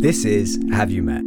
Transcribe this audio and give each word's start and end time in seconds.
This 0.00 0.24
is 0.24 0.62
Have 0.70 0.92
You 0.92 1.02
Met? 1.02 1.24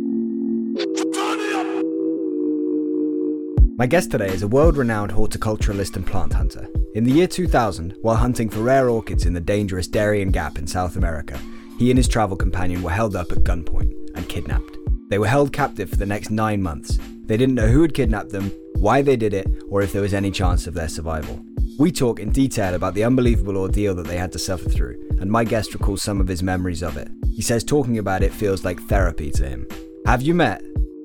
My 3.78 3.86
guest 3.86 4.12
today 4.12 4.30
is 4.30 4.44
a 4.44 4.48
world 4.48 4.78
renowned 4.78 5.12
horticulturalist 5.12 5.98
and 5.98 6.08
plant 6.08 6.32
hunter. 6.32 6.70
In 6.96 7.04
the 7.04 7.12
year 7.12 7.28
2000, 7.28 7.96
while 8.02 8.16
hunting 8.16 8.50
for 8.50 8.62
rare 8.62 8.88
orchids 8.88 9.26
in 9.26 9.34
the 9.34 9.42
dangerous 9.42 9.88
Darien 9.88 10.32
Gap 10.32 10.58
in 10.58 10.68
South 10.68 10.96
America, 10.96 11.38
he 11.80 11.92
and 11.92 11.98
his 11.98 12.08
travel 12.08 12.38
companion 12.38 12.82
were 12.82 12.92
held 12.92 13.14
up 13.14 13.34
at 13.34 13.40
gunpoint 13.40 13.92
and 14.16 14.30
kidnapped. 14.30 14.78
They 15.10 15.20
were 15.20 15.28
held 15.28 15.52
captive 15.52 15.90
for 15.90 15.98
the 15.98 16.06
next 16.06 16.32
nine 16.32 16.64
months. 16.64 16.98
They 17.26 17.36
didn't 17.36 17.56
know 17.56 17.68
who 17.68 17.82
had 17.82 17.94
kidnapped 17.94 18.30
them, 18.30 18.54
why 18.76 19.02
they 19.02 19.18
did 19.18 19.34
it, 19.34 19.48
or 19.70 19.82
if 19.82 19.92
there 19.92 20.02
was 20.02 20.14
any 20.14 20.32
chance 20.32 20.66
of 20.66 20.76
their 20.76 20.88
survival. 20.88 21.44
We 21.78 21.92
talk 21.92 22.22
in 22.22 22.30
detail 22.30 22.74
about 22.76 22.94
the 22.94 23.04
unbelievable 23.04 23.58
ordeal 23.58 23.96
that 23.96 24.08
they 24.08 24.18
had 24.18 24.32
to 24.32 24.40
suffer 24.40 24.70
through, 24.70 25.11
and 25.22 25.32
my 25.32 25.44
guest 25.44 25.74
recalls 25.74 26.02
some 26.02 26.20
of 26.20 26.28
his 26.28 26.42
memories 26.42 26.82
of 26.82 26.98
it. 26.98 27.08
He 27.28 27.44
says 27.44 27.64
talking 27.64 28.00
about 28.00 28.24
it 28.24 28.34
feels 28.34 28.66
like 28.66 28.82
therapy 28.82 29.30
to 29.32 29.48
him. 29.48 29.68
Have 30.06 30.24
you 30.24 30.34
met 30.34 30.64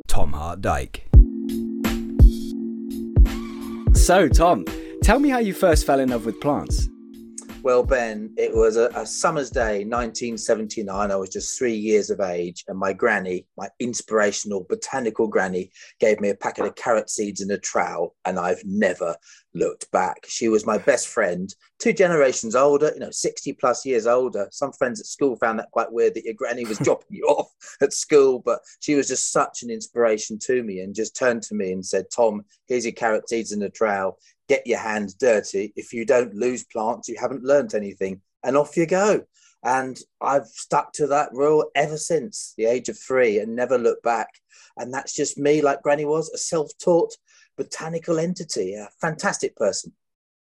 Tom 0.08 0.32
Hart 0.32 0.62
Dyke? 0.62 1.06
So, 3.94 4.28
Tom, 4.28 4.64
tell 5.02 5.18
me 5.18 5.28
how 5.28 5.38
you 5.38 5.52
first 5.52 5.86
fell 5.86 6.00
in 6.00 6.08
love 6.08 6.24
with 6.24 6.40
plants. 6.40 6.88
Well, 7.62 7.82
Ben, 7.82 8.32
it 8.36 8.54
was 8.54 8.76
a, 8.76 8.90
a, 8.94 9.04
summer's 9.04 9.50
day, 9.50 9.84
1979. 9.84 11.10
I 11.10 11.16
was 11.16 11.30
just 11.30 11.58
three 11.58 11.74
years 11.74 12.10
of 12.10 12.20
age, 12.20 12.64
and 12.68 12.78
my 12.78 12.92
granny, 12.92 13.44
my 13.58 13.68
inspirational 13.80 14.64
botanical 14.68 15.26
granny, 15.26 15.72
gave 15.98 16.20
me 16.20 16.28
a 16.30 16.36
packet 16.36 16.64
of 16.64 16.76
carrot 16.76 17.10
seeds 17.10 17.40
and 17.40 17.50
a 17.50 17.58
trowel, 17.58 18.14
and 18.24 18.38
I've 18.38 18.62
never 18.64 19.16
looked 19.56 19.90
back. 19.90 20.24
She 20.28 20.48
was 20.48 20.66
my 20.66 20.78
best 20.78 21.08
friend, 21.08 21.52
two 21.78 21.92
generations 21.92 22.54
older, 22.54 22.92
you 22.94 23.00
know, 23.00 23.10
60 23.10 23.52
plus 23.54 23.84
years 23.84 24.06
older. 24.06 24.48
Some 24.50 24.72
friends 24.72 25.00
at 25.00 25.06
school 25.06 25.36
found 25.36 25.58
that 25.58 25.70
quite 25.72 25.92
weird 25.92 26.14
that 26.14 26.24
your 26.24 26.34
granny 26.34 26.64
was 26.64 26.78
dropping 26.84 27.16
you 27.16 27.24
off 27.24 27.50
at 27.80 27.92
school, 27.92 28.38
but 28.38 28.60
she 28.80 28.94
was 28.94 29.08
just 29.08 29.32
such 29.32 29.62
an 29.62 29.70
inspiration 29.70 30.38
to 30.40 30.62
me 30.62 30.80
and 30.80 30.94
just 30.94 31.16
turned 31.16 31.42
to 31.44 31.54
me 31.54 31.72
and 31.72 31.84
said, 31.84 32.06
Tom, 32.14 32.44
here's 32.66 32.84
your 32.84 32.92
carrot 32.92 33.28
seeds 33.28 33.52
in 33.52 33.62
a 33.62 33.70
trowel 33.70 34.18
get 34.48 34.66
your 34.66 34.78
hands 34.78 35.14
dirty. 35.14 35.72
If 35.76 35.92
you 35.92 36.04
don't 36.04 36.34
lose 36.34 36.64
plants, 36.64 37.08
you 37.08 37.16
haven't 37.18 37.44
learnt 37.44 37.74
anything. 37.74 38.20
And 38.44 38.56
off 38.56 38.76
you 38.76 38.86
go. 38.86 39.22
And 39.64 39.98
I've 40.20 40.46
stuck 40.46 40.92
to 40.94 41.08
that 41.08 41.30
rule 41.32 41.68
ever 41.74 41.98
since 41.98 42.54
the 42.56 42.66
age 42.66 42.88
of 42.88 42.98
three 42.98 43.40
and 43.40 43.56
never 43.56 43.78
looked 43.78 44.04
back. 44.04 44.28
And 44.76 44.92
that's 44.92 45.14
just 45.14 45.38
me, 45.38 45.62
like 45.62 45.82
Granny 45.82 46.04
was, 46.04 46.30
a 46.30 46.38
self 46.38 46.70
taught 46.78 47.16
botanical 47.56 48.18
entity, 48.18 48.74
a 48.74 48.88
fantastic 49.00 49.56
person. 49.56 49.92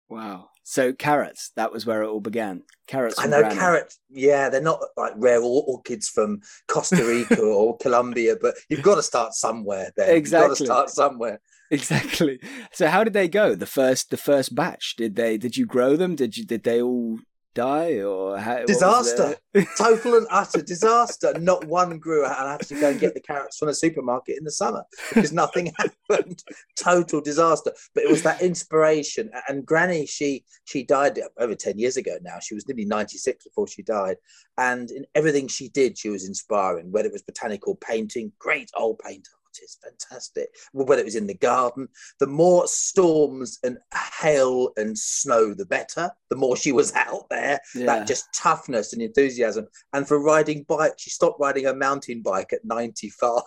Wow. 0.09 0.49
So 0.63 0.93
carrots, 0.93 1.51
that 1.55 1.71
was 1.71 1.85
where 1.85 2.03
it 2.03 2.07
all 2.09 2.19
began. 2.19 2.63
Carrots. 2.87 3.19
I 3.19 3.27
know 3.27 3.41
carrots. 3.41 3.99
Yeah, 4.09 4.49
they're 4.49 4.61
not 4.61 4.79
like 4.97 5.13
rare 5.15 5.41
orchids 5.41 6.09
from 6.09 6.41
Costa 6.67 7.03
Rica 7.03 7.41
or 7.43 7.77
Colombia, 7.77 8.35
but 8.39 8.55
you've 8.69 8.83
got 8.83 8.95
to 8.95 9.03
start 9.03 9.33
somewhere. 9.33 9.91
There, 9.97 10.15
exactly. 10.15 10.47
You've 10.47 10.49
got 10.49 10.57
to 10.57 10.65
start 10.65 10.89
somewhere. 10.89 11.41
Exactly. 11.71 12.39
So 12.71 12.87
how 12.87 13.03
did 13.03 13.13
they 13.13 13.27
go? 13.27 13.55
The 13.55 13.65
first, 13.65 14.09
the 14.09 14.17
first 14.17 14.55
batch. 14.55 14.95
Did 14.95 15.15
they? 15.15 15.37
Did 15.37 15.57
you 15.57 15.65
grow 15.65 15.95
them? 15.95 16.15
Did 16.15 16.37
you? 16.37 16.45
Did 16.45 16.63
they 16.63 16.81
all 16.81 17.19
die 17.59 18.01
or 18.01 18.37
how, 18.37 18.65
disaster? 18.65 19.35
Total 19.77 20.17
and 20.17 20.27
utter 20.29 20.61
disaster. 20.61 21.37
Not 21.39 21.65
one 21.65 21.97
grew, 21.99 22.23
and 22.23 22.33
I 22.33 22.51
had 22.53 22.61
to 22.67 22.79
go 22.79 22.89
and 22.89 22.99
get 22.99 23.13
the 23.13 23.19
carrots 23.21 23.57
from 23.57 23.67
the 23.67 23.73
supermarket 23.73 24.37
in 24.37 24.43
the 24.43 24.51
summer 24.51 24.83
because 25.09 25.33
nothing 25.33 25.73
happened. 26.09 26.43
Total 26.75 27.19
disaster. 27.19 27.71
But 27.93 28.03
it 28.03 28.09
was 28.09 28.23
that 28.23 28.41
inspiration. 28.41 29.31
And 29.47 29.65
Granny, 29.65 30.05
she 30.05 30.45
she 30.65 30.83
died 30.83 31.19
over 31.37 31.55
ten 31.55 31.77
years 31.77 31.97
ago 31.97 32.17
now. 32.21 32.39
She 32.39 32.55
was 32.55 32.67
nearly 32.67 32.85
ninety 32.85 33.17
six 33.17 33.45
before 33.45 33.67
she 33.67 33.81
died, 33.81 34.17
and 34.57 34.91
in 34.91 35.05
everything 35.15 35.47
she 35.47 35.69
did, 35.69 35.97
she 35.97 36.09
was 36.09 36.27
inspiring. 36.27 36.91
Whether 36.91 37.09
it 37.09 37.13
was 37.13 37.23
botanical 37.23 37.75
painting, 37.75 38.31
great 38.39 38.69
old 38.77 38.99
painter 38.99 39.31
is 39.61 39.77
fantastic. 39.83 40.49
Whether 40.71 41.01
it 41.01 41.05
was 41.05 41.15
in 41.15 41.27
the 41.27 41.35
garden, 41.35 41.87
the 42.19 42.27
more 42.27 42.67
storms 42.67 43.59
and 43.63 43.77
hail 44.19 44.71
and 44.77 44.97
snow, 44.97 45.53
the 45.53 45.65
better. 45.65 46.11
The 46.29 46.35
more 46.35 46.55
she 46.55 46.71
was 46.71 46.93
out 46.95 47.27
there, 47.29 47.59
yeah. 47.75 47.85
that 47.85 48.07
just 48.07 48.33
toughness 48.33 48.93
and 48.93 49.01
enthusiasm. 49.01 49.67
And 49.93 50.07
for 50.07 50.21
riding 50.21 50.63
bike, 50.67 50.93
she 50.97 51.09
stopped 51.09 51.39
riding 51.39 51.65
her 51.65 51.75
mountain 51.75 52.21
bike 52.21 52.53
at 52.53 52.65
95. 52.65 53.41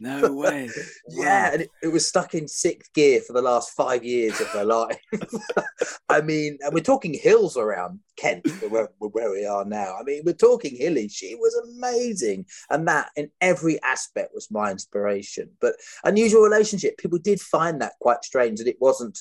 No 0.00 0.32
way. 0.34 0.70
yeah, 1.08 1.52
and 1.52 1.62
it, 1.62 1.70
it, 1.82 1.88
was 1.88 2.06
stuck 2.06 2.34
in 2.34 2.46
sixth 2.46 2.92
gear 2.94 3.20
for 3.20 3.32
the 3.32 3.42
last 3.42 3.70
five 3.70 4.04
years 4.04 4.40
of 4.40 4.46
her 4.48 4.64
life. 4.70 4.98
I 6.08 6.20
mean, 6.20 6.58
and 6.60 6.72
we're 6.72 6.80
talking 6.80 7.14
hills 7.14 7.56
around 7.56 8.00
Kent, 8.20 8.46
where, 8.68 8.90
where 8.98 9.30
we 9.30 9.46
are 9.46 9.64
now. 9.64 9.96
I 9.98 10.02
mean, 10.02 10.22
we're 10.24 10.34
talking 10.34 10.76
hilly. 10.76 11.08
She 11.08 11.34
was 11.36 11.54
amazing. 11.54 12.46
And 12.68 12.86
that, 12.86 13.10
in 13.16 13.30
every 13.40 13.82
aspect, 13.82 14.34
was 14.34 14.50
my 14.50 14.70
inspiration. 14.70 15.50
But 15.60 15.76
unusual 16.04 16.42
relationship, 16.42 16.98
people 16.98 17.18
did 17.18 17.40
find 17.40 17.80
that 17.80 17.94
quite 18.00 18.22
strange 18.24 18.58
that 18.58 18.68
it 18.68 18.80
wasn't 18.80 19.18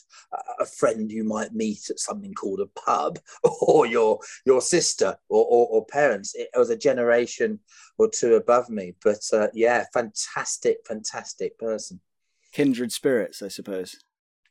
a 0.60 0.66
friend 0.66 1.10
you 1.10 1.24
might 1.24 1.54
meet 1.54 1.90
at 1.90 2.00
something 2.00 2.34
called 2.34 2.60
a 2.60 2.66
pub 2.80 3.20
or 3.62 3.86
your 3.86 4.20
your 4.46 4.62
sister 4.62 5.16
or, 5.30 5.46
or, 5.46 5.68
or 5.68 5.86
parents. 5.86 6.36
It 6.36 6.50
was 6.56 6.70
a 6.70 6.78
generation 6.78 7.60
or 7.98 8.10
two 8.10 8.36
above 8.36 8.70
me. 8.70 8.96
But 9.04 9.22
uh, 9.32 9.48
yeah, 9.54 9.86
fantastic, 9.94 10.80
fantastic 10.86 11.58
person. 11.58 12.02
Kindred 12.52 12.92
spirits, 12.92 13.42
I 13.42 13.48
suppose. 13.48 13.98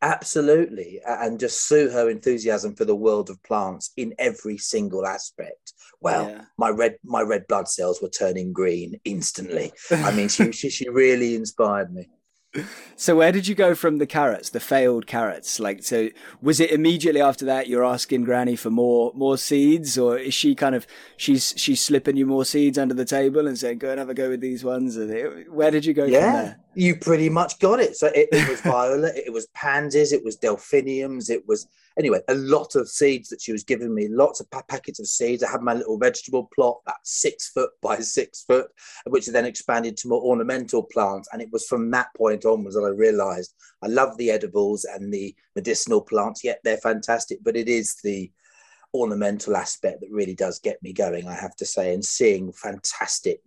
Absolutely, 0.01 1.01
and 1.05 1.41
just 1.41 1.67
sue 1.67 1.91
her 1.91 2.09
enthusiasm 2.09 2.77
for 2.77 2.85
the 2.85 2.95
world 2.95 3.31
of 3.31 3.43
plants 3.43 3.91
in 3.97 4.15
every 4.19 4.57
single 4.57 5.05
aspect. 5.05 5.73
Well, 6.01 6.29
yeah. 6.29 6.43
my 6.57 6.69
red 6.69 6.99
my 7.05 7.23
red 7.23 7.49
blood 7.49 7.69
cells 7.69 8.01
were 8.01 8.09
turning 8.09 8.53
green 8.53 9.01
instantly. 9.05 9.73
I 9.91 10.13
mean, 10.13 10.29
she, 10.29 10.53
she 10.59 10.71
she 10.71 10.89
really 10.89 11.35
inspired 11.35 11.93
me. 11.93 12.09
So 12.97 13.17
where 13.17 13.31
did 13.31 13.47
you 13.47 13.55
go 13.55 13.75
from 13.75 13.99
the 13.99 14.07
carrots, 14.07 14.51
the 14.51 14.61
failed 14.61 15.07
carrots? 15.07 15.61
Like, 15.61 15.85
so 15.85 16.09
was 16.41 16.61
it 16.61 16.71
immediately 16.71 17.21
after 17.21 17.45
that 17.45 17.69
you're 17.69 17.85
asking 17.85 18.25
Granny 18.25 18.57
for 18.57 18.71
more 18.71 19.13
more 19.15 19.37
seeds, 19.37 19.99
or 19.99 20.19
is 20.19 20.35
she 20.35 20.55
kind 20.55 20.75
of 20.75 20.87
she's 21.17 21.55
she's 21.57 21.81
slipping 21.81 22.17
you 22.17 22.27
more 22.27 22.45
seeds 22.45 22.79
under 22.79 22.95
the 22.95 23.05
table 23.05 23.47
and 23.47 23.59
saying, 23.59 23.79
"Go 23.79 23.91
and 23.91 23.99
have 23.99 24.09
a 24.09 24.15
go 24.15 24.31
with 24.31 24.41
these 24.41 24.65
ones"? 24.65 24.97
And 24.97 25.47
Where 25.49 25.71
did 25.71 25.85
you 25.85 25.95
go 25.95 26.07
yeah. 26.07 26.21
from 26.21 26.33
there? 26.33 26.61
you 26.79 26.95
pretty 26.95 27.29
much 27.29 27.59
got 27.59 27.81
it. 27.81 27.97
So 27.97 28.07
it, 28.09 28.29
it 28.31 28.49
was 28.49 28.61
violet, 28.63 29.17
it 29.17 29.33
was 29.33 29.49
pansies, 29.49 30.13
it 30.13 30.25
was 30.25 30.37
delphiniums, 30.37 31.29
it 31.29 31.47
was 31.47 31.67
anyway 31.99 32.21
a 32.29 32.35
lot 32.35 32.75
of 32.75 32.89
seeds 32.89 33.29
that 33.29 33.41
she 33.41 33.53
was 33.53 33.65
giving 33.65 33.95
me. 33.95 34.09
Lots 34.09 34.41
of 34.41 34.51
packets 34.51 35.01
of 35.01 35.07
seeds. 35.07 35.43
I 35.43 35.51
had 35.51 35.63
my 35.63 35.75
little 35.75 35.99
vegetable 35.99 36.49
plot, 36.55 36.81
that 36.87 36.97
six 37.05 37.49
foot 37.49 37.71
by 37.83 37.97
six 38.01 38.45
foot, 38.45 38.69
which 39.07 39.27
then 39.27 39.45
expanded 39.45 39.97
to 39.99 40.09
more 40.09 40.23
ornamental 40.23 40.83
plants. 40.83 41.29
And 41.33 41.43
it 41.43 41.49
was 41.53 41.67
from 41.67 41.91
that 41.91 42.09
point 42.17 42.45
onwards 42.45 42.77
that 42.77 42.83
I 42.83 42.91
realised 42.91 43.55
I 43.83 43.89
love 43.89 44.17
the 44.17 44.31
edibles 44.31 44.85
and 44.85 45.13
the 45.13 45.35
medicinal 45.55 46.01
plants. 46.01 46.45
Yet 46.45 46.61
they're 46.65 46.79
fantastic, 46.79 47.39
but 47.43 47.57
it 47.57 47.69
is 47.69 47.97
the 48.03 48.31
ornamental 48.95 49.57
aspect 49.57 50.01
that 50.01 50.11
really 50.11 50.35
does 50.35 50.59
get 50.59 50.83
me 50.83 50.93
going, 50.93 51.29
I 51.29 51.35
have 51.35 51.57
to 51.57 51.67
say, 51.67 51.93
and 51.93 52.05
seeing 52.05 52.53
fantastic 52.53 53.41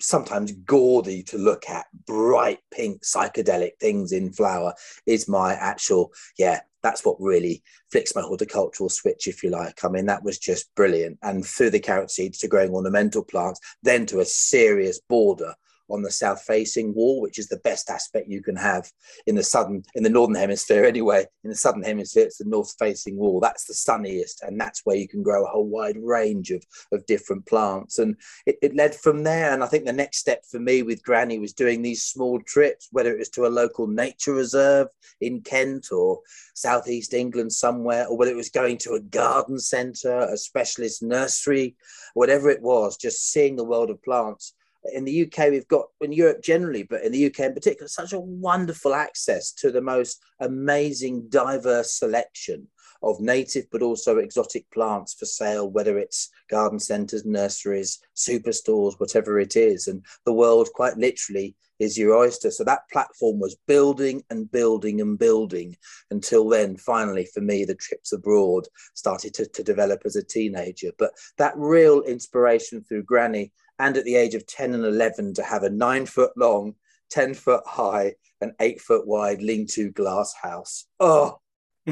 sometimes 0.00 0.52
gaudy 0.52 1.22
to 1.24 1.38
look 1.38 1.68
at, 1.68 1.86
bright 2.06 2.60
pink 2.70 3.02
psychedelic 3.02 3.72
things 3.80 4.12
in 4.12 4.32
flower 4.32 4.74
is 5.06 5.28
my 5.28 5.54
actual, 5.54 6.12
yeah, 6.38 6.60
that's 6.82 7.04
what 7.04 7.20
really 7.20 7.62
flicks 7.90 8.14
my 8.14 8.22
horticultural 8.22 8.88
switch, 8.88 9.26
if 9.26 9.42
you 9.42 9.50
like. 9.50 9.84
I 9.84 9.88
mean, 9.88 10.06
that 10.06 10.22
was 10.22 10.38
just 10.38 10.72
brilliant. 10.74 11.18
And 11.22 11.44
through 11.44 11.70
the 11.70 11.80
carrot 11.80 12.10
seeds 12.10 12.38
to 12.38 12.48
growing 12.48 12.72
ornamental 12.72 13.24
plants, 13.24 13.60
then 13.82 14.06
to 14.06 14.20
a 14.20 14.24
serious 14.24 15.00
border 15.08 15.54
on 15.90 16.02
the 16.02 16.10
south 16.10 16.42
facing 16.42 16.94
wall, 16.94 17.20
which 17.20 17.38
is 17.38 17.48
the 17.48 17.58
best 17.58 17.90
aspect 17.90 18.28
you 18.28 18.42
can 18.42 18.56
have 18.56 18.90
in 19.26 19.34
the 19.34 19.42
southern, 19.42 19.82
in 19.94 20.02
the 20.02 20.10
northern 20.10 20.36
hemisphere 20.36 20.84
anyway. 20.84 21.24
In 21.44 21.50
the 21.50 21.56
southern 21.56 21.82
hemisphere, 21.82 22.24
it's 22.24 22.38
the 22.38 22.44
north 22.44 22.74
facing 22.78 23.16
wall. 23.16 23.40
That's 23.40 23.64
the 23.64 23.74
sunniest, 23.74 24.42
and 24.42 24.60
that's 24.60 24.82
where 24.84 24.96
you 24.96 25.08
can 25.08 25.22
grow 25.22 25.44
a 25.44 25.48
whole 25.48 25.68
wide 25.68 25.96
range 26.00 26.50
of, 26.50 26.62
of 26.92 27.06
different 27.06 27.46
plants. 27.46 27.98
And 27.98 28.16
it, 28.46 28.56
it 28.62 28.76
led 28.76 28.94
from 28.94 29.24
there. 29.24 29.52
And 29.52 29.64
I 29.64 29.66
think 29.66 29.84
the 29.84 29.92
next 29.92 30.18
step 30.18 30.44
for 30.50 30.60
me 30.60 30.82
with 30.82 31.02
Granny 31.02 31.38
was 31.38 31.52
doing 31.52 31.82
these 31.82 32.02
small 32.02 32.40
trips, 32.40 32.88
whether 32.92 33.12
it 33.12 33.18
was 33.18 33.30
to 33.30 33.46
a 33.46 33.48
local 33.48 33.86
nature 33.86 34.34
reserve 34.34 34.88
in 35.20 35.40
Kent 35.40 35.88
or 35.92 36.20
southeast 36.54 37.14
England 37.14 37.52
somewhere, 37.52 38.06
or 38.06 38.16
whether 38.16 38.30
it 38.30 38.36
was 38.36 38.50
going 38.50 38.78
to 38.78 38.94
a 38.94 39.00
garden 39.00 39.58
centre, 39.58 40.20
a 40.20 40.36
specialist 40.36 41.02
nursery, 41.02 41.76
whatever 42.14 42.50
it 42.50 42.62
was, 42.62 42.96
just 42.96 43.32
seeing 43.32 43.56
the 43.56 43.64
world 43.64 43.90
of 43.90 44.02
plants 44.02 44.54
in 44.92 45.04
the 45.04 45.22
UK, 45.22 45.50
we've 45.50 45.68
got 45.68 45.86
in 46.00 46.12
Europe 46.12 46.42
generally, 46.42 46.82
but 46.82 47.02
in 47.02 47.12
the 47.12 47.26
UK 47.26 47.40
in 47.40 47.54
particular, 47.54 47.88
such 47.88 48.12
a 48.12 48.20
wonderful 48.20 48.94
access 48.94 49.52
to 49.52 49.70
the 49.70 49.82
most 49.82 50.22
amazing, 50.40 51.28
diverse 51.28 51.98
selection 51.98 52.68
of 53.02 53.20
native 53.20 53.64
but 53.70 53.82
also 53.82 54.18
exotic 54.18 54.68
plants 54.70 55.14
for 55.14 55.24
sale, 55.24 55.70
whether 55.70 55.98
it's 55.98 56.30
garden 56.50 56.78
centres, 56.78 57.24
nurseries, 57.24 58.00
superstores, 58.16 58.98
whatever 58.98 59.38
it 59.38 59.56
is. 59.56 59.86
And 59.86 60.04
the 60.24 60.32
world, 60.32 60.68
quite 60.74 60.96
literally, 60.96 61.54
is 61.78 61.96
your 61.96 62.16
oyster. 62.16 62.50
So 62.50 62.64
that 62.64 62.88
platform 62.90 63.38
was 63.38 63.56
building 63.66 64.24
and 64.30 64.50
building 64.50 65.00
and 65.00 65.18
building 65.18 65.76
until 66.10 66.48
then, 66.48 66.76
finally, 66.76 67.26
for 67.32 67.40
me, 67.40 67.64
the 67.64 67.74
trips 67.76 68.12
abroad 68.12 68.66
started 68.94 69.32
to, 69.34 69.46
to 69.46 69.62
develop 69.62 70.02
as 70.04 70.16
a 70.16 70.24
teenager. 70.24 70.90
But 70.98 71.12
that 71.36 71.56
real 71.56 72.02
inspiration 72.02 72.82
through 72.82 73.04
Granny 73.04 73.52
and 73.78 73.96
at 73.96 74.04
the 74.04 74.16
age 74.16 74.34
of 74.34 74.46
10 74.46 74.74
and 74.74 74.84
11 74.84 75.34
to 75.34 75.42
have 75.42 75.62
a 75.62 75.70
nine 75.70 76.06
foot 76.06 76.32
long, 76.36 76.74
10 77.10 77.34
foot 77.34 77.62
high, 77.66 78.14
and 78.40 78.52
eight 78.60 78.80
foot 78.80 79.06
wide 79.06 79.42
lean 79.42 79.66
to 79.66 79.90
glass 79.90 80.34
house. 80.40 80.86
Oh, 81.00 81.40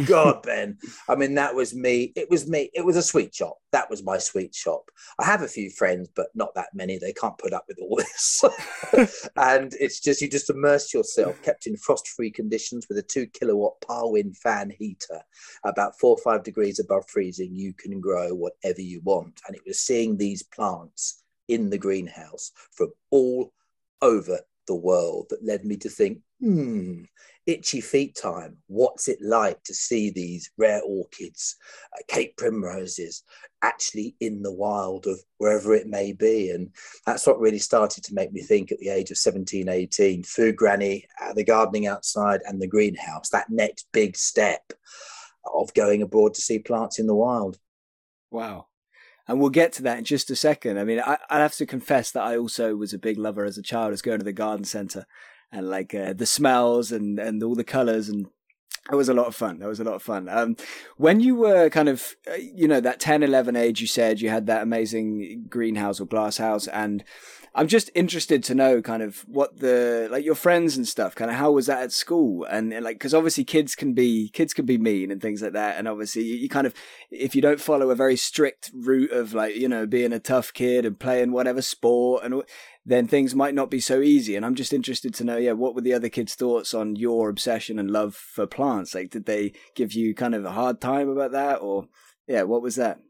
God, 0.05 0.43
Ben. 0.45 0.79
I 1.09 1.15
mean, 1.15 1.35
that 1.35 1.55
was 1.55 1.75
me. 1.75 2.13
It 2.15 2.31
was 2.31 2.49
me. 2.49 2.71
It 2.75 2.85
was 2.85 2.97
a 2.97 3.03
sweet 3.03 3.35
shop. 3.35 3.57
That 3.73 3.89
was 3.91 4.05
my 4.05 4.19
sweet 4.19 4.55
shop. 4.55 4.91
I 5.19 5.25
have 5.25 5.43
a 5.43 5.49
few 5.49 5.71
friends, 5.71 6.09
but 6.15 6.29
not 6.35 6.55
that 6.55 6.69
many. 6.75 6.99
They 6.99 7.13
can't 7.13 7.39
put 7.39 7.53
up 7.53 7.65
with 7.69 7.79
all 7.81 7.97
this. 7.97 8.45
and 9.37 9.73
it's 9.81 10.01
just, 10.01 10.21
you 10.21 10.29
just 10.29 10.51
immerse 10.51 10.93
yourself, 10.93 11.41
kept 11.43 11.67
in 11.67 11.77
frost 11.77 12.09
free 12.09 12.31
conditions 12.31 12.87
with 12.89 12.99
a 12.99 13.03
two 13.03 13.27
kilowatt 13.27 13.81
Parwin 13.81 14.33
fan 14.35 14.71
heater, 14.71 15.21
about 15.65 15.99
four 15.99 16.17
or 16.17 16.23
five 16.23 16.43
degrees 16.43 16.79
above 16.79 17.09
freezing. 17.09 17.55
You 17.55 17.73
can 17.73 18.01
grow 18.01 18.35
whatever 18.35 18.81
you 18.81 19.01
want. 19.01 19.41
And 19.47 19.57
it 19.57 19.63
was 19.67 19.81
seeing 19.81 20.17
these 20.17 20.43
plants 20.43 21.23
in 21.49 21.71
the 21.71 21.79
greenhouse 21.79 22.53
from 22.73 22.93
all 23.11 23.53
over 24.03 24.41
the 24.67 24.75
world 24.75 25.27
that 25.31 25.45
led 25.45 25.65
me 25.65 25.77
to 25.77 25.89
think, 25.89 26.19
hmm, 26.41 27.03
itchy 27.47 27.81
feet 27.81 28.19
time. 28.21 28.57
What's 28.67 29.09
it 29.09 29.19
like 29.23 29.63
to 29.65 29.75
see 29.75 30.11
these 30.11 30.51
rare 30.59 30.83
orchids, 30.85 31.57
uh, 31.95 32.03
Cape 32.09 32.37
primroses, 32.37 33.23
actually 33.63 34.17
in 34.21 34.43
the 34.43 34.53
wild 34.53 35.07
of 35.07 35.21
wherever 35.39 35.75
it 35.75 35.87
may 35.87 36.13
be? 36.13 36.51
And 36.51 36.71
that's 37.07 37.27
what 37.27 37.39
really 37.39 37.59
started 37.59 38.03
to 38.05 38.15
make 38.15 38.33
me 38.33 38.43
think 38.43 38.73
at 38.73 38.79
the 38.79 38.89
age 38.89 39.11
of 39.11 39.19
17, 39.19 39.69
18, 39.69 40.25
food 40.25 40.57
granny, 40.57 41.07
uh, 41.23 41.33
the 41.33 41.45
gardening 41.45 41.87
outside, 41.87 42.41
and 42.45 42.61
the 42.61 42.67
greenhouse, 42.67 43.31
that 43.31 43.51
next 43.51 43.87
big 43.93 44.17
step 44.17 44.73
of 45.55 45.73
going 45.75 46.03
abroad 46.03 46.35
to 46.35 46.41
see 46.41 46.59
plants 46.59 46.99
in 46.99 47.07
the 47.07 47.15
wild. 47.15 47.59
Wow 48.33 48.67
and 49.29 49.41
we'll 49.41 49.51
get 49.51 49.73
to 49.75 49.83
that 49.83 49.99
in 49.99 50.05
just 50.05 50.31
a 50.31 50.37
second. 50.37 50.79
I 50.79 50.85
mean, 50.85 51.01
I, 51.01 51.19
I 51.29 51.39
have 51.39 51.55
to 51.57 51.67
confess 51.67 52.11
that 52.13 52.23
I 52.23 52.37
also 52.37 52.77
was 52.77 52.93
a 52.93 52.99
big 52.99 53.19
lover 53.19 53.45
as 53.45 53.59
a 53.59 53.63
child. 53.63 53.89
I 53.89 53.91
was 53.91 54.03
going 54.03 54.19
to 54.19 54.25
the 54.25 54.33
garden 54.33 54.65
center 54.65 55.07
and 55.53 55.69
like 55.69 55.95
uh, 55.95 56.13
the 56.13 56.27
smells 56.27 56.93
and 56.93 57.19
and 57.19 57.43
all 57.43 57.55
the 57.55 57.65
colors 57.65 58.09
and 58.09 58.27
it 58.91 58.95
was 58.95 59.09
a 59.09 59.15
lot 59.15 59.27
of 59.27 59.35
fun. 59.35 59.59
That 59.59 59.69
was 59.69 59.81
a 59.81 59.85
lot 59.85 59.95
of 59.95 60.03
fun. 60.03 60.29
Um, 60.29 60.57
when 60.97 61.19
you 61.19 61.35
were 61.35 61.69
kind 61.71 61.89
of, 61.89 62.15
uh, 62.31 62.35
you 62.35 62.69
know, 62.69 62.81
that 62.81 63.01
10, 63.01 63.23
11 63.25 63.57
age, 63.57 63.81
you 63.81 63.87
said 63.87 64.21
you 64.21 64.31
had 64.31 64.47
that 64.47 64.63
amazing 64.63 65.47
greenhouse 65.49 66.01
or 66.01 66.07
glass 66.07 66.37
house. 66.37 66.69
And 66.69 67.03
I'm 67.59 67.69
just 67.69 67.91
interested 67.95 68.45
to 68.45 68.55
know 68.55 68.83
kind 68.83 69.03
of 69.03 69.21
what 69.27 69.61
the 69.61 70.09
like 70.11 70.27
your 70.27 70.35
friends 70.35 70.77
and 70.77 70.87
stuff 70.87 71.15
kind 71.15 71.31
of 71.31 71.39
how 71.39 71.53
was 71.53 71.67
that 71.67 71.83
at 71.83 71.91
school? 71.91 72.45
And, 72.45 72.71
and 72.71 72.85
like 72.85 72.97
because 72.97 73.15
obviously 73.15 73.45
kids 73.45 73.75
can 73.75 73.95
be 73.95 74.29
kids 74.29 74.53
can 74.53 74.67
be 74.67 74.77
mean 74.77 75.11
and 75.11 75.23
things 75.23 75.41
like 75.41 75.55
that. 75.55 75.79
And 75.79 75.89
obviously 75.89 76.23
you, 76.23 76.35
you, 76.35 76.49
kind 76.51 76.67
of 76.67 76.75
if 77.11 77.35
you 77.35 77.41
don't 77.41 77.59
follow 77.59 77.89
a 77.89 77.95
very 77.95 78.15
strict 78.15 78.71
route 78.75 79.11
of 79.11 79.33
like 79.33 79.57
you 79.57 79.69
know 79.69 79.87
being 79.87 80.13
a 80.13 80.21
tough 80.21 80.53
kid 80.53 80.85
and 80.85 81.01
playing 81.01 81.33
whatever 81.33 81.63
sport 81.63 82.25
and 82.25 82.43
then 82.85 83.09
things 83.09 83.35
might 83.35 83.55
not 83.55 83.71
be 83.71 83.81
so 83.81 84.03
easy. 84.03 84.37
And 84.37 84.45
I'm 84.45 84.55
just 84.55 84.75
interested 84.75 85.15
to 85.15 85.25
know 85.25 85.39
yeah 85.39 85.53
what 85.53 85.75
were 85.75 85.81
the 85.81 85.95
other 85.95 86.11
kids 86.11 86.35
thoughts 86.35 86.75
on 86.75 86.95
your 86.95 87.31
obsession 87.31 87.79
and 87.79 87.91
love 87.91 88.15
for 88.15 88.47
plants? 88.47 88.95
Like 88.95 89.09
did 89.09 89.25
they 89.25 89.55
give 89.75 89.95
you 89.95 90.15
kind 90.15 90.35
of 90.35 90.45
a 90.45 90.53
hard 90.53 90.79
time 90.83 91.09
about 91.09 91.33
that? 91.33 91.63
Or 91.63 91.89
yeah 92.29 92.43
what 92.43 92.61
was 92.61 92.77
that 92.77 93.01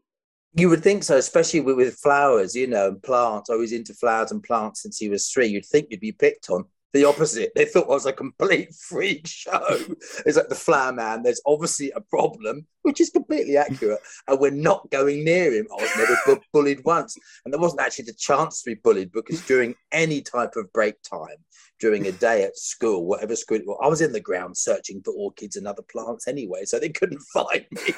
you 0.57 0.69
would 0.69 0.83
think 0.83 1.03
so, 1.03 1.17
especially 1.17 1.59
with, 1.59 1.77
with 1.77 1.99
flowers, 1.99 2.55
you 2.55 2.65
know, 2.65 2.87
and 2.87 3.03
plants. 3.03 3.49
I 3.49 3.55
was 3.55 3.71
into 3.71 3.93
flowers 3.93 4.31
and 4.31 4.43
plants 4.43 4.81
since 4.81 4.97
he 4.97 5.07
was 5.07 5.29
three. 5.29 5.47
You'd 5.47 5.65
think 5.65 5.87
you'd 5.89 5.99
be 5.99 6.11
picked 6.11 6.49
on. 6.49 6.65
The 6.93 7.03
opposite. 7.05 7.51
They 7.53 7.65
thought 7.65 7.85
I 7.85 7.89
was 7.89 8.05
a 8.07 8.13
complete 8.13 8.73
freak 8.73 9.27
show. 9.27 9.77
It's 10.25 10.37
like 10.37 10.47
the 10.47 10.55
flower 10.55 10.93
man. 10.93 11.21
There's 11.21 11.41
obviously 11.45 11.91
a 11.91 12.01
problem, 12.01 12.65
which 12.81 13.01
is 13.01 13.09
completely 13.11 13.55
accurate, 13.57 13.99
and 14.27 14.39
we're 14.39 14.51
not 14.51 14.89
going 14.89 15.23
near 15.23 15.53
him. 15.53 15.67
I 15.77 15.81
was 15.81 15.91
never 15.95 16.17
bu- 16.25 16.45
bullied 16.53 16.83
once, 16.85 17.15
and 17.43 17.53
there 17.53 17.61
wasn't 17.61 17.81
actually 17.81 18.05
the 18.05 18.15
chance 18.17 18.63
to 18.63 18.71
be 18.71 18.79
bullied 18.81 19.11
because 19.11 19.45
during 19.45 19.75
any 19.91 20.21
type 20.21 20.55
of 20.55 20.71
break 20.73 20.95
time, 21.03 21.37
during 21.79 22.07
a 22.07 22.11
day 22.11 22.43
at 22.43 22.57
school, 22.57 23.05
whatever 23.05 23.35
school 23.35 23.59
was. 23.65 23.79
I 23.83 23.87
was 23.87 24.01
in 24.01 24.11
the 24.11 24.19
ground 24.19 24.57
searching 24.57 25.01
for 25.03 25.13
orchids 25.13 25.55
and 25.55 25.67
other 25.67 25.83
plants 25.83 26.27
anyway, 26.27 26.65
so 26.65 26.79
they 26.79 26.89
couldn't 26.89 27.21
find 27.33 27.65
me. 27.71 27.93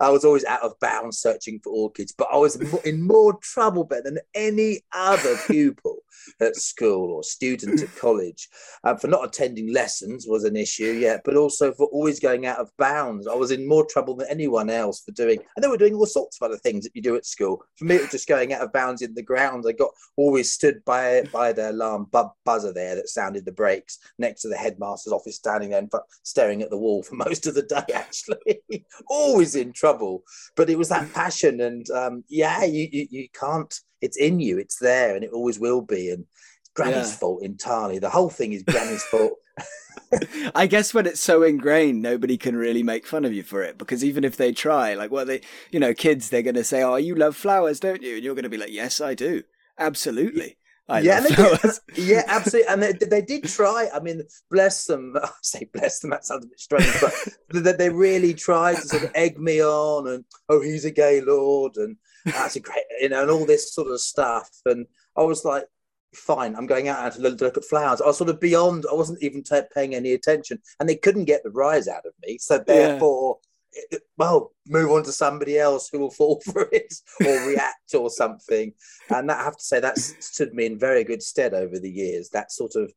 I 0.00 0.10
was 0.10 0.24
always 0.24 0.44
out 0.44 0.62
of 0.62 0.78
bounds 0.80 1.18
searching 1.18 1.60
for 1.62 1.70
orchids, 1.72 2.12
but 2.16 2.28
I 2.32 2.36
was 2.36 2.56
in 2.84 3.06
more 3.06 3.38
trouble 3.42 3.84
than 3.84 4.18
any 4.34 4.80
other 4.92 5.36
pupil 5.46 5.98
at 6.40 6.56
school 6.56 7.12
or 7.12 7.22
student 7.22 7.82
at 7.82 7.94
college. 7.96 8.48
Um, 8.84 8.98
for 8.98 9.08
not 9.08 9.24
attending 9.24 9.72
lessons 9.72 10.26
was 10.28 10.44
an 10.44 10.56
issue, 10.56 10.92
yeah, 10.92 11.18
but 11.24 11.36
also 11.36 11.72
for 11.72 11.86
always 11.86 12.20
going 12.20 12.46
out 12.46 12.58
of 12.58 12.70
bounds. 12.78 13.26
I 13.26 13.34
was 13.34 13.50
in 13.50 13.68
more 13.68 13.86
trouble 13.86 14.16
than 14.16 14.28
anyone 14.28 14.70
else 14.70 15.00
for 15.00 15.12
doing, 15.12 15.38
and 15.54 15.62
they 15.62 15.68
were 15.68 15.76
doing 15.76 15.94
all 15.94 16.06
sorts 16.06 16.38
of 16.40 16.46
other 16.46 16.58
things 16.58 16.84
that 16.84 16.94
you 16.94 17.02
do 17.02 17.16
at 17.16 17.26
school. 17.26 17.62
For 17.76 17.84
me, 17.84 17.96
it 17.96 18.02
was 18.02 18.10
just 18.10 18.28
going 18.28 18.52
out 18.52 18.62
of 18.62 18.72
bounds 18.72 19.02
in 19.02 19.14
the 19.14 19.22
grounds. 19.22 19.66
I 19.66 19.72
got 19.72 19.90
always 20.16 20.52
stood 20.52 20.84
by 20.84 21.22
by 21.32 21.52
the 21.52 21.70
alarm 21.70 22.08
buzzer 22.44 22.72
there 22.72 22.94
that 22.94 23.08
sounded 23.16 23.44
the 23.44 23.52
brakes 23.52 23.98
next 24.18 24.42
to 24.42 24.48
the 24.48 24.56
headmaster's 24.56 25.12
office, 25.12 25.36
standing 25.36 25.70
there 25.70 25.80
and 25.80 25.90
staring 26.22 26.62
at 26.62 26.70
the 26.70 26.78
wall 26.78 27.02
for 27.02 27.14
most 27.26 27.46
of 27.46 27.54
the 27.54 27.62
day. 27.62 27.84
Actually, 27.92 28.62
always 29.08 29.56
in 29.56 29.72
trouble. 29.72 30.22
But 30.54 30.70
it 30.70 30.78
was 30.78 30.90
that 30.90 31.12
passion, 31.12 31.60
and 31.60 31.88
um, 31.90 32.24
yeah, 32.28 32.64
you, 32.64 32.88
you, 32.92 33.06
you 33.10 33.28
can't. 33.30 33.74
It's 34.00 34.18
in 34.18 34.38
you. 34.40 34.58
It's 34.58 34.78
there, 34.78 35.16
and 35.16 35.24
it 35.24 35.32
always 35.32 35.58
will 35.58 35.80
be. 35.80 36.10
And 36.10 36.26
Granny's 36.74 37.10
yeah. 37.10 37.18
fault 37.18 37.42
entirely. 37.42 37.98
The 37.98 38.10
whole 38.10 38.30
thing 38.30 38.52
is 38.52 38.62
Granny's 38.62 39.02
fault. 39.04 39.32
I 40.54 40.66
guess 40.66 40.94
when 40.94 41.06
it's 41.06 41.20
so 41.20 41.42
ingrained, 41.42 42.02
nobody 42.02 42.36
can 42.36 42.56
really 42.56 42.82
make 42.82 43.06
fun 43.06 43.24
of 43.24 43.32
you 43.32 43.42
for 43.42 43.62
it 43.62 43.78
because 43.78 44.04
even 44.04 44.22
if 44.22 44.36
they 44.36 44.52
try, 44.52 44.94
like, 44.94 45.10
well, 45.10 45.24
they, 45.24 45.40
you 45.70 45.80
know, 45.80 45.94
kids, 45.94 46.28
they're 46.28 46.42
going 46.42 46.54
to 46.54 46.64
say, 46.64 46.82
"Oh, 46.82 46.96
you 46.96 47.14
love 47.14 47.34
flowers, 47.34 47.80
don't 47.80 48.02
you?" 48.02 48.16
And 48.16 48.24
you're 48.24 48.34
going 48.34 48.44
to 48.44 48.50
be 48.50 48.58
like, 48.58 48.70
"Yes, 48.70 49.00
I 49.00 49.14
do, 49.14 49.42
absolutely." 49.78 50.58
I 50.88 51.00
yeah, 51.00 51.20
did, 51.20 51.72
yeah, 51.96 52.22
absolutely. 52.28 52.72
And 52.72 52.82
they, 52.82 52.92
they 52.92 53.22
did 53.22 53.44
try. 53.44 53.88
I 53.92 53.98
mean, 53.98 54.22
bless 54.50 54.84
them. 54.84 55.16
I 55.22 55.28
say 55.42 55.68
bless 55.72 55.98
them. 55.98 56.10
That 56.10 56.24
sounds 56.24 56.44
a 56.44 56.48
bit 56.48 56.60
strange, 56.60 56.94
but 57.00 57.12
they, 57.64 57.72
they 57.72 57.90
really 57.90 58.34
tried 58.34 58.76
to 58.76 58.82
sort 58.82 59.02
of 59.02 59.10
egg 59.14 59.38
me 59.38 59.62
on, 59.62 60.08
and 60.08 60.24
oh, 60.48 60.60
he's 60.60 60.84
a 60.84 60.92
gay 60.92 61.20
lord 61.20 61.76
and 61.76 61.96
ah, 62.28 62.32
that's 62.32 62.56
a 62.56 62.60
great, 62.60 62.84
you 63.00 63.08
know, 63.08 63.22
and 63.22 63.30
all 63.30 63.44
this 63.44 63.74
sort 63.74 63.88
of 63.88 64.00
stuff. 64.00 64.48
And 64.64 64.86
I 65.16 65.22
was 65.22 65.44
like, 65.44 65.64
fine, 66.14 66.54
I'm 66.54 66.66
going 66.66 66.86
out 66.88 67.12
to 67.14 67.20
look, 67.20 67.40
look 67.40 67.56
at 67.56 67.64
flowers. 67.64 68.00
I 68.00 68.06
was 68.06 68.18
sort 68.18 68.30
of 68.30 68.40
beyond. 68.40 68.84
I 68.88 68.94
wasn't 68.94 69.22
even 69.22 69.42
t- 69.42 69.60
paying 69.74 69.96
any 69.96 70.12
attention, 70.12 70.60
and 70.78 70.88
they 70.88 70.96
couldn't 70.96 71.24
get 71.24 71.42
the 71.42 71.50
rise 71.50 71.88
out 71.88 72.06
of 72.06 72.12
me. 72.24 72.38
So 72.38 72.58
therefore. 72.58 73.38
Yeah 73.40 73.46
well, 74.16 74.52
move 74.66 74.90
on 74.90 75.04
to 75.04 75.12
somebody 75.12 75.58
else 75.58 75.88
who 75.90 75.98
will 75.98 76.10
fall 76.10 76.40
for 76.52 76.68
it 76.72 76.94
or 77.24 77.46
react 77.46 77.94
or 77.94 78.10
something. 78.10 78.72
And 79.10 79.28
that 79.28 79.40
I 79.40 79.44
have 79.44 79.56
to 79.56 79.64
say 79.64 79.80
that 79.80 79.98
stood 79.98 80.54
me 80.54 80.66
in 80.66 80.78
very 80.78 81.04
good 81.04 81.22
stead 81.22 81.54
over 81.54 81.78
the 81.78 81.90
years. 81.90 82.30
That 82.30 82.52
sort 82.52 82.76
of 82.76 82.92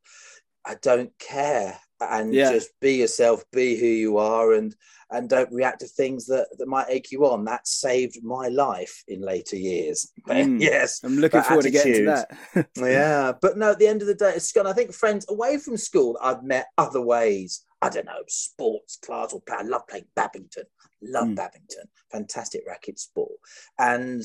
I 0.66 0.76
don't 0.82 1.12
care 1.20 1.78
and 2.02 2.34
yeah. 2.34 2.52
just 2.52 2.72
be 2.80 2.96
yourself, 2.96 3.44
be 3.52 3.78
who 3.78 3.86
you 3.86 4.18
are, 4.18 4.54
and 4.54 4.76
and 5.12 5.28
don't 5.28 5.52
react 5.52 5.80
to 5.80 5.88
things 5.88 6.28
that, 6.28 6.48
that 6.58 6.68
might 6.68 6.88
egg 6.88 7.08
you 7.12 7.26
on. 7.26 7.44
That 7.46 7.68
saved 7.68 8.24
my 8.24 8.48
life 8.48 9.04
in 9.08 9.22
later 9.22 9.56
years. 9.56 10.12
Mm, 10.30 10.62
yes, 10.62 11.02
I'm 11.04 11.18
looking 11.18 11.42
forward 11.42 11.66
attitude. 11.66 11.82
to 11.82 11.90
getting 11.90 12.06
to 12.06 12.28
that. 12.54 12.68
yeah, 12.78 13.32
but 13.42 13.58
no, 13.58 13.72
at 13.72 13.80
the 13.80 13.88
end 13.88 14.02
of 14.02 14.08
the 14.08 14.14
day, 14.14 14.34
it's 14.36 14.52
gone. 14.52 14.68
I 14.68 14.74
think 14.74 14.94
friends 14.94 15.26
away 15.28 15.58
from 15.58 15.76
school, 15.76 16.20
I've 16.22 16.44
met 16.44 16.68
other 16.78 17.02
ways 17.02 17.66
I 17.82 17.90
don't 17.90 18.06
know, 18.06 18.24
sports 18.28 18.98
class 18.98 19.34
or 19.34 19.42
play. 19.42 19.58
I 19.60 19.64
love 19.64 19.88
playing 19.88 20.06
badminton. 20.16 20.66
Love 21.02 21.30
mm. 21.30 21.36
badminton. 21.36 21.86
Fantastic 22.12 22.64
racket 22.68 23.00
sport. 23.00 23.32
And 23.78 24.22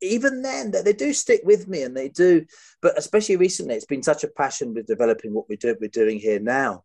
even 0.00 0.42
then, 0.42 0.70
they, 0.70 0.82
they, 0.82 0.92
do 0.92 1.12
stick 1.12 1.40
with 1.42 1.66
me 1.66 1.82
and 1.82 1.96
they 1.96 2.08
do. 2.08 2.46
But 2.80 2.96
especially 2.96 3.36
recently, 3.36 3.74
it's 3.74 3.86
been 3.86 4.04
such 4.04 4.22
a 4.22 4.28
passion 4.28 4.72
with 4.72 4.86
developing 4.86 5.34
what 5.34 5.48
we 5.48 5.56
do, 5.56 5.76
we're 5.80 5.88
doing 5.88 6.20
here 6.20 6.38
now 6.38 6.84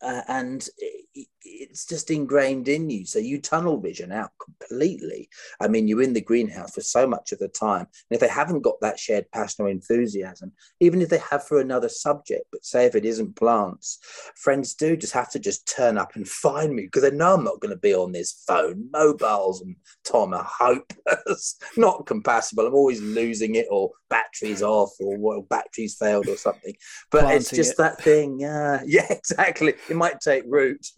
uh, 0.00 0.22
and 0.28 0.68
it, 0.78 1.28
it's 1.46 1.86
just 1.86 2.10
ingrained 2.10 2.68
in 2.68 2.90
you. 2.90 3.06
So 3.06 3.18
you 3.18 3.40
tunnel 3.40 3.80
vision 3.80 4.12
out 4.12 4.30
completely. 4.42 5.28
I 5.60 5.68
mean, 5.68 5.88
you're 5.88 6.02
in 6.02 6.12
the 6.12 6.20
greenhouse 6.20 6.74
for 6.74 6.80
so 6.80 7.06
much 7.06 7.32
of 7.32 7.38
the 7.38 7.48
time. 7.48 7.86
And 8.10 8.16
if 8.16 8.20
they 8.20 8.28
haven't 8.28 8.62
got 8.62 8.80
that 8.80 8.98
shared 8.98 9.30
passion 9.30 9.64
or 9.64 9.68
enthusiasm, 9.68 10.52
even 10.80 11.00
if 11.00 11.08
they 11.08 11.18
have 11.30 11.46
for 11.46 11.60
another 11.60 11.88
subject, 11.88 12.44
but 12.50 12.64
say 12.64 12.86
if 12.86 12.94
it 12.94 13.04
isn't 13.04 13.36
plants, 13.36 13.98
friends 14.36 14.74
do 14.74 14.96
just 14.96 15.12
have 15.12 15.30
to 15.30 15.38
just 15.38 15.66
turn 15.74 15.98
up 15.98 16.16
and 16.16 16.28
find 16.28 16.74
me 16.74 16.82
because 16.82 17.02
they 17.02 17.10
know 17.10 17.34
I'm 17.34 17.44
not 17.44 17.60
going 17.60 17.74
to 17.74 17.80
be 17.80 17.94
on 17.94 18.12
this 18.12 18.42
phone. 18.46 18.88
Mobiles 18.92 19.62
and 19.62 19.76
Tom 20.04 20.34
I 20.34 20.44
hope 20.46 20.92
not 21.76 22.06
compatible. 22.06 22.66
I'm 22.66 22.74
always 22.74 23.00
losing 23.00 23.54
it 23.54 23.66
or 23.70 23.90
batteries 24.08 24.62
off 24.62 24.92
or 25.00 25.16
well, 25.18 25.42
batteries 25.42 25.96
failed 25.96 26.28
or 26.28 26.36
something. 26.36 26.74
But 27.10 27.22
Planting 27.22 27.36
it's 27.38 27.50
just 27.50 27.72
it. 27.72 27.78
that 27.78 28.00
thing. 28.00 28.40
Yeah, 28.40 28.82
yeah, 28.86 29.10
exactly 29.10 29.74
it 29.88 29.96
might 29.96 30.20
take 30.20 30.44
root. 30.46 30.86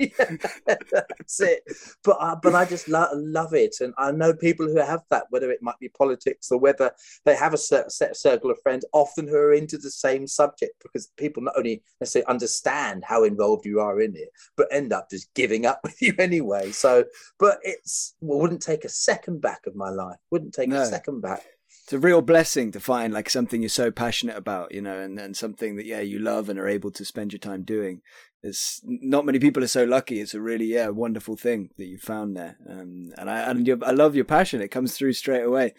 that's 0.66 1.40
it. 1.40 1.62
But 2.04 2.16
uh, 2.20 2.36
but 2.42 2.54
I 2.54 2.64
just 2.64 2.88
lo- 2.88 3.08
love 3.14 3.54
it, 3.54 3.76
and 3.80 3.94
I 3.98 4.12
know 4.12 4.32
people 4.32 4.66
who 4.66 4.76
have 4.76 5.02
that, 5.10 5.24
whether 5.30 5.50
it 5.50 5.62
might 5.62 5.78
be 5.78 5.88
politics 5.88 6.50
or 6.50 6.58
whether 6.58 6.90
they 7.24 7.36
have 7.36 7.54
a 7.54 7.58
set, 7.58 7.92
set 7.92 8.16
circle 8.16 8.50
of 8.50 8.60
friends, 8.62 8.84
often 8.92 9.28
who 9.28 9.36
are 9.36 9.52
into 9.52 9.78
the 9.78 9.90
same 9.90 10.26
subject, 10.26 10.74
because 10.82 11.10
people 11.16 11.42
not 11.42 11.54
only 11.56 11.82
necessarily 12.00 12.26
understand 12.26 13.04
how 13.04 13.24
involved 13.24 13.64
you 13.64 13.80
are 13.80 14.00
in 14.00 14.16
it, 14.16 14.28
but 14.56 14.68
end 14.70 14.92
up 14.92 15.10
just 15.10 15.32
giving 15.34 15.66
up 15.66 15.80
with 15.84 16.00
you 16.00 16.14
anyway. 16.18 16.70
So, 16.70 17.04
but 17.38 17.58
it's 17.62 18.14
well, 18.20 18.40
wouldn't 18.40 18.62
take 18.62 18.84
a 18.84 18.88
second 18.88 19.40
back 19.40 19.66
of 19.66 19.76
my 19.76 19.90
life. 19.90 20.18
Wouldn't 20.30 20.54
take 20.54 20.68
no. 20.68 20.82
a 20.82 20.86
second 20.86 21.20
back. 21.20 21.42
It's 21.88 21.94
a 21.94 21.98
real 21.98 22.20
blessing 22.20 22.70
to 22.70 22.80
find 22.80 23.14
like 23.14 23.30
something 23.30 23.62
you're 23.62 23.70
so 23.70 23.90
passionate 23.90 24.36
about, 24.36 24.74
you 24.74 24.82
know, 24.82 25.00
and, 25.00 25.18
and 25.18 25.34
something 25.34 25.76
that 25.76 25.86
yeah 25.86 26.00
you 26.00 26.18
love 26.18 26.50
and 26.50 26.58
are 26.58 26.68
able 26.68 26.90
to 26.90 27.02
spend 27.02 27.32
your 27.32 27.38
time 27.38 27.62
doing. 27.62 28.02
It's 28.42 28.82
not 28.84 29.24
many 29.24 29.38
people 29.38 29.64
are 29.64 29.68
so 29.68 29.84
lucky. 29.84 30.20
It's 30.20 30.34
a 30.34 30.40
really 30.40 30.66
yeah 30.66 30.88
wonderful 30.88 31.34
thing 31.34 31.70
that 31.78 31.86
you 31.86 31.96
found 31.96 32.36
there, 32.36 32.58
um, 32.68 33.12
and 33.16 33.30
I 33.30 33.50
and 33.50 33.82
I 33.82 33.92
love 33.92 34.14
your 34.14 34.26
passion. 34.26 34.60
It 34.60 34.68
comes 34.68 34.98
through 34.98 35.14
straight 35.14 35.44
away. 35.44 35.72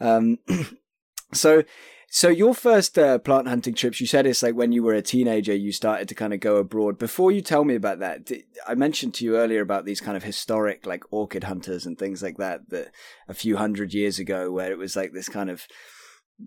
Um, 0.00 0.38
so 1.34 1.64
so 2.12 2.28
your 2.28 2.54
first 2.54 2.98
uh, 2.98 3.18
plant 3.18 3.46
hunting 3.46 3.72
trips, 3.72 4.00
you 4.00 4.06
said 4.08 4.26
it's 4.26 4.42
like 4.42 4.56
when 4.56 4.72
you 4.72 4.82
were 4.82 4.94
a 4.94 5.00
teenager, 5.00 5.54
you 5.54 5.70
started 5.70 6.08
to 6.08 6.14
kind 6.16 6.34
of 6.34 6.40
go 6.40 6.56
abroad. 6.56 6.98
Before 6.98 7.30
you 7.30 7.40
tell 7.40 7.64
me 7.64 7.76
about 7.76 8.00
that, 8.00 8.28
I 8.66 8.74
mentioned 8.74 9.14
to 9.14 9.24
you 9.24 9.36
earlier 9.36 9.60
about 9.60 9.84
these 9.84 10.00
kind 10.00 10.16
of 10.16 10.24
historic 10.24 10.86
like 10.86 11.04
orchid 11.12 11.44
hunters 11.44 11.86
and 11.86 11.96
things 11.96 12.20
like 12.20 12.36
that, 12.38 12.68
that 12.70 12.90
a 13.28 13.34
few 13.34 13.56
hundred 13.58 13.94
years 13.94 14.18
ago, 14.18 14.50
where 14.50 14.72
it 14.72 14.78
was 14.78 14.96
like 14.96 15.12
this 15.12 15.28
kind 15.28 15.50
of 15.50 15.68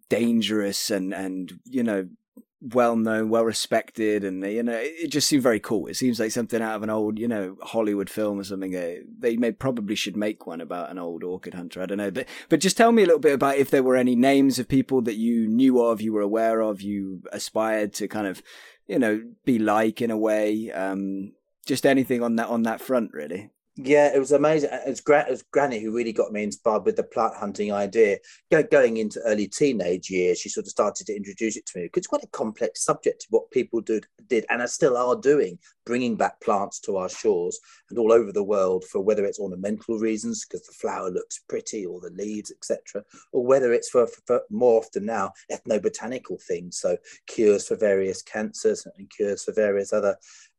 dangerous 0.10 0.89
and 0.89 1.13
and 1.13 1.53
you 1.65 1.84
know 1.84 2.08
well 2.72 2.96
known, 2.96 3.29
well 3.29 3.43
respected, 3.43 4.24
and 4.24 4.46
you 4.46 4.63
know 4.63 4.77
it 4.79 5.10
just 5.10 5.27
seemed 5.27 5.43
very 5.43 5.60
cool. 5.60 5.88
It 5.88 5.96
seems 5.96 6.20
like 6.20 6.32
something 6.32 6.62
out 6.62 6.75
of 6.75 6.84
an 6.84 6.89
old, 6.89 7.20
you 7.20 7.27
know, 7.27 7.58
Hollywood 7.62 8.10
film 8.10 8.39
or 8.39 8.43
something. 8.43 8.75
Uh, 8.75 8.96
they 9.20 9.36
may 9.36 9.51
probably 9.51 9.96
should 9.96 10.15
make 10.15 10.48
one 10.48 10.62
about 10.62 10.89
an 10.89 10.98
old 10.98 11.24
orchid 11.24 11.55
hunter. 11.55 11.82
I 11.82 11.86
don't 11.86 11.98
know, 11.98 12.12
but 12.12 12.27
but 12.50 12.62
just 12.62 12.77
tell 12.77 12.91
me 12.91 13.03
a 13.03 13.05
little 13.05 13.20
bit 13.20 13.34
about 13.34 13.58
if 13.58 13.70
there 13.70 13.84
were 13.84 13.98
any 13.98 14.15
names 14.15 14.60
of 14.60 14.67
people 14.67 15.01
that 15.01 15.15
you 15.15 15.48
knew 15.48 15.82
of, 15.82 16.01
you 16.01 16.13
were 16.13 16.22
aware 16.22 16.62
of, 16.62 16.82
you 16.82 17.24
aspired 17.32 17.93
to 17.96 18.08
kind 18.08 18.27
of, 18.27 18.41
you 18.88 18.98
know, 18.98 19.22
be 19.43 19.60
like 19.60 20.01
in 20.01 20.12
a 20.12 20.17
way. 20.17 20.72
Um, 20.72 21.34
just 21.65 21.86
anything 21.86 22.24
on 22.24 22.38
that 22.38 22.48
on 22.48 22.63
that 22.63 22.82
front, 22.82 23.12
really. 23.13 23.50
Yeah, 23.75 24.13
it 24.13 24.19
was 24.19 24.31
amazing. 24.31 24.69
It 24.71 24.87
was, 24.87 25.01
Gra- 25.01 25.25
it 25.27 25.43
Granny 25.51 25.79
who 25.79 25.95
really 25.95 26.13
got 26.13 26.31
me 26.31 26.43
inspired 26.43 26.85
with 26.85 26.95
the 26.95 27.03
plant 27.03 27.33
hunting 27.35 27.73
idea. 27.73 28.19
going 28.69 28.97
into 28.97 29.19
early 29.21 29.47
teenage 29.47 30.11
years, 30.11 30.37
she 30.37 30.49
sort 30.49 30.67
of 30.67 30.71
started 30.71 31.07
to 31.07 31.15
introduce 31.15 31.57
it 31.57 31.65
to 31.67 31.79
me 31.79 31.85
because 31.85 32.01
it's 32.01 32.07
quite 32.07 32.23
a 32.23 32.27
complex 32.27 32.85
subject, 32.85 33.25
what 33.31 33.49
people 33.49 33.81
did, 33.81 34.05
did 34.27 34.45
and 34.51 34.61
are 34.61 34.67
still 34.67 34.95
are 34.95 35.15
doing, 35.15 35.57
bringing 35.87 36.15
back 36.15 36.39
plants 36.39 36.79
to 36.81 36.97
our 36.97 37.09
shores 37.09 37.59
and 37.89 37.97
all 37.97 38.11
over 38.11 38.31
the 38.31 38.43
world 38.43 38.85
for 38.85 39.01
whether 39.01 39.25
it's 39.25 39.39
ornamental 39.39 39.97
reasons 39.97 40.45
because 40.45 40.67
the 40.67 40.73
flower 40.73 41.09
looks 41.09 41.39
pretty 41.49 41.83
or 41.83 41.99
the 41.99 42.11
leaves, 42.11 42.51
etc., 42.51 43.03
or 43.31 43.43
whether 43.43 43.73
it's 43.73 43.89
for, 43.89 44.05
for 44.27 44.43
more 44.51 44.81
often 44.81 45.03
now 45.03 45.31
ethnobotanical 45.51 46.39
things, 46.43 46.77
so 46.77 46.95
cures 47.25 47.67
for 47.67 47.75
various 47.75 48.21
cancers 48.21 48.85
and 48.97 49.09
cures 49.09 49.43
for 49.43 49.51
various 49.51 49.91
other 49.93 50.15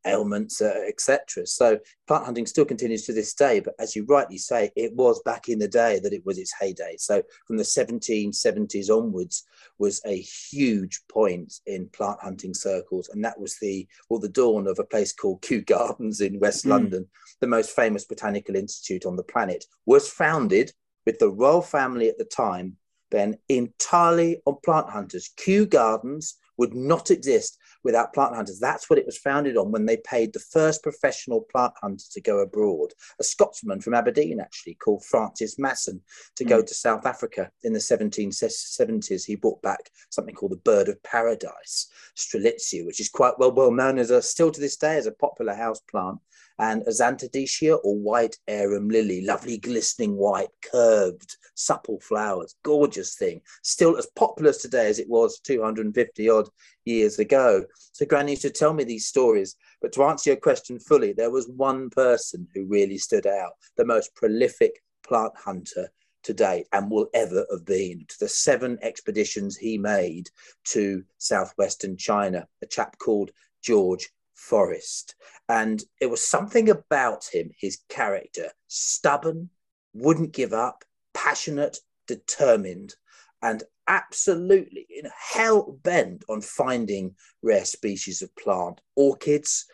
ailments, 0.06 0.60
uh, 0.60 0.80
etc. 0.86 1.46
So 1.46 1.78
plant 2.06 2.24
hunting 2.24 2.46
still 2.46 2.64
continues 2.64 3.06
to 3.06 3.12
this 3.12 3.34
day, 3.34 3.60
but 3.60 3.74
as 3.78 3.96
you 3.96 4.04
rightly 4.04 4.38
say, 4.38 4.70
it 4.76 4.94
was 4.94 5.22
back 5.22 5.48
in 5.48 5.58
the 5.58 5.68
day 5.68 5.98
that 6.00 6.12
it 6.12 6.24
was 6.24 6.38
its 6.38 6.54
heyday. 6.58 6.96
So 6.98 7.22
from 7.46 7.56
the 7.56 7.62
1770s 7.62 8.90
onwards 8.90 9.44
was 9.78 10.00
a 10.06 10.16
huge 10.16 11.00
point 11.08 11.54
in 11.66 11.88
plant 11.88 12.20
hunting 12.20 12.54
circles, 12.54 13.08
and 13.08 13.24
that 13.24 13.38
was 13.38 13.56
the 13.58 13.86
well 14.08 14.20
the 14.20 14.28
dawn 14.28 14.66
of 14.66 14.78
a 14.78 14.84
place 14.84 15.12
called 15.12 15.42
Kew 15.42 15.62
Gardens 15.62 16.20
in 16.20 16.40
West 16.40 16.64
mm. 16.64 16.70
London, 16.70 17.08
the 17.40 17.46
most 17.46 17.70
famous 17.74 18.04
botanical 18.04 18.56
institute 18.56 19.06
on 19.06 19.16
the 19.16 19.22
planet, 19.22 19.64
was 19.86 20.08
founded 20.08 20.72
with 21.06 21.18
the 21.18 21.30
royal 21.30 21.62
family 21.62 22.08
at 22.08 22.18
the 22.18 22.24
time. 22.24 22.76
Then 23.10 23.38
entirely 23.48 24.42
on 24.44 24.56
plant 24.64 24.90
hunters. 24.90 25.30
Kew 25.36 25.66
Gardens 25.66 26.36
would 26.56 26.74
not 26.74 27.10
exist 27.10 27.58
without 27.84 28.12
plant 28.12 28.34
hunters. 28.34 28.58
That's 28.58 28.88
what 28.90 28.98
it 28.98 29.06
was 29.06 29.18
founded 29.18 29.56
on 29.56 29.70
when 29.70 29.86
they 29.86 29.98
paid 29.98 30.32
the 30.32 30.40
first 30.40 30.82
professional 30.82 31.42
plant 31.42 31.74
hunter 31.80 32.04
to 32.10 32.20
go 32.20 32.38
abroad, 32.38 32.92
a 33.20 33.24
Scotsman 33.24 33.80
from 33.80 33.94
Aberdeen, 33.94 34.40
actually, 34.40 34.74
called 34.74 35.04
Francis 35.04 35.58
Masson, 35.58 36.00
to 36.36 36.44
mm. 36.44 36.48
go 36.48 36.62
to 36.62 36.74
South 36.74 37.06
Africa 37.06 37.50
in 37.62 37.72
the 37.72 37.78
1770s. 37.78 39.24
He 39.24 39.36
brought 39.36 39.62
back 39.62 39.90
something 40.10 40.34
called 40.34 40.52
the 40.52 40.56
bird 40.56 40.88
of 40.88 41.02
paradise, 41.02 41.88
Strelitzia, 42.16 42.86
which 42.86 43.00
is 43.00 43.10
quite 43.10 43.38
well, 43.38 43.52
well 43.52 43.70
known 43.70 43.98
as 43.98 44.10
a, 44.10 44.22
still 44.22 44.50
to 44.50 44.60
this 44.60 44.76
day 44.76 44.96
as 44.96 45.06
a 45.06 45.12
popular 45.12 45.54
house 45.54 45.80
plant 45.80 46.18
and 46.58 46.82
Zantedeschia 46.86 47.78
or 47.82 47.98
white 47.98 48.36
arum 48.48 48.88
lily, 48.88 49.24
lovely 49.24 49.58
glistening 49.58 50.16
white, 50.16 50.48
curved, 50.70 51.36
supple 51.54 52.00
flowers, 52.00 52.54
gorgeous 52.62 53.16
thing, 53.16 53.40
still 53.62 53.96
as 53.96 54.06
popular 54.14 54.52
today 54.52 54.88
as 54.88 54.98
it 54.98 55.08
was 55.08 55.40
250 55.40 56.28
odd 56.28 56.48
years 56.84 57.18
ago. 57.18 57.64
So 57.92 58.06
Granny 58.06 58.32
used 58.32 58.42
to 58.42 58.50
tell 58.50 58.72
me 58.72 58.84
these 58.84 59.06
stories. 59.06 59.56
But 59.80 59.92
to 59.92 60.04
answer 60.04 60.30
your 60.30 60.36
question 60.36 60.78
fully, 60.78 61.12
there 61.12 61.30
was 61.30 61.48
one 61.48 61.90
person 61.90 62.46
who 62.54 62.66
really 62.66 62.98
stood 62.98 63.26
out, 63.26 63.52
the 63.76 63.84
most 63.84 64.14
prolific 64.14 64.82
plant 65.02 65.32
hunter 65.36 65.90
to 66.24 66.32
date 66.32 66.66
and 66.72 66.90
will 66.90 67.08
ever 67.14 67.44
have 67.50 67.64
been 67.64 68.04
to 68.08 68.16
the 68.18 68.28
seven 68.28 68.78
expeditions 68.82 69.56
he 69.56 69.76
made 69.76 70.30
to 70.64 71.04
southwestern 71.18 71.96
China, 71.96 72.46
a 72.62 72.66
chap 72.66 72.96
called 72.98 73.30
George 73.62 74.10
Forrest. 74.34 75.14
And 75.48 75.82
it 76.00 76.10
was 76.10 76.26
something 76.26 76.68
about 76.68 77.26
him, 77.32 77.50
his 77.58 77.78
character, 77.88 78.50
stubborn, 78.68 79.50
wouldn't 79.94 80.32
give 80.32 80.52
up, 80.52 80.84
passionate, 81.12 81.78
determined, 82.06 82.94
and 83.42 83.62
absolutely 83.86 84.86
in 84.90 85.08
hell 85.16 85.78
bent 85.82 86.24
on 86.28 86.40
finding 86.40 87.14
rare 87.42 87.64
species 87.64 88.22
of 88.22 88.34
plant, 88.36 88.80
orchids, 88.96 89.66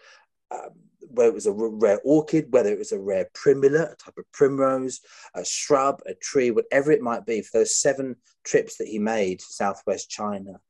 um, 0.51 0.71
whether 1.09 1.31
it 1.31 1.35
was 1.35 1.47
a 1.47 1.53
rare 1.53 2.01
orchid, 2.05 2.53
whether 2.53 2.71
it 2.71 2.79
was 2.79 2.93
a 2.93 2.99
rare 2.99 3.29
primula, 3.35 3.85
a 3.85 3.97
type 3.97 4.19
of 4.19 4.31
primrose, 4.33 5.01
a 5.35 5.45
shrub, 5.45 6.01
a 6.07 6.15
tree, 6.15 6.51
whatever 6.51 6.93
it 6.93 7.03
might 7.03 7.27
be, 7.27 7.43
for 7.43 7.59
those 7.59 7.77
seven 7.77 8.17
trips 8.45 8.77
that 8.77 8.89
he 8.89 8.99
made 8.99 9.39
to 9.39 9.47
southwest 9.47 10.11
China 10.11 10.61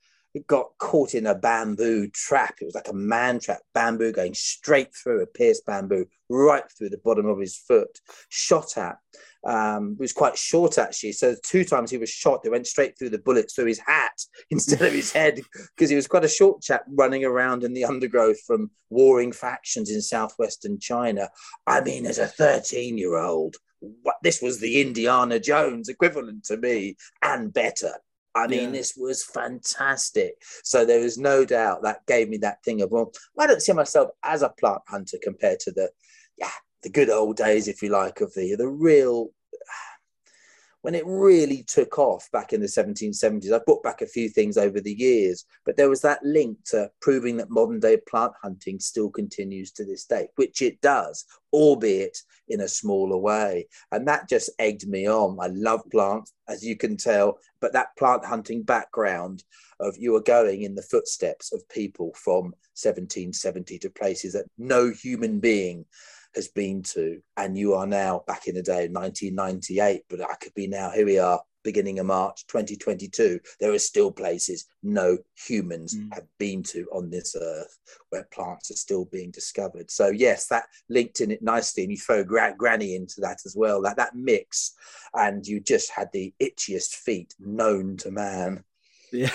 got 0.46 0.70
caught 0.78 1.14
in 1.14 1.26
a 1.26 1.34
bamboo 1.34 2.08
trap. 2.08 2.56
It 2.60 2.64
was 2.64 2.74
like 2.74 2.88
a 2.88 2.94
man 2.94 3.40
trap, 3.40 3.60
bamboo 3.74 4.12
going 4.12 4.34
straight 4.34 4.94
through 4.94 5.22
a 5.22 5.26
pierced 5.26 5.66
bamboo, 5.66 6.06
right 6.28 6.64
through 6.76 6.90
the 6.90 7.00
bottom 7.04 7.26
of 7.26 7.40
his 7.40 7.56
foot. 7.56 7.98
Shot 8.28 8.76
at. 8.76 8.98
Um, 9.42 9.96
was 9.98 10.12
quite 10.12 10.36
short 10.36 10.76
actually. 10.76 11.12
So 11.12 11.34
two 11.42 11.64
times 11.64 11.90
he 11.90 11.96
was 11.96 12.10
shot, 12.10 12.42
they 12.42 12.50
went 12.50 12.66
straight 12.66 12.98
through 12.98 13.08
the 13.08 13.18
bullets 13.18 13.54
through 13.54 13.66
his 13.66 13.78
hat 13.78 14.12
instead 14.50 14.82
of 14.82 14.92
his 14.92 15.12
head 15.12 15.40
because 15.74 15.88
he 15.88 15.96
was 15.96 16.06
quite 16.06 16.26
a 16.26 16.28
short 16.28 16.60
chap 16.60 16.84
running 16.88 17.24
around 17.24 17.64
in 17.64 17.72
the 17.72 17.86
undergrowth 17.86 18.38
from 18.46 18.70
warring 18.90 19.32
factions 19.32 19.90
in 19.90 20.02
southwestern 20.02 20.78
China. 20.78 21.30
I 21.66 21.80
mean, 21.80 22.04
as 22.04 22.18
a 22.18 22.26
13 22.26 22.98
year 22.98 23.16
old, 23.16 23.56
what 23.80 24.16
this 24.22 24.42
was 24.42 24.60
the 24.60 24.80
Indiana 24.82 25.40
Jones 25.40 25.88
equivalent 25.88 26.44
to 26.44 26.58
me 26.58 26.96
and 27.22 27.52
better. 27.52 27.94
I 28.34 28.46
mean, 28.46 28.66
yeah. 28.66 28.78
this 28.78 28.96
was 28.96 29.24
fantastic. 29.24 30.34
So 30.62 30.84
there 30.84 31.00
was 31.00 31.18
no 31.18 31.44
doubt 31.44 31.82
that 31.82 32.06
gave 32.06 32.28
me 32.28 32.36
that 32.38 32.62
thing 32.64 32.80
of, 32.80 32.90
well, 32.90 33.12
I 33.38 33.46
don't 33.46 33.62
see 33.62 33.72
myself 33.72 34.10
as 34.22 34.42
a 34.42 34.48
plant 34.50 34.82
hunter 34.86 35.18
compared 35.22 35.60
to 35.60 35.72
the, 35.72 35.90
yeah, 36.36 36.50
the 36.82 36.90
good 36.90 37.10
old 37.10 37.36
days, 37.36 37.68
if 37.68 37.82
you 37.82 37.90
like, 37.90 38.20
of 38.20 38.32
the 38.34 38.54
the 38.54 38.68
real 38.68 39.30
when 40.82 40.94
it 40.94 41.04
really 41.06 41.62
took 41.64 41.98
off 41.98 42.30
back 42.32 42.52
in 42.52 42.60
the 42.60 42.66
1770s. 42.66 43.52
I've 43.52 43.66
brought 43.66 43.82
back 43.82 44.00
a 44.00 44.06
few 44.06 44.28
things 44.28 44.56
over 44.56 44.80
the 44.80 44.94
years, 44.94 45.44
but 45.66 45.76
there 45.76 45.90
was 45.90 46.00
that 46.02 46.22
link 46.22 46.56
to 46.66 46.90
proving 47.02 47.36
that 47.38 47.50
modern 47.50 47.80
day 47.80 47.98
plant 48.08 48.32
hunting 48.40 48.78
still 48.78 49.10
continues 49.10 49.72
to 49.72 49.84
this 49.84 50.04
day, 50.06 50.28
which 50.36 50.62
it 50.62 50.80
does, 50.80 51.26
albeit 51.52 52.16
in 52.50 52.60
a 52.60 52.68
smaller 52.68 53.16
way. 53.16 53.66
And 53.92 54.06
that 54.08 54.28
just 54.28 54.50
egged 54.58 54.86
me 54.86 55.08
on. 55.08 55.38
I 55.40 55.46
love 55.46 55.82
plants, 55.90 56.32
as 56.48 56.64
you 56.64 56.76
can 56.76 56.96
tell, 56.96 57.38
but 57.60 57.72
that 57.72 57.96
plant 57.96 58.24
hunting 58.24 58.62
background 58.62 59.44
of 59.78 59.96
you 59.96 60.14
are 60.16 60.22
going 60.22 60.62
in 60.62 60.74
the 60.74 60.82
footsteps 60.82 61.52
of 61.52 61.66
people 61.68 62.12
from 62.14 62.52
1770 62.74 63.78
to 63.78 63.90
places 63.90 64.34
that 64.34 64.46
no 64.58 64.90
human 64.90 65.40
being 65.40 65.86
has 66.34 66.48
been 66.48 66.82
to, 66.82 67.20
and 67.36 67.58
you 67.58 67.74
are 67.74 67.86
now 67.86 68.22
back 68.26 68.46
in 68.46 68.54
the 68.54 68.62
day, 68.62 68.88
1998, 68.88 70.02
but 70.08 70.20
I 70.20 70.34
could 70.34 70.54
be 70.54 70.68
now, 70.68 70.90
here 70.90 71.06
we 71.06 71.18
are, 71.18 71.40
beginning 71.62 71.98
of 71.98 72.06
March 72.06 72.46
2022, 72.46 73.40
there 73.60 73.72
are 73.72 73.78
still 73.78 74.10
places 74.10 74.66
no 74.82 75.18
humans 75.34 75.96
mm. 75.96 76.12
have 76.14 76.26
been 76.38 76.62
to 76.62 76.86
on 76.92 77.10
this 77.10 77.36
earth 77.40 77.78
where 78.10 78.26
plants 78.32 78.70
are 78.70 78.76
still 78.76 79.04
being 79.06 79.30
discovered. 79.30 79.90
So 79.90 80.08
yes, 80.08 80.46
that 80.48 80.64
linked 80.88 81.20
in 81.20 81.30
it 81.30 81.42
nicely, 81.42 81.82
and 81.84 81.92
you 81.92 81.98
throw 81.98 82.24
gra- 82.24 82.54
Granny 82.56 82.94
into 82.94 83.20
that 83.20 83.40
as 83.44 83.54
well. 83.56 83.82
That 83.82 83.96
that 83.96 84.14
mix, 84.14 84.72
and 85.14 85.46
you 85.46 85.60
just 85.60 85.90
had 85.90 86.10
the 86.12 86.32
itchiest 86.40 86.94
feet 86.94 87.34
known 87.38 87.96
to 87.98 88.10
man. 88.10 88.64
Yeah, 89.12 89.32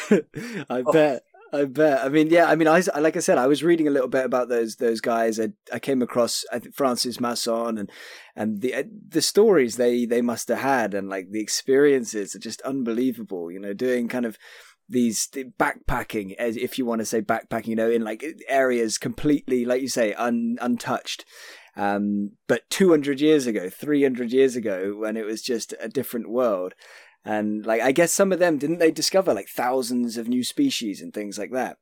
I 0.69 0.83
oh. 0.85 0.91
bet. 0.93 1.23
I 1.55 1.65
bet. 1.65 2.03
I 2.03 2.09
mean, 2.09 2.29
yeah. 2.29 2.45
I 2.45 2.55
mean, 2.55 2.67
I 2.67 2.81
like 2.99 3.15
I 3.15 3.19
said, 3.19 3.37
I 3.37 3.47
was 3.47 3.63
reading 3.63 3.87
a 3.87 3.91
little 3.91 4.09
bit 4.09 4.25
about 4.25 4.49
those 4.49 4.75
those 4.75 5.01
guys. 5.01 5.39
I, 5.39 5.49
I 5.71 5.79
came 5.79 6.01
across 6.01 6.43
I 6.51 6.59
think 6.59 6.75
Francis 6.75 7.19
Masson 7.19 7.77
and 7.77 7.91
and 8.35 8.61
the 8.61 8.75
uh, 8.75 8.83
the 9.07 9.21
stories 9.21 9.77
they 9.77 10.05
they 10.05 10.21
must 10.21 10.47
have 10.49 10.59
had 10.59 10.93
and 10.93 11.09
like 11.09 11.31
the 11.31 11.41
experiences 11.41 12.35
are 12.35 12.39
just 12.39 12.61
unbelievable. 12.61 13.51
You 13.51 13.59
know, 13.59 13.73
doing 13.73 14.07
kind 14.07 14.25
of 14.25 14.37
these 14.87 15.27
backpacking, 15.27 16.35
if 16.37 16.77
you 16.77 16.85
want 16.85 16.99
to 16.99 17.05
say 17.05 17.21
backpacking, 17.21 17.67
you 17.67 17.75
know, 17.75 17.89
in 17.89 18.03
like 18.03 18.23
areas 18.47 18.97
completely, 18.97 19.65
like 19.65 19.81
you 19.81 19.89
say, 19.89 20.13
un, 20.13 20.57
untouched. 20.61 21.25
Um, 21.75 22.31
but 22.47 22.69
200 22.69 23.19
years 23.19 23.47
ago, 23.47 23.69
300 23.69 24.31
years 24.31 24.55
ago, 24.55 24.95
when 24.97 25.17
it 25.17 25.25
was 25.25 25.41
just 25.41 25.73
a 25.79 25.89
different 25.89 26.29
world, 26.29 26.73
And 27.25 27.65
like, 27.65 27.81
I 27.81 27.91
guess 27.91 28.13
some 28.13 28.31
of 28.31 28.39
them 28.39 28.57
didn't 28.57 28.77
they 28.77 28.91
discover 28.91 29.33
like 29.33 29.49
thousands 29.49 30.15
of 30.17 30.27
new 30.27 30.43
species 30.43 31.01
and 31.01 31.13
things 31.13 31.37
like 31.37 31.51
that. 31.51 31.77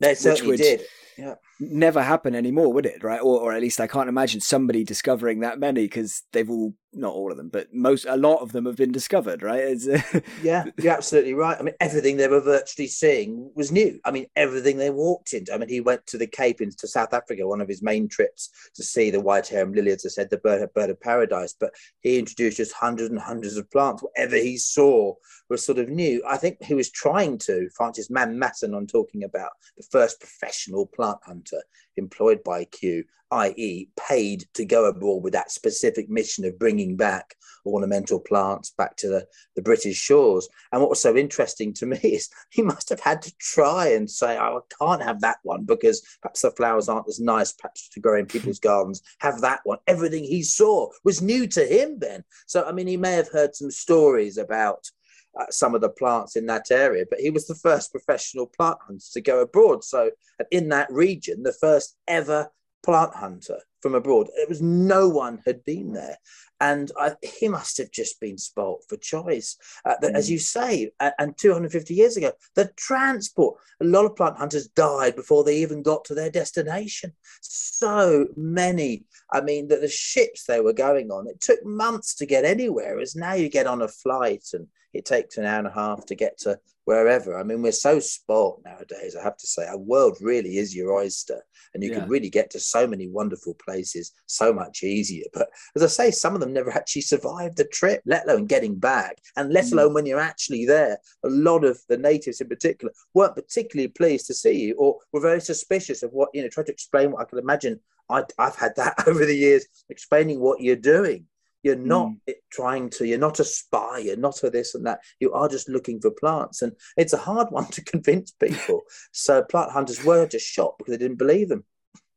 They 0.00 0.14
certainly 0.14 0.52
would, 0.52 0.58
did 0.58 0.82
yeah. 1.18 1.34
Never 1.70 2.02
happen 2.02 2.34
anymore, 2.34 2.72
would 2.72 2.86
it? 2.86 3.02
Right? 3.02 3.20
Or, 3.20 3.40
or 3.40 3.52
at 3.52 3.60
least 3.60 3.80
I 3.80 3.86
can't 3.86 4.08
imagine 4.08 4.40
somebody 4.40 4.84
discovering 4.84 5.40
that 5.40 5.58
many 5.58 5.82
because 5.82 6.22
they've 6.32 6.50
all, 6.50 6.74
not 6.92 7.12
all 7.12 7.30
of 7.30 7.36
them, 7.36 7.48
but 7.48 7.72
most, 7.72 8.06
a 8.08 8.16
lot 8.16 8.40
of 8.40 8.52
them 8.52 8.66
have 8.66 8.76
been 8.76 8.92
discovered, 8.92 9.42
right? 9.42 9.76
yeah, 10.42 10.64
you're 10.78 10.92
absolutely 10.92 11.34
right. 11.34 11.56
I 11.58 11.62
mean, 11.62 11.74
everything 11.80 12.16
they 12.16 12.28
were 12.28 12.40
virtually 12.40 12.88
seeing 12.88 13.50
was 13.54 13.72
new. 13.72 13.98
I 14.04 14.10
mean, 14.10 14.26
everything 14.36 14.76
they 14.76 14.90
walked 14.90 15.32
into. 15.32 15.52
I 15.52 15.58
mean, 15.58 15.68
he 15.68 15.80
went 15.80 16.06
to 16.06 16.18
the 16.18 16.26
Cape 16.26 16.60
into 16.60 16.86
South 16.86 17.12
Africa, 17.12 17.46
one 17.46 17.60
of 17.60 17.68
his 17.68 17.82
main 17.82 18.08
trips 18.08 18.50
to 18.74 18.82
see 18.82 19.10
the 19.10 19.20
white 19.20 19.52
arum 19.52 19.72
lily, 19.72 19.92
as 19.92 20.06
I 20.06 20.08
said, 20.08 20.30
the 20.30 20.38
bird, 20.38 20.68
bird 20.74 20.90
of 20.90 21.00
paradise. 21.00 21.54
But 21.58 21.74
he 22.00 22.18
introduced 22.18 22.58
just 22.58 22.72
hundreds 22.72 23.10
and 23.10 23.18
hundreds 23.18 23.56
of 23.56 23.70
plants. 23.70 24.02
Whatever 24.02 24.36
he 24.36 24.56
saw 24.56 25.14
was 25.48 25.64
sort 25.64 25.78
of 25.78 25.88
new. 25.88 26.22
I 26.26 26.36
think 26.36 26.62
he 26.62 26.74
was 26.74 26.90
trying 26.90 27.38
to, 27.38 27.68
Francis 27.76 28.10
Man 28.10 28.38
Masson, 28.38 28.74
I'm 28.74 28.86
talking 28.86 29.24
about, 29.24 29.50
the 29.76 29.86
first 29.90 30.20
professional 30.20 30.86
plant 30.86 31.18
hunter 31.24 31.53
employed 31.96 32.42
by 32.44 32.64
Kew, 32.64 33.04
i.e., 33.30 33.88
paid 33.96 34.44
to 34.54 34.64
go 34.64 34.86
abroad 34.86 35.22
with 35.22 35.32
that 35.32 35.50
specific 35.50 36.08
mission 36.08 36.44
of 36.44 36.58
bringing 36.58 36.96
back 36.96 37.34
ornamental 37.66 38.20
plants 38.20 38.70
back 38.76 38.96
to 38.96 39.08
the, 39.08 39.26
the 39.56 39.62
British 39.62 39.96
shores. 39.96 40.48
And 40.72 40.80
what 40.80 40.90
was 40.90 41.00
so 41.00 41.16
interesting 41.16 41.72
to 41.74 41.86
me 41.86 41.96
is 42.02 42.28
he 42.50 42.62
must 42.62 42.88
have 42.88 43.00
had 43.00 43.22
to 43.22 43.32
try 43.38 43.88
and 43.88 44.10
say, 44.10 44.36
oh, 44.38 44.60
I 44.60 44.84
can't 44.84 45.02
have 45.02 45.20
that 45.22 45.38
one 45.42 45.64
because 45.64 46.02
perhaps 46.20 46.42
the 46.42 46.50
flowers 46.52 46.88
aren't 46.88 47.08
as 47.08 47.20
nice, 47.20 47.52
perhaps 47.52 47.88
to 47.90 48.00
grow 48.00 48.18
in 48.18 48.26
people's 48.26 48.58
gardens. 48.60 49.02
Have 49.18 49.40
that 49.40 49.60
one. 49.64 49.78
Everything 49.86 50.24
he 50.24 50.42
saw 50.42 50.88
was 51.04 51.22
new 51.22 51.46
to 51.48 51.64
him, 51.64 51.98
Ben. 51.98 52.24
So, 52.46 52.64
I 52.64 52.72
mean, 52.72 52.86
he 52.86 52.96
may 52.96 53.12
have 53.12 53.30
heard 53.30 53.54
some 53.54 53.70
stories 53.70 54.38
about 54.38 54.90
uh, 55.38 55.46
some 55.50 55.74
of 55.74 55.80
the 55.80 55.88
plants 55.88 56.36
in 56.36 56.46
that 56.46 56.70
area. 56.70 57.04
But 57.08 57.20
he 57.20 57.30
was 57.30 57.46
the 57.46 57.54
first 57.54 57.90
professional 57.90 58.46
plant 58.46 58.78
hunter 58.86 59.04
to 59.12 59.20
go 59.20 59.40
abroad. 59.40 59.84
So 59.84 60.10
in 60.50 60.68
that 60.70 60.90
region, 60.90 61.42
the 61.42 61.52
first 61.52 61.96
ever 62.06 62.50
plant 62.84 63.14
hunter 63.14 63.58
from 63.80 63.94
abroad. 63.94 64.28
It 64.34 64.48
was 64.48 64.62
no 64.62 65.08
one 65.08 65.40
had 65.46 65.64
been 65.64 65.92
there. 65.92 66.16
And 66.60 66.90
I, 66.98 67.12
he 67.38 67.48
must 67.48 67.76
have 67.78 67.90
just 67.90 68.20
been 68.20 68.38
spoilt 68.38 68.84
for 68.88 68.96
choice. 68.96 69.56
Uh, 69.84 69.94
that, 70.00 70.12
mm. 70.12 70.16
As 70.16 70.30
you 70.30 70.38
say, 70.38 70.92
and 71.18 71.36
250 71.36 71.92
years 71.92 72.16
ago, 72.16 72.32
the 72.54 72.70
transport, 72.76 73.58
a 73.82 73.84
lot 73.84 74.06
of 74.06 74.16
plant 74.16 74.38
hunters 74.38 74.68
died 74.68 75.16
before 75.16 75.44
they 75.44 75.58
even 75.58 75.82
got 75.82 76.04
to 76.06 76.14
their 76.14 76.30
destination. 76.30 77.12
So 77.42 78.28
many. 78.36 79.04
I 79.32 79.40
mean, 79.40 79.68
the, 79.68 79.76
the 79.76 79.88
ships 79.88 80.44
they 80.44 80.60
were 80.60 80.72
going 80.72 81.10
on, 81.10 81.26
it 81.26 81.40
took 81.40 81.64
months 81.64 82.14
to 82.16 82.26
get 82.26 82.44
anywhere, 82.44 83.00
as 83.00 83.16
now 83.16 83.34
you 83.34 83.48
get 83.48 83.66
on 83.66 83.82
a 83.82 83.88
flight 83.88 84.44
and 84.52 84.68
it 84.94 85.04
takes 85.04 85.36
an 85.36 85.44
hour 85.44 85.58
and 85.58 85.66
a 85.66 85.72
half 85.72 86.06
to 86.06 86.14
get 86.14 86.38
to 86.38 86.58
wherever. 86.84 87.38
I 87.38 87.42
mean, 87.42 87.62
we're 87.62 87.72
so 87.72 87.98
spoilt 88.00 88.62
nowadays, 88.64 89.16
I 89.16 89.22
have 89.22 89.36
to 89.36 89.46
say. 89.46 89.66
Our 89.66 89.78
world 89.78 90.18
really 90.20 90.58
is 90.58 90.74
your 90.74 90.92
oyster, 90.92 91.40
and 91.72 91.82
you 91.82 91.90
yeah. 91.90 92.00
can 92.00 92.08
really 92.08 92.30
get 92.30 92.50
to 92.50 92.60
so 92.60 92.86
many 92.86 93.08
wonderful 93.08 93.54
places 93.54 94.12
so 94.26 94.52
much 94.52 94.82
easier. 94.82 95.24
But 95.32 95.48
as 95.76 95.82
I 95.82 95.86
say, 95.86 96.10
some 96.10 96.34
of 96.34 96.40
them 96.40 96.52
never 96.52 96.70
actually 96.70 97.02
survived 97.02 97.56
the 97.56 97.64
trip, 97.64 98.02
let 98.06 98.28
alone 98.28 98.46
getting 98.46 98.76
back, 98.76 99.18
and 99.36 99.52
let 99.52 99.66
mm. 99.66 99.72
alone 99.72 99.94
when 99.94 100.06
you're 100.06 100.20
actually 100.20 100.66
there. 100.66 100.98
A 101.24 101.28
lot 101.28 101.64
of 101.64 101.80
the 101.88 101.96
natives 101.96 102.40
in 102.40 102.48
particular 102.48 102.92
weren't 103.14 103.36
particularly 103.36 103.88
pleased 103.88 104.26
to 104.26 104.34
see 104.34 104.60
you 104.60 104.74
or 104.78 104.98
were 105.12 105.20
very 105.20 105.40
suspicious 105.40 106.02
of 106.02 106.12
what, 106.12 106.30
you 106.34 106.42
know, 106.42 106.48
try 106.48 106.64
to 106.64 106.72
explain 106.72 107.12
what 107.12 107.22
I 107.22 107.24
can 107.24 107.38
imagine. 107.38 107.80
I, 108.10 108.22
I've 108.38 108.56
had 108.56 108.76
that 108.76 108.94
over 109.06 109.24
the 109.24 109.36
years, 109.36 109.66
explaining 109.88 110.40
what 110.40 110.60
you're 110.60 110.76
doing 110.76 111.26
you're 111.64 111.74
not 111.74 112.12
mm. 112.28 112.34
trying 112.52 112.90
to, 112.90 113.06
you're 113.06 113.18
not 113.18 113.40
a 113.40 113.44
spy, 113.44 113.98
you're 113.98 114.16
not 114.16 114.42
a 114.44 114.50
this 114.50 114.74
and 114.74 114.86
that. 114.86 115.00
You 115.18 115.32
are 115.32 115.48
just 115.48 115.68
looking 115.68 116.00
for 116.00 116.10
plants. 116.10 116.62
And 116.62 116.72
it's 116.96 117.14
a 117.14 117.18
hard 117.18 117.48
one 117.50 117.66
to 117.68 117.82
convince 117.82 118.30
people. 118.30 118.82
so 119.12 119.42
plant 119.42 119.72
hunters 119.72 120.04
were 120.04 120.26
just 120.26 120.46
shocked 120.46 120.78
because 120.78 120.92
they 120.92 120.98
didn't 120.98 121.18
believe 121.18 121.48
them. 121.48 121.64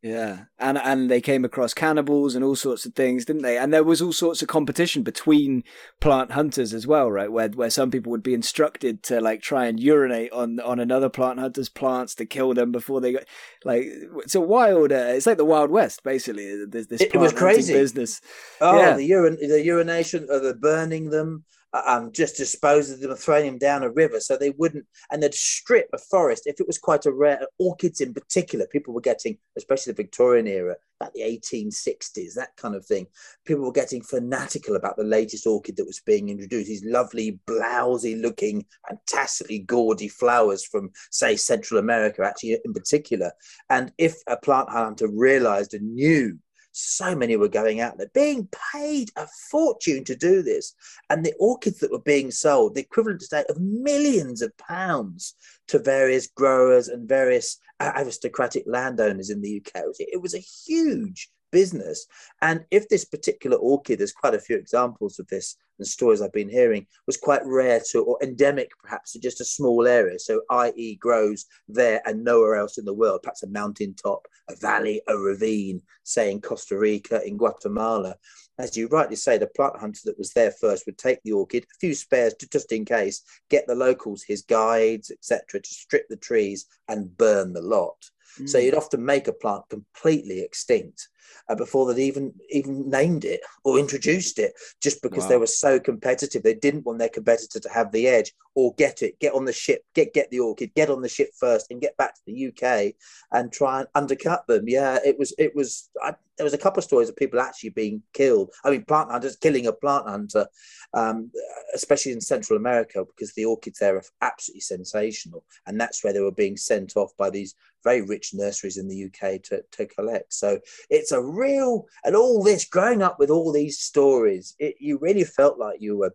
Yeah, 0.08 0.46
and 0.58 0.78
and 0.78 1.12
they 1.12 1.20
came 1.20 1.44
across 1.44 1.74
cannibals 1.74 2.34
and 2.34 2.44
all 2.44 2.56
sorts 2.56 2.86
of 2.86 2.94
things, 2.94 3.26
didn't 3.26 3.42
they? 3.42 3.58
And 3.58 3.74
there 3.74 3.84
was 3.84 4.02
all 4.02 4.14
sorts 4.14 4.42
of 4.42 4.48
competition 4.48 5.04
between 5.04 5.66
plant 6.00 6.32
hunters 6.32 6.74
as 6.74 6.88
well, 6.88 7.12
right? 7.12 7.30
Where 7.30 7.50
where 7.50 7.70
some 7.70 7.92
people 7.92 8.12
would 8.12 8.24
be 8.24 8.34
instructed 8.34 9.04
to 9.04 9.20
like 9.20 9.42
try 9.42 9.66
and 9.66 9.78
urinate 9.78 10.32
on 10.32 10.62
on 10.62 10.80
another 10.80 11.10
plant 11.10 11.40
hunter's 11.40 11.68
plants 11.68 12.16
to 12.16 12.26
kill 12.26 12.54
them 12.54 12.72
before 12.72 13.02
they 13.02 13.12
got 13.12 13.26
like 13.66 13.86
it's 14.18 14.36
a 14.36 14.40
wild. 14.42 14.94
Uh, 14.94 15.12
it's 15.12 15.28
like 15.28 15.38
the 15.38 15.44
Wild 15.44 15.72
West, 15.72 16.04
basically. 16.04 16.66
There's 16.66 16.88
this 16.88 17.02
it, 17.02 17.16
was 17.18 17.34
crazy 17.34 17.74
business. 17.74 18.22
Oh, 18.62 18.80
yeah. 18.80 18.96
the 18.96 19.04
urine, 19.04 19.38
the 19.42 19.62
urination, 19.62 20.28
or 20.30 20.40
the 20.40 20.54
burning 20.54 21.10
them 21.10 21.44
um, 21.86 22.12
just 22.12 22.38
dispose 22.38 22.90
of 22.90 23.00
them 23.00 23.12
and 23.12 23.46
them 23.46 23.58
down 23.58 23.84
a 23.84 23.90
river 23.90 24.20
so 24.20 24.38
they 24.38 24.52
wouldn't 24.52 24.86
and 25.12 25.22
they'd 25.22 25.34
strip 25.34 25.90
a 25.94 25.98
forest. 25.98 26.44
If 26.46 26.60
it 26.60 26.68
was 26.68 26.78
quite 26.78 27.06
a 27.06 27.12
rare 27.12 27.42
orchids 27.60 28.02
in 28.02 28.14
particular 28.14 28.68
people 28.68 28.94
were 28.94 29.02
getting 29.02 29.38
especially 29.58 29.94
the 29.94 30.04
victorian 30.04 30.48
era 30.48 30.76
about 31.00 31.14
the 31.14 31.22
1860s 31.22 32.34
that 32.34 32.56
kind 32.58 32.74
of 32.74 32.86
thing 32.86 33.06
people 33.46 33.64
were 33.64 33.72
getting 33.72 34.02
fanatical 34.02 34.76
about 34.76 34.98
the 34.98 35.04
latest 35.04 35.46
orchid 35.46 35.78
that 35.78 35.86
was 35.86 36.02
being 36.06 36.30
introduced. 36.30 36.68
These 36.68 36.86
lovely 36.86 37.40
blousy 37.48 38.20
looking 38.22 38.66
fantastically 38.88 39.60
gaudy 39.60 40.08
flowers 40.08 40.66
from 40.66 40.92
say 41.12 41.36
central 41.36 41.80
america 41.80 42.24
actually 42.24 42.58
in 42.64 42.74
particular. 42.74 43.32
And 43.70 43.92
if 43.98 44.16
a 44.28 44.38
plant 44.38 44.70
hunter 44.70 45.08
realized 45.08 45.74
and 45.74 45.94
knew 45.94 46.40
so 46.78 47.16
many 47.16 47.36
were 47.36 47.48
going 47.48 47.82
out 47.82 47.98
there, 47.98 48.12
being 48.14 48.48
paid 48.74 49.10
a 49.16 49.28
fortune 49.50 50.04
to 50.06 50.16
do 50.16 50.42
this. 50.42 50.74
And 51.10 51.26
the 51.26 51.34
orchids 51.40 51.80
that 51.80 51.92
were 51.92 52.00
being 52.00 52.32
sold, 52.32 52.76
the 52.76 52.82
equivalent 52.82 53.22
today 53.22 53.44
of 53.50 53.60
millions 53.60 54.42
of 54.42 54.56
pounds 54.58 55.36
to 55.68 55.80
various 55.80 56.28
growers 56.28 56.88
and 56.88 57.08
various 57.08 57.60
aristocratic 57.82 58.64
landowners 58.68 59.30
in 59.30 59.42
the 59.42 59.62
UK. 59.62 59.84
It 60.00 60.22
was 60.22 60.34
a 60.34 60.40
huge 60.40 61.30
business. 61.52 62.06
And 62.42 62.66
if 62.72 62.88
this 62.90 63.06
particular 63.06 63.58
orchid, 63.58 64.00
there's 64.00 64.14
quite 64.14 64.36
a 64.36 64.40
few 64.40 64.56
examples 64.56 65.20
of 65.20 65.28
this 65.28 65.56
and 65.80 65.88
stories 65.88 66.22
I've 66.22 66.34
been 66.34 66.50
hearing, 66.50 66.88
was 67.06 67.18
quite 67.18 67.46
rare 67.46 67.82
to 67.92 68.04
or 68.04 68.18
endemic 68.22 68.72
perhaps 68.82 69.14
to 69.14 69.20
just 69.20 69.42
a 69.42 69.46
small 69.46 69.88
area. 69.88 70.20
So, 70.20 70.42
i.e., 70.50 70.96
grows 70.96 71.46
there 71.68 72.02
and 72.06 72.24
nowhere 72.24 72.56
else 72.56 72.78
in 72.78 72.86
the 72.86 72.94
world, 72.94 73.22
perhaps 73.24 73.44
a 73.44 73.48
mountain 73.48 73.94
top, 73.94 74.28
a 74.50 74.56
valley, 74.56 75.02
a 75.08 75.18
ravine, 75.18 75.82
say 76.04 76.32
in 76.32 76.42
Costa 76.42 76.78
Rica, 76.78 77.26
in 77.26 77.38
Guatemala. 77.38 78.16
As 78.60 78.76
you 78.76 78.88
rightly 78.88 79.16
say, 79.16 79.38
the 79.38 79.48
plant 79.48 79.78
hunter 79.78 80.02
that 80.06 80.18
was 80.18 80.34
there 80.34 80.52
first 80.52 80.86
would 80.88 80.98
take 80.98 81.22
the 81.24 81.34
orchid, 81.34 81.64
a 81.66 81.80
few 81.80 81.94
spares 81.94 82.34
just 82.52 82.72
in 82.72 82.86
case, 82.86 83.22
get 83.50 83.68
the 83.68 83.76
locals, 83.76 84.24
his 84.24 84.42
guides, 84.42 85.12
etc., 85.12 85.62
to 85.62 85.70
strip 85.70 86.08
the 86.10 86.18
trees 86.18 86.66
and 86.88 87.16
burn 87.18 87.54
the 87.54 87.62
lot. 87.62 88.10
Mm. 88.40 88.50
So 88.50 88.58
you'd 88.58 88.76
often 88.76 89.04
make 89.04 89.28
a 89.28 89.34
plant 89.34 89.64
completely 89.70 90.42
extinct 90.42 91.08
uh, 91.50 91.56
before 91.56 91.92
they'd 91.94 92.02
even 92.02 92.34
even 92.50 92.90
named 92.90 93.26
it 93.26 93.42
or 93.64 93.80
introduced 93.80 94.40
it, 94.40 94.54
just 94.82 95.02
because 95.02 95.24
wow. 95.24 95.30
they 95.30 95.38
were 95.38 95.48
so 95.48 95.80
competitive. 95.80 96.44
They 96.44 96.54
didn't 96.54 96.86
want 96.86 97.00
their 97.00 97.10
competitor 97.10 97.60
to 97.60 97.70
have 97.70 97.92
the 97.92 98.08
edge 98.08 98.34
or 98.56 98.74
get 98.76 99.02
it, 99.02 99.20
get 99.20 99.34
on 99.34 99.46
the 99.46 99.54
ship, 99.54 99.84
get 99.94 100.14
get 100.14 100.30
the 100.32 100.40
orchid, 100.40 100.74
get 100.76 100.90
on 100.90 101.02
the 101.02 101.10
ship 101.10 101.30
first, 101.40 101.68
and 101.70 101.82
get 101.82 101.98
back 101.98 102.16
to 102.16 102.22
the 102.26 102.48
UK 102.48 102.94
and 103.32 103.52
try 103.52 103.80
and 103.80 103.88
undercut 103.96 104.46
them. 104.48 104.68
Yeah, 104.68 105.00
it 105.06 105.18
was 105.18 105.34
it 105.38 105.56
was. 105.56 105.90
I, 106.02 106.16
there 106.38 106.44
was 106.44 106.54
a 106.54 106.58
couple 106.58 106.80
of 106.80 106.84
stories 106.84 107.10
of 107.10 107.16
people 107.16 107.40
actually 107.40 107.72
being 107.72 108.02
killed. 108.14 108.52
I 108.64 108.72
mean, 108.72 108.86
plant 108.86 109.12
hunters 109.12 109.36
killing 109.36 109.68
a 109.68 109.74
plant 109.74 110.08
hunter, 110.08 110.48
um, 110.94 111.32
especially 111.74 112.12
in 112.12 112.22
Central 112.22 112.58
America, 112.58 113.04
because 113.06 113.34
the 113.34 113.46
orchids 113.46 113.80
there 113.80 113.98
are 113.98 114.04
absolutely 114.22 114.62
sensational, 114.62 115.44
and 115.66 115.80
that's 115.80 116.04
where 116.04 116.14
they 116.14 116.20
were 116.20 116.32
being 116.32 116.58
sent 116.58 116.96
off 116.96 117.12
by 117.18 117.30
these 117.30 117.56
very 117.84 118.02
rich 118.02 118.34
nurseries 118.34 118.78
in 118.78 118.88
the 118.88 119.06
UK 119.06 119.42
to, 119.44 119.64
to 119.72 119.86
collect. 119.86 120.34
So 120.34 120.60
it's 120.90 121.12
a 121.12 121.22
real, 121.22 121.86
and 122.04 122.16
all 122.16 122.44
this 122.44 122.66
growing 122.66 123.02
up 123.02 123.20
with 123.20 123.30
all 123.30 123.52
these 123.52 123.80
stories, 123.80 124.56
it, 124.60 124.76
you 124.80 124.98
really 125.02 125.24
felt 125.24 125.58
like 125.58 125.82
you 125.82 125.98
were, 125.98 126.14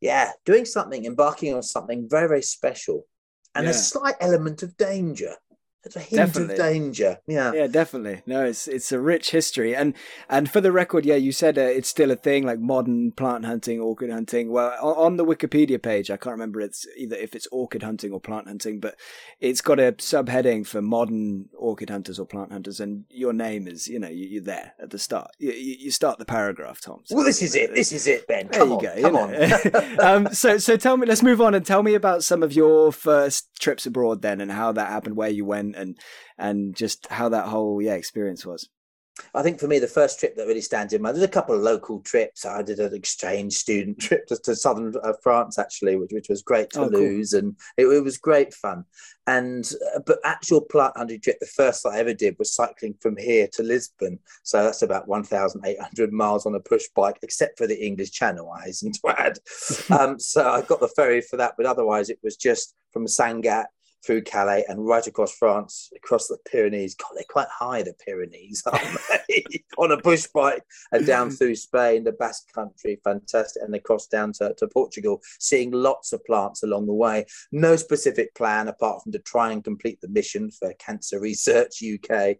yeah, 0.00 0.32
doing 0.44 0.64
something, 0.64 1.04
embarking 1.04 1.54
on 1.54 1.62
something 1.62 2.08
very, 2.08 2.28
very 2.28 2.42
special 2.42 3.06
and 3.54 3.64
yeah. 3.64 3.70
a 3.70 3.74
slight 3.74 4.16
element 4.20 4.62
of 4.62 4.76
danger. 4.76 5.34
There's 5.84 5.96
a 5.96 6.00
hint 6.00 6.16
definitely. 6.16 6.54
of 6.54 6.60
danger. 6.60 7.18
Yeah, 7.26 7.52
yeah, 7.52 7.66
definitely. 7.66 8.22
No, 8.26 8.44
it's 8.44 8.66
it's 8.66 8.90
a 8.90 8.98
rich 8.98 9.30
history, 9.32 9.76
and 9.76 9.94
and 10.28 10.50
for 10.50 10.60
the 10.60 10.72
record, 10.72 11.04
yeah, 11.04 11.16
you 11.16 11.30
said 11.30 11.58
uh, 11.58 11.62
it's 11.62 11.88
still 11.88 12.10
a 12.10 12.16
thing, 12.16 12.44
like 12.44 12.58
modern 12.58 13.12
plant 13.12 13.44
hunting, 13.44 13.80
orchid 13.80 14.10
hunting. 14.10 14.50
Well, 14.50 14.74
on, 14.80 14.94
on, 14.96 15.16
the 15.16 15.24
Wikipedia 15.24 15.82
page, 15.82 16.10
I 16.10 16.16
can't 16.16 16.32
remember 16.32 16.60
it's 16.60 16.86
either 16.96 17.16
if 17.16 17.34
it's 17.34 17.46
orchid 17.52 17.82
hunting 17.82 18.12
or 18.12 18.20
plant 18.20 18.48
hunting, 18.48 18.80
but 18.80 18.96
it's 19.40 19.60
got 19.60 19.78
a 19.78 19.92
subheading 19.92 20.66
for 20.66 20.80
modern 20.80 21.50
orchid 21.56 21.90
hunters 21.90 22.18
or 22.18 22.24
plant 22.24 22.52
hunters, 22.52 22.80
and 22.80 23.04
your 23.10 23.34
name 23.34 23.68
is, 23.68 23.86
you 23.86 23.98
know, 23.98 24.08
you, 24.08 24.40
are 24.40 24.44
there 24.44 24.72
at 24.80 24.90
the 24.90 24.98
start. 24.98 25.32
You, 25.38 25.52
you, 25.52 25.90
start 25.90 26.18
the 26.18 26.24
paragraph, 26.24 26.80
Tom. 26.80 27.00
So, 27.04 27.16
well, 27.16 27.24
this 27.24 27.42
is 27.42 27.54
it. 27.54 27.74
This 27.74 27.92
is 27.92 28.06
it, 28.06 28.26
Ben. 28.26 28.48
Come 28.48 28.70
there 28.80 28.98
you 28.98 29.16
on, 29.16 29.30
go. 29.32 29.60
Come 29.60 29.84
on. 29.84 30.00
um, 30.26 30.34
so 30.34 30.56
so 30.56 30.76
tell 30.76 30.96
me, 30.96 31.06
let's 31.06 31.22
move 31.22 31.42
on 31.42 31.54
and 31.54 31.64
tell 31.64 31.82
me 31.82 31.94
about 31.94 32.24
some 32.24 32.42
of 32.42 32.54
your 32.54 32.90
first 32.90 33.48
trips 33.60 33.84
abroad 33.84 34.22
then, 34.22 34.40
and 34.40 34.50
how 34.50 34.72
that 34.72 34.88
happened, 34.88 35.16
where 35.16 35.28
you 35.28 35.44
went 35.44 35.73
and 35.74 35.98
and 36.38 36.74
just 36.74 37.06
how 37.08 37.28
that 37.30 37.46
whole 37.46 37.80
yeah 37.82 37.94
experience 37.94 38.44
was. 38.46 38.68
I 39.32 39.42
think 39.42 39.60
for 39.60 39.68
me, 39.68 39.78
the 39.78 39.86
first 39.86 40.18
trip 40.18 40.34
that 40.36 40.46
really 40.46 40.60
stands 40.60 40.92
in 40.92 41.00
mind, 41.00 41.16
there's 41.16 41.24
a 41.24 41.28
couple 41.28 41.54
of 41.54 41.60
local 41.60 42.00
trips. 42.00 42.44
I 42.44 42.62
did 42.62 42.80
an 42.80 42.94
exchange 42.94 43.52
student 43.52 43.98
trip 44.00 44.26
to, 44.26 44.36
to 44.38 44.56
southern 44.56 44.92
uh, 45.02 45.12
France, 45.22 45.58
actually, 45.58 45.96
which, 45.96 46.10
which 46.12 46.28
was 46.28 46.42
great, 46.42 46.70
to 46.70 46.80
oh, 46.80 46.90
cool. 46.90 47.00
and 47.00 47.56
it, 47.76 47.86
it, 47.86 48.02
was 48.02 48.18
great 48.18 48.52
fun. 48.52 48.84
And 49.26 49.70
uh, 49.94 50.00
but 50.04 50.18
actual 50.24 50.60
plant 50.60 50.96
hunting 50.96 51.20
trip, 51.20 51.38
the 51.38 51.46
first 51.46 51.86
I 51.86 51.98
ever 51.98 52.12
did 52.12 52.36
was 52.38 52.54
cycling 52.54 52.94
from 53.00 53.16
here 53.16 53.48
to 53.52 53.62
Lisbon. 53.62 54.18
So 54.42 54.62
that's 54.64 54.82
about 54.82 55.06
1,800 55.06 56.12
miles 56.12 56.44
on 56.44 56.56
a 56.56 56.60
push 56.60 56.84
bike, 56.94 57.18
except 57.22 57.56
for 57.56 57.66
the 57.66 57.86
English 57.86 58.10
Channel, 58.10 58.50
I 58.50 58.64
hasten 58.64 58.92
to 58.92 59.08
add. 59.16 59.38
um, 59.96 60.18
so 60.18 60.48
I 60.48 60.62
got 60.62 60.80
the 60.80 60.88
ferry 60.88 61.20
for 61.20 61.36
that, 61.36 61.54
but 61.56 61.66
otherwise 61.66 62.10
it 62.10 62.18
was 62.22 62.36
just 62.36 62.74
from 62.92 63.06
Sangatte 63.06 63.66
through 64.04 64.22
Calais 64.22 64.64
and 64.68 64.86
right 64.86 65.06
across 65.06 65.34
France, 65.36 65.90
across 65.96 66.28
the 66.28 66.38
Pyrenees. 66.50 66.94
God, 66.94 67.10
they're 67.14 67.24
quite 67.28 67.48
high, 67.48 67.82
the 67.82 67.94
Pyrenees, 67.94 68.62
aren't 68.66 68.98
they? 69.28 69.44
On 69.78 69.92
a 69.92 69.96
bush 69.96 70.26
bike 70.34 70.64
and 70.92 71.06
down 71.06 71.30
through 71.30 71.56
Spain, 71.56 72.04
the 72.04 72.12
Basque 72.12 72.52
country, 72.52 73.00
fantastic, 73.02 73.62
and 73.62 73.74
across 73.74 74.06
down 74.06 74.32
to, 74.34 74.54
to 74.58 74.68
Portugal, 74.68 75.20
seeing 75.38 75.70
lots 75.70 76.12
of 76.12 76.24
plants 76.24 76.62
along 76.62 76.86
the 76.86 76.92
way. 76.92 77.26
No 77.52 77.76
specific 77.76 78.34
plan 78.34 78.68
apart 78.68 79.02
from 79.02 79.12
to 79.12 79.18
try 79.18 79.52
and 79.52 79.64
complete 79.64 80.00
the 80.00 80.08
mission 80.08 80.50
for 80.50 80.72
Cancer 80.74 81.20
Research 81.20 81.82
UK. 81.82 82.36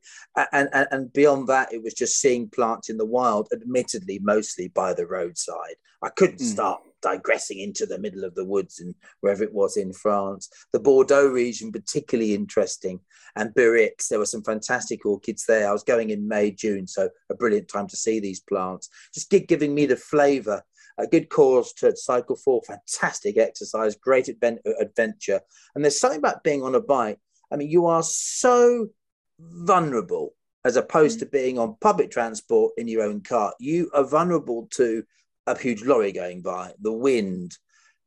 And, 0.53 0.69
and, 0.73 0.87
and 0.91 1.13
beyond 1.13 1.49
that, 1.49 1.73
it 1.73 1.83
was 1.83 1.95
just 1.95 2.21
seeing 2.21 2.49
plants 2.49 2.91
in 2.91 2.97
the 2.97 3.07
wild, 3.07 3.49
admittedly, 3.53 4.19
mostly 4.23 4.69
by 4.69 4.93
the 4.93 5.07
roadside. 5.07 5.77
I 6.03 6.11
couldn't 6.11 6.41
mm. 6.41 6.45
start 6.45 6.83
digressing 7.05 7.61
into 7.61 7.85
the 7.85 7.99
middle 7.99 8.25
of 8.25 8.35
the 8.35 8.45
woods 8.45 8.81
and 8.81 8.95
wherever 9.21 9.45
it 9.45 9.53
was 9.53 9.77
in 9.77 9.93
France. 9.93 10.49
The 10.73 10.81
Bordeaux 10.81 11.29
region, 11.29 11.71
particularly 11.71 12.35
interesting, 12.35 13.01
and 13.37 13.55
Biarritz, 13.55 14.09
there 14.09 14.19
were 14.19 14.27
some 14.27 14.43
fantastic 14.43 15.05
orchids 15.05 15.45
there. 15.47 15.69
I 15.69 15.73
was 15.73 15.83
going 15.83 16.11
in 16.11 16.27
May, 16.27 16.51
June, 16.51 16.87
so 16.87 17.11
a 17.31 17.35
brilliant 17.35 17.69
time 17.69 17.89
to 17.89 17.97
see 17.97 18.21
these 18.21 18.41
plants. 18.41 18.89
Just 19.13 19.31
giving 19.31 19.75
me 19.75 19.87
the 19.87 19.97
flavour. 19.97 20.63
A 20.97 21.09
good 21.09 21.29
cause 21.29 21.73
to 21.75 21.97
cycle 21.97 22.37
for, 22.37 22.63
fantastic 22.63 23.37
exercise, 23.37 23.97
great 23.97 24.29
adventure. 24.29 25.41
And 25.75 25.85
there's 25.85 25.99
something 25.99 26.21
about 26.21 26.45
being 26.45 26.63
on 26.63 26.77
a 26.77 26.81
bike. 26.81 27.19
I 27.53 27.57
mean, 27.57 27.69
you 27.69 27.87
are 27.87 28.05
so 28.05 28.89
vulnerable 29.41 30.35
as 30.65 30.77
opposed 30.77 31.17
mm. 31.17 31.21
to 31.21 31.27
being 31.27 31.59
on 31.59 31.77
public 31.81 32.13
transport 32.13 32.73
in 32.77 32.87
your 32.87 33.03
own 33.03 33.23
car. 33.23 33.53
You 33.59 33.91
are 33.93 34.05
vulnerable 34.05 34.69
to 34.75 35.03
a 35.47 35.59
huge 35.59 35.83
lorry 35.83 36.13
going 36.13 36.43
by, 36.43 36.73
the 36.81 36.93
wind, 36.93 37.57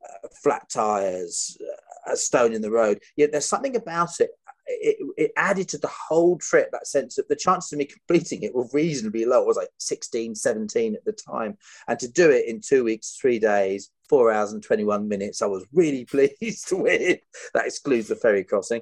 uh, 0.03 0.27
flat 0.41 0.69
tires, 0.69 1.57
uh, 1.61 2.13
a 2.13 2.17
stone 2.17 2.53
in 2.53 2.61
the 2.61 2.71
road. 2.71 2.99
Yet 3.15 3.31
there's 3.31 3.45
something 3.45 3.75
about 3.75 4.19
it. 4.19 4.31
it. 4.67 4.97
It 5.17 5.31
added 5.35 5.67
to 5.69 5.77
the 5.77 5.91
whole 6.07 6.37
trip 6.37 6.71
that 6.71 6.87
sense 6.87 7.15
that 7.15 7.27
the 7.29 7.35
chances 7.35 7.73
of 7.73 7.79
me 7.79 7.85
completing 8.07 8.43
it 8.43 8.55
were 8.55 8.67
reasonably 8.73 9.25
low. 9.25 9.41
It 9.41 9.47
was 9.47 9.57
like 9.57 9.69
16, 9.79 10.35
17 10.35 10.95
at 10.95 11.05
the 11.05 11.13
time. 11.13 11.57
And 11.87 11.99
to 11.99 12.07
do 12.07 12.29
it 12.31 12.47
in 12.47 12.61
two 12.61 12.83
weeks, 12.83 13.17
three 13.19 13.39
days, 13.39 13.91
four 14.09 14.31
hours 14.31 14.53
and 14.53 14.63
21 14.63 15.07
minutes, 15.07 15.41
I 15.41 15.47
was 15.47 15.65
really 15.73 16.05
pleased 16.41 16.71
with. 16.71 17.19
That 17.53 17.65
excludes 17.65 18.07
the 18.07 18.15
ferry 18.15 18.43
crossing 18.43 18.81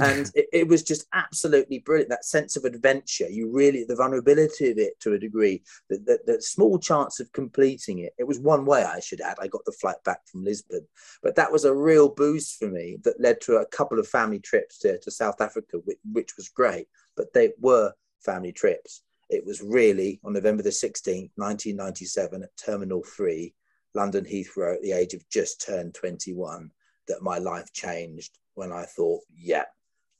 and 0.00 0.30
it, 0.34 0.46
it, 0.52 0.68
was 0.68 0.82
just 0.82 1.06
absolutely 1.12 1.78
brilliant 1.78 2.10
that 2.10 2.24
sense 2.24 2.56
of 2.56 2.64
adventure. 2.64 3.28
You 3.28 3.50
really 3.52 3.84
the 3.84 3.94
vulnerability 3.94 4.70
of 4.70 4.78
it 4.78 4.98
to 5.00 5.12
a 5.12 5.18
degree 5.18 5.62
the, 5.88 5.98
the, 5.98 6.18
the, 6.26 6.42
small 6.42 6.78
chance 6.78 7.20
of 7.20 7.32
completing 7.32 8.00
it 8.00 8.12
it 8.18 8.26
was 8.26 8.40
one 8.40 8.64
way 8.64 8.82
i 8.82 8.98
should 8.98 9.20
add. 9.20 9.36
I 9.40 9.46
got 9.46 9.64
the 9.64 9.72
flight 9.72 10.02
back 10.04 10.26
from 10.26 10.44
lisbon. 10.44 10.86
But 11.22 11.36
that 11.36 11.52
was 11.52 11.64
a 11.64 11.74
real 11.74 12.08
boost 12.08 12.58
for 12.58 12.68
me 12.68 12.98
that 13.04 13.20
led 13.20 13.40
to 13.42 13.56
a 13.56 13.66
couple 13.66 13.98
of 13.98 14.08
family 14.08 14.40
trips 14.40 14.78
to, 14.80 14.98
to 14.98 15.10
south 15.10 15.40
africa 15.40 15.78
which, 15.84 15.98
which 16.10 16.36
was 16.36 16.48
great 16.48 16.88
but 17.16 17.32
they 17.32 17.52
were 17.60 17.92
family 18.20 18.52
trips. 18.52 19.02
It 19.30 19.46
was 19.46 19.62
really 19.62 20.20
on 20.24 20.32
november 20.32 20.62
the 20.62 20.70
16th 20.70 21.30
1997 21.36 22.42
at 22.42 22.56
terminal 22.56 23.02
3 23.04 23.54
london 23.94 24.24
heathrow 24.24 24.74
at 24.74 24.82
the 24.82 24.92
age 24.92 25.14
of 25.14 25.28
just 25.30 25.64
turned 25.64 25.94
21 25.94 26.70
that 27.06 27.22
my 27.22 27.38
life 27.38 27.72
changed 27.72 28.38
when 28.54 28.72
I 28.72 28.84
thought, 28.84 29.22
yeah, 29.36 29.64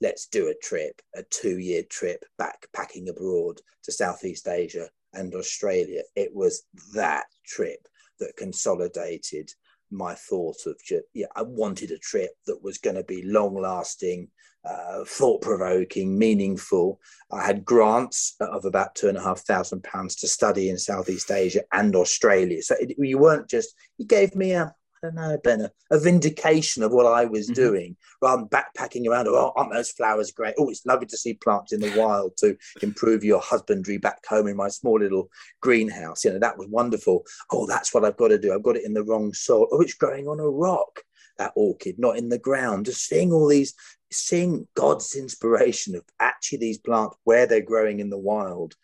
let's 0.04 0.26
do 0.26 0.48
a 0.48 0.54
trip, 0.62 1.00
a 1.14 1.22
two 1.30 1.58
year 1.58 1.82
trip 1.88 2.24
backpacking 2.38 3.08
abroad 3.08 3.58
to 3.82 3.90
Southeast 3.90 4.46
Asia 4.46 4.86
and 5.14 5.34
Australia. 5.34 6.02
It 6.14 6.30
was 6.34 6.64
that 6.94 7.24
trip 7.46 7.88
that 8.20 8.36
consolidated 8.36 9.50
my 9.90 10.14
thought 10.14 10.66
of 10.66 10.76
yeah, 11.14 11.26
I 11.34 11.42
wanted 11.42 11.90
a 11.90 11.98
trip 11.98 12.32
that 12.46 12.62
was 12.62 12.78
going 12.78 12.96
to 12.96 13.04
be 13.04 13.22
long 13.22 13.54
lasting, 13.54 14.28
uh, 14.64 15.04
thought 15.06 15.40
provoking, 15.40 16.18
meaningful. 16.18 17.00
I 17.32 17.46
had 17.46 17.64
grants 17.64 18.34
of 18.40 18.66
about 18.66 18.94
two 18.94 19.08
and 19.08 19.16
a 19.16 19.22
half 19.22 19.40
thousand 19.40 19.84
pounds 19.84 20.16
to 20.16 20.28
study 20.28 20.68
in 20.68 20.78
Southeast 20.78 21.30
Asia 21.30 21.62
and 21.72 21.96
Australia. 21.96 22.62
So 22.62 22.74
it, 22.78 22.94
you 22.98 23.18
weren't 23.18 23.48
just, 23.48 23.74
you 23.96 24.06
gave 24.06 24.34
me 24.34 24.52
a, 24.52 24.74
don't 25.04 25.14
know, 25.14 25.38
Ben, 25.42 25.68
a, 25.90 25.98
vindication 25.98 26.82
of 26.82 26.92
what 26.92 27.06
I 27.06 27.24
was 27.26 27.46
mm-hmm. 27.46 27.54
doing 27.54 27.96
rather 28.22 28.42
than 28.42 28.48
backpacking 28.48 29.06
around. 29.06 29.28
Oh, 29.28 29.52
aren't 29.54 29.72
those 29.72 29.90
flowers 29.90 30.32
great? 30.32 30.54
Oh, 30.58 30.70
it's 30.70 30.86
lovely 30.86 31.06
to 31.06 31.16
see 31.16 31.34
plants 31.34 31.72
in 31.72 31.80
the 31.80 31.94
wild 31.96 32.36
to 32.38 32.56
improve 32.82 33.22
your 33.22 33.40
husbandry 33.40 33.98
back 33.98 34.24
home 34.26 34.46
in 34.46 34.56
my 34.56 34.68
small 34.68 34.98
little 34.98 35.28
greenhouse. 35.60 36.24
You 36.24 36.32
know, 36.32 36.38
that 36.38 36.58
was 36.58 36.68
wonderful. 36.68 37.24
Oh, 37.52 37.66
that's 37.66 37.92
what 37.92 38.04
I've 38.04 38.16
got 38.16 38.28
to 38.28 38.38
do. 38.38 38.54
I've 38.54 38.62
got 38.62 38.76
it 38.76 38.84
in 38.84 38.94
the 38.94 39.04
wrong 39.04 39.32
soil. 39.34 39.68
Oh, 39.70 39.80
it's 39.80 39.94
growing 39.94 40.26
on 40.26 40.40
a 40.40 40.48
rock, 40.48 41.00
that 41.38 41.52
orchid, 41.54 41.98
not 41.98 42.16
in 42.16 42.30
the 42.30 42.38
ground. 42.38 42.86
Just 42.86 43.06
seeing 43.06 43.32
all 43.32 43.48
these, 43.48 43.74
seeing 44.10 44.66
God's 44.74 45.14
inspiration 45.14 45.94
of 45.94 46.04
actually 46.20 46.58
these 46.58 46.78
plants 46.78 47.16
where 47.24 47.46
they're 47.46 47.60
growing 47.60 48.00
in 48.00 48.10
the 48.10 48.18
wild. 48.18 48.74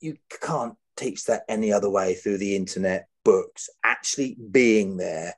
You 0.00 0.16
can't 0.42 0.74
teach 0.96 1.24
that 1.24 1.44
any 1.48 1.72
other 1.72 1.90
way 1.90 2.14
through 2.14 2.38
the 2.38 2.56
internet 2.56 3.08
books, 3.28 3.68
actually 3.84 4.38
being 4.50 4.96
there, 4.96 5.34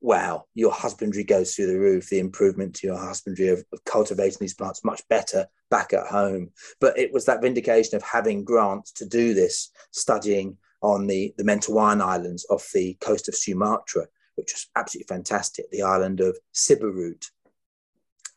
wow, 0.00 0.44
your 0.54 0.72
husbandry 0.72 1.22
goes 1.22 1.54
through 1.54 1.68
the 1.68 1.78
roof. 1.78 2.08
The 2.08 2.18
improvement 2.18 2.74
to 2.76 2.88
your 2.88 2.98
husbandry 2.98 3.46
of, 3.46 3.62
of, 3.72 3.84
cultivating 3.84 4.38
these 4.40 4.54
plants 4.54 4.84
much 4.84 5.02
better 5.08 5.46
back 5.70 5.92
at 5.92 6.08
home. 6.08 6.50
But 6.80 6.98
it 6.98 7.12
was 7.12 7.24
that 7.26 7.40
vindication 7.40 7.94
of 7.94 8.02
having 8.02 8.42
grants 8.42 8.90
to 8.94 9.06
do 9.06 9.34
this, 9.34 9.70
studying 9.92 10.56
on 10.82 11.06
the, 11.06 11.32
the 11.38 11.44
Mentawai 11.44 12.00
Islands 12.00 12.44
off 12.50 12.68
the 12.74 12.94
coast 13.00 13.28
of 13.28 13.36
Sumatra, 13.36 14.08
which 14.34 14.52
was 14.52 14.66
absolutely 14.74 15.14
fantastic. 15.14 15.70
The 15.70 15.82
island 15.82 16.20
of 16.20 16.36
Siberut, 16.52 17.26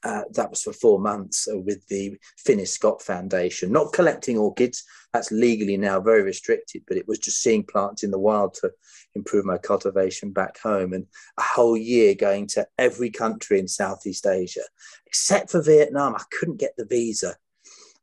uh, 0.06 0.22
that 0.34 0.52
was 0.52 0.62
for 0.62 0.72
four 0.72 1.00
months 1.00 1.48
uh, 1.52 1.58
with 1.58 1.86
the 1.88 2.16
Finnis 2.48 2.68
Scott 2.68 3.02
Foundation. 3.02 3.72
Not 3.72 3.92
collecting 3.92 4.38
orchids, 4.38 4.84
that's 5.12 5.32
legally 5.32 5.78
now 5.78 6.00
very 6.00 6.22
restricted, 6.22 6.84
but 6.88 6.96
it 6.96 7.08
was 7.08 7.18
just 7.18 7.42
seeing 7.42 7.64
plants 7.64 8.04
in 8.04 8.12
the 8.12 8.20
wild 8.20 8.54
to 8.56 8.72
improve 9.16 9.46
my 9.46 9.58
cultivation 9.58 10.32
back 10.32 10.60
home. 10.60 10.94
And 10.94 11.08
a 11.40 11.42
whole 11.42 11.76
year 11.76 12.14
going 12.14 12.46
to 12.50 12.68
every 12.78 13.10
country 13.10 13.58
in 13.60 13.68
Southeast 13.68 14.28
Asia, 14.28 14.62
except 15.08 15.50
for 15.50 15.62
Vietnam. 15.62 16.14
I 16.16 16.24
couldn't 16.38 16.60
get 16.60 16.74
the 16.78 16.86
visa 16.86 17.36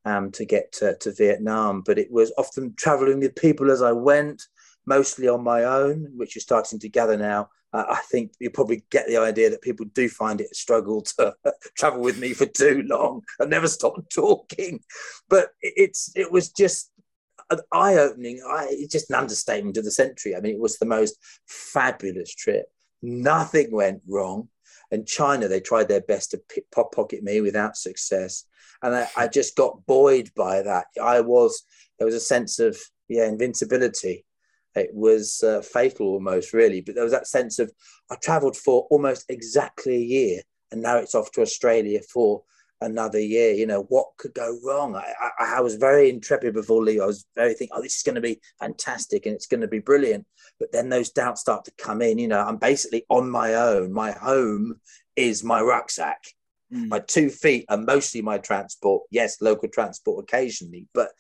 um, 0.05 0.33
to 0.33 0.45
get 0.45 0.73
to, 0.73 0.97
to 0.99 1.13
Vietnam, 1.13 1.83
but 1.87 2.01
it 2.01 2.11
was 2.11 2.33
often 2.37 2.75
traveling 2.77 3.21
with 3.21 3.37
people 3.37 3.71
as 3.71 3.81
I 3.81 3.93
went, 3.93 4.43
mostly 4.87 5.29
on 5.29 5.45
my 5.45 5.63
own, 5.63 6.09
which 6.17 6.37
is 6.37 6.43
starting 6.43 6.81
to 6.81 6.89
gather 6.89 7.17
now 7.17 7.49
I 7.73 8.01
think 8.11 8.33
you 8.39 8.51
probably 8.51 8.85
get 8.91 9.07
the 9.07 9.17
idea 9.17 9.49
that 9.49 9.63
people 9.63 9.87
do 9.95 10.09
find 10.09 10.41
it 10.41 10.51
a 10.53 10.55
struggle 10.55 11.01
to 11.03 11.35
uh, 11.45 11.51
travel 11.77 12.03
with 12.03 12.19
me 12.19 12.35
for 12.35 12.45
too 12.45 12.83
long. 12.87 13.23
I 13.41 13.47
never 13.47 13.67
stopped 13.67 14.13
talking, 14.15 14.81
but 15.29 15.51
it's 15.63 16.13
it 16.15 16.31
was 16.31 16.51
just 16.51 16.91
an 17.51 17.61
eye 17.73 17.97
opening. 17.97 18.43
It's 18.71 18.93
just 18.93 19.11
an 19.11 19.17
understatement 19.17 19.79
of 19.79 19.85
the 19.85 19.91
century. 19.91 20.37
I 20.37 20.41
mean, 20.41 20.55
it 20.55 20.61
was 20.61 20.79
the 20.79 20.87
most 20.87 21.17
fabulous 21.47 22.35
trip. 22.35 22.67
Nothing 23.01 23.73
went 23.73 24.03
wrong. 24.07 24.49
And 24.91 25.07
China, 25.07 25.49
they 25.49 25.61
tried 25.61 25.89
their 25.89 26.03
best 26.03 26.33
to 26.33 26.39
pick, 26.51 26.71
pocket 26.71 27.23
me 27.23 27.41
without 27.41 27.79
success. 27.79 28.45
And 28.83 28.95
I, 28.95 29.09
I 29.17 29.29
just 29.29 29.57
got 29.57 29.87
buoyed 29.87 30.31
by 30.37 30.61
that. 30.61 30.87
I 31.03 31.21
was, 31.23 31.63
there 31.99 32.05
was 32.05 32.15
a 32.15 32.21
sense 32.21 32.59
of, 32.59 32.79
yeah, 33.09 33.27
invincibility 33.27 34.27
it 34.75 34.91
was 34.93 35.43
uh, 35.43 35.61
fatal 35.61 36.07
almost 36.07 36.53
really. 36.53 36.81
But 36.81 36.95
there 36.95 37.05
was 37.05 37.13
that 37.13 37.27
sense 37.27 37.59
of 37.59 37.73
i 38.11 38.17
traveled 38.17 38.57
for 38.57 38.87
almost 38.91 39.25
exactly 39.29 39.97
a 39.97 40.01
year 40.01 40.41
and 40.71 40.83
now 40.83 40.97
it's 40.97 41.15
off 41.15 41.31
to 41.33 41.43
australia 41.43 42.01
for 42.13 42.43
another 42.81 43.21
year. 43.21 43.53
You 43.53 43.67
know 43.67 43.83
what 43.89 44.09
could 44.19 44.35
go 44.35 44.59
wrong? 44.65 44.97
I, 44.97 45.13
I, 45.39 45.57
I 45.57 45.61
was 45.61 45.77
very 45.77 46.11
intrepid 46.11 46.55
before 46.55 46.83
leave 46.83 47.01
i 47.01 47.07
was 47.07 47.27
very 47.37 47.55
thinking 47.55 47.77
oh 47.77 47.83
this 47.83 47.97
is 47.97 48.03
going 48.03 48.17
to 48.17 48.21
be 48.21 48.41
fantastic 48.61 49.27
and 49.27 49.35
it's 49.35 49.47
going 49.47 49.61
to 49.61 49.69
be 49.69 49.79
brilliant. 49.79 50.27
But 50.59 50.73
then 50.73 50.89
those 50.89 51.11
doubts 51.11 51.41
start 51.41 51.65
to 51.67 51.73
come 51.79 52.03
in 52.03 52.19
you 52.19 52.29
know 52.29 52.41
i'm 52.41 52.57
basically 52.57 53.05
on 53.09 53.31
my 53.31 53.55
own. 53.55 53.93
My 53.93 54.13
home 54.13 54.81
is 55.17 55.45
my 55.45 55.61
rucksack. 55.61 56.23
Mm. 56.73 56.89
my 56.89 57.01
two 57.01 57.29
feet 57.29 57.67
are 57.69 57.77
mostly 57.77 58.23
my 58.23 58.39
transport. 58.39 59.03
Yes 59.11 59.41
local 59.41 59.69
transport 59.69 60.25
occasionally 60.25 60.87
but 60.95 61.11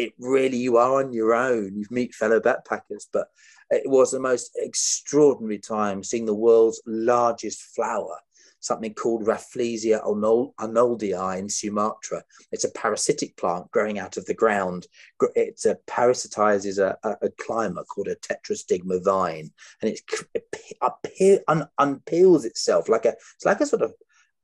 it 0.00 0.12
really 0.18 0.56
you 0.56 0.76
are 0.76 1.02
on 1.02 1.12
your 1.12 1.34
own. 1.34 1.76
You 1.76 1.86
meet 1.90 2.14
fellow 2.14 2.40
backpackers, 2.40 3.06
but 3.12 3.28
it 3.70 3.88
was 3.88 4.10
the 4.10 4.20
most 4.20 4.50
extraordinary 4.56 5.58
time 5.58 6.02
seeing 6.02 6.26
the 6.26 6.34
world's 6.34 6.82
largest 6.86 7.62
flower 7.74 8.16
something 8.60 8.92
called 8.94 9.24
Rafflesia 9.24 10.04
arnoldii 10.04 11.38
in 11.38 11.48
Sumatra. 11.48 12.22
It's 12.52 12.64
a 12.64 12.70
parasitic 12.70 13.36
plant 13.36 13.70
growing 13.70 13.98
out 13.98 14.16
of 14.18 14.26
the 14.26 14.34
ground. 14.34 14.86
It 15.34 15.60
uh, 15.66 15.74
parasitizes 15.86 16.78
a, 16.78 16.96
a, 17.02 17.26
a, 17.26 17.30
climber 17.30 17.84
called 17.84 18.08
a 18.08 18.16
tetrastigma 18.16 19.02
vine, 19.02 19.50
and 19.80 19.90
it, 19.90 20.00
it 21.18 21.42
un, 21.48 21.66
unpeels 21.78 22.44
itself 22.44 22.88
like 22.88 23.06
a 23.06 23.14
it's 23.34 23.46
like 23.46 23.60
a 23.62 23.66
sort 23.66 23.82
of 23.82 23.94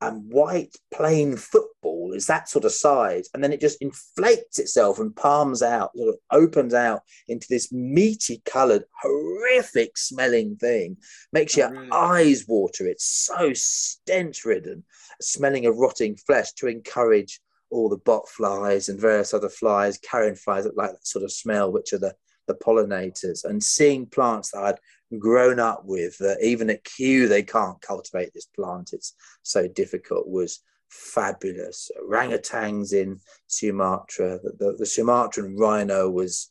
and 0.01 0.31
white 0.31 0.77
plain 0.93 1.37
football 1.37 2.13
is 2.13 2.27
that 2.27 2.49
sort 2.49 2.65
of 2.65 2.73
size 2.73 3.31
and 3.33 3.43
then 3.43 3.53
it 3.53 3.61
just 3.61 3.81
inflates 3.81 4.59
itself 4.59 4.99
and 4.99 5.17
palms 5.17 5.63
out 5.63 5.91
sort 5.97 6.11
of 6.11 6.17
opens 6.31 6.75
out 6.75 7.01
into 7.29 7.47
this 7.49 7.73
meaty 7.73 8.43
colored 8.45 8.85
horrific 9.03 9.97
smelling 9.97 10.57
thing. 10.57 10.97
Makes 11.33 11.57
oh, 11.57 11.61
your 11.63 11.71
really? 11.71 11.91
eyes 11.93 12.45
water. 12.47 12.87
It's 12.87 13.07
so 13.07 13.53
stench 13.55 14.45
ridden 14.45 14.85
smelling 15.21 15.65
of 15.67 15.77
rotting 15.77 16.17
flesh 16.17 16.53
to 16.53 16.67
encourage 16.67 17.41
all 17.71 17.89
the 17.89 17.97
bot 17.97 18.29
flies 18.29 18.89
and 18.89 19.01
various 19.01 19.35
other 19.35 19.49
flies 19.49 19.99
carrion 19.99 20.37
flies 20.37 20.65
that 20.65 20.77
like 20.77 20.93
that 20.93 21.07
sort 21.07 21.25
of 21.25 21.33
smell 21.33 21.73
which 21.73 21.93
are 21.93 21.99
the 21.99 22.15
the 22.47 22.55
pollinators. 22.55 23.45
And 23.45 23.63
seeing 23.63 24.07
plants 24.07 24.51
that 24.51 24.63
I'd 24.63 24.79
grown 25.19 25.61
up 25.61 25.83
with, 25.85 26.16
uh, 26.21 26.35
even 26.42 26.71
at 26.71 26.85
Kew, 26.85 27.29
they 27.29 27.42
can't 27.42 27.81
cultivate 27.81 28.33
this 28.35 28.47
plant. 28.47 28.90
It's 28.92 29.14
so 29.42 29.69
difficult, 29.69 30.29
was 30.29 30.61
fabulous. 30.88 31.90
Orangutans 32.03 32.92
in 32.92 33.21
Sumatra, 33.47 34.38
the, 34.42 34.53
the, 34.59 34.77
the 34.79 34.87
Sumatran 34.87 35.57
rhino 35.57 36.11
was, 36.11 36.51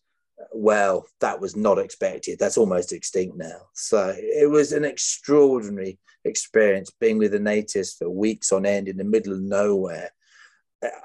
well, 0.53 1.05
that 1.21 1.39
was 1.39 1.55
not 1.55 1.79
expected. 1.79 2.39
That's 2.39 2.57
almost 2.57 2.93
extinct 2.93 3.37
now. 3.37 3.61
So 3.73 4.13
it 4.17 4.49
was 4.49 4.71
an 4.71 4.85
extraordinary 4.85 5.97
experience 6.23 6.91
being 6.99 7.17
with 7.17 7.31
the 7.31 7.39
natives 7.39 7.93
for 7.93 8.09
weeks 8.09 8.51
on 8.51 8.65
end 8.65 8.87
in 8.87 8.97
the 8.97 9.03
middle 9.03 9.33
of 9.33 9.41
nowhere. 9.41 10.11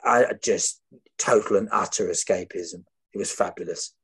I 0.05 0.27
just 0.43 0.81
total 1.19 1.57
and 1.57 1.69
utter 1.73 2.09
escapism. 2.09 2.85
It 3.13 3.19
was 3.19 3.33
fabulous. 3.33 3.95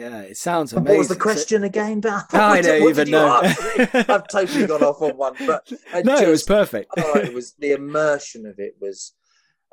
Yeah, 0.00 0.20
it 0.22 0.38
sounds 0.38 0.72
amazing. 0.72 0.88
What 0.88 0.98
was 0.98 1.08
the 1.08 1.16
question 1.16 1.62
again, 1.62 2.00
Ben? 2.00 2.22
I 2.32 2.62
don't 2.62 2.88
even 2.88 3.10
know. 3.10 3.38
I've 3.42 4.26
totally 4.28 4.66
gone 4.66 4.82
off 4.82 5.02
on 5.02 5.14
one, 5.18 5.34
but 5.46 5.70
no, 5.92 6.02
just, 6.02 6.22
it 6.22 6.28
was 6.28 6.42
perfect. 6.42 6.90
oh, 6.96 7.18
it 7.18 7.34
was 7.34 7.52
the 7.58 7.72
immersion 7.72 8.46
of 8.46 8.58
it 8.58 8.76
was 8.80 9.12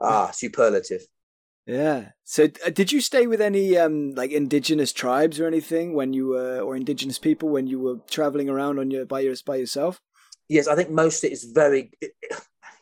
ah 0.01 0.29
superlative. 0.31 1.07
Yeah. 1.65 2.09
So, 2.25 2.49
uh, 2.65 2.71
did 2.71 2.91
you 2.91 2.99
stay 2.99 3.25
with 3.25 3.39
any 3.39 3.77
um 3.77 4.15
like 4.15 4.31
indigenous 4.31 4.91
tribes 4.91 5.39
or 5.39 5.47
anything 5.47 5.93
when 5.93 6.11
you 6.11 6.27
were, 6.27 6.59
or 6.59 6.75
indigenous 6.75 7.19
people 7.19 7.47
when 7.47 7.67
you 7.67 7.79
were 7.79 7.99
traveling 8.09 8.49
around 8.49 8.79
on 8.79 8.91
your 8.91 9.05
by 9.05 9.21
your 9.21 9.35
by 9.45 9.55
yourself? 9.55 10.01
Yes, 10.49 10.67
I 10.67 10.75
think 10.75 10.89
most 10.89 11.23
of 11.23 11.29
it 11.29 11.33
is 11.33 11.45
very. 11.45 11.91
It, 12.01 12.11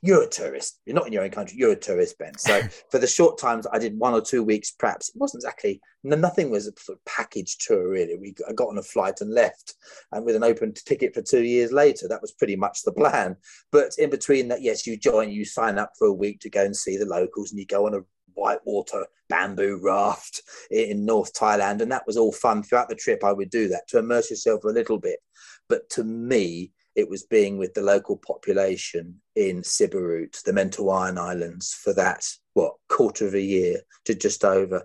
you're 0.06 0.24
a 0.24 0.30
tourist. 0.30 0.80
You're 0.86 0.96
not 0.96 1.08
in 1.08 1.14
your 1.14 1.24
own 1.24 1.32
country. 1.32 1.58
You're 1.58 1.72
a 1.72 1.76
tourist, 1.76 2.18
Ben. 2.20 2.38
So 2.38 2.62
for 2.92 3.00
the 3.00 3.08
short 3.08 3.38
times 3.38 3.66
I 3.72 3.80
did 3.80 3.98
one 3.98 4.14
or 4.14 4.22
two 4.22 4.44
weeks, 4.44 4.72
perhaps 4.72 5.10
it 5.10 5.16
wasn't 5.18 5.44
exactly 5.44 5.82
nothing 6.04 6.52
was 6.52 6.68
a 6.68 6.74
sort 6.78 7.00
of 7.00 7.06
package 7.06 7.58
tour 7.58 7.90
really. 7.90 8.16
We 8.16 8.36
I 8.48 8.54
got 8.54 8.70
on 8.70 8.78
a 8.78 8.84
flight 8.84 9.22
and 9.22 9.34
left, 9.34 9.74
and 10.12 10.24
with 10.24 10.36
an 10.36 10.44
open 10.44 10.74
ticket 10.74 11.14
for 11.14 11.22
two 11.22 11.44
years 11.44 11.72
later. 11.72 12.08
That 12.08 12.22
was 12.22 12.34
pretty 12.34 12.56
much 12.56 12.84
the 12.84 12.92
plan. 12.92 13.36
But 13.72 13.94
in 13.98 14.10
between 14.10 14.48
that, 14.50 14.62
yes, 14.62 14.86
you 14.86 14.98
join, 14.98 15.32
you 15.32 15.46
sign 15.46 15.80
up 15.80 15.94
for 15.98 16.08
a 16.08 16.14
week 16.14 16.40
to 16.42 16.50
go 16.50 16.64
and 16.64 16.76
see 16.76 16.98
the 16.98 17.06
locals, 17.06 17.52
and 17.52 17.60
you 17.60 17.66
go 17.66 17.88
on 17.88 17.96
a 17.96 18.02
whitewater 18.36 19.08
bamboo 19.30 19.80
raft 19.82 20.42
in 20.70 21.06
North 21.06 21.34
Thailand, 21.34 21.82
and 21.82 21.92
that 21.92 22.06
was 22.06 22.18
all 22.18 22.32
fun 22.32 22.62
throughout 22.62 22.90
the 22.90 22.96
trip. 22.96 23.24
I 23.24 23.34
would 23.34 23.50
do 23.50 23.68
that 23.70 23.88
to 23.90 24.00
immerse 24.00 24.30
yourself 24.30 24.64
a 24.64 24.70
little 24.70 25.00
bit. 25.00 25.20
But 25.68 25.90
to 25.92 26.04
me, 26.04 26.72
it 26.96 27.10
was 27.10 27.24
being 27.24 27.58
with 27.58 27.74
the 27.74 27.82
local 27.82 28.18
population 28.18 29.22
in 29.36 29.62
Siberut, 29.62 30.42
the 30.44 30.54
Mentawai 30.54 31.18
Islands, 31.18 31.74
for 31.74 31.94
that, 31.94 32.26
what, 32.54 32.76
quarter 32.88 33.28
of 33.28 33.34
a 33.34 33.42
year 33.42 33.82
to 34.06 34.16
just 34.16 34.46
over. 34.46 34.84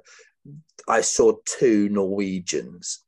I 0.88 1.02
saw 1.02 1.34
two 1.44 1.88
Norwegians, 1.88 3.04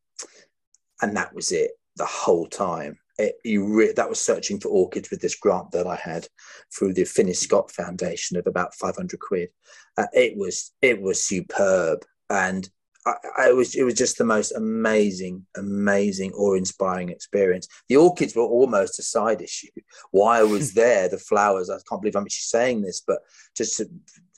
and 1.00 1.16
that 1.16 1.34
was 1.34 1.50
it 1.50 1.72
the 1.96 2.06
whole 2.06 2.46
time. 2.46 2.98
It, 3.18 3.34
you 3.44 3.66
re- 3.66 3.92
that 3.92 4.08
was 4.08 4.20
searching 4.20 4.60
for 4.60 4.68
orchids 4.68 5.10
with 5.10 5.20
this 5.20 5.34
grant 5.34 5.72
that 5.72 5.86
I 5.86 5.96
had 5.96 6.28
through 6.76 6.94
the 6.94 7.02
Finnis 7.02 7.36
Scott 7.36 7.70
Foundation 7.70 8.36
of 8.36 8.46
about 8.46 8.74
500 8.74 9.18
quid. 9.18 9.50
Uh, 9.98 10.06
it 10.12 10.36
was 10.36 10.72
it 10.80 11.02
was 11.02 11.22
superb, 11.22 12.04
and 12.30 12.68
I, 13.06 13.14
I, 13.38 13.52
was 13.52 13.74
it 13.74 13.82
was 13.82 13.94
just 13.94 14.18
the 14.18 14.24
most 14.24 14.52
amazing, 14.52 15.44
amazing, 15.56 16.32
awe-inspiring 16.32 17.08
experience. 17.08 17.66
The 17.88 17.96
orchids 17.96 18.36
were 18.36 18.42
almost 18.42 18.98
a 18.98 19.02
side 19.02 19.42
issue. 19.42 19.68
Why 20.10 20.38
I 20.38 20.42
was 20.44 20.72
there, 20.74 21.08
the 21.08 21.18
flowers. 21.18 21.70
I 21.70 21.78
can't 21.88 22.00
believe 22.00 22.16
I'm 22.16 22.24
actually 22.24 22.60
saying 22.60 22.82
this, 22.82 23.02
but 23.06 23.18
just 23.56 23.76
to 23.78 23.88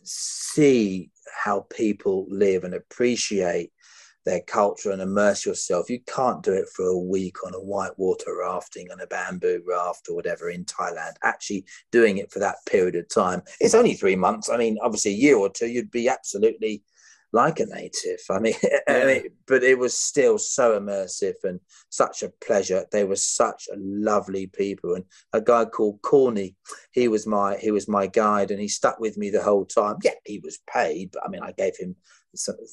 see 0.02 1.10
how 1.44 1.66
people 1.70 2.26
live 2.28 2.64
and 2.64 2.74
appreciate 2.74 3.70
their 4.24 4.40
culture 4.40 4.90
and 4.90 5.02
immerse 5.02 5.44
yourself. 5.44 5.90
You 5.90 6.00
can't 6.06 6.42
do 6.42 6.52
it 6.52 6.68
for 6.74 6.86
a 6.86 6.98
week 6.98 7.44
on 7.44 7.54
a 7.54 7.60
whitewater 7.60 8.36
rafting 8.40 8.90
on 8.90 9.00
a 9.00 9.06
bamboo 9.06 9.62
raft 9.66 10.08
or 10.08 10.16
whatever 10.16 10.50
in 10.50 10.64
Thailand. 10.64 11.12
Actually, 11.22 11.64
doing 11.92 12.18
it 12.18 12.32
for 12.32 12.38
that 12.38 12.56
period 12.66 12.96
of 12.96 13.08
time. 13.08 13.42
It's 13.60 13.74
only 13.74 13.94
three 13.94 14.16
months. 14.16 14.48
I 14.48 14.56
mean, 14.56 14.78
obviously, 14.82 15.12
a 15.12 15.16
year 15.16 15.36
or 15.36 15.50
two, 15.50 15.68
you'd 15.68 15.90
be 15.90 16.08
absolutely 16.08 16.82
like 17.34 17.58
a 17.58 17.66
native. 17.66 18.20
I 18.30 18.38
mean, 18.38 18.54
yeah. 18.62 18.78
I 18.88 19.04
mean, 19.04 19.22
but 19.46 19.64
it 19.64 19.78
was 19.78 19.96
still 19.96 20.38
so 20.38 20.78
immersive 20.78 21.34
and 21.42 21.60
such 21.90 22.22
a 22.22 22.32
pleasure. 22.44 22.86
They 22.92 23.04
were 23.04 23.16
such 23.16 23.68
lovely 23.76 24.46
people, 24.46 24.94
and 24.94 25.04
a 25.32 25.40
guy 25.40 25.64
called 25.66 26.00
Corny, 26.02 26.54
he 26.92 27.08
was 27.08 27.26
my 27.26 27.56
he 27.56 27.72
was 27.72 27.88
my 27.88 28.06
guide, 28.06 28.50
and 28.50 28.60
he 28.60 28.68
stuck 28.68 29.00
with 29.00 29.18
me 29.18 29.30
the 29.30 29.42
whole 29.42 29.66
time. 29.66 29.96
Yeah, 30.02 30.12
he 30.24 30.38
was 30.38 30.60
paid, 30.72 31.10
but 31.12 31.24
I 31.26 31.28
mean, 31.28 31.42
I 31.42 31.52
gave 31.52 31.76
him 31.76 31.96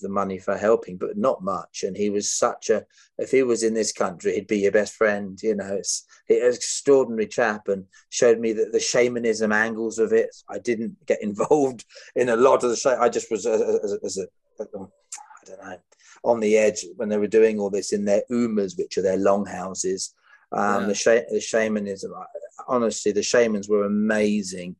the 0.02 0.10
money 0.10 0.40
for 0.40 0.58
helping, 0.58 0.98
but 0.98 1.18
not 1.18 1.44
much. 1.44 1.84
And 1.84 1.96
he 1.96 2.10
was 2.10 2.32
such 2.32 2.70
a 2.70 2.86
if 3.18 3.32
he 3.32 3.44
was 3.44 3.64
in 3.64 3.74
this 3.74 3.92
country, 3.92 4.34
he'd 4.34 4.48
be 4.48 4.60
your 4.60 4.72
best 4.72 4.94
friend. 4.94 5.40
You 5.42 5.56
know, 5.56 5.76
it's 5.76 6.06
an 6.30 6.40
extraordinary 6.54 7.28
chap, 7.28 7.68
and 7.68 7.86
showed 8.10 8.40
me 8.40 8.54
that 8.54 8.72
the 8.72 8.80
shamanism 8.80 9.52
angles 9.52 9.98
of 9.98 10.14
it. 10.14 10.36
I 10.48 10.60
didn't 10.60 11.04
get 11.08 11.24
involved 11.24 11.86
in 12.16 12.30
a 12.30 12.36
lot 12.36 12.64
of 12.64 12.70
the. 12.70 12.76
show. 12.76 12.98
I 13.00 13.10
just 13.10 13.32
was 13.32 13.48
as, 13.48 13.62
as, 13.62 13.98
as 14.04 14.18
a 14.20 14.28
I 14.62 15.46
don't 15.46 15.64
know, 15.64 15.78
on 16.24 16.40
the 16.40 16.58
edge 16.58 16.86
when 16.96 17.10
they 17.10 17.18
were 17.18 17.28
doing 17.28 17.60
all 17.60 17.70
this 17.70 17.94
in 17.94 18.06
their 18.06 18.24
umas, 18.32 18.78
which 18.78 18.98
are 18.98 19.02
their 19.02 19.18
longhouses. 19.18 20.14
Um, 20.52 20.82
yeah. 20.82 20.88
the, 20.88 20.96
sh- 20.96 21.32
the 21.32 21.42
shamanism, 21.42 22.12
honestly, 22.68 23.12
the 23.12 23.24
shamans 23.24 23.70
were 23.70 23.86
amazing. 23.86 24.76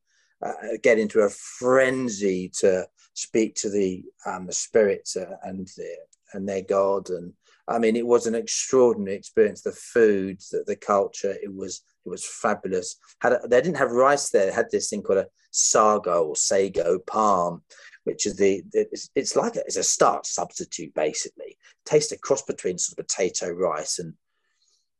Uh, 0.46 0.54
get 0.82 1.00
into 1.00 1.22
a 1.22 1.30
frenzy 1.30 2.50
to 2.60 2.88
speak 3.14 3.56
to 3.56 3.70
the 3.70 4.04
um, 4.26 4.48
the 4.48 4.54
spirits 4.54 5.16
uh, 5.16 5.36
and 5.44 5.68
the, 5.78 5.96
and 6.34 6.50
their 6.50 6.64
god, 6.64 7.10
and 7.10 7.34
I 7.68 7.78
mean, 7.78 7.96
it 7.96 8.06
was 8.06 8.26
an 8.26 8.36
extraordinary 8.36 9.16
experience. 9.16 9.62
The 9.62 9.72
food, 9.72 10.40
the, 10.52 10.64
the 10.66 10.76
culture, 10.76 11.36
it 11.42 11.54
was 11.54 11.82
it 12.06 12.10
was 12.10 12.26
fabulous. 12.26 12.98
Had 13.22 13.34
a, 13.34 13.48
they 13.48 13.62
didn't 13.62 13.78
have 13.78 13.92
rice 13.92 14.30
there; 14.30 14.48
they 14.48 14.52
had 14.52 14.72
this 14.72 14.90
thing 14.90 15.04
called 15.04 15.20
a 15.20 15.28
sago 15.52 16.24
or 16.26 16.36
sago 16.36 17.00
palm, 17.00 17.62
which 18.04 18.26
is 18.26 18.36
the, 18.36 18.64
it's, 18.74 19.10
it's 19.16 19.36
like 19.36 19.56
a, 19.56 19.60
it's 19.60 19.78
a 19.78 19.84
starch 19.84 20.28
substitute 20.28 20.94
basically. 20.94 21.58
Tastes 21.86 22.12
a 22.12 22.18
cross 22.18 22.42
between 22.42 22.78
sort 22.78 23.00
of 23.00 23.08
potato 23.08 23.50
rice 23.50 24.00
and 24.00 24.14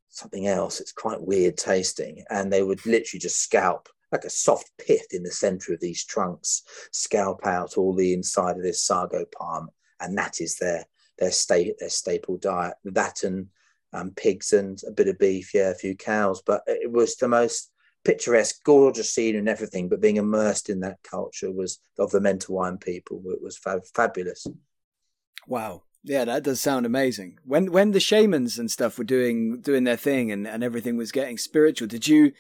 something 0.10 0.48
else. 0.48 0.80
It's 0.80 0.92
quite 0.92 1.22
weird 1.22 1.58
tasting, 1.58 2.24
and 2.30 2.52
they 2.52 2.64
would 2.64 2.86
literally 2.86 3.20
just 3.20 3.42
scalp 3.42 3.90
like 4.12 4.26
a 4.26 4.30
soft 4.30 4.70
pith 4.78 5.08
in 5.12 5.24
the 5.24 5.32
center 5.32 5.74
of 5.74 5.80
these 5.80 6.04
trunks, 6.04 6.64
scalp 6.92 7.46
out 7.46 7.78
all 7.78 7.94
the 7.94 8.14
inside 8.14 8.58
of 8.58 8.64
this 8.64 8.84
sago 8.84 9.26
palm, 9.38 9.70
and 10.00 10.18
that 10.18 10.42
is 10.42 10.58
their 10.58 10.86
their 11.18 11.32
state 11.32 11.74
their 11.80 11.90
staple 11.90 12.38
diet. 12.38 12.74
That 12.84 13.24
and 13.24 13.48
um, 13.94 14.12
pigs 14.16 14.54
and 14.54 14.80
a 14.88 14.92
bit 14.92 15.08
of 15.08 15.18
beef, 15.18 15.54
yeah, 15.54 15.70
a 15.70 15.76
few 15.76 15.96
cows. 15.96 16.42
But 16.46 16.64
it 16.68 16.92
was 16.92 17.16
the 17.16 17.28
most 17.28 17.71
picturesque, 18.04 18.64
gorgeous 18.64 19.14
scene 19.14 19.36
and 19.36 19.48
everything, 19.48 19.90
but 19.90 20.02
being 20.02 20.18
immersed 20.18 20.70
in 20.70 20.80
that 20.82 21.04
culture 21.04 21.52
was 21.52 21.80
of 22.00 22.12
the 22.12 22.20
Mentawai 22.20 22.82
people. 22.82 23.22
It 23.28 23.42
was 23.42 23.60
fabulous. 23.94 24.48
Wow. 25.48 25.84
Yeah, 26.04 26.26
that 26.26 26.44
does 26.44 26.60
sound 26.60 26.86
amazing. 26.86 27.38
When 27.44 27.72
when 27.72 27.92
the 27.92 28.00
shamans 28.00 28.58
and 28.58 28.72
stuff 28.72 28.98
were 28.98 29.04
doing 29.04 29.62
doing 29.62 29.84
their 29.84 29.98
thing 29.98 30.32
and, 30.32 30.48
and 30.48 30.64
everything 30.64 30.98
was 30.98 31.12
getting 31.12 31.38
spiritual, 31.38 31.88
did 31.88 32.08
you 32.08 32.32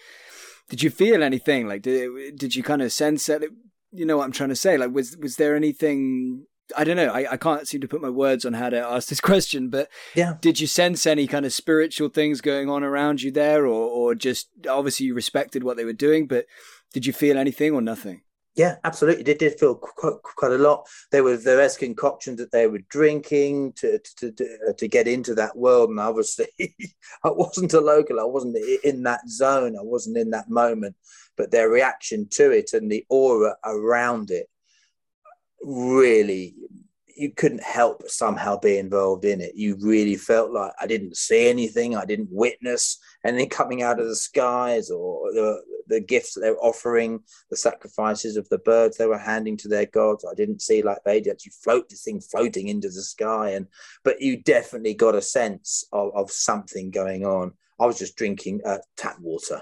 did 0.69 0.81
you 0.81 0.89
feel 0.89 1.21
anything? 1.21 1.67
Like 1.67 1.83
did 1.83 2.37
did 2.37 2.55
you 2.55 2.63
kind 2.63 2.81
of 2.81 2.91
sense 2.91 3.27
that 3.27 3.43
it, 3.43 3.51
you 3.91 4.05
know 4.05 4.17
what 4.17 4.23
I'm 4.23 4.31
trying 4.31 4.49
to 4.49 4.55
say? 4.55 4.77
Like 4.77 4.91
was 4.91 5.15
was 5.17 5.35
there 5.35 5.55
anything 5.55 6.47
I 6.77 6.83
don't 6.83 6.97
know. 6.97 7.11
I, 7.11 7.33
I 7.33 7.37
can't 7.37 7.67
seem 7.67 7.81
to 7.81 7.87
put 7.87 8.01
my 8.01 8.09
words 8.09 8.45
on 8.45 8.53
how 8.53 8.69
to 8.69 8.79
ask 8.79 9.09
this 9.09 9.21
question, 9.31 9.69
but 9.69 9.89
yeah, 10.15 10.35
did 10.41 10.59
you 10.59 10.67
sense 10.67 11.05
any 11.05 11.27
kind 11.27 11.45
of 11.45 11.53
spiritual 11.53 12.09
things 12.09 12.41
going 12.41 12.69
on 12.69 12.83
around 12.83 13.21
you 13.21 13.31
there, 13.31 13.65
or 13.65 13.89
or 13.89 14.15
just 14.15 14.49
obviously 14.69 15.07
you 15.07 15.13
respected 15.13 15.63
what 15.63 15.77
they 15.77 15.85
were 15.85 15.93
doing, 15.93 16.27
but 16.27 16.45
did 16.93 17.05
you 17.05 17.13
feel 17.13 17.37
anything 17.37 17.73
or 17.73 17.81
nothing? 17.81 18.21
Yeah, 18.55 18.75
absolutely. 18.83 19.23
They 19.23 19.33
did 19.33 19.57
feel 19.57 19.75
quite, 19.75 20.21
quite 20.23 20.51
a 20.51 20.57
lot. 20.57 20.85
They 21.11 21.21
were 21.21 21.37
various 21.37 21.77
concoctions 21.77 22.37
that 22.37 22.51
they 22.51 22.67
were 22.67 22.81
drinking 22.89 23.73
to 23.77 23.99
to, 24.17 24.31
to, 24.33 24.57
uh, 24.69 24.73
to 24.73 24.87
get 24.87 25.07
into 25.07 25.33
that 25.35 25.55
world. 25.55 25.89
And 25.89 25.99
obviously, 25.99 26.47
I 27.23 27.29
wasn't 27.29 27.73
a 27.73 27.79
local. 27.79 28.19
I 28.19 28.25
wasn't 28.25 28.57
in 28.83 29.03
that 29.03 29.21
zone. 29.29 29.77
I 29.77 29.83
wasn't 29.83 30.17
in 30.17 30.31
that 30.31 30.49
moment. 30.49 30.95
But 31.37 31.51
their 31.51 31.69
reaction 31.69 32.27
to 32.31 32.51
it 32.51 32.73
and 32.73 32.91
the 32.91 33.05
aura 33.09 33.55
around 33.63 34.31
it 34.31 34.47
really 35.63 36.55
you 37.21 37.31
couldn't 37.31 37.61
help 37.61 38.01
somehow 38.09 38.57
be 38.57 38.79
involved 38.79 39.25
in 39.25 39.41
it. 39.41 39.53
You 39.55 39.77
really 39.79 40.15
felt 40.15 40.51
like 40.51 40.71
I 40.81 40.87
didn't 40.87 41.17
see 41.17 41.49
anything, 41.49 41.95
I 41.95 42.05
didn't 42.05 42.29
witness 42.31 42.97
anything 43.23 43.49
coming 43.49 43.83
out 43.83 43.99
of 43.99 44.07
the 44.07 44.15
skies 44.15 44.89
or 44.89 45.31
the, 45.31 45.61
the 45.87 45.99
gifts 45.99 46.33
they 46.33 46.49
were 46.49 46.57
offering, 46.57 47.19
the 47.51 47.57
sacrifices 47.57 48.37
of 48.37 48.49
the 48.49 48.57
birds 48.57 48.97
they 48.97 49.05
were 49.05 49.19
handing 49.19 49.55
to 49.57 49.67
their 49.67 49.85
gods. 49.85 50.25
I 50.29 50.33
didn't 50.33 50.63
see 50.63 50.81
like 50.81 50.97
they'd 51.05 51.27
actually 51.27 51.53
float 51.63 51.89
this 51.89 52.03
thing 52.03 52.21
floating 52.21 52.69
into 52.69 52.87
the 52.87 53.01
sky. 53.01 53.51
And 53.51 53.67
but 54.03 54.21
you 54.21 54.41
definitely 54.41 54.95
got 54.95 55.15
a 55.15 55.21
sense 55.21 55.85
of, 55.91 56.11
of 56.15 56.31
something 56.31 56.89
going 56.89 57.25
on. 57.25 57.53
I 57.79 57.85
was 57.85 57.99
just 57.99 58.15
drinking 58.15 58.61
uh, 58.65 58.77
tap 58.95 59.19
water, 59.19 59.61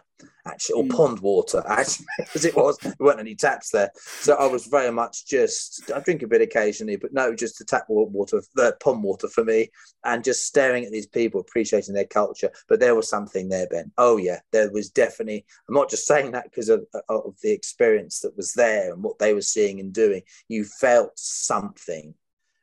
actually, 0.49 0.81
or 0.81 0.83
mm. 0.83 0.95
pond 0.95 1.19
water, 1.19 1.63
actually, 1.67 2.05
as 2.35 2.45
it 2.45 2.55
was. 2.55 2.77
There 2.77 2.93
weren't 2.99 3.19
any 3.19 3.35
taps 3.35 3.71
there, 3.71 3.91
so 3.95 4.35
I 4.35 4.47
was 4.47 4.65
very 4.65 4.91
much 4.91 5.25
just. 5.25 5.91
I 5.93 5.99
drink 5.99 6.23
a 6.23 6.27
bit 6.27 6.41
occasionally, 6.41 6.95
but 6.95 7.13
no, 7.13 7.33
just 7.35 7.59
the 7.59 7.65
tap 7.65 7.85
water, 7.87 8.41
the 8.55 8.75
pond 8.81 9.03
water 9.03 9.27
for 9.27 9.43
me, 9.43 9.69
and 10.05 10.23
just 10.23 10.45
staring 10.45 10.85
at 10.85 10.91
these 10.91 11.07
people, 11.07 11.41
appreciating 11.41 11.93
their 11.93 12.05
culture. 12.05 12.51
But 12.67 12.79
there 12.79 12.95
was 12.95 13.09
something 13.09 13.49
there, 13.49 13.67
Ben. 13.67 13.91
Oh 13.97 14.17
yeah, 14.17 14.39
there 14.51 14.71
was 14.71 14.89
definitely. 14.89 15.45
I'm 15.67 15.75
not 15.75 15.89
just 15.89 16.07
saying 16.07 16.31
that 16.31 16.45
because 16.45 16.69
of, 16.69 16.85
of 17.07 17.35
the 17.41 17.51
experience 17.51 18.19
that 18.21 18.35
was 18.35 18.53
there 18.53 18.93
and 18.93 19.03
what 19.03 19.19
they 19.19 19.33
were 19.33 19.41
seeing 19.41 19.79
and 19.79 19.93
doing. 19.93 20.21
You 20.47 20.65
felt 20.65 21.11
something, 21.15 22.13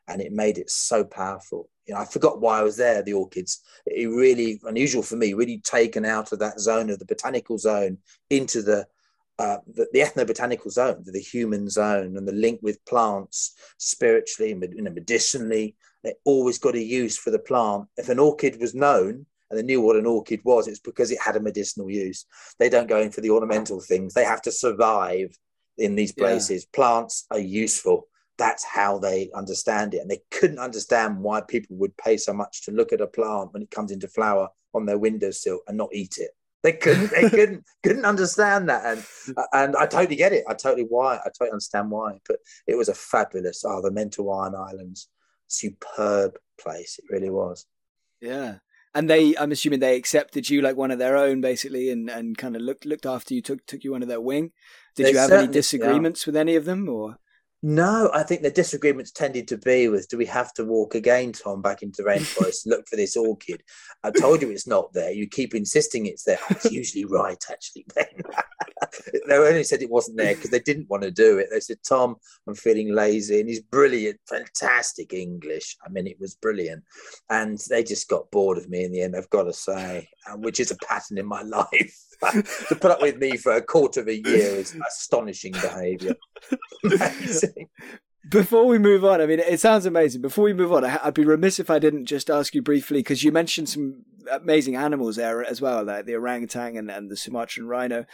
and 0.08 0.20
it 0.20 0.32
made 0.32 0.58
it 0.58 0.70
so 0.70 1.04
powerful 1.04 1.68
you 1.86 1.94
know, 1.94 2.00
I 2.00 2.04
forgot 2.04 2.40
why 2.40 2.58
I 2.58 2.62
was 2.62 2.76
there. 2.76 3.02
The 3.02 3.12
orchids, 3.12 3.62
it 3.86 4.06
really 4.06 4.60
unusual 4.64 5.02
for 5.02 5.16
me, 5.16 5.34
really 5.34 5.58
taken 5.58 6.04
out 6.04 6.32
of 6.32 6.38
that 6.40 6.60
zone 6.60 6.90
of 6.90 6.98
the 6.98 7.04
botanical 7.04 7.58
zone 7.58 7.98
into 8.30 8.62
the 8.62 8.86
uh, 9.38 9.58
the, 9.66 9.86
the 9.92 10.00
ethnobotanical 10.00 10.70
zone, 10.70 11.04
the 11.04 11.20
human 11.20 11.68
zone, 11.68 12.16
and 12.16 12.26
the 12.26 12.32
link 12.32 12.58
with 12.62 12.82
plants 12.86 13.54
spiritually, 13.76 14.52
and 14.52 14.62
you 14.74 14.82
know, 14.82 14.90
medicinally. 14.90 15.76
They 16.02 16.14
always 16.24 16.58
got 16.58 16.74
a 16.74 16.82
use 16.82 17.18
for 17.18 17.30
the 17.30 17.38
plant. 17.38 17.86
If 17.96 18.08
an 18.08 18.18
orchid 18.18 18.60
was 18.60 18.74
known 18.74 19.26
and 19.50 19.58
they 19.58 19.62
knew 19.62 19.80
what 19.80 19.96
an 19.96 20.06
orchid 20.06 20.40
was, 20.44 20.68
it's 20.68 20.78
because 20.78 21.10
it 21.10 21.20
had 21.20 21.36
a 21.36 21.40
medicinal 21.40 21.90
use. 21.90 22.24
They 22.58 22.68
don't 22.68 22.88
go 22.88 23.00
in 23.00 23.10
for 23.10 23.20
the 23.20 23.30
ornamental 23.30 23.80
things. 23.80 24.14
They 24.14 24.24
have 24.24 24.42
to 24.42 24.52
survive 24.52 25.36
in 25.76 25.96
these 25.96 26.12
places. 26.12 26.64
Yeah. 26.64 26.76
Plants 26.76 27.26
are 27.30 27.38
useful 27.38 28.08
that's 28.38 28.64
how 28.64 28.98
they 28.98 29.30
understand 29.34 29.94
it. 29.94 29.98
And 29.98 30.10
they 30.10 30.22
couldn't 30.30 30.58
understand 30.58 31.18
why 31.18 31.40
people 31.40 31.76
would 31.76 31.96
pay 31.96 32.16
so 32.16 32.32
much 32.32 32.62
to 32.62 32.70
look 32.70 32.92
at 32.92 33.00
a 33.00 33.06
plant 33.06 33.52
when 33.52 33.62
it 33.62 33.70
comes 33.70 33.90
into 33.90 34.08
flower 34.08 34.48
on 34.74 34.86
their 34.86 34.98
windowsill 34.98 35.60
and 35.66 35.76
not 35.76 35.90
eat 35.92 36.18
it. 36.18 36.30
They 36.62 36.72
couldn't, 36.72 37.10
they 37.10 37.28
couldn't, 37.30 37.64
couldn't 37.82 38.04
understand 38.04 38.68
that. 38.68 38.84
And 38.84 39.36
and 39.52 39.76
I 39.76 39.86
totally 39.86 40.16
get 40.16 40.32
it. 40.32 40.44
I 40.48 40.54
totally 40.54 40.86
why. 40.88 41.16
I 41.16 41.28
totally 41.28 41.50
understand 41.52 41.90
why. 41.90 42.18
But 42.26 42.38
it 42.66 42.76
was 42.76 42.88
a 42.88 42.94
fabulous, 42.94 43.64
oh, 43.64 43.80
the 43.82 43.90
Mentawai 43.90 44.54
Islands, 44.54 45.08
superb 45.46 46.38
place. 46.60 46.98
It 46.98 47.12
really 47.12 47.30
was. 47.30 47.66
Yeah. 48.20 48.56
And 48.94 49.10
they, 49.10 49.36
I'm 49.36 49.52
assuming 49.52 49.80
they 49.80 49.96
accepted 49.96 50.48
you 50.48 50.62
like 50.62 50.76
one 50.76 50.90
of 50.90 50.98
their 50.98 51.18
own, 51.18 51.42
basically, 51.42 51.90
and, 51.90 52.08
and 52.08 52.36
kind 52.36 52.56
of 52.56 52.62
looked 52.62 52.86
looked 52.86 53.04
after 53.04 53.34
you, 53.34 53.42
took 53.42 53.66
took 53.66 53.84
you 53.84 53.94
under 53.94 54.06
their 54.06 54.22
wing. 54.22 54.52
Did 54.94 55.06
they 55.06 55.10
you 55.12 55.18
have 55.18 55.32
any 55.32 55.52
disagreements 55.52 56.26
yeah. 56.26 56.30
with 56.30 56.36
any 56.36 56.56
of 56.56 56.64
them, 56.64 56.88
or? 56.88 57.18
No, 57.62 58.10
I 58.12 58.22
think 58.22 58.42
the 58.42 58.50
disagreements 58.50 59.10
tended 59.10 59.48
to 59.48 59.56
be 59.56 59.88
with 59.88 60.08
do 60.08 60.18
we 60.18 60.26
have 60.26 60.52
to 60.54 60.64
walk 60.64 60.94
again, 60.94 61.32
Tom, 61.32 61.62
back 61.62 61.82
into 61.82 62.02
the 62.02 62.08
rainforest 62.08 62.64
and 62.64 62.72
look 62.72 62.86
for 62.86 62.96
this 62.96 63.16
orchid? 63.16 63.62
I 64.04 64.10
told 64.10 64.42
you 64.42 64.50
it's 64.50 64.66
not 64.66 64.92
there. 64.92 65.10
You 65.10 65.26
keep 65.26 65.54
insisting 65.54 66.06
it's 66.06 66.24
there. 66.24 66.38
It's 66.50 66.70
usually 66.70 67.06
right, 67.06 67.42
actually, 67.50 67.86
Ben. 67.94 68.06
they 69.26 69.36
only 69.36 69.64
said 69.64 69.82
it 69.82 69.90
wasn't 69.90 70.18
there 70.18 70.34
because 70.34 70.50
they 70.50 70.60
didn't 70.60 70.90
want 70.90 71.02
to 71.04 71.10
do 71.10 71.38
it. 71.38 71.48
They 71.50 71.60
said, 71.60 71.78
Tom, 71.86 72.16
I'm 72.46 72.54
feeling 72.54 72.94
lazy. 72.94 73.40
And 73.40 73.48
he's 73.48 73.62
brilliant, 73.62 74.20
fantastic 74.28 75.14
English. 75.14 75.76
I 75.84 75.88
mean, 75.88 76.06
it 76.06 76.20
was 76.20 76.34
brilliant. 76.34 76.84
And 77.30 77.58
they 77.70 77.82
just 77.82 78.08
got 78.08 78.30
bored 78.30 78.58
of 78.58 78.68
me 78.68 78.84
in 78.84 78.92
the 78.92 79.00
end, 79.00 79.16
I've 79.16 79.30
got 79.30 79.44
to 79.44 79.52
say, 79.52 80.08
uh, 80.30 80.36
which 80.36 80.60
is 80.60 80.70
a 80.70 80.76
pattern 80.86 81.18
in 81.18 81.26
my 81.26 81.42
life. 81.42 81.96
To 82.68 82.76
put 82.80 82.90
up 82.90 83.00
with 83.00 83.18
me 83.18 83.36
for 83.36 83.52
a 83.52 83.62
quarter 83.62 84.00
of 84.00 84.08
a 84.08 84.16
year 84.16 84.56
is 84.56 84.76
astonishing 84.88 85.52
behaviour. 85.52 86.14
Before 88.28 88.66
we 88.66 88.78
move 88.78 89.04
on, 89.04 89.20
I 89.20 89.26
mean, 89.26 89.38
it 89.38 89.60
sounds 89.60 89.86
amazing. 89.86 90.20
Before 90.20 90.44
we 90.44 90.52
move 90.52 90.72
on, 90.72 90.84
I'd 90.84 91.14
be 91.14 91.24
remiss 91.24 91.60
if 91.60 91.70
I 91.70 91.78
didn't 91.78 92.06
just 92.06 92.28
ask 92.28 92.54
you 92.54 92.62
briefly 92.62 92.98
because 92.98 93.22
you 93.22 93.30
mentioned 93.30 93.68
some 93.68 94.04
amazing 94.30 94.74
animals 94.74 95.16
there 95.16 95.44
as 95.44 95.60
well, 95.60 95.84
like 95.84 96.06
the 96.06 96.16
orangutan 96.16 96.76
and, 96.76 96.90
and 96.90 97.08
the 97.08 97.16
Sumatran 97.16 97.68
rhino. 97.68 98.04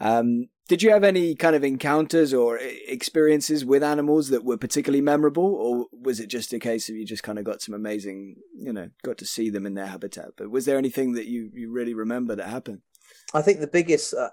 Um, 0.00 0.46
did 0.68 0.82
you 0.82 0.90
have 0.90 1.04
any 1.04 1.34
kind 1.34 1.56
of 1.56 1.64
encounters 1.64 2.32
or 2.32 2.58
experiences 2.58 3.64
with 3.64 3.82
animals 3.82 4.28
that 4.28 4.44
were 4.44 4.56
particularly 4.56 5.00
memorable, 5.00 5.54
or 5.54 5.86
was 5.92 6.20
it 6.20 6.28
just 6.28 6.52
a 6.52 6.58
case 6.58 6.88
of 6.88 6.96
you 6.96 7.04
just 7.04 7.22
kind 7.22 7.38
of 7.38 7.44
got 7.44 7.60
some 7.60 7.74
amazing, 7.74 8.36
you 8.54 8.72
know, 8.72 8.90
got 9.02 9.18
to 9.18 9.26
see 9.26 9.50
them 9.50 9.66
in 9.66 9.74
their 9.74 9.86
habitat? 9.86 10.30
But 10.36 10.50
was 10.50 10.66
there 10.66 10.78
anything 10.78 11.12
that 11.12 11.26
you, 11.26 11.50
you 11.54 11.70
really 11.70 11.94
remember 11.94 12.36
that 12.36 12.48
happened? 12.48 12.82
I 13.34 13.42
think 13.42 13.60
the 13.60 13.66
biggest 13.66 14.14
uh, 14.14 14.30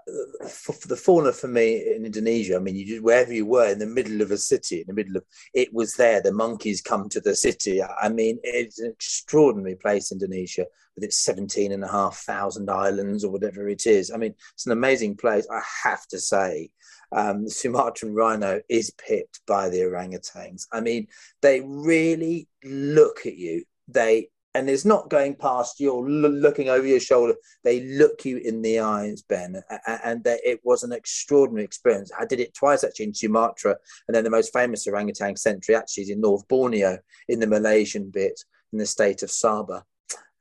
for, 0.47 0.71
for, 0.71 0.87
the 0.87 0.95
fauna 0.95 1.33
for 1.33 1.49
me 1.49 1.95
in 1.95 2.05
Indonesia. 2.05 2.55
I 2.55 2.59
mean, 2.59 2.77
you 2.77 3.03
wherever 3.03 3.33
you 3.33 3.45
were 3.45 3.67
in 3.67 3.79
the 3.79 3.85
middle 3.85 4.21
of 4.21 4.31
a 4.31 4.37
city, 4.37 4.79
in 4.79 4.87
the 4.87 4.93
middle 4.93 5.17
of 5.17 5.25
it 5.53 5.73
was 5.73 5.95
there. 5.95 6.21
The 6.21 6.31
monkeys 6.31 6.81
come 6.81 7.09
to 7.09 7.19
the 7.19 7.35
city. 7.35 7.83
I 7.83 8.07
mean, 8.07 8.39
it's 8.43 8.79
an 8.79 8.91
extraordinary 8.91 9.75
place, 9.75 10.13
Indonesia, 10.13 10.65
with 10.95 11.03
its 11.03 11.17
17 11.17 11.73
and 11.73 11.83
a 11.83 11.91
half 11.91 12.19
thousand 12.19 12.69
islands 12.69 13.25
or 13.25 13.31
whatever 13.31 13.67
it 13.67 13.85
is. 13.85 14.11
I 14.11 14.17
mean, 14.17 14.33
it's 14.53 14.65
an 14.65 14.71
amazing 14.71 15.17
place. 15.17 15.45
I 15.51 15.61
have 15.83 16.07
to 16.07 16.19
say, 16.19 16.69
um, 17.11 17.43
the 17.43 17.51
Sumatran 17.51 18.13
rhino 18.13 18.61
is 18.69 18.91
picked 18.91 19.41
by 19.45 19.67
the 19.67 19.79
orangutans. 19.79 20.67
I 20.71 20.79
mean, 20.79 21.07
they 21.41 21.59
really 21.61 22.47
look 22.63 23.25
at 23.25 23.35
you. 23.35 23.65
They 23.89 24.29
and 24.55 24.69
it's 24.69 24.85
not 24.85 25.09
going 25.09 25.35
past 25.35 25.81
you 25.81 25.91
or 25.91 26.09
looking 26.09 26.69
over 26.69 26.87
your 26.87 27.01
shoulder. 27.01 27.35
They 27.65 27.81
look 27.81 28.23
you 28.23 28.37
in 28.37 28.61
the 28.61 28.79
eyes, 28.79 29.21
Ben, 29.21 29.61
and 29.85 30.25
it 30.25 30.61
was 30.63 30.83
an 30.83 30.93
extraordinary 30.93 31.65
experience. 31.65 32.09
I 32.17 32.25
did 32.25 32.39
it 32.39 32.53
twice 32.53 32.85
actually 32.85 33.07
in 33.07 33.13
Sumatra, 33.13 33.75
and 34.07 34.15
then 34.15 34.23
the 34.23 34.29
most 34.29 34.53
famous 34.53 34.87
orangutan 34.87 35.35
sanctuary 35.35 35.77
actually 35.77 36.03
is 36.03 36.09
in 36.09 36.21
North 36.21 36.47
Borneo, 36.47 36.97
in 37.27 37.41
the 37.41 37.47
Malaysian 37.47 38.09
bit, 38.09 38.39
in 38.71 38.79
the 38.79 38.85
state 38.85 39.23
of 39.23 39.29
Sabah. 39.29 39.83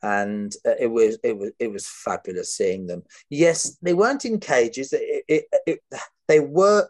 And 0.00 0.54
uh, 0.64 0.74
it 0.78 0.86
was 0.86 1.18
it 1.24 1.36
was 1.36 1.50
it 1.58 1.72
was 1.72 1.88
fabulous 1.88 2.54
seeing 2.54 2.86
them. 2.86 3.02
Yes, 3.30 3.76
they 3.82 3.94
weren't 3.94 4.24
in 4.24 4.38
cages. 4.38 4.92
It, 4.92 5.24
it, 5.26 5.44
it, 5.66 5.80
they 6.28 6.38
were 6.38 6.88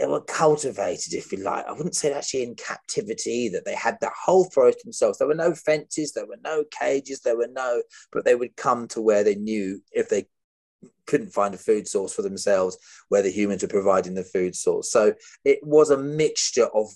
they 0.00 0.06
were 0.06 0.22
cultivated, 0.22 1.12
if 1.12 1.30
you 1.30 1.38
like. 1.38 1.66
I 1.66 1.72
wouldn't 1.72 1.94
say 1.94 2.12
actually 2.12 2.44
in 2.44 2.54
captivity 2.54 3.50
that 3.50 3.66
they 3.66 3.74
had 3.74 3.98
the 4.00 4.10
whole 4.18 4.48
forest 4.50 4.82
themselves. 4.82 5.18
There 5.18 5.28
were 5.28 5.34
no 5.34 5.54
fences, 5.54 6.12
there 6.12 6.26
were 6.26 6.38
no 6.42 6.64
cages, 6.70 7.20
there 7.20 7.36
were 7.36 7.50
no, 7.52 7.82
but 8.10 8.24
they 8.24 8.34
would 8.34 8.56
come 8.56 8.88
to 8.88 9.02
where 9.02 9.22
they 9.22 9.34
knew 9.34 9.82
if 9.92 10.08
they 10.08 10.26
couldn't 11.06 11.34
find 11.34 11.54
a 11.54 11.58
food 11.58 11.86
source 11.86 12.14
for 12.14 12.22
themselves 12.22 12.78
where 13.08 13.20
the 13.20 13.30
humans 13.30 13.62
were 13.62 13.68
providing 13.68 14.14
the 14.14 14.24
food 14.24 14.54
source 14.54 14.90
so 14.90 15.12
it 15.44 15.58
was 15.62 15.90
a 15.90 15.98
mixture 15.98 16.68
of 16.74 16.86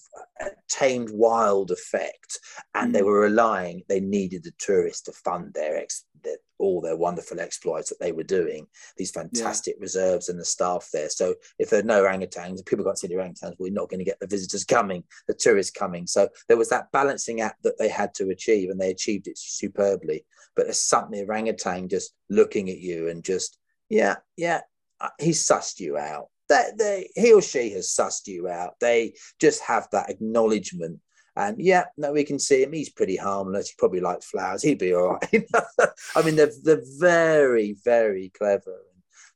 a 0.41 0.47
tamed 0.71 1.11
wild 1.13 1.71
effect 1.71 2.39
and 2.75 2.91
mm. 2.91 2.95
they 2.95 3.03
were 3.03 3.21
relying 3.21 3.83
they 3.89 4.01
needed 4.01 4.43
the 4.43 4.53
tourists 4.59 5.03
to 5.03 5.13
fund 5.13 5.53
their, 5.53 5.77
ex, 5.77 6.07
their 6.25 6.37
all 6.59 6.81
their 6.81 6.97
wonderful 6.97 7.41
exploits 7.41 7.89
that 7.89 8.01
they 8.01 8.13
were 8.13 8.23
doing 8.23 8.67
these 8.97 9.11
fantastic 9.11 9.75
yeah. 9.77 9.83
reserves 9.83 10.29
and 10.29 10.39
the 10.39 10.45
staff 10.45 10.89
there 10.93 11.09
so 11.09 11.35
if 11.59 11.71
there 11.71 11.81
are 11.81 11.85
no 11.85 12.03
orangutans 12.03 12.65
people 12.65 12.85
can't 12.85 12.99
see 12.99 13.07
the 13.07 13.15
orangutans 13.15 13.55
we're 13.59 13.73
not 13.73 13.89
going 13.89 13.99
to 13.99 14.05
get 14.05 14.19
the 14.21 14.27
visitors 14.27 14.65
coming 14.65 15.03
the 15.29 15.35
tourists 15.35 15.73
coming 15.73 16.07
so 16.07 16.29
there 16.49 16.57
was 16.57 16.69
that 16.69 16.91
balancing 16.93 17.41
act 17.41 17.63
that 17.63 17.79
they 17.79 17.89
had 17.89 18.15
to 18.15 18.31
achieve 18.31 18.71
and 18.71 18.81
they 18.81 18.91
achieved 18.91 19.27
it 19.27 19.37
superbly 19.37 20.25
but 20.57 20.65
there's 20.65 20.81
something 20.81 21.21
orangutan 21.29 21.89
just 21.89 22.15
looking 22.31 22.71
at 22.71 22.79
you 22.79 23.09
and 23.09 23.25
just 23.25 23.59
yeah, 23.89 24.17
yeah, 24.37 24.61
uh, 25.01 25.11
he's 25.19 25.47
sussed 25.47 25.81
you 25.81 25.97
out. 25.97 26.29
That 26.49 26.77
they, 26.79 27.11
he 27.15 27.33
or 27.33 27.41
she 27.41 27.71
has 27.71 27.89
sussed 27.89 28.27
you 28.27 28.49
out. 28.49 28.75
They 28.81 29.15
just 29.41 29.63
have 29.63 29.89
that 29.93 30.11
acknowledgement. 30.11 31.01
And 31.37 31.59
yeah, 31.59 31.85
no, 31.97 32.13
we 32.13 32.25
can 32.25 32.39
see 32.39 32.63
him. 32.63 32.73
He's 32.73 32.91
pretty 32.91 33.17
harmless. 33.17 33.69
He 33.69 33.75
probably 33.79 34.01
likes 34.01 34.27
flowers. 34.27 34.63
He'd 34.63 34.79
be 34.79 34.95
all 34.95 35.15
right. 35.15 35.47
I 36.17 36.23
mean, 36.23 36.37
they're, 36.37 36.53
they're 36.63 36.83
very, 36.99 37.77
very 37.85 38.31
clever. 38.37 38.77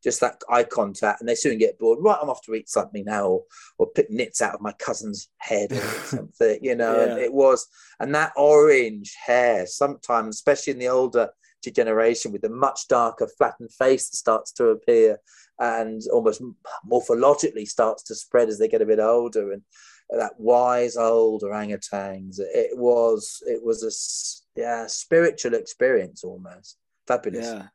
Just 0.02 0.20
that 0.20 0.40
eye 0.48 0.62
contact, 0.62 1.20
and 1.20 1.28
they 1.28 1.34
soon 1.34 1.58
get 1.58 1.76
bored. 1.76 1.98
Right, 2.00 2.18
I'm 2.22 2.30
off 2.30 2.44
to 2.44 2.54
eat 2.54 2.68
something 2.68 3.04
now, 3.04 3.26
or, 3.26 3.42
or 3.78 3.88
pick 3.88 4.08
nits 4.10 4.40
out 4.40 4.54
of 4.54 4.60
my 4.60 4.70
cousin's 4.78 5.28
head 5.38 5.72
or 5.72 5.80
something, 6.04 6.60
you 6.62 6.76
know. 6.76 6.96
Yeah. 6.96 7.06
And 7.06 7.18
it 7.18 7.32
was, 7.32 7.66
and 7.98 8.14
that 8.14 8.32
orange 8.36 9.16
hair, 9.26 9.66
sometimes, 9.66 10.36
especially 10.36 10.74
in 10.74 10.78
the 10.78 10.88
older 10.88 11.30
generation 11.74 12.32
with 12.32 12.42
the 12.42 12.48
much 12.48 12.88
darker 12.88 13.28
flattened 13.36 13.72
face 13.72 14.08
that 14.08 14.16
starts 14.16 14.52
to 14.52 14.68
appear 14.68 15.18
and 15.58 16.02
almost 16.12 16.42
morphologically 16.90 17.66
starts 17.66 18.02
to 18.04 18.14
spread 18.14 18.48
as 18.48 18.58
they 18.58 18.68
get 18.68 18.82
a 18.82 18.86
bit 18.86 19.00
older. 19.00 19.52
And 19.52 19.62
that 20.10 20.32
wise 20.38 20.96
old 20.96 21.42
orangutans, 21.42 22.38
it 22.38 22.76
was 22.78 23.42
it 23.46 23.62
was 23.62 23.82
a 23.82 24.60
yeah 24.60 24.86
spiritual 24.86 25.54
experience 25.54 26.24
almost 26.24 26.78
fabulous. 27.06 27.46
Yeah. 27.46 27.66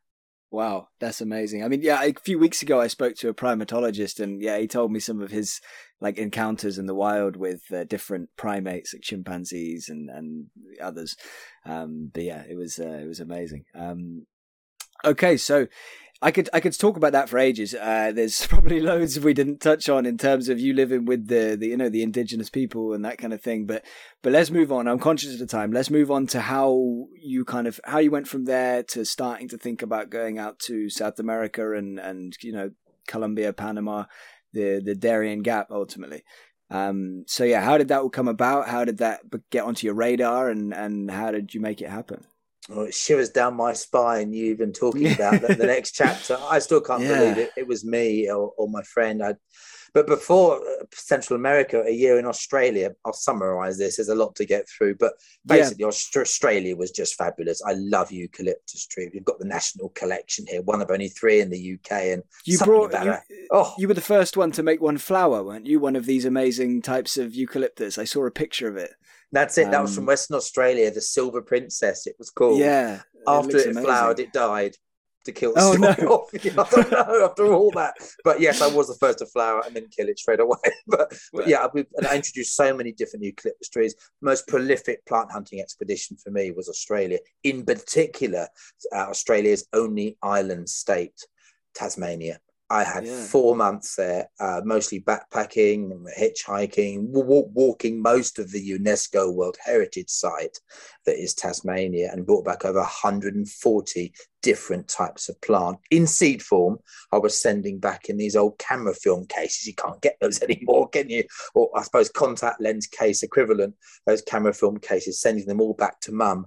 Wow, 0.50 0.86
that's 1.00 1.20
amazing. 1.20 1.64
I 1.64 1.68
mean, 1.68 1.82
yeah, 1.82 2.00
a 2.00 2.12
few 2.12 2.38
weeks 2.38 2.62
ago 2.62 2.80
I 2.80 2.86
spoke 2.86 3.16
to 3.16 3.28
a 3.28 3.34
primatologist, 3.34 4.20
and 4.20 4.40
yeah, 4.40 4.56
he 4.56 4.68
told 4.68 4.92
me 4.92 5.00
some 5.00 5.20
of 5.20 5.32
his 5.32 5.60
like 6.00 6.16
encounters 6.16 6.78
in 6.78 6.86
the 6.86 6.94
wild 6.94 7.34
with 7.34 7.62
uh, 7.72 7.82
different 7.82 8.28
primates, 8.36 8.94
like 8.94 9.02
chimpanzees 9.02 9.88
and 9.88 10.08
and 10.10 10.46
others. 10.80 11.16
Um, 11.66 12.12
but 12.14 12.22
yeah, 12.22 12.44
it 12.48 12.56
was 12.56 12.78
uh, 12.78 13.00
it 13.02 13.06
was 13.08 13.18
amazing. 13.18 13.64
Um, 13.74 14.26
okay, 15.04 15.36
so 15.36 15.66
I 16.24 16.30
could 16.30 16.48
I 16.54 16.60
could 16.60 16.76
talk 16.78 16.96
about 16.96 17.12
that 17.12 17.28
for 17.28 17.38
ages. 17.38 17.74
Uh, 17.74 18.10
there's 18.10 18.46
probably 18.48 18.80
loads 18.80 19.20
we 19.20 19.34
didn't 19.34 19.60
touch 19.60 19.90
on 19.90 20.06
in 20.06 20.16
terms 20.16 20.48
of 20.48 20.58
you 20.58 20.72
living 20.72 21.04
with 21.04 21.28
the, 21.28 21.54
the 21.54 21.68
you 21.68 21.76
know 21.76 21.90
the 21.90 22.02
indigenous 22.02 22.48
people 22.48 22.94
and 22.94 23.04
that 23.04 23.18
kind 23.18 23.34
of 23.34 23.42
thing. 23.42 23.66
But 23.66 23.84
but 24.22 24.32
let's 24.32 24.50
move 24.50 24.72
on. 24.72 24.88
I'm 24.88 24.98
conscious 24.98 25.34
of 25.34 25.38
the 25.38 25.46
time. 25.46 25.70
Let's 25.70 25.90
move 25.90 26.10
on 26.10 26.26
to 26.28 26.40
how 26.40 27.08
you 27.20 27.44
kind 27.44 27.66
of 27.66 27.78
how 27.84 27.98
you 27.98 28.10
went 28.10 28.26
from 28.26 28.46
there 28.46 28.82
to 28.84 29.04
starting 29.04 29.48
to 29.48 29.58
think 29.58 29.82
about 29.82 30.08
going 30.08 30.38
out 30.38 30.58
to 30.60 30.88
South 30.88 31.18
America 31.18 31.74
and 31.74 32.00
and 32.00 32.34
you 32.40 32.52
know 32.52 32.70
Colombia, 33.06 33.52
Panama, 33.52 34.04
the 34.54 34.80
the 34.82 34.94
Darien 34.94 35.42
Gap 35.42 35.66
ultimately. 35.70 36.24
Um, 36.70 37.24
so 37.26 37.44
yeah, 37.44 37.60
how 37.60 37.76
did 37.76 37.88
that 37.88 38.00
all 38.00 38.08
come 38.08 38.28
about? 38.28 38.68
How 38.68 38.86
did 38.86 38.96
that 38.96 39.20
get 39.50 39.64
onto 39.64 39.86
your 39.86 39.94
radar, 39.94 40.48
and 40.48 40.72
and 40.72 41.10
how 41.10 41.32
did 41.32 41.52
you 41.52 41.60
make 41.60 41.82
it 41.82 41.90
happen? 41.90 42.24
Well, 42.68 42.86
it 42.86 42.94
shivers 42.94 43.30
down 43.30 43.54
my 43.54 43.72
spine. 43.72 44.32
You 44.32 44.46
even 44.46 44.72
talking 44.72 45.12
about 45.12 45.40
the, 45.40 45.54
the, 45.54 45.66
next 45.66 45.92
chapter. 45.92 46.38
I 46.40 46.58
still 46.58 46.80
can't 46.80 47.02
yeah. 47.02 47.18
believe 47.18 47.38
it. 47.38 47.50
It 47.56 47.66
was 47.66 47.84
me 47.84 48.30
or, 48.30 48.52
or 48.56 48.68
my 48.68 48.82
friend. 48.82 49.22
I, 49.22 49.34
but 49.94 50.08
before 50.08 50.56
uh, 50.56 50.84
Central 50.92 51.38
America, 51.38 51.82
a 51.86 51.90
year 51.92 52.18
in 52.18 52.26
Australia. 52.26 52.90
I'll 53.04 53.12
summarize 53.12 53.78
this. 53.78 53.96
There's 53.96 54.08
a 54.08 54.14
lot 54.14 54.34
to 54.36 54.44
get 54.44 54.68
through, 54.68 54.96
but 54.96 55.12
basically, 55.46 55.82
yeah. 55.82 55.88
Australia 55.88 56.76
was 56.76 56.90
just 56.90 57.14
fabulous. 57.14 57.62
I 57.64 57.74
love 57.74 58.10
eucalyptus 58.10 58.86
tree. 58.86 59.08
We've 59.12 59.24
got 59.24 59.38
the 59.38 59.46
national 59.46 59.90
collection 59.90 60.46
here, 60.48 60.62
one 60.62 60.82
of 60.82 60.90
only 60.90 61.08
three 61.08 61.40
in 61.40 61.50
the 61.50 61.74
UK. 61.74 61.92
And 61.92 62.22
you 62.44 62.58
brought 62.58 62.92
you, 63.04 63.14
oh, 63.52 63.72
you 63.78 63.86
were 63.86 63.94
the 63.94 64.00
first 64.00 64.36
one 64.36 64.50
to 64.52 64.64
make 64.64 64.80
one 64.80 64.98
flower, 64.98 65.44
weren't 65.44 65.66
you? 65.66 65.78
One 65.78 65.96
of 65.96 66.06
these 66.06 66.24
amazing 66.24 66.82
types 66.82 67.16
of 67.16 67.34
eucalyptus. 67.34 67.96
I 67.96 68.04
saw 68.04 68.26
a 68.26 68.32
picture 68.32 68.68
of 68.68 68.76
it. 68.76 68.94
That's 69.34 69.58
it. 69.58 69.66
Um, 69.66 69.70
that 69.72 69.82
was 69.82 69.94
from 69.94 70.04
um, 70.04 70.06
Western 70.06 70.36
Australia, 70.36 70.90
the 70.92 71.00
Silver 71.00 71.42
Princess. 71.42 72.06
It 72.06 72.14
was 72.18 72.30
called. 72.30 72.60
Yeah. 72.60 73.00
After 73.26 73.56
it, 73.56 73.66
it 73.68 73.74
flowered, 73.74 74.20
it 74.20 74.32
died 74.32 74.76
to 75.24 75.32
kill 75.32 75.54
the 75.54 75.60
oh, 75.60 75.72
no. 75.72 75.88
off. 76.08 76.30
I 76.34 76.76
don't 76.76 76.90
know 76.90 77.24
after 77.24 77.46
all 77.52 77.70
that. 77.72 77.94
But 78.22 78.40
yes, 78.40 78.60
I 78.60 78.72
was 78.72 78.88
the 78.88 78.94
first 78.94 79.18
to 79.18 79.26
flower 79.26 79.62
and 79.66 79.74
then 79.74 79.88
kill 79.88 80.08
it 80.08 80.18
straight 80.18 80.38
away. 80.38 80.58
but, 80.86 81.12
but 81.32 81.48
yeah, 81.48 81.66
and 81.74 82.06
I 82.06 82.14
introduced 82.14 82.54
so 82.54 82.76
many 82.76 82.92
different 82.92 83.24
eucalyptus 83.24 83.68
trees. 83.68 83.94
Most 84.22 84.46
prolific 84.46 85.04
plant 85.06 85.32
hunting 85.32 85.60
expedition 85.60 86.16
for 86.16 86.30
me 86.30 86.52
was 86.52 86.68
Australia, 86.68 87.18
in 87.42 87.64
particular, 87.64 88.46
uh, 88.94 89.06
Australia's 89.08 89.66
only 89.72 90.16
island 90.22 90.68
state, 90.68 91.26
Tasmania. 91.74 92.38
I 92.70 92.82
had 92.82 93.04
yeah. 93.04 93.24
four 93.24 93.54
months 93.54 93.96
there, 93.96 94.28
uh, 94.40 94.62
mostly 94.64 95.00
backpacking, 95.00 95.92
hitchhiking, 96.18 97.12
w- 97.12 97.50
walking 97.52 98.00
most 98.00 98.38
of 98.38 98.50
the 98.50 98.78
UNESCO 98.78 99.34
World 99.34 99.56
Heritage 99.62 100.08
Site 100.08 100.58
that 101.04 101.22
is 101.22 101.34
Tasmania, 101.34 102.10
and 102.10 102.26
brought 102.26 102.46
back 102.46 102.64
over 102.64 102.78
140 102.78 104.14
different 104.42 104.88
types 104.88 105.28
of 105.28 105.40
plant 105.42 105.78
in 105.90 106.06
seed 106.06 106.42
form. 106.42 106.78
I 107.12 107.18
was 107.18 107.40
sending 107.40 107.78
back 107.80 108.08
in 108.08 108.16
these 108.16 108.36
old 108.36 108.58
camera 108.58 108.94
film 108.94 109.26
cases. 109.26 109.66
You 109.66 109.74
can't 109.74 110.00
get 110.00 110.16
those 110.20 110.42
anymore, 110.48 110.88
can 110.88 111.10
you? 111.10 111.24
Or 111.54 111.70
I 111.76 111.82
suppose 111.82 112.08
contact 112.08 112.62
lens 112.62 112.86
case 112.86 113.22
equivalent, 113.22 113.74
those 114.06 114.22
camera 114.22 114.54
film 114.54 114.78
cases, 114.78 115.20
sending 115.20 115.46
them 115.46 115.60
all 115.60 115.74
back 115.74 116.00
to 116.00 116.12
mum 116.12 116.46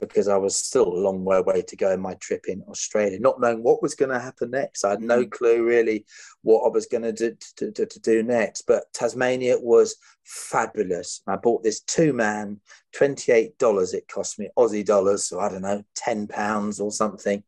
because 0.00 0.28
I 0.28 0.36
was 0.36 0.56
still 0.56 0.86
a 0.86 1.02
long 1.02 1.24
way 1.24 1.38
away 1.38 1.62
to 1.62 1.76
go 1.76 1.90
in 1.92 2.00
my 2.00 2.14
trip 2.14 2.46
in 2.48 2.62
Australia, 2.68 3.18
not 3.18 3.40
knowing 3.40 3.62
what 3.62 3.82
was 3.82 3.94
going 3.94 4.10
to 4.10 4.18
happen 4.18 4.50
next. 4.50 4.84
I 4.84 4.90
had 4.90 5.00
no 5.00 5.24
mm. 5.24 5.30
clue 5.30 5.64
really 5.64 6.06
what 6.42 6.66
I 6.66 6.68
was 6.68 6.86
going 6.86 7.02
to 7.02 7.12
do, 7.12 7.36
to, 7.56 7.72
to, 7.72 7.86
to 7.86 8.00
do 8.00 8.22
next. 8.22 8.62
But 8.66 8.92
Tasmania 8.92 9.58
was 9.58 9.96
fabulous. 10.24 11.22
I 11.26 11.36
bought 11.36 11.62
this 11.62 11.80
two 11.80 12.12
man, 12.12 12.60
$28 12.96 13.94
it 13.94 14.08
cost 14.08 14.38
me 14.38 14.48
Aussie 14.56 14.84
dollars, 14.84 15.24
so 15.24 15.40
I 15.40 15.48
don't 15.48 15.62
know, 15.62 15.82
10 15.96 16.28
pounds 16.28 16.80
or 16.80 16.90
something 16.90 17.42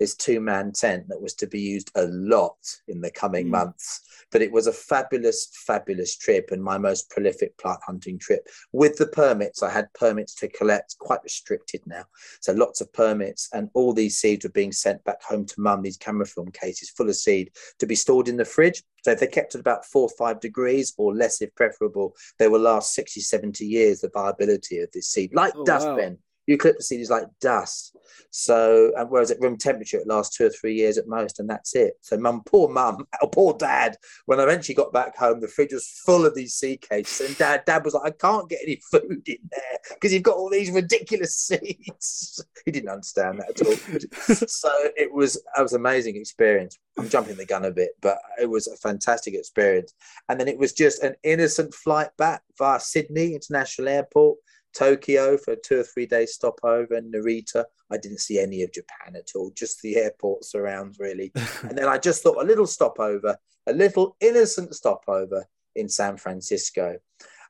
this 0.00 0.16
two 0.16 0.40
man 0.40 0.72
tent 0.72 1.06
that 1.08 1.20
was 1.20 1.34
to 1.34 1.46
be 1.46 1.60
used 1.60 1.92
a 1.94 2.06
lot 2.06 2.56
in 2.88 3.00
the 3.00 3.10
coming 3.10 3.46
mm. 3.46 3.50
months. 3.50 4.00
But 4.32 4.42
it 4.42 4.50
was 4.50 4.66
a 4.66 4.72
fabulous, 4.72 5.48
fabulous 5.66 6.16
trip 6.16 6.50
and 6.50 6.62
my 6.62 6.78
most 6.78 7.10
prolific 7.10 7.56
plant 7.58 7.80
hunting 7.84 8.18
trip. 8.18 8.46
With 8.72 8.96
the 8.96 9.06
permits, 9.06 9.62
I 9.62 9.70
had 9.70 9.92
permits 9.92 10.34
to 10.36 10.48
collect, 10.48 10.96
quite 10.98 11.22
restricted 11.22 11.82
now. 11.86 12.04
So 12.40 12.52
lots 12.52 12.80
of 12.80 12.92
permits, 12.92 13.48
and 13.52 13.68
all 13.74 13.92
these 13.92 14.18
seeds 14.18 14.44
were 14.44 14.50
being 14.50 14.72
sent 14.72 15.04
back 15.04 15.22
home 15.22 15.44
to 15.46 15.60
mum, 15.60 15.82
these 15.82 15.96
camera 15.96 16.26
film 16.26 16.50
cases 16.50 16.90
full 16.90 17.08
of 17.08 17.16
seed 17.16 17.50
to 17.78 17.86
be 17.86 17.94
stored 17.94 18.28
in 18.28 18.36
the 18.36 18.44
fridge. 18.44 18.82
So 19.02 19.10
if 19.10 19.20
they 19.20 19.26
kept 19.26 19.54
at 19.54 19.60
about 19.60 19.84
four 19.84 20.02
or 20.02 20.16
five 20.16 20.40
degrees 20.40 20.94
or 20.96 21.14
less, 21.14 21.42
if 21.42 21.54
preferable, 21.54 22.14
they 22.38 22.48
will 22.48 22.60
last 22.60 22.94
60, 22.94 23.20
70 23.20 23.66
years, 23.66 24.00
the 24.00 24.10
viability 24.14 24.78
of 24.78 24.90
this 24.92 25.08
seed, 25.08 25.34
like 25.34 25.52
oh, 25.56 25.64
dust, 25.64 25.86
wow. 25.86 25.96
Ben 25.96 26.18
eucalyptus 26.50 26.88
seed 26.88 27.00
is 27.00 27.10
like 27.10 27.26
dust. 27.40 27.89
So, 28.30 28.92
and 28.96 29.10
whereas 29.10 29.30
at 29.30 29.40
room 29.40 29.56
temperature, 29.56 29.98
it 29.98 30.06
lasts 30.06 30.36
two 30.36 30.46
or 30.46 30.50
three 30.50 30.74
years 30.74 30.98
at 30.98 31.08
most, 31.08 31.40
and 31.40 31.48
that's 31.48 31.74
it. 31.74 31.94
So, 32.00 32.16
mum, 32.16 32.42
poor 32.46 32.68
mum, 32.68 33.06
or 33.22 33.30
poor 33.32 33.54
dad, 33.54 33.96
when 34.26 34.40
I 34.40 34.44
eventually 34.44 34.74
got 34.74 34.92
back 34.92 35.16
home, 35.16 35.40
the 35.40 35.48
fridge 35.48 35.72
was 35.72 35.86
full 36.04 36.26
of 36.26 36.34
these 36.34 36.54
seed 36.54 36.80
cases, 36.80 37.28
and 37.28 37.38
dad, 37.38 37.62
dad 37.66 37.84
was 37.84 37.94
like, 37.94 38.06
I 38.06 38.10
can't 38.10 38.48
get 38.48 38.60
any 38.62 38.80
food 38.90 39.22
in 39.26 39.38
there 39.50 39.78
because 39.94 40.12
you've 40.12 40.22
got 40.22 40.36
all 40.36 40.50
these 40.50 40.70
ridiculous 40.70 41.34
seeds. 41.36 42.44
he 42.64 42.70
didn't 42.70 42.90
understand 42.90 43.40
that 43.40 43.50
at 43.50 43.66
all. 43.66 44.46
so 44.48 44.70
it 44.96 45.12
was, 45.12 45.36
it 45.36 45.62
was 45.62 45.72
an 45.72 45.80
amazing 45.80 46.16
experience. 46.16 46.78
I'm 46.98 47.08
jumping 47.08 47.36
the 47.36 47.46
gun 47.46 47.64
a 47.64 47.70
bit, 47.70 47.90
but 48.00 48.18
it 48.40 48.48
was 48.48 48.66
a 48.66 48.76
fantastic 48.76 49.34
experience. 49.34 49.94
And 50.28 50.38
then 50.38 50.48
it 50.48 50.58
was 50.58 50.72
just 50.72 51.02
an 51.02 51.14
innocent 51.22 51.74
flight 51.74 52.10
back 52.18 52.42
via 52.58 52.80
Sydney 52.80 53.34
International 53.34 53.88
Airport 53.88 54.38
Tokyo 54.76 55.36
for 55.36 55.52
a 55.52 55.56
two 55.56 55.80
or 55.80 55.82
three 55.82 56.06
day 56.06 56.26
stopover, 56.26 56.94
and 56.94 57.12
Narita. 57.12 57.64
I 57.90 57.96
didn't 57.96 58.20
see 58.20 58.38
any 58.38 58.62
of 58.62 58.72
Japan 58.72 59.16
at 59.16 59.32
all, 59.34 59.50
just 59.56 59.82
the 59.82 59.96
airport 59.96 60.44
surrounds, 60.44 60.98
really. 60.98 61.32
and 61.62 61.76
then 61.76 61.88
I 61.88 61.98
just 61.98 62.22
thought 62.22 62.42
a 62.42 62.46
little 62.46 62.66
stopover, 62.66 63.36
a 63.66 63.72
little 63.72 64.16
innocent 64.20 64.74
stopover 64.74 65.46
in 65.74 65.88
San 65.88 66.16
Francisco. 66.16 66.98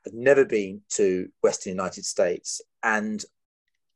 I've 0.05 0.13
never 0.13 0.45
been 0.45 0.81
to 0.91 1.29
Western 1.41 1.71
United 1.71 2.05
States, 2.05 2.61
and 2.83 3.23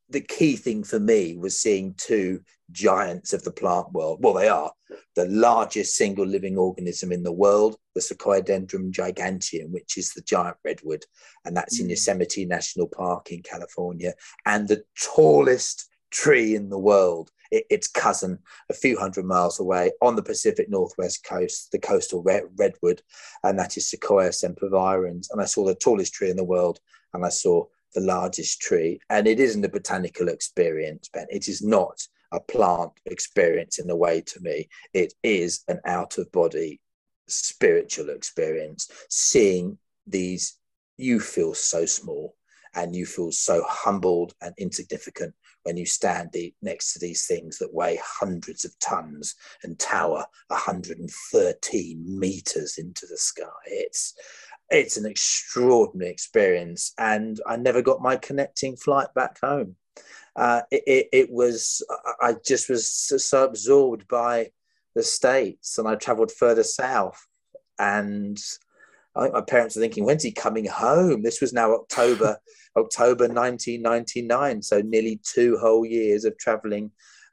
the 0.09 0.21
key 0.21 0.55
thing 0.55 0.83
for 0.83 0.99
me 0.99 1.35
was 1.35 1.59
seeing 1.59 1.95
two 1.97 2.41
giants 2.71 3.33
of 3.33 3.43
the 3.43 3.51
plant 3.51 3.91
world. 3.91 4.19
Well, 4.21 4.33
they 4.33 4.47
are 4.47 4.71
the 5.15 5.25
largest 5.25 5.95
single 5.95 6.25
living 6.25 6.57
organism 6.57 7.11
in 7.11 7.23
the 7.23 7.31
world, 7.31 7.77
the 7.95 8.01
Sequoiadendron 8.01 8.91
giganteum, 8.91 9.71
which 9.71 9.97
is 9.97 10.11
the 10.11 10.21
giant 10.21 10.57
redwood, 10.63 11.05
and 11.45 11.55
that's 11.55 11.79
in 11.79 11.87
mm. 11.87 11.91
Yosemite 11.91 12.45
National 12.45 12.87
Park 12.87 13.31
in 13.31 13.41
California, 13.41 14.13
and 14.45 14.67
the 14.67 14.83
tallest 15.01 15.89
tree 16.11 16.55
in 16.55 16.69
the 16.69 16.79
world. 16.79 17.31
its 17.51 17.87
cousin, 17.87 18.39
a 18.69 18.73
few 18.73 18.97
hundred 18.97 19.23
miles 19.23 19.59
away 19.59 19.91
on 20.01 20.15
the 20.15 20.23
Pacific 20.23 20.67
Northwest 20.69 21.23
coast, 21.23 21.71
the 21.71 21.79
coastal 21.79 22.23
redwood, 22.23 23.01
and 23.43 23.57
that 23.59 23.77
is 23.77 23.89
Sequoia 23.89 24.29
sempervirens. 24.29 25.27
And 25.31 25.41
I 25.41 25.45
saw 25.45 25.65
the 25.65 25.75
tallest 25.75 26.13
tree 26.13 26.29
in 26.29 26.37
the 26.37 26.43
world, 26.43 26.79
and 27.13 27.23
I 27.23 27.29
saw 27.29 27.65
the 27.95 28.01
largest 28.01 28.61
tree. 28.61 28.99
And 29.09 29.27
it 29.27 29.39
isn't 29.39 29.65
a 29.65 29.69
botanical 29.69 30.27
experience, 30.27 31.09
Ben. 31.11 31.25
It 31.29 31.47
is 31.47 31.63
not 31.63 32.07
a 32.31 32.39
plant 32.39 32.91
experience 33.05 33.79
in 33.79 33.89
a 33.89 33.95
way 33.95 34.21
to 34.21 34.39
me. 34.41 34.69
It 34.93 35.13
is 35.23 35.63
an 35.67 35.79
out 35.85 36.17
of 36.17 36.31
body 36.31 36.79
spiritual 37.27 38.09
experience. 38.09 38.89
Seeing 39.09 39.77
these, 40.05 40.57
you 40.97 41.19
feel 41.19 41.53
so 41.53 41.85
small 41.85 42.35
and 42.75 42.95
you 42.95 43.05
feel 43.05 43.31
so 43.31 43.63
humbled 43.67 44.33
and 44.41 44.53
insignificant 44.57 45.33
when 45.63 45.77
you 45.77 45.85
stand 45.85 46.29
the, 46.31 46.53
next 46.61 46.93
to 46.93 46.99
these 46.99 47.25
things 47.25 47.57
that 47.57 47.73
weigh 47.73 47.99
hundreds 48.03 48.65
of 48.65 48.77
tons 48.79 49.35
and 49.63 49.79
tower 49.79 50.25
113 50.49 52.19
meters 52.19 52.77
into 52.77 53.07
the 53.07 53.17
sky. 53.17 53.45
It's 53.65 54.13
it's 54.69 54.97
an 54.97 55.05
extraordinary 55.05 56.11
experience, 56.11 56.93
and 56.97 57.39
I 57.45 57.57
never 57.57 57.81
got 57.81 58.01
my 58.01 58.15
connecting 58.15 58.75
flight 58.75 59.07
back 59.13 59.39
home. 59.39 59.75
Uh, 60.35 60.61
it, 60.71 60.83
it, 60.85 61.09
it, 61.13 61.31
was 61.31 61.85
I 62.21 62.35
just 62.45 62.69
was 62.69 62.89
so 62.91 63.45
absorbed 63.45 64.07
by 64.07 64.51
the 64.95 65.03
states, 65.03 65.77
and 65.77 65.87
I 65.87 65.95
travelled 65.95 66.31
further 66.31 66.63
south, 66.63 67.25
and 67.79 68.37
I 69.15 69.23
think 69.23 69.33
my 69.33 69.41
parents 69.41 69.75
were 69.75 69.81
thinking, 69.81 70.05
"When's 70.05 70.23
he 70.23 70.31
coming 70.31 70.65
home?" 70.65 71.23
This 71.23 71.41
was 71.41 71.53
now 71.53 71.73
October, 71.73 72.39
October 72.77 73.27
1999, 73.27 74.61
so 74.61 74.81
nearly 74.81 75.21
two 75.23 75.57
whole 75.57 75.85
years 75.85 76.25
of 76.25 76.37
travelling 76.37 76.91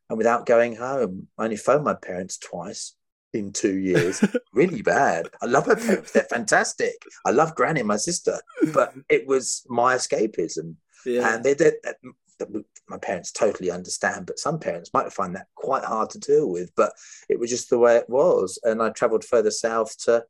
and 0.09 0.19
without 0.19 0.47
going 0.47 0.77
home. 0.77 1.29
I 1.39 1.45
only 1.45 1.57
phoned 1.57 1.85
my 1.85 1.95
parents 1.95 2.39
twice 2.39 2.95
in 3.33 3.53
two 3.53 3.79
years. 3.79 4.25
really 4.53 4.83
bad. 4.83 5.29
I 5.41 5.47
love 5.47 5.67
her 5.67 5.77
parents; 5.77 6.13
they're 6.13 6.25
fantastic. 6.25 6.95
I 7.25 7.31
love 7.31 7.55
Granny 7.55 7.81
and 7.81 7.89
my 7.89 7.97
sister, 7.97 8.41
but 8.73 8.95
it 9.09 9.27
was 9.27 9.65
my 9.69 9.95
escapism, 9.95 10.77
yeah. 11.07 11.35
and 11.35 11.45
they 11.45 11.55
did. 11.55 11.75
My 12.89 12.99
parents 12.99 13.31
totally 13.31 13.71
understand, 13.71 14.27
but 14.27 14.39
some 14.39 14.59
parents 14.59 14.91
might 14.93 15.13
find 15.13 15.37
that 15.37 15.47
quite 15.55 15.85
hard 15.85 16.11
to 16.11 16.19
deal 16.19 16.51
with. 16.51 16.73
But 16.75 16.93
it 17.29 17.39
was 17.39 17.51
just 17.51 17.71
the 17.71 17.79
way 17.79 17.97
it 17.97 18.09
was, 18.09 18.59
and 18.65 18.83
I 18.83 18.91
travelled 18.91 19.25
further 19.25 19.51
south 19.51 19.97
to 20.05 20.25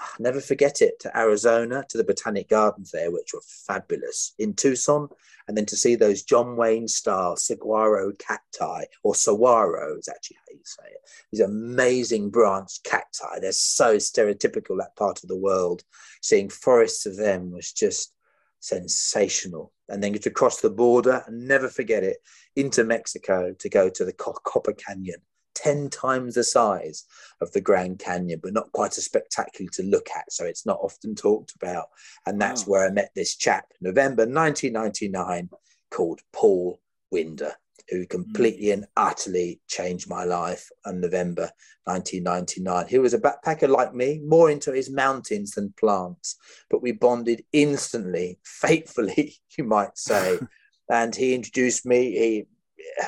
Ah, 0.00 0.14
never 0.18 0.40
forget 0.40 0.82
it 0.82 1.00
to 1.00 1.16
Arizona, 1.16 1.84
to 1.88 1.98
the 1.98 2.04
Botanic 2.04 2.48
Gardens 2.48 2.90
there, 2.90 3.10
which 3.10 3.32
were 3.32 3.42
fabulous 3.66 4.34
in 4.38 4.54
Tucson, 4.54 5.08
and 5.46 5.56
then 5.56 5.66
to 5.66 5.76
see 5.76 5.94
those 5.94 6.22
John 6.22 6.56
Wayne 6.56 6.88
style 6.88 7.36
saguaro 7.36 8.12
cacti, 8.18 8.84
or 9.02 9.14
saguaro 9.14 9.96
is 9.98 10.08
actually 10.08 10.36
how 10.36 10.52
you 10.52 10.60
say 10.64 10.88
it, 10.90 11.00
these 11.32 11.40
amazing 11.40 12.30
branched 12.30 12.84
cacti. 12.84 13.40
They're 13.40 13.52
so 13.52 13.96
stereotypical 13.96 14.78
that 14.78 14.96
part 14.96 15.22
of 15.22 15.28
the 15.28 15.36
world. 15.36 15.82
Seeing 16.22 16.48
forests 16.48 17.06
of 17.06 17.16
them 17.16 17.50
was 17.50 17.72
just 17.72 18.12
sensational. 18.60 19.72
And 19.88 20.02
then 20.02 20.12
to 20.14 20.30
cross 20.30 20.60
the 20.60 20.70
border, 20.70 21.24
and 21.26 21.48
never 21.48 21.68
forget 21.68 22.02
it, 22.04 22.18
into 22.54 22.84
Mexico 22.84 23.54
to 23.58 23.68
go 23.68 23.88
to 23.88 24.04
the 24.04 24.12
Copper 24.12 24.74
Canyon 24.74 25.22
10 25.58 25.90
times 25.90 26.34
the 26.34 26.44
size 26.44 27.04
of 27.40 27.50
the 27.52 27.60
Grand 27.60 27.98
Canyon, 27.98 28.40
but 28.42 28.52
not 28.52 28.70
quite 28.72 28.96
as 28.96 29.04
spectacular 29.04 29.68
to 29.72 29.82
look 29.82 30.08
at. 30.16 30.32
So 30.32 30.44
it's 30.44 30.64
not 30.64 30.78
often 30.80 31.14
talked 31.14 31.54
about. 31.56 31.88
And 32.26 32.40
that's 32.40 32.66
wow. 32.66 32.72
where 32.72 32.86
I 32.86 32.90
met 32.90 33.10
this 33.14 33.36
chap, 33.36 33.72
November 33.80 34.22
1999, 34.22 35.50
called 35.90 36.20
Paul 36.32 36.80
Winder, 37.10 37.54
who 37.88 38.06
completely 38.06 38.66
mm. 38.66 38.74
and 38.74 38.86
utterly 38.96 39.60
changed 39.66 40.08
my 40.08 40.24
life 40.24 40.70
in 40.86 41.00
November 41.00 41.50
1999. 41.84 42.86
He 42.86 42.98
was 42.98 43.14
a 43.14 43.18
backpacker 43.18 43.68
like 43.68 43.94
me, 43.94 44.20
more 44.24 44.50
into 44.50 44.72
his 44.72 44.90
mountains 44.90 45.52
than 45.52 45.74
plants, 45.78 46.36
but 46.70 46.82
we 46.82 46.92
bonded 46.92 47.44
instantly, 47.52 48.38
fatefully, 48.44 49.34
you 49.56 49.64
might 49.64 49.98
say. 49.98 50.38
and 50.90 51.14
he 51.14 51.34
introduced 51.34 51.84
me. 51.84 52.12
He 52.12 52.46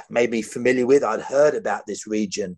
made 0.08 0.30
me 0.30 0.42
familiar 0.42 0.86
with. 0.86 1.04
I'd 1.04 1.20
heard 1.20 1.54
about 1.54 1.86
this 1.86 2.06
region 2.06 2.56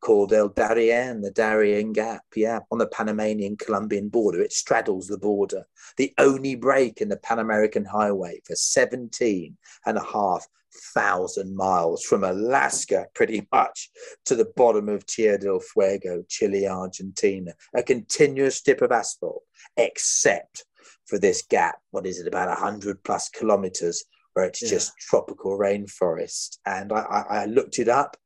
called 0.00 0.32
El 0.32 0.48
Darien, 0.48 1.20
the 1.20 1.30
Darien 1.30 1.92
Gap, 1.92 2.22
yeah, 2.34 2.60
on 2.70 2.78
the 2.78 2.86
Panamanian 2.86 3.56
Colombian 3.56 4.08
border. 4.08 4.40
It 4.40 4.52
straddles 4.52 5.06
the 5.06 5.18
border, 5.18 5.66
the 5.96 6.12
only 6.18 6.54
break 6.54 7.00
in 7.00 7.08
the 7.08 7.18
Pan 7.18 7.38
American 7.38 7.84
Highway 7.84 8.40
for 8.44 8.56
17 8.56 9.56
and 9.86 9.98
a 9.98 10.04
half 10.04 10.46
thousand 10.94 11.56
miles 11.56 12.02
from 12.04 12.24
Alaska, 12.24 13.06
pretty 13.14 13.46
much, 13.52 13.90
to 14.24 14.34
the 14.34 14.50
bottom 14.56 14.88
of 14.88 15.06
Tierra 15.06 15.38
del 15.38 15.60
Fuego, 15.60 16.22
Chile, 16.28 16.66
Argentina, 16.66 17.52
a 17.74 17.82
continuous 17.82 18.56
strip 18.56 18.82
of 18.82 18.92
asphalt, 18.92 19.42
except 19.76 20.64
for 21.06 21.18
this 21.18 21.42
gap. 21.42 21.76
What 21.90 22.06
is 22.06 22.20
it, 22.20 22.28
about 22.28 22.48
100 22.48 23.02
plus 23.02 23.28
kilometers 23.28 24.04
where 24.40 24.48
it's 24.48 24.62
yeah. 24.62 24.70
just 24.70 24.96
tropical 24.98 25.58
rainforest. 25.58 26.56
And 26.64 26.92
I, 26.92 27.00
I, 27.00 27.20
I 27.42 27.44
looked 27.44 27.78
it 27.78 27.88
up 27.88 28.16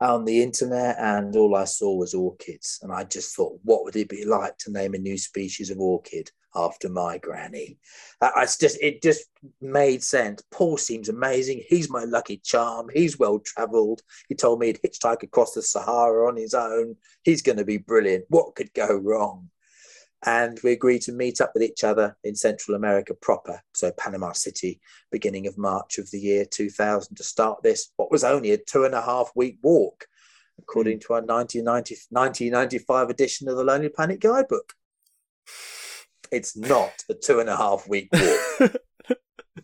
on 0.00 0.24
the 0.24 0.42
internet 0.42 0.96
and 0.98 1.34
all 1.36 1.54
I 1.54 1.64
saw 1.64 1.94
was 1.94 2.12
orchids. 2.12 2.80
And 2.82 2.92
I 2.92 3.04
just 3.04 3.36
thought, 3.36 3.60
what 3.62 3.84
would 3.84 3.94
it 3.94 4.08
be 4.08 4.24
like 4.24 4.58
to 4.58 4.72
name 4.72 4.94
a 4.94 4.98
new 4.98 5.16
species 5.16 5.70
of 5.70 5.78
orchid 5.78 6.32
after 6.56 6.88
my 6.88 7.18
granny? 7.18 7.78
Uh, 8.20 8.32
I 8.34 8.46
just 8.46 8.82
it 8.82 9.00
just 9.00 9.26
made 9.60 10.02
sense. 10.02 10.42
Paul 10.50 10.76
seems 10.76 11.08
amazing. 11.08 11.62
He's 11.68 11.88
my 11.88 12.02
lucky 12.02 12.38
charm. 12.38 12.88
He's 12.92 13.16
well 13.16 13.38
traveled. 13.38 14.02
He 14.28 14.34
told 14.34 14.58
me 14.58 14.66
he'd 14.66 14.80
hitchhike 14.82 15.22
across 15.22 15.52
the 15.52 15.62
Sahara 15.62 16.26
on 16.26 16.36
his 16.36 16.52
own. 16.52 16.96
He's 17.22 17.42
going 17.42 17.58
to 17.58 17.64
be 17.64 17.76
brilliant. 17.76 18.24
What 18.28 18.56
could 18.56 18.74
go 18.74 18.96
wrong? 18.96 19.50
And 20.26 20.58
we 20.64 20.72
agreed 20.72 21.02
to 21.02 21.12
meet 21.12 21.40
up 21.40 21.52
with 21.54 21.62
each 21.62 21.84
other 21.84 22.16
in 22.24 22.34
Central 22.34 22.76
America 22.76 23.14
proper, 23.14 23.60
so 23.74 23.92
Panama 23.92 24.32
City, 24.32 24.80
beginning 25.10 25.46
of 25.46 25.58
March 25.58 25.98
of 25.98 26.10
the 26.10 26.18
year 26.18 26.44
2000, 26.44 27.14
to 27.16 27.22
start 27.22 27.62
this, 27.62 27.92
what 27.96 28.10
was 28.10 28.24
only 28.24 28.52
a 28.52 28.56
two 28.56 28.84
and 28.84 28.94
a 28.94 29.02
half 29.02 29.30
week 29.34 29.58
walk, 29.62 30.06
according 30.58 30.96
hmm. 30.96 31.00
to 31.00 31.12
our 31.14 31.22
1990, 31.22 31.94
1995 32.10 33.10
edition 33.10 33.48
of 33.48 33.56
the 33.56 33.64
Lonely 33.64 33.90
Planet 33.90 34.20
Guidebook. 34.20 34.72
It's 36.32 36.56
not 36.56 37.04
a 37.10 37.14
two 37.14 37.40
and 37.40 37.50
a 37.50 37.56
half 37.56 37.86
week 37.86 38.08
walk. 38.12 38.76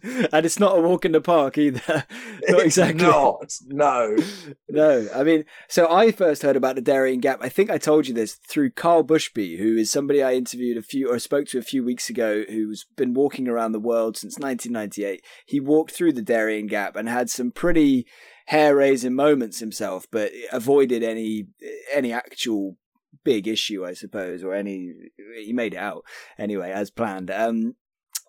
and 0.32 0.46
it's 0.46 0.59
not 0.59 0.78
a 0.78 0.80
walk 0.80 1.05
in 1.05 1.12
the 1.12 1.20
park 1.20 1.59
either. 1.59 2.05
not 2.48 2.62
exactly. 2.64 3.07
not. 3.07 3.53
No. 3.66 4.16
no. 4.68 5.09
I 5.14 5.22
mean, 5.22 5.44
so 5.68 5.90
I 5.92 6.12
first 6.12 6.42
heard 6.42 6.57
about 6.57 6.76
the 6.76 6.80
Darien 6.80 7.20
Gap. 7.20 7.40
I 7.42 7.48
think 7.48 7.70
I 7.70 7.78
told 7.78 8.07
you 8.07 8.14
this 8.14 8.34
through 8.34 8.70
Karl 8.70 9.05
Bushby, 9.05 9.59
who 9.59 9.76
is 9.76 9.90
somebody 9.90 10.22
I 10.22 10.34
interviewed 10.34 10.78
a 10.78 10.82
few 10.82 11.11
or 11.11 11.18
spoke 11.18 11.46
to 11.48 11.59
a 11.59 11.62
few 11.62 11.84
weeks 11.84 12.09
ago, 12.09 12.44
who's 12.48 12.86
been 12.96 13.14
walking 13.14 13.48
around 13.48 13.72
the 13.72 13.80
world 13.80 14.16
since 14.16 14.38
1998. 14.38 15.22
He 15.46 15.61
walked 15.61 15.92
through 15.92 16.12
the 16.12 16.22
Darien 16.22 16.66
Gap 16.66 16.96
and 16.96 17.09
had 17.09 17.30
some 17.30 17.51
pretty 17.51 18.07
hair-raising 18.46 19.14
moments 19.14 19.61
himself, 19.61 20.07
but 20.11 20.32
avoided 20.51 21.03
any 21.03 21.46
any 21.92 22.12
actual 22.12 22.76
big 23.24 23.46
issue, 23.46 23.84
I 23.84 23.92
suppose, 23.92 24.42
or 24.42 24.55
any. 24.55 24.92
He 25.36 25.53
made 25.53 25.74
it 25.74 25.78
out 25.78 26.05
anyway 26.38 26.70
as 26.70 26.90
planned. 26.90 27.30
Um, 27.30 27.76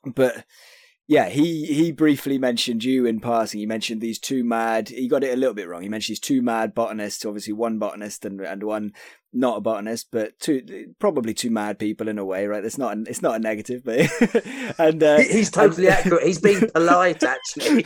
but 0.05 0.45
yeah, 1.11 1.27
he 1.27 1.65
he 1.65 1.91
briefly 1.91 2.37
mentioned 2.37 2.85
you 2.85 3.05
in 3.05 3.19
passing. 3.19 3.59
He 3.59 3.65
mentioned 3.65 3.99
these 3.99 4.17
two 4.17 4.45
mad. 4.45 4.87
He 4.87 5.09
got 5.09 5.25
it 5.25 5.33
a 5.33 5.35
little 5.35 5.53
bit 5.53 5.67
wrong. 5.67 5.81
He 5.81 5.89
mentioned 5.89 6.13
these 6.13 6.21
two 6.21 6.41
mad 6.41 6.73
botanists. 6.73 7.25
Obviously, 7.25 7.51
one 7.51 7.79
botanist 7.79 8.23
and 8.23 8.39
and 8.39 8.63
one 8.63 8.93
not 9.33 9.57
a 9.57 9.61
botanist, 9.61 10.07
but 10.11 10.37
two 10.39 10.93
probably 10.99 11.33
two 11.33 11.49
mad 11.49 11.79
people 11.79 12.07
in 12.07 12.17
a 12.17 12.25
way, 12.25 12.47
right? 12.47 12.63
It's 12.63 12.77
not 12.77 12.97
it's 13.07 13.21
not 13.21 13.35
a 13.35 13.39
negative, 13.39 13.83
but 13.83 14.09
and 14.77 15.01
uh, 15.01 15.19
he's 15.19 15.49
totally 15.49 15.87
and, 15.87 15.95
accurate. 15.97 16.25
He's 16.25 16.39
being 16.39 16.69
polite, 16.73 17.23
actually. 17.23 17.85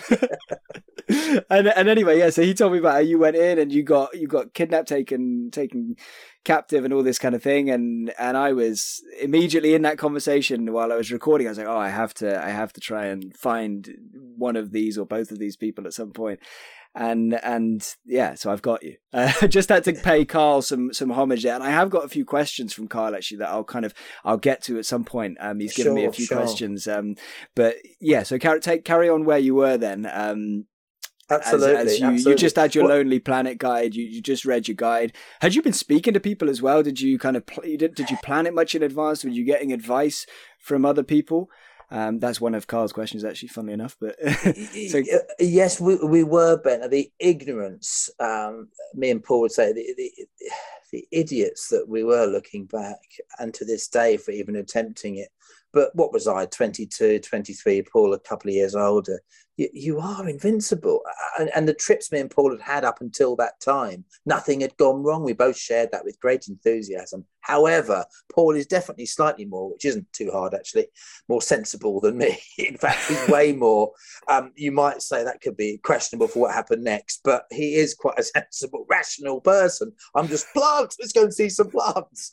and 1.49 1.67
and 1.67 1.87
anyway, 1.87 2.19
yeah. 2.19 2.31
So 2.31 2.41
he 2.41 2.53
told 2.53 2.73
me 2.73 2.79
about 2.79 2.93
how 2.93 2.99
you 2.99 3.19
went 3.19 3.35
in 3.35 3.59
and 3.59 3.71
you 3.71 3.83
got 3.83 4.17
you 4.17 4.27
got 4.27 4.53
kidnapped, 4.53 4.87
taken 4.87 5.51
taken 5.51 5.95
captive 6.43 6.85
and 6.85 6.93
all 6.93 7.01
this 7.01 7.17
kind 7.17 7.33
of 7.33 7.41
thing 7.41 7.71
and 7.71 8.13
and 8.19 8.37
I 8.37 8.53
was 8.53 9.03
immediately 9.19 9.73
in 9.73 9.81
that 9.81 9.97
conversation 9.97 10.71
while 10.71 10.93
I 10.93 10.95
was 10.95 11.11
recording 11.11 11.47
I 11.47 11.49
was 11.49 11.57
like 11.57 11.65
oh 11.65 11.75
I 11.75 11.89
have 11.89 12.13
to 12.15 12.39
I 12.39 12.49
have 12.49 12.71
to 12.73 12.79
try 12.79 13.07
and 13.07 13.35
find 13.35 13.89
one 14.37 14.55
of 14.55 14.71
these 14.71 14.95
or 14.95 15.07
both 15.07 15.31
of 15.31 15.39
these 15.39 15.57
people 15.57 15.87
at 15.87 15.93
some 15.93 16.11
point 16.11 16.39
and 16.95 17.33
and 17.43 17.95
yeah 18.05 18.35
so 18.35 18.49
I've 18.51 18.61
got 18.61 18.81
you 18.81 18.95
uh, 19.13 19.47
just 19.47 19.69
had 19.69 19.83
to 19.83 19.93
pay 19.93 20.23
Karl 20.23 20.61
some 20.61 20.93
some 20.93 21.11
homage 21.11 21.43
there 21.43 21.53
and 21.53 21.63
I 21.63 21.69
have 21.69 21.89
got 21.89 22.05
a 22.05 22.09
few 22.09 22.23
questions 22.23 22.73
from 22.73 22.87
Karl 22.87 23.15
actually 23.15 23.37
that 23.37 23.49
I'll 23.49 23.65
kind 23.65 23.85
of 23.85 23.93
I'll 24.23 24.37
get 24.37 24.63
to 24.63 24.79
at 24.79 24.85
some 24.85 25.03
point 25.03 25.37
um 25.41 25.59
he's 25.59 25.75
given 25.75 25.91
sure, 25.91 25.95
me 25.95 26.05
a 26.05 26.11
few 26.11 26.25
sure. 26.25 26.37
questions 26.37 26.87
um 26.87 27.15
but 27.53 27.75
yeah 27.99 28.23
so 28.23 28.39
carry 28.39 28.61
take 28.61 28.85
carry 28.85 29.09
on 29.09 29.25
where 29.25 29.39
you 29.39 29.55
were 29.55 29.77
then 29.77 30.09
um 30.11 30.65
Absolutely. 31.29 31.75
As, 31.75 31.87
as 31.87 31.99
you, 31.99 32.05
absolutely. 32.05 32.31
you 32.31 32.37
just 32.37 32.55
had 32.55 32.75
your 32.75 32.87
Lonely 32.87 33.19
Planet 33.19 33.57
guide. 33.57 33.95
You, 33.95 34.05
you 34.05 34.21
just 34.21 34.45
read 34.45 34.67
your 34.67 34.75
guide. 34.75 35.13
Had 35.41 35.55
you 35.55 35.63
been 35.63 35.73
speaking 35.73 36.13
to 36.13 36.19
people 36.19 36.49
as 36.49 36.61
well? 36.61 36.83
Did 36.83 37.01
you 37.01 37.17
kind 37.17 37.35
of 37.35 37.47
pl- 37.47 37.63
did, 37.63 37.95
did 37.95 38.11
you 38.11 38.17
plan 38.23 38.45
it 38.45 38.53
much 38.53 38.75
in 38.75 38.83
advance? 38.83 39.23
Were 39.23 39.31
you 39.31 39.43
getting 39.43 39.73
advice 39.73 40.27
from 40.59 40.85
other 40.85 41.01
people? 41.01 41.49
Um, 41.95 42.19
that's 42.19 42.41
one 42.41 42.55
of 42.55 42.67
Karl's 42.67 42.91
questions, 42.91 43.23
actually, 43.23 43.47
funnily 43.47 43.73
enough. 43.73 43.95
But 44.01 44.17
so, 44.89 45.01
yes, 45.39 45.79
we, 45.79 45.95
we 45.95 46.25
were, 46.25 46.57
Ben. 46.57 46.89
The 46.89 47.09
ignorance, 47.19 48.09
um, 48.19 48.67
me 48.93 49.11
and 49.11 49.23
Paul 49.23 49.39
would 49.41 49.53
say, 49.53 49.71
the, 49.71 49.93
the, 49.95 50.11
the 50.91 51.07
idiots 51.13 51.69
that 51.69 51.87
we 51.87 52.03
were 52.03 52.25
looking 52.25 52.65
back, 52.65 52.99
and 53.39 53.53
to 53.53 53.63
this 53.63 53.87
day, 53.87 54.17
for 54.17 54.31
even 54.31 54.57
attempting 54.57 55.15
it. 55.15 55.29
But 55.71 55.95
what 55.95 56.11
was 56.11 56.27
I, 56.27 56.47
22, 56.47 57.19
23, 57.19 57.83
Paul 57.83 58.13
a 58.13 58.19
couple 58.19 58.49
of 58.49 58.55
years 58.55 58.75
older? 58.75 59.21
You, 59.55 59.69
you 59.71 59.99
are 59.99 60.27
invincible. 60.27 60.99
And, 61.39 61.49
and, 61.55 61.65
the 61.65 61.73
trips 61.73 62.11
me 62.11 62.19
and 62.19 62.29
Paul 62.29 62.51
had 62.51 62.61
had 62.61 62.83
up 62.83 62.99
until 62.99 63.37
that 63.37 63.61
time, 63.61 64.03
nothing 64.25 64.59
had 64.59 64.75
gone 64.75 65.01
wrong. 65.01 65.23
We 65.23 65.31
both 65.31 65.57
shared 65.57 65.91
that 65.93 66.03
with 66.03 66.19
great 66.19 66.49
enthusiasm. 66.49 67.25
However, 67.45 68.03
Paul 68.33 68.55
is 68.55 68.65
definitely 68.65 69.05
slightly 69.05 69.45
more, 69.45 69.71
which 69.71 69.85
isn't 69.85 70.11
too 70.13 70.31
hard 70.31 70.55
actually, 70.55 70.87
more 71.29 71.43
sensible 71.43 72.01
than 72.01 72.17
me. 72.17 72.39
In 72.57 72.75
fact, 72.75 73.07
he's 73.07 73.27
way 73.27 73.51
more. 73.67 73.91
Um, 74.27 74.51
you 74.55 74.71
might 74.71 75.03
say 75.03 75.23
that 75.23 75.41
could 75.41 75.55
be 75.55 75.77
questionable 75.77 76.27
for 76.27 76.39
what 76.39 76.55
happened 76.55 76.83
next, 76.83 77.21
but 77.23 77.45
he 77.51 77.75
is 77.75 77.93
quite 77.93 78.17
a 78.17 78.23
sensible, 78.35 78.87
rational 78.89 79.41
person. 79.41 79.91
I'm 80.15 80.27
just 80.27 80.51
plants. 80.53 80.97
Let's 80.99 81.13
go 81.13 81.21
and 81.21 81.33
see 81.33 81.49
some 81.49 81.69
plants 81.69 82.31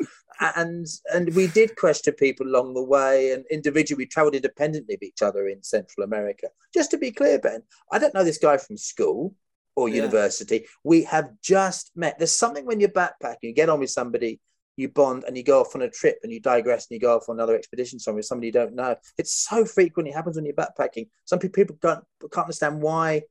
and 0.57 0.87
and 1.13 1.35
we 1.35 1.47
did 1.49 1.77
question 1.77 2.15
people 2.15 2.47
along 2.47 2.73
the 2.73 2.83
way 2.83 3.33
and 3.33 3.45
individually 3.51 3.99
we 3.99 4.07
traveled 4.07 4.35
independently 4.35 4.95
of 4.95 5.03
each 5.03 5.23
other 5.23 5.47
in 5.47 5.63
central 5.63 6.05
america 6.05 6.49
just 6.75 6.91
to 6.91 6.99
be 6.99 7.11
clear 7.11 7.39
ben 7.39 7.63
i 7.93 7.99
don't 7.99 8.15
know 8.15 8.25
this 8.25 8.39
guy 8.39 8.57
from 8.57 8.77
school 8.77 9.35
or 9.77 9.89
yeah. 9.89 9.97
university 9.97 10.65
we 10.85 11.03
have 11.05 11.31
just 11.43 11.93
met 11.95 12.19
there's 12.19 12.35
something 12.35 12.65
when 12.67 12.81
you're 12.81 12.89
backpacking 12.89 13.43
you 13.43 13.53
get 13.53 13.69
on 13.69 13.79
with 13.79 13.91
somebody 13.91 14.41
you 14.77 14.89
bond 14.89 15.25
and 15.25 15.37
you 15.37 15.43
go 15.43 15.61
off 15.61 15.75
on 15.75 15.83
a 15.83 15.91
trip 15.91 16.19
and 16.23 16.33
you 16.33 16.41
digress 16.41 16.87
and 16.89 16.95
you 16.95 17.01
go 17.01 17.17
off 17.17 17.29
on 17.29 17.37
another 17.37 17.57
expedition 17.57 17.99
somewhere 17.99 18.19
with 18.19 18.27
somebody 18.27 18.47
you 18.47 18.53
don't 18.53 18.75
know 18.75 18.95
it's 19.19 19.35
so 19.35 19.65
frequent 19.65 20.09
it 20.09 20.15
happens 20.15 20.37
when 20.37 20.45
you're 20.45 20.55
backpacking 20.55 21.09
some 21.25 21.39
people 21.39 21.77
don't 21.81 22.05
can't 22.33 22.47
understand 22.47 22.81
why 22.81 23.23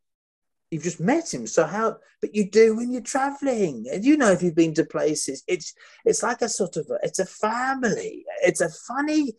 you've 0.71 0.83
just 0.83 1.01
met 1.01 1.31
him. 1.31 1.45
So 1.45 1.65
how? 1.65 1.97
But 2.21 2.33
you 2.33 2.49
do 2.49 2.75
when 2.75 2.91
you're 2.91 3.01
traveling, 3.01 3.85
and 3.91 4.03
you 4.03 4.17
know 4.17 4.31
if 4.31 4.41
you've 4.41 4.55
been 4.55 4.73
to 4.75 4.85
places. 4.85 5.43
It's 5.47 5.73
it's 6.05 6.23
like 6.23 6.41
a 6.41 6.49
sort 6.49 6.77
of 6.77 6.89
a, 6.89 6.97
it's 7.03 7.19
a 7.19 7.25
family. 7.25 8.25
It's 8.41 8.61
a 8.61 8.69
funny. 8.69 9.33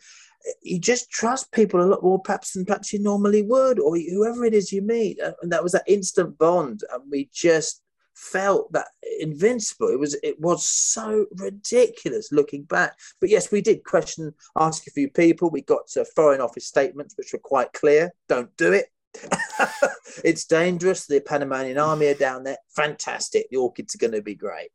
You 0.60 0.78
just 0.78 1.10
trust 1.10 1.52
people 1.52 1.80
a 1.80 1.86
lot 1.86 2.02
more 2.02 2.20
perhaps 2.20 2.52
than 2.52 2.64
perhaps 2.64 2.92
you 2.92 2.98
normally 2.98 3.42
would, 3.42 3.80
or 3.80 3.96
whoever 3.96 4.44
it 4.44 4.54
is 4.54 4.72
you 4.72 4.82
meet. 4.82 5.18
And 5.40 5.50
that 5.50 5.62
was 5.62 5.72
that 5.72 5.84
instant 5.86 6.38
bond, 6.38 6.84
and 6.92 7.10
we 7.10 7.30
just 7.32 7.81
felt 8.14 8.72
that 8.72 8.88
invincible. 9.20 9.88
It 9.88 9.98
was 9.98 10.16
it 10.22 10.38
was 10.40 10.66
so 10.66 11.26
ridiculous 11.36 12.32
looking 12.32 12.64
back. 12.64 12.98
But 13.20 13.30
yes, 13.30 13.50
we 13.50 13.60
did 13.60 13.84
question, 13.84 14.34
ask 14.58 14.86
a 14.86 14.90
few 14.90 15.10
people. 15.10 15.50
We 15.50 15.62
got 15.62 15.86
to 15.88 16.04
foreign 16.04 16.40
office 16.40 16.66
statements 16.66 17.14
which 17.16 17.32
were 17.32 17.38
quite 17.38 17.72
clear. 17.72 18.12
Don't 18.28 18.54
do 18.56 18.72
it. 18.72 18.86
it's 20.24 20.44
dangerous. 20.44 21.06
The 21.06 21.20
Panamanian 21.20 21.78
army 21.78 22.06
are 22.06 22.14
down 22.14 22.44
there. 22.44 22.58
Fantastic. 22.74 23.46
The 23.50 23.58
orchids 23.58 23.94
are 23.94 23.98
going 23.98 24.12
to 24.12 24.22
be 24.22 24.34
great. 24.34 24.70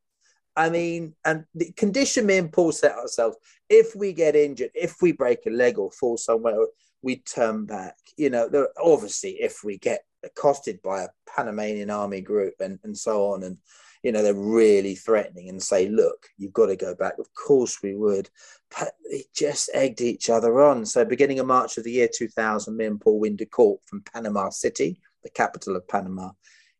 I 0.55 0.69
mean, 0.71 1.13
and 1.23 1.45
the 1.53 1.71
condition 1.73 2.25
me 2.25 2.37
and 2.37 2.51
Paul 2.51 2.71
set 2.71 2.95
ourselves 2.97 3.37
if 3.69 3.95
we 3.95 4.11
get 4.11 4.35
injured, 4.35 4.71
if 4.73 4.95
we 5.01 5.11
break 5.11 5.45
a 5.45 5.51
leg 5.51 5.77
or 5.77 5.91
fall 5.91 6.17
somewhere, 6.17 6.57
we 7.03 7.17
turn 7.17 7.65
back. 7.65 7.95
You 8.17 8.31
know, 8.31 8.67
obviously, 8.81 9.37
if 9.39 9.63
we 9.63 9.77
get 9.77 10.01
accosted 10.23 10.81
by 10.81 11.03
a 11.03 11.09
Panamanian 11.35 11.89
army 11.89 12.21
group 12.21 12.55
and, 12.59 12.79
and 12.83 12.97
so 12.97 13.31
on, 13.31 13.43
and 13.43 13.57
you 14.03 14.11
know, 14.11 14.21
they're 14.21 14.33
really 14.33 14.95
threatening 14.95 15.49
and 15.49 15.61
say, 15.61 15.89
look, 15.89 16.27
you've 16.37 16.53
got 16.53 16.67
to 16.67 16.75
go 16.75 16.95
back. 16.95 17.17
Of 17.19 17.27
course 17.33 17.81
we 17.81 17.95
would. 17.95 18.29
But 18.77 18.93
they 19.09 19.23
just 19.35 19.69
egged 19.73 20.01
each 20.01 20.29
other 20.29 20.61
on. 20.61 20.85
So 20.85 21.03
beginning 21.03 21.39
of 21.39 21.47
March 21.47 21.77
of 21.77 21.83
the 21.83 21.91
year 21.91 22.09
2000, 22.13 22.75
me 22.75 22.85
and 22.85 23.01
Paul 23.01 23.21
to 23.37 23.45
court 23.45 23.81
from 23.85 24.03
Panama 24.13 24.49
City, 24.49 24.99
the 25.23 25.29
capital 25.29 25.75
of 25.75 25.87
Panama 25.87 26.31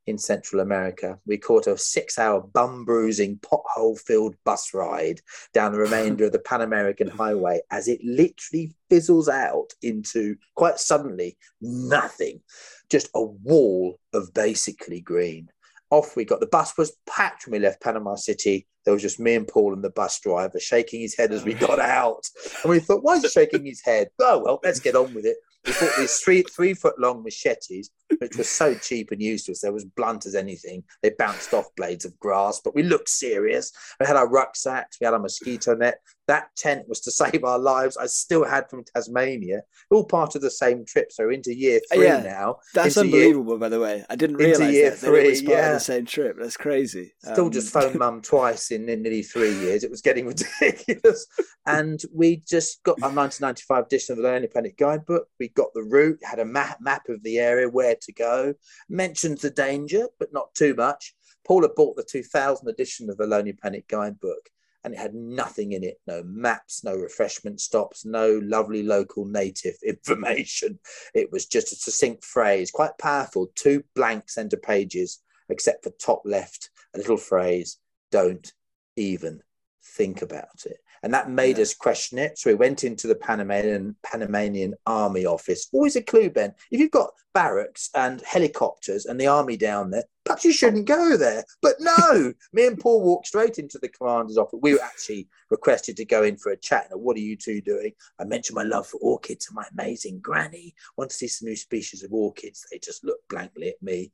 in 0.08 0.18
Central 0.18 0.62
America. 0.62 1.20
We 1.26 1.38
caught 1.38 1.68
a 1.68 1.78
six 1.78 2.18
hour 2.18 2.42
bum 2.42 2.86
bruising, 2.86 3.40
pothole 3.40 4.00
filled 4.00 4.36
bus 4.46 4.74
ride 4.74 5.20
down 5.54 5.74
the 5.74 5.80
remainder 5.80 6.26
of 6.26 6.32
the 6.32 6.40
Pan 6.40 6.62
American 6.62 7.10
Highway 7.10 7.60
as 7.72 7.88
it 7.88 8.00
literally 8.04 8.74
fizzles 8.90 9.28
out 9.28 9.74
into 9.82 10.38
quite 10.56 10.80
suddenly 10.80 11.38
nothing, 11.62 12.42
just 12.90 13.10
a 13.14 13.22
wall 13.22 14.00
of 14.14 14.34
basically 14.34 15.02
green 15.02 15.50
off 15.90 16.16
we 16.16 16.26
got. 16.26 16.40
The 16.40 16.48
bus 16.48 16.78
was 16.78 16.96
packed 17.08 17.46
when 17.46 17.54
we 17.54 17.66
left 17.66 17.82
Panama 17.82 18.16
City. 18.16 18.68
There 18.86 18.94
was 18.94 19.02
just 19.02 19.20
me 19.20 19.36
and 19.36 19.48
Paul 19.48 19.74
and 19.74 19.84
the 19.84 19.90
bus 19.90 20.20
driver 20.20 20.60
shaking 20.60 21.02
his 21.02 21.16
head 21.16 21.32
as 21.32 21.44
we 21.44 21.54
got 21.54 21.80
out. 21.80 22.26
And 22.64 22.70
we 22.70 22.80
thought, 22.80 23.04
why 23.04 23.16
is 23.16 23.24
he 23.24 23.30
shaking 23.30 23.66
his 23.66 23.82
head? 23.84 24.10
Oh, 24.20 24.42
well, 24.44 24.60
let's 24.64 24.80
get 24.80 24.96
on 24.96 25.14
with 25.14 25.26
it. 25.26 25.38
We 25.66 25.74
bought 25.74 25.98
these 25.98 26.18
three 26.20 26.44
three 26.44 26.74
foot 26.74 26.98
long 27.00 27.24
machetes, 27.24 27.90
which 28.20 28.38
was 28.38 28.50
so 28.50 28.74
cheap 28.76 29.12
and 29.12 29.22
useless. 29.22 29.62
They 29.62 29.70
were 29.70 29.78
as 29.78 29.86
blunt 29.86 30.26
as 30.26 30.36
anything. 30.36 30.84
They 31.02 31.12
bounced 31.18 31.54
off 31.54 31.76
blades 31.76 32.06
of 32.06 32.18
grass, 32.20 32.62
but 32.64 32.76
we 32.76 32.84
looked 32.84 33.10
serious. 33.10 33.72
We 34.00 34.06
had 34.06 34.16
our 34.16 34.30
rucksacks, 34.30 34.98
we 35.00 35.06
had 35.06 35.14
our 35.14 35.20
mosquito 35.20 35.76
net. 35.76 36.00
That 36.28 36.50
tent 36.58 36.90
was 36.90 37.00
to 37.02 37.12
save 37.12 37.44
our 37.44 37.60
lives. 37.60 37.98
I 37.98 38.08
still 38.08 38.44
had 38.44 38.70
from 38.70 38.84
Tasmania, 38.84 39.62
all 39.90 40.04
part 40.04 40.36
of 40.36 40.42
the 40.42 40.52
same 40.52 40.86
trip. 40.86 41.12
So 41.12 41.30
into 41.30 41.54
year 41.54 41.80
three 41.92 42.06
yeah, 42.06 42.22
now. 42.22 42.58
That's 42.74 42.98
unbelievable, 42.98 43.54
year, 43.54 43.60
by 43.60 43.70
the 43.70 43.80
way. 43.80 44.06
I 44.10 44.16
didn't 44.16 44.38
realize 44.38 44.60
that, 44.60 44.98
three, 44.98 45.20
that 45.20 45.26
it 45.26 45.30
was 45.30 45.42
part 45.42 45.58
yeah. 45.58 45.68
of 45.68 45.74
the 45.74 45.80
same 45.80 46.06
trip. 46.06 46.38
That's 46.40 46.58
crazy. 46.58 47.14
Still 47.20 47.46
um, 47.46 47.52
just 47.52 47.72
phoned 47.72 47.98
mum 47.98 48.22
twice 48.24 48.72
in, 48.72 48.88
in 48.90 49.02
nearly 49.02 49.24
three 49.24 49.54
years. 49.54 49.84
It 49.84 49.92
was 49.92 50.02
getting 50.02 50.28
ridiculous. 50.62 51.28
and 51.66 52.02
we 52.14 52.44
just 52.48 52.84
got 52.84 53.02
our 53.02 53.12
1995 53.12 53.86
edition 53.86 54.14
of 54.14 54.18
the 54.18 54.30
Lonely 54.30 54.48
Planet 54.48 54.78
guidebook. 54.78 55.28
We 55.40 55.50
got 55.50 55.74
the 55.74 55.84
route, 55.84 56.20
had 56.24 56.40
a 56.40 56.46
map, 56.46 56.80
map 56.82 57.04
of 57.10 57.24
the 57.24 57.40
area, 57.40 57.70
where 57.70 57.96
to 58.02 58.14
go, 58.14 58.54
mentions 58.90 59.42
the 59.42 59.50
danger, 59.50 60.08
but 60.20 60.34
not 60.34 60.54
too 60.56 60.74
much. 60.74 61.16
Paula 61.46 61.70
bought 61.70 61.96
the 61.96 62.04
2000 62.04 62.68
edition 62.68 63.10
of 63.10 63.18
the 63.18 63.28
Lonely 63.28 63.54
Planet 63.54 63.88
guidebook 63.88 64.50
and 64.84 64.94
it 64.94 65.00
had 65.00 65.14
nothing 65.14 65.74
in 65.74 65.84
it 65.84 66.00
no 66.08 66.24
maps, 66.24 66.84
no 66.84 66.96
refreshment 66.96 67.60
stops, 67.60 68.06
no 68.06 68.40
lovely 68.44 68.84
local 68.84 69.26
native 69.26 69.76
information. 69.86 70.80
It 71.14 71.32
was 71.32 71.46
just 71.46 71.74
a 71.74 71.76
succinct 71.76 72.24
phrase, 72.24 72.72
quite 72.72 72.98
powerful, 72.98 73.52
two 73.56 73.84
blank 73.96 74.30
center 74.30 74.58
pages, 74.58 75.22
except 75.50 75.84
for 75.84 75.92
top 75.92 76.22
left, 76.26 76.70
a 76.96 77.00
little 77.00 77.18
phrase 77.18 77.78
don't 78.12 78.54
even 78.96 79.42
think 79.84 80.22
about 80.22 80.66
it. 80.66 80.78
And 81.04 81.14
that 81.14 81.30
made 81.30 81.58
yeah. 81.58 81.64
us 81.64 81.74
question 81.74 82.18
it. 82.18 82.38
So 82.38 82.50
we 82.50 82.56
went 82.56 82.84
into 82.84 83.08
the 83.08 83.16
Panamanian 83.16 83.96
Panamanian 84.04 84.76
Army 84.86 85.26
office. 85.26 85.68
Always 85.72 85.96
a 85.96 86.02
clue, 86.02 86.30
Ben. 86.30 86.54
If 86.72 86.80
you've 86.80 86.92
got 86.92 87.12
barracks 87.34 87.90
and 87.94 88.22
helicopters 88.22 89.06
and 89.06 89.20
the 89.20 89.28
army 89.28 89.58
down 89.58 89.92
there, 89.92 90.04
perhaps 90.26 90.44
you 90.44 90.52
shouldn't 90.52 90.86
go 90.86 91.16
there. 91.16 91.44
But 91.62 91.76
no, 91.80 92.34
me 92.54 92.68
and 92.68 92.80
Paul 92.80 93.04
walked 93.04 93.28
straight 93.28 93.60
into 93.60 93.78
the 93.80 93.90
commander's 93.90 94.38
office. 94.38 94.60
We 94.62 94.74
were 94.74 94.84
actually 94.84 95.28
requested 95.52 95.98
to 95.98 96.06
go 96.06 96.24
in 96.24 96.38
for 96.38 96.52
a 96.52 96.58
chat. 96.58 96.88
Now, 96.90 96.98
what 96.98 97.16
are 97.16 97.22
you 97.22 97.36
two 97.36 97.62
doing? 97.62 97.92
I 98.20 98.24
mentioned 98.24 98.56
my 98.56 98.64
love 98.64 98.88
for 98.88 98.98
orchids 99.02 99.48
and 99.48 99.56
my 99.56 99.66
amazing 99.72 100.20
granny. 100.20 100.74
Want 100.98 101.12
to 101.12 101.16
see 101.16 101.28
some 101.28 101.48
new 101.48 101.56
species 101.56 102.04
of 102.04 102.12
orchids. 102.14 102.66
They 102.72 102.80
just 102.80 103.04
looked 103.04 103.30
blankly 103.30 103.70
at 103.70 103.82
me. 103.82 104.12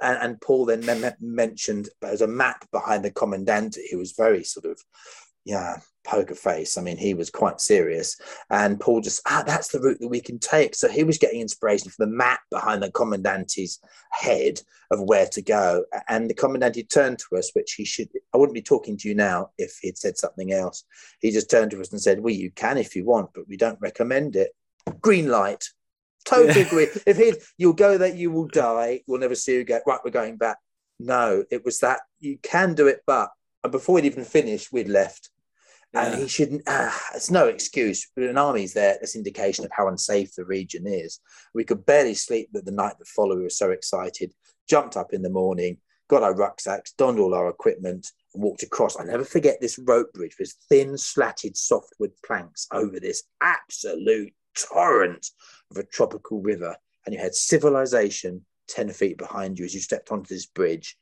And, 0.00 0.18
and 0.22 0.40
Paul 0.40 0.64
then 0.64 0.84
mentioned 1.20 1.88
there 2.00 2.10
was 2.10 2.22
a 2.22 2.26
map 2.26 2.66
behind 2.72 3.04
the 3.04 3.10
commandant 3.10 3.76
who 3.90 3.98
was 3.98 4.12
very 4.12 4.42
sort 4.44 4.64
of 4.64 4.80
yeah, 5.44 5.76
poker 6.04 6.34
face. 6.34 6.78
I 6.78 6.82
mean, 6.82 6.96
he 6.96 7.14
was 7.14 7.30
quite 7.30 7.60
serious. 7.60 8.16
And 8.50 8.78
Paul 8.78 9.00
just, 9.00 9.22
ah, 9.26 9.42
that's 9.46 9.68
the 9.68 9.80
route 9.80 9.98
that 10.00 10.08
we 10.08 10.20
can 10.20 10.38
take. 10.38 10.74
So 10.74 10.88
he 10.88 11.04
was 11.04 11.18
getting 11.18 11.40
inspiration 11.40 11.90
from 11.90 12.08
the 12.08 12.16
map 12.16 12.40
behind 12.50 12.82
the 12.82 12.90
commandante's 12.90 13.80
head 14.10 14.60
of 14.90 15.00
where 15.02 15.26
to 15.26 15.42
go. 15.42 15.84
And 16.08 16.28
the 16.28 16.34
commandante 16.34 16.88
turned 16.88 17.18
to 17.20 17.36
us, 17.36 17.50
which 17.54 17.74
he 17.74 17.84
should, 17.84 18.08
I 18.34 18.38
wouldn't 18.38 18.54
be 18.54 18.62
talking 18.62 18.96
to 18.98 19.08
you 19.08 19.14
now 19.14 19.50
if 19.58 19.78
he'd 19.82 19.98
said 19.98 20.16
something 20.16 20.52
else. 20.52 20.84
He 21.20 21.30
just 21.30 21.50
turned 21.50 21.70
to 21.72 21.80
us 21.80 21.90
and 21.92 22.00
said, 22.00 22.20
well, 22.20 22.34
you 22.34 22.50
can 22.50 22.78
if 22.78 22.94
you 22.94 23.04
want, 23.04 23.30
but 23.34 23.48
we 23.48 23.56
don't 23.56 23.80
recommend 23.80 24.36
it. 24.36 24.52
Green 25.00 25.28
light. 25.28 25.64
Totally 26.24 26.60
yeah. 26.60 26.66
agree. 26.66 26.88
If 27.06 27.16
he, 27.16 27.34
you'll 27.58 27.72
go 27.72 27.98
there, 27.98 28.14
you 28.14 28.30
will 28.30 28.46
die. 28.46 29.00
We'll 29.08 29.20
never 29.20 29.34
see 29.34 29.54
you 29.54 29.60
again. 29.60 29.80
Right, 29.86 29.98
we're 30.04 30.12
going 30.12 30.36
back. 30.36 30.58
No, 31.00 31.44
it 31.50 31.64
was 31.64 31.80
that 31.80 32.00
you 32.20 32.38
can 32.42 32.74
do 32.74 32.86
it, 32.86 33.00
but 33.06 33.30
and 33.62 33.72
before 33.72 33.96
we'd 33.96 34.04
even 34.04 34.24
finished, 34.24 34.72
we'd 34.72 34.88
left. 34.88 35.30
Yeah. 35.94 36.06
And 36.06 36.22
he 36.22 36.28
shouldn't, 36.28 36.62
uh, 36.66 36.90
it's 37.14 37.30
no 37.30 37.48
excuse. 37.48 38.08
But 38.14 38.24
an 38.24 38.38
army's 38.38 38.72
there, 38.72 38.96
that's 38.98 39.16
indication 39.16 39.64
of 39.64 39.70
how 39.72 39.88
unsafe 39.88 40.34
the 40.34 40.44
region 40.44 40.86
is. 40.86 41.20
We 41.54 41.64
could 41.64 41.84
barely 41.84 42.14
sleep 42.14 42.48
the, 42.52 42.62
the 42.62 42.72
night 42.72 42.94
that 42.98 43.08
followed. 43.08 43.36
We 43.36 43.44
were 43.44 43.50
so 43.50 43.70
excited. 43.70 44.32
Jumped 44.68 44.96
up 44.96 45.12
in 45.12 45.22
the 45.22 45.30
morning, 45.30 45.78
got 46.08 46.22
our 46.22 46.34
rucksacks, 46.34 46.92
donned 46.92 47.18
all 47.18 47.34
our 47.34 47.48
equipment, 47.48 48.10
and 48.34 48.42
walked 48.42 48.62
across. 48.62 48.98
I 48.98 49.04
never 49.04 49.24
forget 49.24 49.60
this 49.60 49.78
rope 49.78 50.12
bridge 50.14 50.36
with 50.38 50.54
thin, 50.68 50.96
slatted 50.96 51.56
softwood 51.56 52.12
planks 52.24 52.66
over 52.72 52.98
this 52.98 53.24
absolute 53.42 54.32
torrent 54.56 55.26
of 55.70 55.76
a 55.76 55.84
tropical 55.84 56.40
river. 56.40 56.76
And 57.04 57.14
you 57.14 57.20
had 57.20 57.34
civilization 57.34 58.44
10 58.68 58.90
feet 58.90 59.18
behind 59.18 59.58
you 59.58 59.64
as 59.64 59.74
you 59.74 59.80
stepped 59.80 60.10
onto 60.10 60.32
this 60.32 60.46
bridge. 60.46 60.96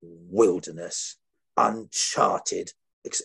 Wilderness, 0.00 1.16
uncharted 1.56 2.70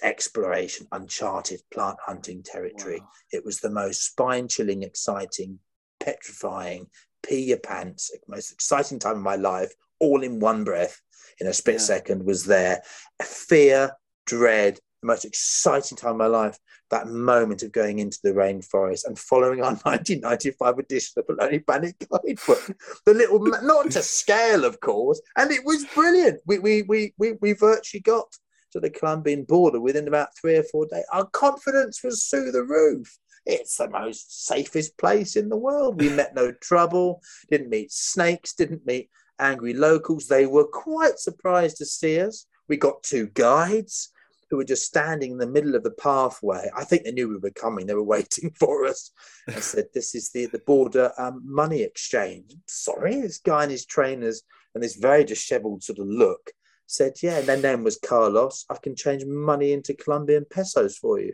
exploration, 0.02 0.88
uncharted 0.92 1.62
plant 1.72 1.98
hunting 2.06 2.44
territory. 2.44 3.00
Wow. 3.00 3.10
It 3.32 3.46
was 3.46 3.60
the 3.60 3.70
most 3.70 4.06
spine 4.06 4.48
chilling, 4.48 4.84
exciting, 4.84 5.60
petrifying, 6.00 6.88
pee 7.24 7.46
your 7.46 7.60
pants, 7.60 8.12
most 8.28 8.52
exciting 8.52 9.00
time 9.00 9.18
of 9.18 9.24
my 9.24 9.36
life, 9.36 9.74
all 10.00 10.24
in 10.24 10.40
one 10.40 10.64
breath, 10.64 11.02
in 11.40 11.48
a 11.48 11.54
split 11.54 11.76
yeah. 11.76 11.82
second, 11.82 12.26
was 12.26 12.46
there. 12.46 12.82
Fear, 13.22 13.92
dread, 14.26 14.80
the 15.02 15.08
most 15.08 15.26
exciting 15.26 15.98
time 15.98 16.12
of 16.12 16.18
my 16.18 16.28
life, 16.28 16.58
that 16.90 17.08
moment 17.08 17.64
of 17.64 17.72
going 17.72 18.00
into 18.00 18.20
the 18.24 18.32
rainforest 18.32 19.06
and 19.06 19.18
following 19.18 19.62
our 19.62 19.72
1995 19.84 20.80
edition 20.80 21.14
of 21.18 21.28
the 21.28 21.34
Lonely 21.34 21.60
Planet 21.60 21.96
Guidebook. 22.00 22.78
The 23.06 23.14
little, 23.14 23.40
not 23.40 23.92
to 23.92 24.02
scale, 24.02 24.66
of 24.66 24.80
course, 24.80 25.22
and 25.38 25.52
it 25.52 25.64
was 25.66 25.86
brilliant. 25.94 26.42
We, 26.46 26.60
we, 26.60 26.82
we, 26.84 27.14
we, 27.18 27.34
we 27.42 27.54
virtually 27.54 28.02
got 28.02 28.36
to 28.72 28.80
the 28.80 28.90
Colombian 28.90 29.44
border 29.44 29.80
within 29.80 30.08
about 30.08 30.30
three 30.40 30.56
or 30.56 30.64
four 30.64 30.88
days. 30.88 31.06
Our 31.12 31.26
confidence 31.26 32.04
was 32.04 32.26
through 32.26 32.52
the 32.52 32.64
roof. 32.64 33.18
It's 33.46 33.78
the 33.78 33.90
most 33.90 34.46
safest 34.46 34.98
place 34.98 35.38
in 35.38 35.48
the 35.48 35.56
world. 35.56 36.02
We 36.02 36.10
met 36.10 36.36
no 36.36 36.52
trouble, 36.52 37.22
didn't 37.50 37.70
meet 37.70 37.92
snakes, 37.92 38.54
didn't 38.54 38.86
meet 38.86 39.10
angry 39.40 39.74
locals. 39.74 40.28
They 40.28 40.46
were 40.46 40.68
quite 40.68 41.18
surprised 41.18 41.78
to 41.78 41.86
see 41.86 42.20
us. 42.20 42.46
We 42.68 42.76
got 42.76 43.04
two 43.04 43.28
guides 43.28 44.12
who 44.50 44.58
were 44.58 44.64
just 44.64 44.86
standing 44.86 45.32
in 45.32 45.38
the 45.38 45.48
middle 45.48 45.76
of 45.76 45.84
the 45.84 45.92
pathway. 45.92 46.70
I 46.76 46.84
think 46.84 47.04
they 47.04 47.12
knew 47.12 47.30
we 47.30 47.38
were 47.38 47.52
coming. 47.52 47.86
They 47.86 47.94
were 47.94 48.04
waiting 48.16 48.52
for 48.52 48.86
us. 48.86 49.12
I 49.48 49.60
said, 49.60 49.86
"This 49.94 50.16
is 50.16 50.30
the 50.30 50.46
the 50.48 50.60
border 50.60 51.12
um, 51.18 51.42
money 51.46 51.82
exchange." 51.82 52.54
Sorry, 52.68 53.22
this 53.22 53.40
guy 53.40 53.64
and 53.64 53.72
his 53.72 53.86
trainers 53.86 54.44
and 54.74 54.84
this 54.84 54.96
very 54.96 55.24
dishevelled 55.24 55.84
sort 55.84 56.00
of 56.00 56.08
look 56.08 56.52
said, 56.88 57.14
Yeah, 57.22 57.40
and 57.40 57.48
their 57.48 57.58
name 57.58 57.84
was 57.84 57.98
Carlos. 57.98 58.66
I 58.70 58.76
can 58.76 58.96
change 58.96 59.26
money 59.26 59.74
into 59.74 59.94
Colombian 59.94 60.46
pesos 60.50 60.98
for 60.98 61.20
you. 61.20 61.34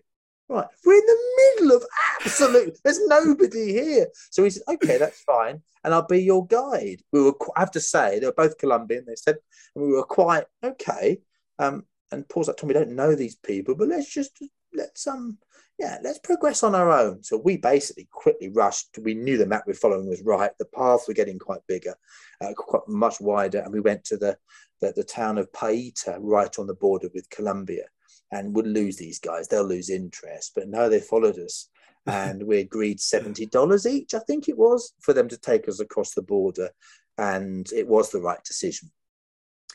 Right, 0.49 0.68
we're 0.86 0.95
in 0.95 1.05
the 1.05 1.61
middle 1.61 1.78
of 1.78 1.86
absolute. 2.20 2.78
There's 2.84 3.05
nobody 3.07 3.72
here. 3.72 4.07
So 4.30 4.43
he 4.43 4.49
said, 4.49 4.64
"Okay, 4.68 4.97
that's 4.97 5.22
fine, 5.22 5.61
and 5.84 5.93
I'll 5.93 6.05
be 6.05 6.22
your 6.22 6.45
guide." 6.45 7.01
We 7.14 7.22
were, 7.22 7.34
I 7.55 7.61
have 7.61 7.72
to 7.72 7.80
say, 7.80 8.20
they 8.20 8.26
were 8.26 8.34
both 8.34 8.57
Colombian. 8.57 9.05
They 9.07 9.16
said, 9.16 9.38
and 9.76 9.86
we 9.86 9.93
were 9.93 10.03
quite 10.03 10.43
okay. 10.64 11.20
Um, 11.59 11.86
and 12.14 12.28
Paul's 12.30 12.47
like, 12.47 12.57
"Tom, 12.57 12.68
we 12.68 12.74
don't 12.74 12.95
know 12.95 13.16
these 13.16 13.36
people, 13.36 13.76
but 13.76 13.88
let's 13.88 14.11
just 14.11 14.41
let's 14.74 15.05
um, 15.07 15.38
yeah, 15.80 15.97
let's 16.03 16.20
progress 16.20 16.64
on 16.64 16.76
our 16.76 16.91
own." 16.91 17.24
So 17.24 17.38
we 17.38 17.57
basically 17.57 18.07
quickly 18.11 18.49
rushed. 18.49 18.97
We 19.01 19.14
knew 19.14 19.38
the 19.38 19.45
map 19.45 19.64
we 19.66 19.72
were 19.72 19.78
following 19.78 20.07
was 20.07 20.22
right. 20.22 20.51
The 20.59 20.66
paths 20.66 21.07
were 21.07 21.14
getting 21.14 21.39
quite 21.39 21.61
bigger, 21.68 21.95
uh, 22.41 22.53
quite 22.55 22.88
much 22.88 23.20
wider, 23.20 23.59
and 23.59 23.74
we 23.74 23.80
went 23.80 24.03
to 24.05 24.18
the, 24.18 24.38
the 24.82 24.93
the 24.95 25.03
town 25.03 25.38
of 25.38 25.51
Paya, 25.51 26.18
right 26.20 26.59
on 26.59 26.68
the 26.68 26.76
border 26.76 27.09
with 27.14 27.30
Colombia 27.30 27.86
and 28.34 28.55
would 28.55 28.68
lose 28.68 28.97
these 28.97 29.20
guys. 29.20 29.47
They'll 29.47 29.64
lose 29.64 29.89
interest. 29.89 30.53
But 30.55 30.68
no, 30.68 30.89
they 30.89 30.99
followed 30.99 31.38
us. 31.38 31.70
And 32.05 32.43
we 32.43 32.57
agreed 32.57 32.99
$70 32.99 33.86
each, 33.89 34.14
I 34.14 34.20
think 34.20 34.49
it 34.49 34.57
was, 34.57 34.93
for 34.99 35.14
them 35.14 35.30
to 35.30 35.38
take 35.38 35.70
us 35.70 35.80
across 35.80 36.14
the 36.14 36.22
border. 36.22 36.72
And 37.18 37.66
it 37.72 37.88
was 37.88 38.11
the 38.11 38.20
right 38.20 38.43
decision. 38.43 38.91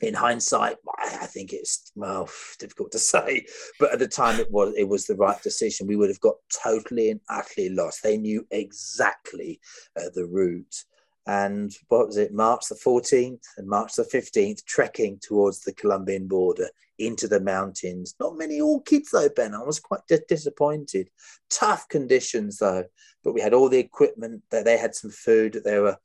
In 0.01 0.15
hindsight, 0.15 0.77
I 0.97 1.27
think 1.27 1.53
it's 1.53 1.91
well 1.97 2.29
difficult 2.59 2.93
to 2.93 2.99
say, 2.99 3.47
but 3.81 3.93
at 3.93 3.99
the 3.99 4.07
time 4.07 4.39
it 4.39 4.51
was 4.51 4.75
it 4.77 4.89
was 4.89 5.07
the 5.07 5.17
right 5.17 5.41
decision. 5.43 5.87
We 5.87 5.97
would 5.97 6.09
have 6.09 6.21
got 6.21 6.37
totally 6.63 7.11
and 7.11 7.21
utterly 7.29 7.71
lost. 7.71 8.03
They 8.03 8.17
knew 8.17 8.47
exactly 8.51 9.61
uh, 9.97 10.11
the 10.15 10.27
route, 10.27 10.85
and 11.27 11.73
what 11.89 12.07
was 12.07 12.17
it, 12.17 12.33
March 12.33 12.67
the 12.69 12.75
14th 12.75 13.43
and 13.59 13.69
March 13.69 13.95
the 13.97 14.05
15th, 14.05 14.65
trekking 14.65 15.19
towards 15.21 15.61
the 15.61 15.75
Colombian 15.75 16.27
border 16.27 16.69
into 16.99 17.29
the 17.29 17.41
mountains. 17.41 18.15
Not 18.19 18.39
many 18.39 18.61
orchids 18.61 19.11
though, 19.11 19.29
Ben. 19.29 19.55
I 19.55 19.63
was 19.63 19.79
quite 19.79 20.01
disappointed. 20.29 21.11
Tough 21.51 21.89
conditions 21.89 22.59
though, 22.59 22.85
but 23.23 23.35
we 23.35 23.41
had 23.41 23.55
all 23.55 23.69
the 23.69 23.79
equipment. 23.79 24.43
That 24.51 24.65
they 24.65 24.79
had 24.79 24.95
some 24.95 25.11
food 25.11 25.53
that 25.53 25.65
they 25.65 25.79
were 25.79 25.99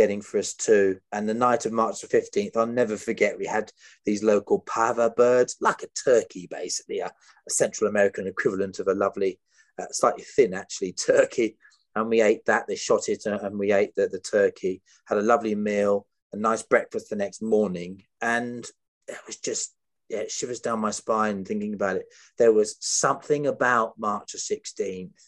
getting 0.00 0.22
for 0.22 0.38
us 0.38 0.54
too. 0.54 0.98
And 1.12 1.28
the 1.28 1.34
night 1.34 1.66
of 1.66 1.72
March 1.72 2.00
the 2.00 2.08
15th, 2.08 2.56
I'll 2.56 2.66
never 2.66 2.96
forget, 2.96 3.38
we 3.38 3.46
had 3.46 3.70
these 4.04 4.22
local 4.22 4.62
pava 4.62 5.14
birds, 5.14 5.56
like 5.60 5.82
a 5.82 6.10
turkey, 6.10 6.48
basically, 6.50 7.00
a, 7.00 7.06
a 7.06 7.50
Central 7.50 7.90
American 7.90 8.26
equivalent 8.26 8.78
of 8.78 8.88
a 8.88 8.94
lovely, 8.94 9.38
uh, 9.78 9.86
slightly 9.90 10.24
thin 10.24 10.54
actually, 10.54 10.92
turkey 10.92 11.56
and 11.94 12.08
we 12.08 12.20
ate 12.20 12.44
that. 12.46 12.66
They 12.66 12.76
shot 12.76 13.08
it, 13.08 13.26
uh, 13.26 13.38
and 13.42 13.58
we 13.58 13.72
ate 13.72 13.94
the, 13.96 14.06
the 14.08 14.20
turkey. 14.20 14.82
Had 15.06 15.18
a 15.18 15.22
lovely 15.22 15.54
meal, 15.54 16.06
a 16.32 16.36
nice 16.36 16.62
breakfast 16.62 17.10
the 17.10 17.16
next 17.16 17.42
morning, 17.42 18.04
and 18.20 18.64
it 19.08 19.18
was 19.26 19.36
just 19.36 19.74
yeah, 20.08 20.18
it 20.18 20.30
shivers 20.30 20.60
down 20.60 20.80
my 20.80 20.90
spine 20.90 21.44
thinking 21.44 21.74
about 21.74 21.96
it. 21.96 22.06
There 22.38 22.52
was 22.52 22.76
something 22.80 23.46
about 23.46 23.98
March 23.98 24.32
the 24.32 24.38
sixteenth. 24.38 25.20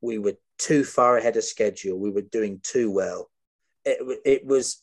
We 0.00 0.18
were 0.18 0.36
too 0.58 0.84
far 0.84 1.16
ahead 1.16 1.36
of 1.36 1.44
schedule. 1.44 1.98
We 1.98 2.10
were 2.10 2.22
doing 2.22 2.60
too 2.62 2.90
well. 2.90 3.30
It, 3.84 4.20
it 4.24 4.46
was 4.46 4.82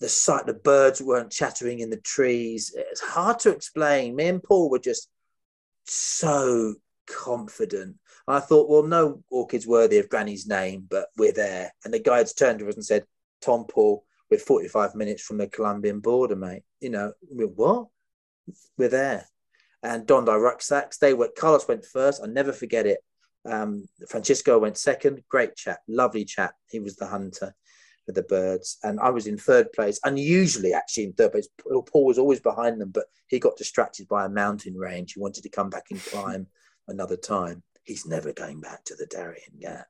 the 0.00 0.08
sight. 0.08 0.46
The 0.46 0.54
birds 0.54 1.00
weren't 1.00 1.30
chattering 1.30 1.80
in 1.80 1.90
the 1.90 2.00
trees. 2.00 2.74
It's 2.76 3.00
hard 3.00 3.38
to 3.40 3.50
explain. 3.50 4.16
Me 4.16 4.26
and 4.26 4.42
Paul 4.42 4.70
were 4.70 4.78
just 4.78 5.08
so 5.84 6.74
confident. 7.06 7.96
I 8.26 8.40
thought, 8.40 8.68
well, 8.68 8.82
no 8.82 9.22
orchid's 9.30 9.66
worthy 9.66 9.98
of 9.98 10.08
Granny's 10.08 10.46
name, 10.46 10.86
but 10.88 11.08
we're 11.16 11.32
there. 11.32 11.72
And 11.84 11.92
the 11.92 11.98
guides 11.98 12.32
turned 12.32 12.60
to 12.60 12.68
us 12.68 12.76
and 12.76 12.84
said, 12.84 13.04
Tom 13.42 13.64
Paul, 13.68 14.04
we're 14.30 14.38
45 14.38 14.94
minutes 14.94 15.22
from 15.22 15.38
the 15.38 15.48
Colombian 15.48 16.00
border, 16.00 16.36
mate. 16.36 16.62
You 16.80 16.90
know, 16.90 17.12
we 17.30 17.44
what? 17.44 17.88
We're 18.78 18.88
there. 18.88 19.26
And 19.82 20.06
donned 20.06 20.28
our 20.28 20.40
rucksacks. 20.40 20.98
They 20.98 21.14
went, 21.14 21.34
Carlos 21.34 21.66
went 21.66 21.84
first. 21.84 22.22
I'll 22.22 22.28
never 22.28 22.52
forget 22.52 22.86
it. 22.86 22.98
Um, 23.44 23.88
Francisco 24.08 24.58
went 24.58 24.76
second. 24.76 25.22
Great 25.28 25.56
chap, 25.56 25.80
lovely 25.88 26.24
chap. 26.24 26.54
He 26.68 26.78
was 26.78 26.96
the 26.96 27.06
hunter 27.06 27.54
with 28.06 28.16
the 28.16 28.22
birds. 28.22 28.78
And 28.82 28.98
I 29.00 29.10
was 29.10 29.26
in 29.26 29.36
third 29.36 29.72
place, 29.72 30.00
unusually 30.04 30.72
actually 30.72 31.04
in 31.04 31.12
third 31.12 31.32
place. 31.32 31.48
Paul 31.86 32.04
was 32.04 32.18
always 32.18 32.40
behind 32.40 32.80
them, 32.80 32.90
but 32.90 33.06
he 33.28 33.38
got 33.38 33.56
distracted 33.56 34.08
by 34.08 34.24
a 34.24 34.30
mountain 34.30 34.76
range. 34.76 35.12
He 35.12 35.20
wanted 35.20 35.42
to 35.42 35.48
come 35.48 35.70
back 35.70 35.86
and 35.90 36.02
climb 36.04 36.46
another 36.88 37.16
time. 37.16 37.62
He's 37.84 38.06
never 38.06 38.32
going 38.32 38.60
back 38.60 38.84
to 38.84 38.94
the 38.94 39.06
Darien 39.06 39.58
Gap, 39.60 39.86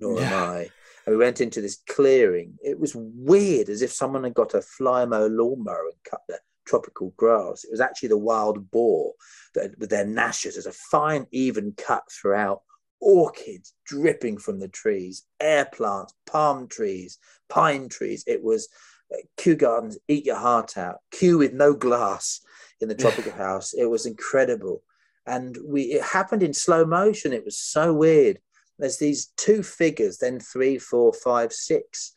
nor 0.00 0.20
yeah. 0.20 0.26
am 0.26 0.50
I. 0.50 0.58
And 1.04 1.16
we 1.16 1.16
went 1.16 1.40
into 1.40 1.60
this 1.60 1.82
clearing. 1.88 2.54
It 2.62 2.78
was 2.78 2.92
weird, 2.94 3.68
as 3.68 3.82
if 3.82 3.92
someone 3.92 4.24
had 4.24 4.34
got 4.34 4.54
a 4.54 4.58
Flymo 4.58 5.28
lawnmower 5.28 5.86
and 5.86 6.04
cut 6.08 6.20
the 6.28 6.38
tropical 6.64 7.12
grass. 7.16 7.64
It 7.64 7.70
was 7.70 7.80
actually 7.80 8.10
the 8.10 8.18
wild 8.18 8.70
boar 8.70 9.12
that, 9.54 9.76
with 9.78 9.90
their 9.90 10.06
gnashes. 10.06 10.54
There's 10.54 10.66
a 10.66 10.72
fine, 10.72 11.26
even 11.32 11.74
cut 11.76 12.04
throughout. 12.10 12.62
Orchids 13.02 13.74
dripping 13.84 14.38
from 14.38 14.60
the 14.60 14.68
trees, 14.68 15.24
air 15.40 15.66
plants, 15.66 16.14
palm 16.26 16.68
trees, 16.68 17.18
pine 17.48 17.88
trees. 17.88 18.24
It 18.26 18.42
was 18.42 18.68
uh, 19.12 19.18
Kew 19.36 19.56
Gardens, 19.56 19.98
eat 20.08 20.24
your 20.24 20.36
heart 20.36 20.78
out. 20.78 21.00
Kew 21.10 21.38
with 21.38 21.52
no 21.52 21.74
glass 21.74 22.40
in 22.80 22.88
the 22.88 22.94
tropical 22.94 23.32
house. 23.32 23.74
It 23.74 23.86
was 23.86 24.06
incredible 24.06 24.82
and 25.26 25.56
we 25.64 25.82
it 25.82 26.02
happened 26.02 26.42
in 26.42 26.52
slow 26.52 26.84
motion. 26.84 27.32
It 27.32 27.44
was 27.44 27.58
so 27.58 27.92
weird. 27.92 28.38
There's 28.78 28.98
these 28.98 29.26
two 29.36 29.62
figures, 29.62 30.18
then 30.18 30.40
three, 30.40 30.78
four, 30.78 31.12
five, 31.12 31.52
six 31.52 32.14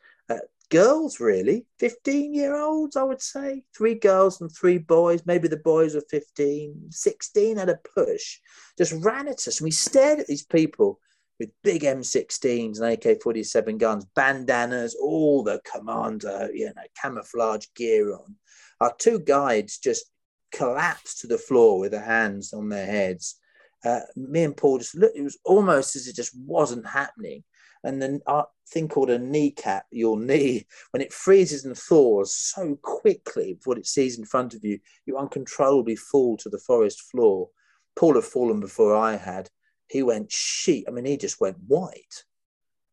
girls, 0.70 1.20
really, 1.20 1.66
15 1.80 2.34
year 2.34 2.55
olds, 2.55 2.95
I 2.95 3.03
would 3.03 3.22
say. 3.22 3.63
Three 3.76 3.95
girls 3.95 4.41
and 4.41 4.51
three 4.51 4.78
boys. 4.78 5.26
Maybe 5.26 5.47
the 5.47 5.57
boys 5.57 5.95
were 5.95 6.03
15, 6.09 6.88
16 6.91 7.57
at 7.57 7.70
a 7.70 7.80
push. 7.95 8.39
Just 8.78 8.93
ran 9.03 9.28
at 9.28 9.47
us. 9.47 9.59
And 9.59 9.66
we 9.66 9.72
stared 9.72 10.20
at 10.20 10.28
these 10.28 10.45
people 10.45 10.99
with 11.39 11.49
big 11.63 11.82
M16s 11.82 12.80
and 12.80 13.05
AK 13.05 13.22
47 13.22 13.78
guns, 13.78 14.05
bandanas, 14.16 14.95
all 14.95 15.43
the 15.43 15.61
commander, 15.70 16.49
you 16.53 16.68
know, 16.68 16.84
camouflage 17.01 17.66
gear 17.76 18.13
on. 18.13 18.36
Our 18.82 18.93
two 18.97 19.20
guides 19.20 19.78
just 19.78 20.05
collapsed 20.51 21.22
to 21.22 21.28
the 21.28 21.38
floor 21.38 21.80
with 21.80 21.91
their 21.91 22.03
hands 22.03 22.53
on 22.53 22.70
their 22.70 22.86
heads. 22.86 23.36
Uh, 23.84 23.99
me 24.16 24.43
and 24.43 24.57
Paul 24.57 24.80
just 24.80 24.95
looked, 24.95 25.18
it 25.18 25.22
was 25.22 25.38
almost 25.45 25.95
as 25.95 26.07
it 26.07 26.16
just 26.16 26.38
wasn't 26.38 26.88
happening. 26.88 27.43
And 27.86 28.02
then 28.02 28.22
a 28.26 28.44
thing 28.68 28.88
called 28.88 29.12
a 29.12 29.20
kneecap, 29.20 29.86
your 29.92 30.20
knee, 30.20 30.66
when 30.92 31.02
it 31.02 31.14
freezes 31.14 31.66
and 31.66 31.78
thaws 31.78 32.36
so 32.36 32.76
quickly 32.82 33.60
what 33.64 33.78
it 33.78 33.86
sees 33.86 34.18
in 34.18 34.26
front 34.26 34.56
of 34.56 34.66
you, 34.66 34.80
you 35.06 35.18
uncontrollably 35.18 35.96
fall 35.96 36.36
to 36.38 36.50
the 36.50 36.60
forest 36.60 37.02
floor. 37.02 37.50
Paul 37.96 38.16
had 38.16 38.24
fallen 38.24 38.60
before 38.60 38.96
I 38.96 39.16
had. 39.16 39.50
He 39.88 40.02
went 40.02 40.32
sheet. 40.32 40.86
I 40.88 40.92
mean, 40.92 41.06
he 41.06 41.16
just 41.16 41.40
went 41.40 41.58
white, 41.68 42.24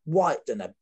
white 0.05 0.47
and 0.47 0.61
a, 0.61 0.73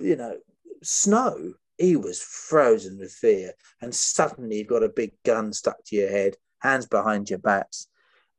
you 0.00 0.16
know, 0.16 0.38
snow 0.82 1.54
he 1.76 1.96
was 1.96 2.22
frozen 2.22 2.98
with 2.98 3.12
fear. 3.12 3.52
And 3.80 3.94
suddenly 3.94 4.58
you've 4.58 4.68
got 4.68 4.82
a 4.82 4.88
big 4.88 5.12
gun 5.24 5.52
stuck 5.52 5.84
to 5.86 5.96
your 5.96 6.08
head, 6.08 6.36
hands 6.60 6.86
behind 6.86 7.28
your 7.28 7.38
backs. 7.38 7.88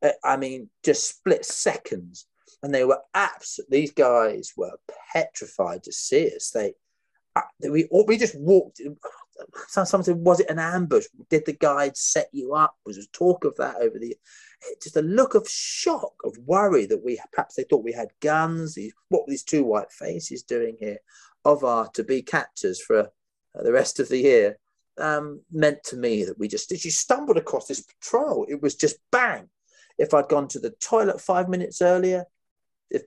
Uh, 0.02 0.12
I 0.24 0.38
mean, 0.38 0.70
just 0.84 1.08
split 1.08 1.46
seconds. 1.46 2.26
And 2.64 2.74
they 2.74 2.86
were 2.86 3.02
absolutely, 3.14 3.82
these 3.82 3.92
guys 3.92 4.54
were 4.58 4.80
petrified 5.14 5.84
to 5.84 5.92
see 5.92 6.34
us. 6.36 6.50
They, 6.50 6.74
uh, 7.36 7.42
we, 7.70 7.88
we 8.08 8.18
just 8.18 8.40
walked. 8.40 8.82
Someone 9.68 10.04
said, 10.04 10.16
was 10.16 10.40
it 10.40 10.50
an 10.50 10.60
ambush? 10.60 11.06
Did 11.30 11.46
the 11.46 11.54
guide 11.54 11.98
set 11.98 12.30
you 12.32 12.54
up? 12.54 12.76
Was 12.86 12.96
there 12.96 13.06
talk 13.12 13.44
of 13.44 13.56
that 13.58 13.76
over 13.76 14.00
the, 14.00 14.16
just 14.82 14.96
a 14.96 15.02
look 15.02 15.36
of 15.36 15.48
shock, 15.50 16.14
of 16.24 16.38
worry 16.46 16.86
that 16.86 17.04
we, 17.04 17.20
perhaps 17.34 17.56
they 17.56 17.64
thought 17.64 17.84
we 17.84 17.92
had 17.92 18.08
guns. 18.22 18.78
What 19.10 19.28
were 19.28 19.32
these 19.32 19.44
two 19.44 19.66
white 19.66 19.92
faces 19.92 20.42
doing 20.44 20.78
here? 20.80 21.00
Of 21.46 21.66
our 21.66 21.90
to 21.90 22.04
be 22.06 22.22
captors 22.22 22.82
for 22.82 23.00
uh, 23.00 23.64
the 23.64 23.74
rest 23.74 24.00
of 24.00 24.08
the 24.08 24.20
year 24.20 24.58
um, 24.98 25.42
meant 25.52 25.84
to 25.86 25.98
me 25.98 26.24
that 26.24 26.40
we 26.40 26.48
just 26.48 26.70
did 26.70 26.86
you 26.86 26.92
stumbled 26.92 27.36
across 27.36 27.68
this 27.68 27.82
patrol. 27.82 28.46
It 28.48 28.62
was 28.62 28.76
just 28.76 28.96
bang. 29.12 29.50
If 29.98 30.14
I'd 30.14 30.30
gone 30.30 30.48
to 30.50 30.60
the 30.60 30.70
toilet 30.70 31.20
five 31.20 31.50
minutes 31.50 31.82
earlier, 31.82 32.26
if 32.94 33.04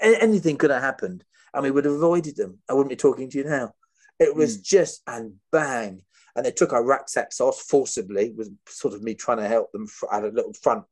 anything 0.00 0.56
could 0.56 0.70
have 0.70 0.82
happened, 0.82 1.24
and 1.52 1.62
we 1.62 1.70
would 1.70 1.84
have 1.84 1.94
avoided 1.94 2.36
them, 2.36 2.58
I 2.68 2.74
wouldn't 2.74 2.90
be 2.90 2.96
talking 2.96 3.30
to 3.30 3.38
you 3.38 3.44
now. 3.44 3.74
It 4.18 4.34
was 4.34 4.58
mm. 4.58 4.64
just 4.64 5.02
and 5.06 5.34
bang, 5.52 6.02
and 6.36 6.44
they 6.44 6.50
took 6.50 6.72
our 6.72 6.84
rucksacks 6.84 7.40
off 7.40 7.60
forcibly. 7.60 8.26
It 8.26 8.36
was 8.36 8.50
sort 8.66 8.94
of 8.94 9.02
me 9.02 9.14
trying 9.14 9.38
to 9.38 9.48
help 9.48 9.72
them. 9.72 9.86
I 10.10 10.16
had 10.16 10.24
a 10.24 10.30
little 10.30 10.54
front 10.54 10.84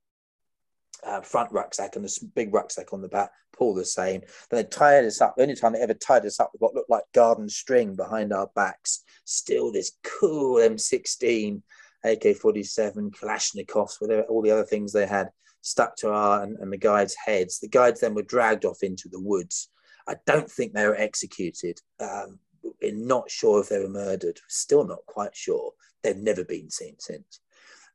uh, 1.05 1.21
front 1.21 1.51
rucksack 1.53 1.97
and 1.97 2.05
a 2.05 2.09
big 2.35 2.55
rucksack 2.55 2.93
on 2.93 3.03
the 3.03 3.09
back, 3.09 3.31
Paul 3.57 3.75
the 3.75 3.85
same. 3.85 4.21
Then 4.51 4.63
they 4.63 4.65
tied 4.65 5.05
us 5.05 5.21
up. 5.21 5.35
The 5.37 5.43
only 5.43 5.57
time 5.57 5.73
they 5.73 5.81
ever 5.81 5.95
tied 5.95 6.27
us 6.27 6.39
up 6.39 6.51
with 6.53 6.61
what 6.61 6.75
looked 6.75 6.91
like 6.91 7.05
garden 7.13 7.49
string 7.49 7.97
behind 7.97 8.33
our 8.33 8.49
backs. 8.55 9.03
Still 9.25 9.73
this 9.73 9.93
cool 10.05 10.57
M16, 10.57 11.61
AK 12.05 12.37
47, 12.37 13.11
Kalashnikovs, 13.11 14.01
whatever, 14.01 14.23
all 14.23 14.43
the 14.43 14.51
other 14.51 14.65
things 14.65 14.93
they 14.93 15.07
had 15.07 15.31
stuck 15.63 15.97
to 15.97 16.11
our 16.11 16.43
and, 16.43 16.59
and 16.59 16.73
the 16.73 16.77
guides' 16.77 17.17
heads. 17.25 17.59
The 17.59 17.69
guides 17.69 18.01
then 18.01 18.15
were 18.15 18.23
dragged 18.23 18.65
off 18.65 18.83
into 18.83 19.09
the 19.09 19.21
woods. 19.21 19.71
I 20.07 20.17
don't 20.27 20.51
think 20.51 20.73
they 20.73 20.87
were 20.87 20.97
executed. 20.97 21.81
Um, 22.01 22.39
we're 22.81 22.95
not 22.95 23.31
sure 23.31 23.61
if 23.61 23.69
they 23.69 23.79
were 23.79 23.89
murdered. 23.89 24.41
Still 24.49 24.85
not 24.85 25.07
quite 25.07 25.35
sure. 25.35 25.73
They've 26.03 26.17
never 26.17 26.45
been 26.45 26.71
seen 26.71 26.97
since. 26.99 27.41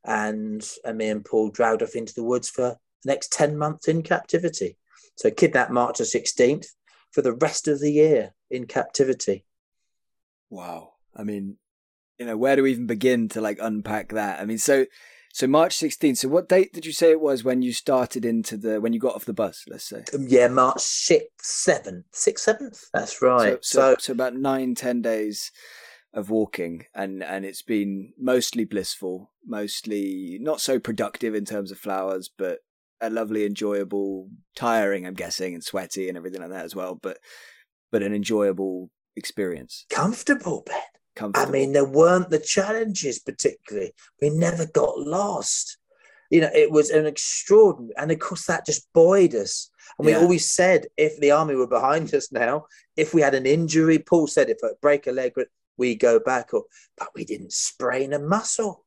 And, 0.04 0.66
and 0.84 0.98
me 0.98 1.08
and 1.08 1.24
Paul 1.24 1.50
dragged 1.50 1.82
off 1.82 1.94
into 1.94 2.14
the 2.14 2.24
woods 2.24 2.48
for 2.48 2.78
the 3.02 3.08
next 3.12 3.32
10 3.32 3.56
months 3.56 3.88
in 3.88 4.02
captivity. 4.02 4.78
So 5.16 5.30
kidnapped 5.30 5.70
March 5.70 5.98
the 5.98 6.04
16th 6.04 6.66
for 7.12 7.22
the 7.22 7.34
rest 7.34 7.68
of 7.68 7.80
the 7.80 7.92
year 7.92 8.34
in 8.50 8.66
captivity. 8.66 9.44
Wow. 10.50 10.92
I 11.14 11.24
mean, 11.24 11.56
you 12.18 12.26
know, 12.26 12.36
where 12.36 12.56
do 12.56 12.62
we 12.62 12.72
even 12.72 12.86
begin 12.86 13.28
to 13.30 13.40
like 13.40 13.58
unpack 13.60 14.12
that? 14.12 14.40
I 14.40 14.44
mean, 14.44 14.58
so 14.58 14.86
so 15.32 15.46
March 15.46 15.76
16th. 15.76 16.18
So 16.18 16.28
what 16.28 16.48
date 16.48 16.72
did 16.72 16.86
you 16.86 16.92
say 16.92 17.10
it 17.10 17.20
was 17.20 17.44
when 17.44 17.62
you 17.62 17.72
started 17.72 18.24
into 18.24 18.56
the 18.56 18.80
when 18.80 18.92
you 18.92 19.00
got 19.00 19.14
off 19.14 19.24
the 19.24 19.32
bus, 19.32 19.64
let's 19.68 19.84
say? 19.84 20.04
Um, 20.14 20.26
yeah, 20.28 20.48
March 20.48 20.78
6th, 20.78 21.26
7th. 21.42 22.04
6th, 22.12 22.58
7th? 22.58 22.84
That's 22.92 23.22
right. 23.22 23.58
So, 23.64 23.80
so, 23.80 23.94
so, 23.94 23.96
so 23.98 24.12
about 24.12 24.34
nine, 24.34 24.74
ten 24.74 25.02
days 25.02 25.52
of 26.14 26.30
walking 26.30 26.86
and 26.94 27.22
and 27.22 27.44
it's 27.44 27.62
been 27.62 28.12
mostly 28.18 28.64
blissful, 28.64 29.30
mostly 29.46 30.38
not 30.40 30.60
so 30.60 30.78
productive 30.78 31.34
in 31.34 31.44
terms 31.44 31.70
of 31.70 31.78
flowers, 31.78 32.30
but 32.36 32.58
a 33.00 33.10
lovely, 33.10 33.44
enjoyable, 33.46 34.28
tiring, 34.56 35.06
I'm 35.06 35.14
guessing, 35.14 35.54
and 35.54 35.62
sweaty 35.62 36.08
and 36.08 36.16
everything 36.16 36.40
like 36.40 36.50
that 36.50 36.64
as 36.64 36.74
well, 36.74 36.98
but 37.00 37.18
but 37.92 38.02
an 38.02 38.14
enjoyable 38.14 38.90
experience. 39.16 39.84
Comfortable, 39.90 40.62
Ben. 40.66 40.80
I 41.34 41.46
mean, 41.46 41.72
there 41.72 41.84
weren't 41.84 42.30
the 42.30 42.38
challenges 42.38 43.18
particularly. 43.18 43.92
We 44.20 44.30
never 44.30 44.66
got 44.66 44.98
lost. 44.98 45.78
You 46.30 46.42
know, 46.42 46.50
it 46.54 46.70
was 46.70 46.90
an 46.90 47.06
extraordinary, 47.06 47.94
and 47.96 48.10
of 48.12 48.18
course 48.18 48.46
that 48.46 48.66
just 48.66 48.92
buoyed 48.92 49.34
us. 49.34 49.70
And 49.98 50.06
we 50.06 50.12
yeah. 50.12 50.18
always 50.18 50.50
said, 50.50 50.86
if 50.96 51.18
the 51.18 51.30
army 51.30 51.54
were 51.54 51.66
behind 51.66 52.12
us 52.14 52.30
now, 52.30 52.66
if 52.96 53.14
we 53.14 53.22
had 53.22 53.34
an 53.34 53.46
injury, 53.46 53.98
Paul 53.98 54.26
said, 54.26 54.50
if 54.50 54.58
I 54.62 54.68
break 54.80 55.06
a 55.06 55.12
leg, 55.12 55.32
we 55.76 55.94
go 55.94 56.20
back. 56.20 56.52
Or, 56.52 56.64
but 56.96 57.08
we 57.14 57.24
didn't 57.24 57.52
sprain 57.52 58.12
a 58.12 58.18
muscle 58.18 58.84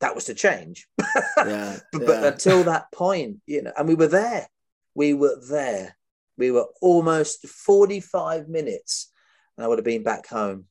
that 0.00 0.14
was 0.14 0.24
to 0.24 0.34
change. 0.34 0.86
Yeah, 1.38 1.78
but, 1.92 2.00
yeah. 2.00 2.06
but, 2.06 2.24
until 2.32 2.64
that 2.64 2.90
point, 2.92 3.38
you 3.46 3.62
know, 3.62 3.72
and 3.76 3.86
we 3.86 3.94
were 3.94 4.08
there. 4.08 4.48
We 4.94 5.12
were 5.12 5.38
there. 5.48 5.96
We 6.38 6.50
were 6.50 6.66
almost 6.80 7.46
45 7.46 8.48
minutes, 8.48 9.12
and 9.56 9.64
I 9.64 9.68
would 9.68 9.78
have 9.78 9.84
been 9.84 10.02
back 10.02 10.26
home. 10.26 10.64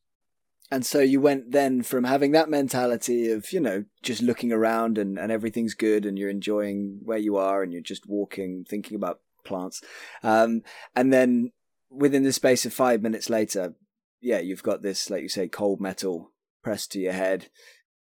And 0.71 0.85
so 0.85 0.99
you 0.99 1.21
went 1.21 1.51
then 1.51 1.83
from 1.83 2.05
having 2.05 2.31
that 2.31 2.49
mentality 2.49 3.31
of, 3.31 3.51
you 3.53 3.59
know, 3.59 3.85
just 4.01 4.21
looking 4.21 4.51
around 4.51 4.97
and, 4.97 5.19
and 5.19 5.31
everything's 5.31 5.75
good 5.75 6.05
and 6.05 6.17
you're 6.17 6.29
enjoying 6.29 6.99
where 7.03 7.19
you 7.19 7.37
are 7.37 7.61
and 7.61 7.71
you're 7.71 7.81
just 7.83 8.07
walking, 8.07 8.65
thinking 8.67 8.95
about 8.95 9.19
plants. 9.43 9.81
Um, 10.23 10.63
and 10.95 11.13
then 11.13 11.51
within 11.91 12.23
the 12.23 12.33
space 12.33 12.65
of 12.65 12.73
five 12.73 13.01
minutes 13.01 13.29
later, 13.29 13.75
yeah, 14.21 14.39
you've 14.39 14.63
got 14.63 14.81
this, 14.81 15.09
like 15.09 15.21
you 15.21 15.29
say, 15.29 15.47
cold 15.47 15.79
metal 15.79 16.31
pressed 16.63 16.91
to 16.93 16.99
your 16.99 17.13
head, 17.13 17.49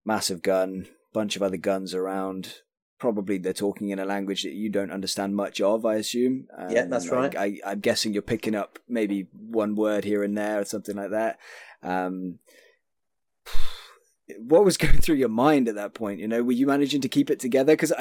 massive 0.04 0.42
gun, 0.42 0.86
bunch 1.14 1.36
of 1.36 1.42
other 1.42 1.56
guns 1.56 1.94
around. 1.94 2.56
Probably 2.98 3.38
they're 3.38 3.54
talking 3.54 3.88
in 3.88 3.98
a 3.98 4.04
language 4.04 4.42
that 4.42 4.52
you 4.52 4.68
don't 4.68 4.92
understand 4.92 5.34
much 5.34 5.60
of, 5.60 5.86
I 5.86 5.94
assume. 5.94 6.46
Um, 6.56 6.70
yeah, 6.70 6.84
that's 6.84 7.08
right. 7.08 7.34
I, 7.34 7.58
am 7.64 7.80
guessing 7.80 8.12
you're 8.12 8.22
picking 8.22 8.54
up 8.54 8.78
maybe 8.86 9.26
one 9.32 9.74
word 9.74 10.04
here 10.04 10.22
and 10.22 10.36
there 10.36 10.60
or 10.60 10.64
something 10.64 10.96
like 10.96 11.10
that. 11.10 11.38
Um, 11.82 12.38
what 14.38 14.64
was 14.64 14.76
going 14.78 15.00
through 15.00 15.16
your 15.16 15.28
mind 15.28 15.68
at 15.68 15.74
that 15.74 15.94
point? 15.94 16.20
You 16.20 16.28
know, 16.28 16.42
were 16.42 16.52
you 16.52 16.66
managing 16.66 17.00
to 17.02 17.08
keep 17.08 17.30
it 17.30 17.40
together? 17.40 17.72
Because 17.72 17.92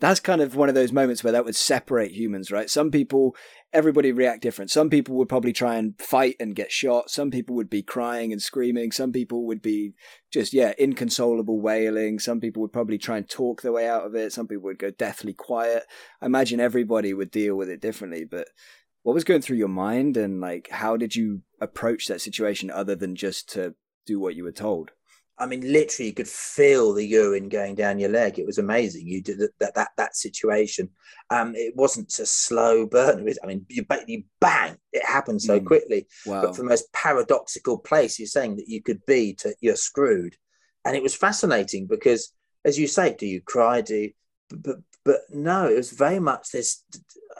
that's 0.00 0.20
kind 0.20 0.40
of 0.40 0.56
one 0.56 0.68
of 0.68 0.74
those 0.74 0.92
moments 0.92 1.22
where 1.22 1.32
that 1.32 1.44
would 1.44 1.56
separate 1.56 2.12
humans, 2.12 2.50
right? 2.50 2.68
Some 2.68 2.90
people, 2.90 3.36
everybody 3.72 4.12
react 4.12 4.42
different. 4.42 4.70
Some 4.70 4.90
people 4.90 5.16
would 5.16 5.28
probably 5.28 5.52
try 5.52 5.76
and 5.76 5.98
fight 6.00 6.36
and 6.40 6.54
get 6.54 6.72
shot. 6.72 7.10
Some 7.10 7.30
people 7.30 7.56
would 7.56 7.70
be 7.70 7.82
crying 7.82 8.32
and 8.32 8.42
screaming. 8.42 8.92
Some 8.92 9.12
people 9.12 9.46
would 9.46 9.62
be 9.62 9.94
just, 10.32 10.52
yeah, 10.52 10.72
inconsolable 10.78 11.60
wailing. 11.60 12.18
Some 12.18 12.40
people 12.40 12.62
would 12.62 12.72
probably 12.72 12.98
try 12.98 13.18
and 13.18 13.28
talk 13.28 13.62
their 13.62 13.72
way 13.72 13.88
out 13.88 14.06
of 14.06 14.14
it. 14.14 14.32
Some 14.32 14.48
people 14.48 14.64
would 14.64 14.78
go 14.78 14.90
deathly 14.90 15.32
quiet. 15.32 15.84
I 16.20 16.26
imagine 16.26 16.60
everybody 16.60 17.14
would 17.14 17.30
deal 17.30 17.54
with 17.54 17.68
it 17.68 17.80
differently, 17.80 18.24
but 18.24 18.48
what 19.02 19.14
was 19.14 19.24
going 19.24 19.42
through 19.42 19.56
your 19.56 19.68
mind 19.68 20.16
and 20.16 20.40
like 20.40 20.68
how 20.70 20.96
did 20.96 21.14
you 21.14 21.42
approach 21.60 22.06
that 22.06 22.20
situation 22.20 22.70
other 22.70 22.94
than 22.94 23.16
just 23.16 23.52
to 23.52 23.74
do 24.06 24.20
what 24.20 24.34
you 24.34 24.44
were 24.44 24.52
told? 24.52 24.92
I 25.38 25.46
mean, 25.46 25.72
literally, 25.72 26.08
you 26.08 26.14
could 26.14 26.28
feel 26.28 26.92
the 26.92 27.04
urine 27.04 27.48
going 27.48 27.74
down 27.74 27.98
your 27.98 28.10
leg. 28.10 28.38
It 28.38 28.46
was 28.46 28.58
amazing. 28.58 29.08
You 29.08 29.22
did 29.22 29.40
that 29.58 29.74
that 29.74 29.90
that 29.96 30.14
situation. 30.14 30.90
Um, 31.30 31.54
it 31.56 31.74
wasn't 31.74 32.16
a 32.18 32.26
slow 32.26 32.86
burn. 32.86 33.26
I 33.42 33.46
mean, 33.46 33.66
you, 33.68 33.84
you 34.06 34.24
bang, 34.40 34.76
it 34.92 35.04
happened 35.04 35.42
so 35.42 35.58
mm. 35.58 35.66
quickly. 35.66 36.06
Wow. 36.26 36.42
But 36.42 36.54
for 36.54 36.62
the 36.62 36.68
most 36.68 36.92
paradoxical 36.92 37.78
place 37.78 38.18
you're 38.18 38.26
saying 38.26 38.56
that 38.56 38.68
you 38.68 38.82
could 38.82 39.04
be, 39.06 39.34
to 39.36 39.54
you're 39.60 39.74
screwed. 39.74 40.36
And 40.84 40.94
it 40.96 41.02
was 41.02 41.14
fascinating 41.14 41.86
because, 41.86 42.32
as 42.64 42.78
you 42.78 42.86
say, 42.86 43.14
do 43.18 43.26
you 43.26 43.40
cry? 43.40 43.80
Do 43.80 43.96
you, 43.96 44.12
but 44.50 44.76
but 45.04 45.20
no, 45.30 45.68
it 45.68 45.76
was 45.76 45.90
very 45.90 46.20
much 46.20 46.50
this 46.50 46.84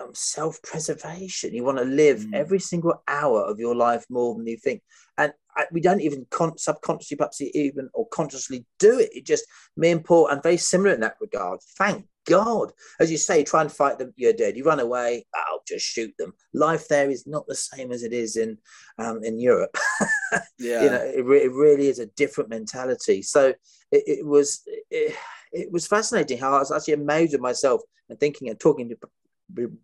um, 0.00 0.10
self-preservation. 0.14 1.54
You 1.54 1.64
want 1.64 1.78
to 1.78 1.84
live 1.84 2.20
mm. 2.20 2.34
every 2.34 2.58
single 2.58 3.02
hour 3.06 3.42
of 3.42 3.58
your 3.58 3.74
life 3.74 4.04
more 4.10 4.34
than 4.34 4.46
you 4.46 4.56
think, 4.56 4.82
and 5.18 5.32
I, 5.56 5.66
we 5.70 5.80
don't 5.80 6.00
even 6.00 6.26
con- 6.30 6.58
subconsciously, 6.58 7.16
perhaps 7.16 7.40
even 7.40 7.88
or 7.94 8.08
consciously 8.08 8.64
do 8.78 8.98
it. 8.98 9.10
It 9.12 9.26
just 9.26 9.44
me 9.76 9.90
and 9.90 10.04
Paul, 10.04 10.28
and 10.28 10.42
very 10.42 10.56
similar 10.56 10.94
in 10.94 11.00
that 11.00 11.16
regard. 11.20 11.60
Thank 11.78 12.06
God, 12.26 12.72
as 13.00 13.10
you 13.10 13.16
say, 13.16 13.42
try 13.42 13.62
and 13.62 13.72
fight 13.72 13.98
them. 13.98 14.12
You're 14.16 14.32
dead. 14.32 14.56
You 14.56 14.64
run 14.64 14.80
away. 14.80 15.26
I'll 15.34 15.62
just 15.66 15.84
shoot 15.84 16.12
them. 16.18 16.32
Life 16.52 16.88
there 16.88 17.10
is 17.10 17.26
not 17.26 17.46
the 17.46 17.54
same 17.54 17.92
as 17.92 18.02
it 18.02 18.12
is 18.12 18.36
in 18.36 18.58
um, 18.98 19.24
in 19.24 19.40
Europe. 19.40 19.76
yeah, 20.58 20.82
you 20.82 20.90
know, 20.90 21.02
it, 21.02 21.24
re- 21.24 21.44
it, 21.44 21.52
really 21.52 21.88
is 21.88 21.98
a 21.98 22.06
different 22.06 22.50
mentality. 22.50 23.22
So 23.22 23.48
it, 23.90 24.04
it 24.06 24.26
was. 24.26 24.62
It, 24.90 25.16
it 25.54 25.70
was 25.70 25.86
fascinating 25.86 26.38
how 26.38 26.54
I 26.54 26.60
was 26.60 26.72
actually 26.72 26.94
amazed 26.94 27.34
with 27.34 27.42
myself 27.42 27.82
and 28.08 28.18
thinking 28.18 28.48
and 28.48 28.58
talking 28.58 28.88
to 28.88 28.96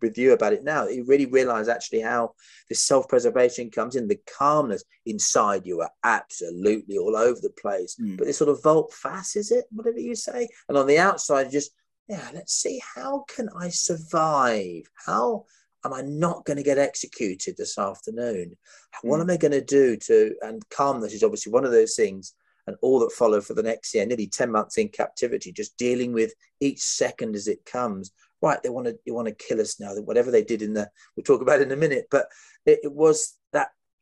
with 0.00 0.18
you 0.18 0.32
about 0.32 0.52
it 0.52 0.64
now, 0.64 0.86
you 0.86 1.04
really 1.06 1.26
realize 1.26 1.68
actually 1.68 2.00
how 2.00 2.32
this 2.68 2.82
self 2.82 3.08
preservation 3.08 3.70
comes 3.70 3.96
in, 3.96 4.08
the 4.08 4.20
calmness 4.38 4.84
inside 5.06 5.66
you 5.66 5.80
are 5.80 5.90
absolutely 6.04 6.98
all 6.98 7.16
over 7.16 7.38
the 7.40 7.52
place. 7.60 7.96
Mm. 8.00 8.18
But 8.18 8.26
this 8.26 8.38
sort 8.38 8.50
of 8.50 8.62
volte 8.62 8.92
face, 8.92 9.36
is 9.36 9.50
it? 9.50 9.64
Whatever 9.70 9.98
you 9.98 10.14
say. 10.14 10.48
And 10.68 10.78
on 10.78 10.86
the 10.86 10.98
outside, 10.98 11.50
just, 11.50 11.72
yeah, 12.08 12.30
let's 12.32 12.54
see, 12.54 12.80
how 12.94 13.24
can 13.28 13.48
I 13.58 13.68
survive? 13.68 14.82
How 15.06 15.44
am 15.84 15.92
I 15.92 16.02
not 16.02 16.44
going 16.44 16.56
to 16.56 16.62
get 16.62 16.78
executed 16.78 17.56
this 17.56 17.78
afternoon? 17.78 18.56
Mm. 19.04 19.08
What 19.08 19.20
am 19.20 19.30
I 19.30 19.36
going 19.36 19.52
to 19.52 19.64
do 19.64 19.96
to, 19.96 20.34
and 20.42 20.66
calmness 20.70 21.12
is 21.12 21.22
obviously 21.22 21.52
one 21.52 21.64
of 21.64 21.70
those 21.70 21.94
things 21.94 22.34
and 22.66 22.76
all 22.82 22.98
that 23.00 23.12
follow 23.12 23.40
for 23.40 23.54
the 23.54 23.62
next 23.62 23.94
year, 23.94 24.06
nearly 24.06 24.26
10 24.26 24.50
months 24.50 24.78
in 24.78 24.88
captivity, 24.88 25.52
just 25.52 25.76
dealing 25.76 26.12
with 26.12 26.32
each 26.60 26.80
second 26.80 27.34
as 27.34 27.48
it 27.48 27.64
comes. 27.64 28.10
Right, 28.40 28.62
they 28.62 28.68
want 28.68 28.86
to 28.86 28.96
they 29.04 29.10
want 29.10 29.26
to 29.26 29.34
kill 29.34 29.60
us 29.60 29.80
now. 29.80 29.92
Whatever 29.96 30.30
they 30.30 30.44
did 30.44 30.62
in 30.62 30.72
the, 30.72 30.88
we'll 31.16 31.24
talk 31.24 31.42
about 31.42 31.60
in 31.60 31.72
a 31.72 31.76
minute. 31.76 32.06
But 32.08 32.28
it, 32.66 32.78
it 32.84 32.92
was 32.92 33.36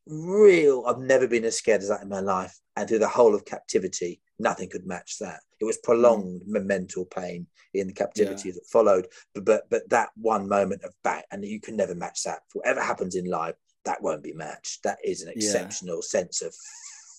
real. 0.07 0.85
I've 0.87 0.99
never 0.99 1.27
been 1.27 1.45
as 1.45 1.57
scared 1.57 1.83
as 1.83 1.89
that 1.89 2.03
in 2.03 2.09
my 2.09 2.21
life, 2.21 2.59
and 2.77 2.89
through 2.89 3.01
the 3.01 3.09
whole 3.09 3.35
of 3.35 3.45
captivity, 3.45 4.21
nothing 4.39 4.69
could 4.69 4.87
match 4.87 5.19
that. 5.21 5.41
It 5.61 5.65
was 5.65 5.79
prolonged 5.79 6.43
mm. 6.43 6.65
mental 6.65 7.05
pain 7.05 7.47
in 7.75 7.87
the 7.87 7.93
captivity 7.93 8.51
yeah. 8.51 8.55
that 8.55 8.67
followed. 8.71 9.07
But, 9.35 9.45
but 9.45 9.71
but 9.71 9.89
that 9.91 10.11
one 10.17 10.49
moment 10.49 10.83
of 10.83 10.95
back, 11.03 11.27
and 11.31 11.45
you 11.45 11.61
can 11.61 11.77
never 11.77 11.95
match 11.95 12.23
that. 12.25 12.41
Whatever 12.53 12.81
happens 12.81 13.15
in 13.15 13.27
life, 13.27 13.55
that 13.85 14.03
won't 14.03 14.23
be 14.23 14.33
matched. 14.33 14.83
That 14.83 14.99
is 15.03 15.23
an 15.23 15.33
exceptional 15.35 15.97
yeah. 15.97 16.21
sense 16.21 16.43
of 16.43 16.55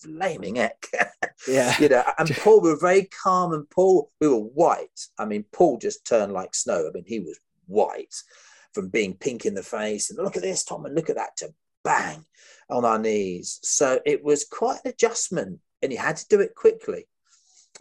flaming 0.02 0.56
heck. 0.56 0.86
yeah. 1.48 1.74
you 1.80 1.88
know, 1.88 2.04
and 2.18 2.30
Paul, 2.36 2.60
we 2.60 2.70
were 2.70 2.78
very 2.78 3.08
calm 3.22 3.52
and 3.52 3.68
Paul, 3.70 4.10
we 4.20 4.28
were 4.28 4.36
white. 4.36 5.00
I 5.18 5.24
mean, 5.24 5.44
Paul 5.52 5.78
just 5.78 6.06
turned 6.06 6.32
like 6.32 6.54
snow. 6.54 6.86
I 6.88 6.92
mean, 6.92 7.04
he 7.06 7.20
was 7.20 7.38
white 7.66 8.14
from 8.74 8.88
being 8.88 9.14
pink 9.14 9.44
in 9.44 9.54
the 9.54 9.62
face 9.62 10.10
and 10.10 10.22
look 10.22 10.36
at 10.36 10.42
this, 10.42 10.64
Tom, 10.64 10.84
and 10.84 10.94
look 10.94 11.10
at 11.10 11.16
that 11.16 11.36
to 11.38 11.48
bang 11.84 12.24
on 12.70 12.84
our 12.84 12.98
knees. 12.98 13.58
So 13.62 14.00
it 14.04 14.22
was 14.22 14.44
quite 14.44 14.80
an 14.84 14.90
adjustment 14.90 15.60
and 15.82 15.92
you 15.92 15.98
had 15.98 16.16
to 16.16 16.28
do 16.28 16.40
it 16.40 16.54
quickly. 16.54 17.06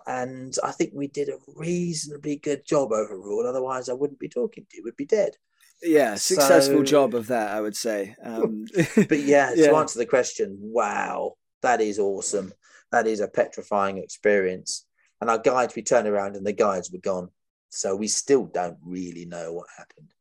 And 0.05 0.55
I 0.63 0.71
think 0.71 0.91
we 0.93 1.07
did 1.07 1.29
a 1.29 1.37
reasonably 1.55 2.37
good 2.37 2.65
job 2.65 2.91
overall. 2.91 3.45
Otherwise, 3.45 3.89
I 3.89 3.93
wouldn't 3.93 4.19
be 4.19 4.29
talking 4.29 4.65
to 4.69 4.77
you, 4.77 4.83
we'd 4.83 4.95
be 4.95 5.05
dead. 5.05 5.35
Yeah, 5.83 6.15
successful 6.15 6.79
so, 6.79 6.83
job 6.83 7.13
of 7.13 7.27
that, 7.27 7.51
I 7.51 7.61
would 7.61 7.75
say. 7.75 8.15
Um, 8.23 8.65
but 8.95 9.19
yeah, 9.19 9.53
yeah, 9.55 9.67
to 9.67 9.75
answer 9.75 9.99
the 9.99 10.05
question, 10.05 10.57
wow, 10.59 11.33
that 11.61 11.81
is 11.81 11.99
awesome. 11.99 12.53
That 12.91 13.07
is 13.07 13.19
a 13.19 13.27
petrifying 13.27 13.97
experience. 13.97 14.85
And 15.19 15.29
our 15.29 15.39
guides, 15.39 15.75
we 15.75 15.81
turned 15.81 16.07
around 16.07 16.35
and 16.35 16.45
the 16.45 16.53
guides 16.53 16.91
were 16.91 16.99
gone. 16.99 17.29
So 17.69 17.95
we 17.95 18.07
still 18.07 18.45
don't 18.45 18.77
really 18.83 19.25
know 19.25 19.53
what 19.53 19.67
happened. 19.77 20.13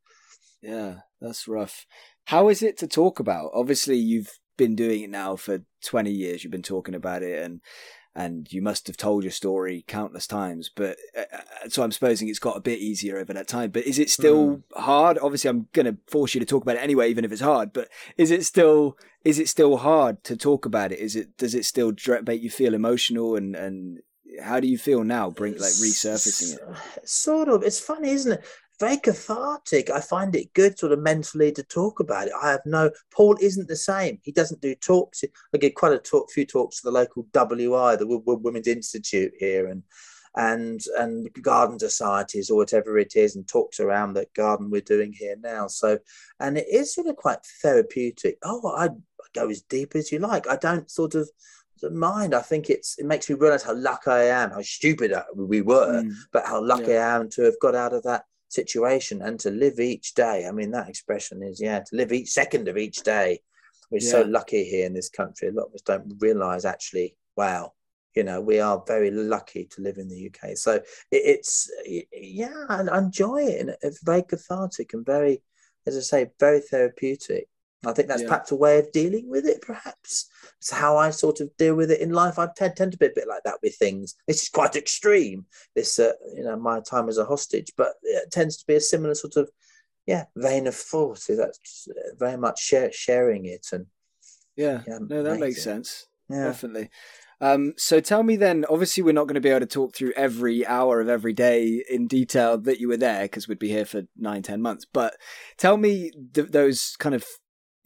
Yeah, 0.61 0.95
that's 1.21 1.47
rough. 1.47 1.85
How 2.27 2.49
is 2.49 2.61
it 2.61 2.77
to 2.79 2.87
talk 2.87 3.19
about? 3.19 3.51
Obviously, 3.53 3.95
you've 3.95 4.37
been 4.57 4.75
doing 4.75 5.01
it 5.01 5.09
now 5.09 5.37
for 5.37 5.61
20 5.85 6.11
years. 6.11 6.43
You've 6.43 6.51
been 6.51 6.61
talking 6.61 6.93
about 6.93 7.23
it 7.23 7.41
and 7.43 7.61
and 8.13 8.51
you 8.51 8.63
must 8.63 8.87
have 8.87 8.97
told 8.97 9.23
your 9.23 9.31
story 9.31 9.85
countless 9.87 10.27
times. 10.27 10.69
But 10.75 10.97
uh, 11.15 11.21
uh, 11.31 11.69
so 11.69 11.83
I'm 11.83 11.91
supposing 11.91 12.27
it's 12.27 12.39
got 12.39 12.57
a 12.57 12.61
bit 12.61 12.79
easier 12.79 13.17
over 13.17 13.31
that 13.31 13.47
time. 13.47 13.69
But 13.69 13.85
is 13.85 13.97
it 13.97 14.09
still 14.09 14.57
mm. 14.57 14.63
hard? 14.75 15.19
Obviously, 15.19 15.49
I'm 15.49 15.67
going 15.71 15.85
to 15.85 15.97
force 16.07 16.33
you 16.33 16.39
to 16.39 16.45
talk 16.45 16.63
about 16.63 16.75
it 16.75 16.83
anyway, 16.83 17.09
even 17.09 17.23
if 17.23 17.31
it's 17.31 17.41
hard. 17.41 17.71
But 17.71 17.87
is 18.17 18.31
it 18.31 18.43
still 18.43 18.97
is 19.23 19.39
it 19.39 19.47
still 19.47 19.77
hard 19.77 20.23
to 20.25 20.35
talk 20.35 20.65
about 20.65 20.91
it? 20.91 20.99
Is 20.99 21.15
it 21.15 21.37
does 21.37 21.55
it 21.55 21.63
still 21.63 21.93
make 22.25 22.41
you 22.41 22.49
feel 22.49 22.73
emotional 22.73 23.37
and 23.37 23.55
and 23.55 23.99
how 24.43 24.59
do 24.59 24.67
you 24.67 24.77
feel 24.77 25.03
now? 25.03 25.29
Bring 25.29 25.53
like 25.53 25.61
resurfacing 25.61 26.55
it. 26.55 27.07
Sort 27.07 27.47
of. 27.47 27.63
It's 27.63 27.79
funny, 27.79 28.09
isn't 28.09 28.33
it? 28.33 28.45
Very 28.79 28.97
cathartic. 28.97 29.89
I 29.89 29.99
find 29.99 30.35
it 30.35 30.53
good, 30.53 30.77
sort 30.77 30.91
of 30.91 30.99
mentally, 30.99 31.51
to 31.51 31.63
talk 31.63 31.99
about 31.99 32.27
it. 32.27 32.33
I 32.41 32.51
have 32.51 32.61
no. 32.65 32.91
Paul 33.11 33.37
isn't 33.41 33.67
the 33.67 33.75
same. 33.75 34.19
He 34.23 34.31
doesn't 34.31 34.61
do 34.61 34.75
talks. 34.75 35.23
I 35.53 35.57
get 35.57 35.75
quite 35.75 35.93
a 35.93 35.99
talk, 35.99 36.31
few 36.31 36.45
talks 36.45 36.77
to 36.77 36.83
the 36.85 36.91
local 36.91 37.27
WI, 37.33 37.95
the 37.95 38.05
Women's 38.25 38.67
Institute 38.67 39.33
here, 39.37 39.67
and 39.67 39.83
and 40.35 40.81
and 40.97 41.29
garden 41.41 41.79
societies 41.79 42.49
or 42.51 42.57
whatever 42.57 42.97
it 42.97 43.15
is, 43.15 43.35
and 43.35 43.47
talks 43.47 43.79
around 43.79 44.13
that 44.13 44.33
garden 44.33 44.69
we're 44.69 44.81
doing 44.81 45.11
here 45.11 45.35
now. 45.41 45.67
So, 45.67 45.97
and 46.39 46.57
it 46.57 46.67
is 46.71 46.93
sort 46.93 47.07
of 47.07 47.15
quite 47.15 47.43
therapeutic. 47.61 48.37
Oh, 48.43 48.75
I 48.75 48.89
go 49.33 49.49
as 49.49 49.61
deep 49.61 49.95
as 49.95 50.11
you 50.11 50.19
like. 50.19 50.47
I 50.47 50.55
don't 50.55 50.89
sort 50.91 51.15
of 51.15 51.29
mind. 51.91 52.35
I 52.35 52.41
think 52.41 52.69
it's 52.69 52.99
it 52.99 53.05
makes 53.05 53.27
me 53.27 53.35
realize 53.35 53.63
how 53.63 53.75
lucky 53.75 54.11
I 54.11 54.23
am, 54.25 54.51
how 54.51 54.61
stupid 54.61 55.13
we 55.35 55.61
were, 55.61 56.03
mm. 56.03 56.13
but 56.31 56.45
how 56.45 56.63
lucky 56.63 56.91
yeah. 56.91 57.13
I 57.13 57.15
am 57.15 57.29
to 57.31 57.43
have 57.43 57.59
got 57.59 57.73
out 57.75 57.93
of 57.93 58.03
that 58.03 58.25
situation 58.49 59.21
and 59.21 59.39
to 59.41 59.51
live 59.51 59.79
each 59.79 60.13
day. 60.13 60.45
I 60.47 60.51
mean, 60.51 60.71
that 60.71 60.89
expression 60.89 61.43
is 61.43 61.61
yeah, 61.61 61.79
to 61.79 61.95
live 61.95 62.11
each 62.11 62.29
second 62.29 62.67
of 62.67 62.77
each 62.77 63.03
day. 63.03 63.39
We're 63.91 63.99
yeah. 64.01 64.11
so 64.11 64.21
lucky 64.23 64.63
here 64.63 64.85
in 64.85 64.93
this 64.93 65.09
country. 65.09 65.47
A 65.47 65.51
lot 65.51 65.67
of 65.67 65.73
us 65.75 65.81
don't 65.81 66.13
realize 66.19 66.65
actually, 66.65 67.15
wow, 67.35 67.73
you 68.15 68.23
know, 68.23 68.41
we 68.41 68.59
are 68.59 68.83
very 68.87 69.11
lucky 69.11 69.65
to 69.65 69.81
live 69.81 69.97
in 69.97 70.09
the 70.09 70.29
UK. 70.29 70.57
So 70.57 70.81
it's 71.11 71.71
yeah, 71.85 72.65
and 72.69 72.89
I 72.89 72.97
enjoy 72.97 73.43
it, 73.43 73.61
and 73.61 73.75
it's 73.81 74.03
very 74.03 74.23
cathartic 74.23 74.93
and 74.93 75.05
very, 75.05 75.41
as 75.85 75.95
I 75.95 76.01
say, 76.01 76.31
very 76.39 76.59
therapeutic. 76.59 77.47
I 77.85 77.93
think 77.93 78.07
that's 78.07 78.23
yeah. 78.23 78.27
perhaps 78.27 78.51
a 78.51 78.55
way 78.55 78.79
of 78.79 78.91
dealing 78.91 79.29
with 79.29 79.45
it. 79.45 79.61
Perhaps 79.61 80.29
it's 80.57 80.71
how 80.71 80.97
I 80.97 81.11
sort 81.11 81.39
of 81.41 81.55
deal 81.57 81.75
with 81.75 81.91
it 81.91 82.01
in 82.01 82.11
life. 82.11 82.39
I 82.39 82.47
tend, 82.55 82.75
tend 82.75 82.91
to 82.93 82.97
be 82.97 83.05
a 83.05 83.11
bit 83.13 83.27
like 83.27 83.43
that 83.45 83.59
with 83.61 83.75
things. 83.75 84.15
This 84.27 84.41
is 84.43 84.49
quite 84.49 84.75
extreme. 84.75 85.45
This, 85.75 85.99
uh, 85.99 86.13
you 86.35 86.43
know, 86.43 86.57
my 86.57 86.79
time 86.79 87.07
as 87.07 87.17
a 87.17 87.25
hostage, 87.25 87.71
but 87.77 87.93
it 88.01 88.31
tends 88.31 88.57
to 88.57 88.65
be 88.65 88.75
a 88.75 88.81
similar 88.81 89.13
sort 89.13 89.35
of, 89.35 89.51
yeah, 90.07 90.25
vein 90.35 90.65
of 90.65 90.75
thought. 90.75 91.23
That's 91.29 91.87
very 92.17 92.37
much 92.37 92.59
share, 92.59 92.91
sharing 92.91 93.45
it 93.45 93.67
and. 93.71 93.85
Yeah, 94.55 94.81
yeah 94.87 94.97
no, 94.99 95.21
that 95.21 95.39
makes 95.39 95.61
sense. 95.61 96.07
Yeah. 96.29 96.45
Definitely. 96.45 96.89
Um, 97.39 97.73
so 97.77 97.99
tell 97.99 98.23
me 98.23 98.35
then, 98.35 98.65
obviously, 98.67 99.03
we're 99.03 99.11
not 99.11 99.27
going 99.27 99.35
to 99.35 99.41
be 99.41 99.49
able 99.49 99.59
to 99.59 99.67
talk 99.67 99.95
through 99.95 100.13
every 100.15 100.65
hour 100.65 100.99
of 100.99 101.09
every 101.09 101.33
day 101.33 101.83
in 101.87 102.07
detail 102.07 102.57
that 102.59 102.79
you 102.79 102.87
were 102.87 102.97
there 102.97 103.21
because 103.23 103.47
we'd 103.47 103.59
be 103.59 103.69
here 103.69 103.85
for 103.85 104.03
nine, 104.17 104.41
ten 104.41 104.61
months. 104.61 104.85
But 104.91 105.15
tell 105.57 105.77
me 105.77 106.11
th- 106.33 106.49
those 106.49 106.95
kind 106.97 107.13
of 107.13 107.25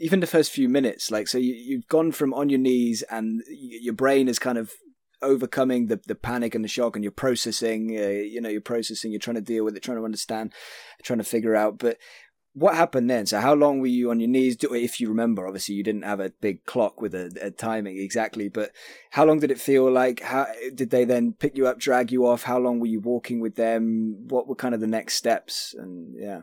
even 0.01 0.19
the 0.19 0.27
first 0.27 0.51
few 0.51 0.67
minutes, 0.67 1.11
like 1.11 1.27
so 1.27 1.37
you, 1.37 1.53
you've 1.53 1.87
gone 1.87 2.11
from 2.11 2.33
on 2.33 2.49
your 2.49 2.59
knees 2.59 3.03
and 3.09 3.43
your 3.47 3.93
brain 3.93 4.27
is 4.27 4.39
kind 4.39 4.57
of 4.57 4.73
overcoming 5.21 5.85
the, 5.87 6.01
the 6.07 6.15
panic 6.15 6.55
and 6.55 6.63
the 6.63 6.67
shock 6.67 6.95
and 6.95 7.03
you're 7.03 7.11
processing 7.11 7.95
uh, 7.95 8.07
you 8.07 8.41
know 8.41 8.49
you're 8.49 8.59
processing 8.59 9.11
you're 9.11 9.19
trying 9.19 9.35
to 9.35 9.41
deal 9.41 9.63
with 9.63 9.77
it 9.77 9.83
trying 9.83 9.99
to 9.99 10.03
understand 10.03 10.51
trying 11.03 11.19
to 11.19 11.23
figure 11.23 11.55
out 11.55 11.77
but 11.77 11.99
what 12.53 12.75
happened 12.75 13.09
then? 13.09 13.25
So 13.25 13.39
how 13.39 13.53
long 13.53 13.79
were 13.79 13.87
you 13.87 14.11
on 14.11 14.19
your 14.19 14.27
knees? 14.27 14.57
If 14.61 14.99
you 14.99 15.07
remember 15.07 15.47
obviously 15.47 15.75
you 15.75 15.83
didn't 15.83 16.03
have 16.03 16.19
a 16.19 16.31
big 16.41 16.65
clock 16.65 16.99
with 16.99 17.15
a, 17.15 17.31
a 17.41 17.51
timing 17.51 17.97
exactly 17.97 18.49
but 18.49 18.71
how 19.11 19.25
long 19.25 19.39
did 19.39 19.51
it 19.51 19.59
feel 19.59 19.89
like? 19.89 20.19
How 20.19 20.47
did 20.73 20.89
they 20.89 21.05
then 21.05 21.33
pick 21.33 21.55
you 21.55 21.67
up 21.67 21.79
drag 21.79 22.11
you 22.11 22.27
off? 22.27 22.43
How 22.43 22.59
long 22.59 22.79
were 22.79 22.87
you 22.87 22.99
walking 22.99 23.39
with 23.39 23.55
them? 23.55 24.27
What 24.27 24.47
were 24.47 24.55
kind 24.55 24.75
of 24.75 24.81
the 24.81 24.87
next 24.87 25.15
steps? 25.15 25.73
And 25.77 26.13
yeah 26.17 26.41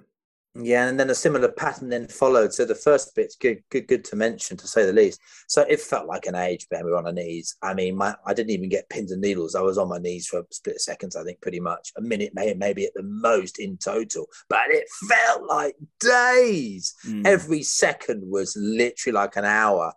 yeah, 0.61 0.89
and 0.89 0.99
then 0.99 1.11
a 1.11 1.15
similar 1.15 1.51
pattern 1.51 1.89
then 1.89 2.09
followed. 2.09 2.53
So 2.53 2.65
the 2.65 2.75
first 2.75 3.15
bit's 3.15 3.37
good, 3.37 3.63
good, 3.71 3.87
good 3.87 4.05
to 4.07 4.17
mention, 4.17 4.57
to 4.57 4.67
say 4.67 4.85
the 4.85 4.93
least. 4.93 5.21
So 5.47 5.63
it 5.63 5.81
felt 5.81 6.09
like 6.09 6.27
an 6.27 6.35
age 6.35 6.67
when 6.69 6.85
we 6.85 6.91
were 6.91 6.97
on 6.97 7.07
our 7.07 7.13
knees. 7.13 7.57
I 7.63 7.75
mean, 7.75 7.97
my 7.97 8.15
I 8.27 8.35
didn't 8.35 8.51
even 8.51 8.69
get 8.69 8.89
pins 8.89 9.13
and 9.13 9.23
needles. 9.23 9.55
I 9.55 9.61
was 9.61 9.79
on 9.79 9.89
my 9.89 9.99
knees 9.99 10.27
for 10.27 10.41
a 10.41 10.45
split 10.51 10.81
seconds, 10.81 11.15
I 11.15 11.23
think, 11.23 11.41
pretty 11.41 11.61
much 11.61 11.93
a 11.97 12.01
minute, 12.01 12.33
maybe, 12.35 12.59
maybe 12.59 12.87
at 12.87 12.95
the 12.95 13.05
most 13.05 13.59
in 13.59 13.77
total. 13.77 14.27
But 14.49 14.71
it 14.71 14.89
felt 15.09 15.47
like 15.49 15.77
days. 16.01 16.95
Mm. 17.07 17.27
Every 17.27 17.63
second 17.63 18.29
was 18.29 18.57
literally 18.59 19.15
like 19.15 19.37
an 19.37 19.45
hour. 19.45 19.93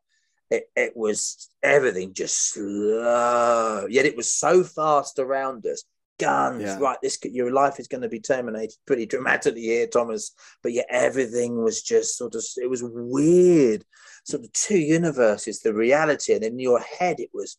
It, 0.51 0.69
it 0.75 0.93
was 0.95 1.49
everything 1.63 2.13
just 2.13 2.53
slow. 2.53 3.87
Yet 3.89 4.05
it 4.05 4.17
was 4.17 4.31
so 4.31 4.63
fast 4.63 5.17
around 5.17 5.65
us 5.65 5.83
guns, 6.21 6.63
yeah. 6.63 6.77
right? 6.79 6.97
This 7.01 7.17
your 7.23 7.51
life 7.51 7.79
is 7.79 7.87
going 7.87 8.01
to 8.01 8.09
be 8.09 8.19
terminated 8.19 8.77
pretty 8.85 9.05
dramatically 9.05 9.61
here, 9.61 9.87
Thomas. 9.87 10.31
But 10.61 10.73
yet 10.73 10.87
everything 10.89 11.63
was 11.63 11.81
just 11.81 12.17
sort 12.17 12.35
of 12.35 12.43
it 12.57 12.69
was 12.69 12.83
weird, 12.83 13.83
sort 14.23 14.43
of 14.43 14.53
two 14.53 14.79
universes, 14.79 15.61
the 15.61 15.73
reality, 15.73 16.33
and 16.33 16.43
in 16.43 16.59
your 16.59 16.79
head 16.79 17.19
it 17.19 17.29
was 17.33 17.57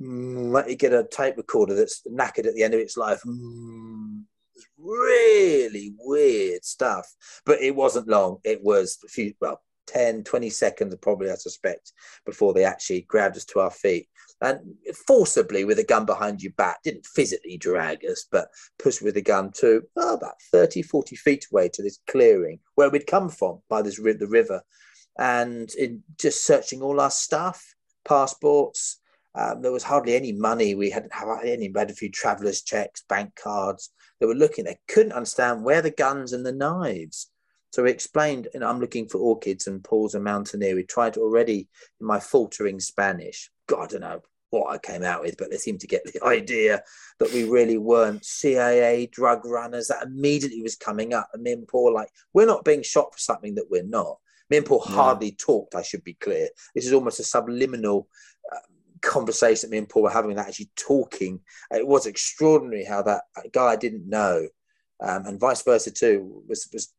mm, 0.00 0.50
like 0.52 0.68
you 0.68 0.76
get 0.76 0.92
a 0.92 1.06
tape 1.10 1.36
recorder 1.36 1.74
that's 1.74 2.02
knackered 2.08 2.46
at 2.46 2.54
the 2.54 2.62
end 2.62 2.74
of 2.74 2.80
its 2.80 2.96
life. 2.96 3.20
Mm, 3.26 4.22
really 4.78 5.94
weird 5.98 6.64
stuff, 6.64 7.12
but 7.44 7.60
it 7.60 7.74
wasn't 7.74 8.08
long. 8.08 8.38
It 8.44 8.62
was 8.62 8.98
a 9.04 9.08
few, 9.08 9.34
well, 9.40 9.60
10, 9.86 10.24
20 10.24 10.50
seconds, 10.50 10.96
probably, 11.00 11.30
I 11.30 11.34
suspect, 11.34 11.92
before 12.24 12.54
they 12.54 12.64
actually 12.64 13.02
grabbed 13.02 13.36
us 13.36 13.44
to 13.46 13.60
our 13.60 13.70
feet 13.70 14.08
and 14.40 14.74
forcibly 15.06 15.64
with 15.64 15.78
a 15.78 15.84
gun 15.84 16.04
behind 16.04 16.42
your 16.42 16.52
back, 16.52 16.82
didn't 16.82 17.06
physically 17.06 17.56
drag 17.56 18.04
us, 18.04 18.26
but 18.30 18.48
pushed 18.78 19.02
with 19.02 19.16
a 19.16 19.22
gun 19.22 19.50
to 19.52 19.82
oh, 19.96 20.14
about 20.14 20.40
30, 20.52 20.82
40 20.82 21.16
feet 21.16 21.46
away 21.50 21.68
to 21.70 21.82
this 21.82 21.98
clearing 22.06 22.58
where 22.74 22.90
we'd 22.90 23.06
come 23.06 23.28
from 23.28 23.60
by 23.68 23.82
this 23.82 23.96
the 23.96 24.28
river. 24.28 24.62
And 25.18 25.72
in 25.74 26.02
just 26.18 26.44
searching 26.44 26.82
all 26.82 27.00
our 27.00 27.10
stuff, 27.10 27.74
passports, 28.04 29.00
um, 29.34 29.62
there 29.62 29.72
was 29.72 29.82
hardly 29.82 30.14
any 30.14 30.32
money. 30.32 30.74
We 30.74 30.90
hadn't 30.90 31.14
have 31.14 31.28
any. 31.42 31.68
We 31.68 31.78
had 31.78 31.90
a 31.90 31.94
few 31.94 32.10
travellers' 32.10 32.62
checks, 32.62 33.04
bank 33.08 33.34
cards. 33.42 33.90
They 34.20 34.26
were 34.26 34.34
looking. 34.34 34.64
They 34.64 34.78
couldn't 34.88 35.12
understand 35.12 35.64
where 35.64 35.82
the 35.82 35.90
guns 35.90 36.32
and 36.32 36.44
the 36.44 36.52
knives. 36.52 37.30
So 37.72 37.82
we 37.82 37.90
explained, 37.90 38.48
know, 38.60 38.68
I'm 38.68 38.80
looking 38.80 39.08
for 39.08 39.18
orchids 39.18 39.66
and 39.66 39.84
Paul's 39.84 40.14
a 40.14 40.20
mountaineer. 40.20 40.74
We 40.74 40.84
tried 40.84 41.18
already 41.18 41.68
in 42.00 42.06
my 42.06 42.20
faltering 42.20 42.80
Spanish. 42.80 43.50
God, 43.66 43.84
I 43.84 43.86
don't 43.86 44.00
know 44.00 44.22
what 44.50 44.72
I 44.72 44.78
came 44.78 45.02
out 45.02 45.22
with, 45.22 45.36
but 45.36 45.50
they 45.50 45.56
seemed 45.56 45.80
to 45.80 45.86
get 45.86 46.02
the 46.12 46.24
idea 46.24 46.82
that 47.18 47.32
we 47.32 47.48
really 47.48 47.78
weren't 47.78 48.24
CIA 48.24 49.06
drug 49.06 49.44
runners. 49.44 49.88
That 49.88 50.04
immediately 50.04 50.62
was 50.62 50.76
coming 50.76 51.14
up. 51.14 51.28
And 51.32 51.42
me 51.42 51.52
and 51.52 51.68
Paul, 51.68 51.94
like, 51.94 52.10
we're 52.32 52.46
not 52.46 52.64
being 52.64 52.82
shot 52.82 53.12
for 53.12 53.18
something 53.18 53.54
that 53.56 53.70
we're 53.70 53.82
not. 53.82 54.18
Me 54.50 54.58
and 54.58 54.66
Paul 54.66 54.84
yeah. 54.86 54.94
hardly 54.94 55.32
talked, 55.32 55.74
I 55.74 55.82
should 55.82 56.04
be 56.04 56.14
clear. 56.14 56.48
This 56.74 56.86
is 56.86 56.92
almost 56.92 57.20
a 57.20 57.24
subliminal 57.24 58.08
uh, 58.52 58.58
conversation 59.02 59.68
that 59.68 59.74
me 59.74 59.78
and 59.78 59.88
Paul 59.88 60.04
were 60.04 60.10
having 60.10 60.30
without 60.30 60.48
actually 60.48 60.70
talking. 60.76 61.40
It 61.72 61.86
was 61.86 62.06
extraordinary 62.06 62.84
how 62.84 63.02
that 63.02 63.22
guy 63.52 63.66
I 63.66 63.76
didn't 63.76 64.08
know, 64.08 64.46
um, 65.00 65.26
and 65.26 65.40
vice 65.40 65.62
versa 65.62 65.90
too, 65.90 66.44
was, 66.48 66.68
was 66.72 66.94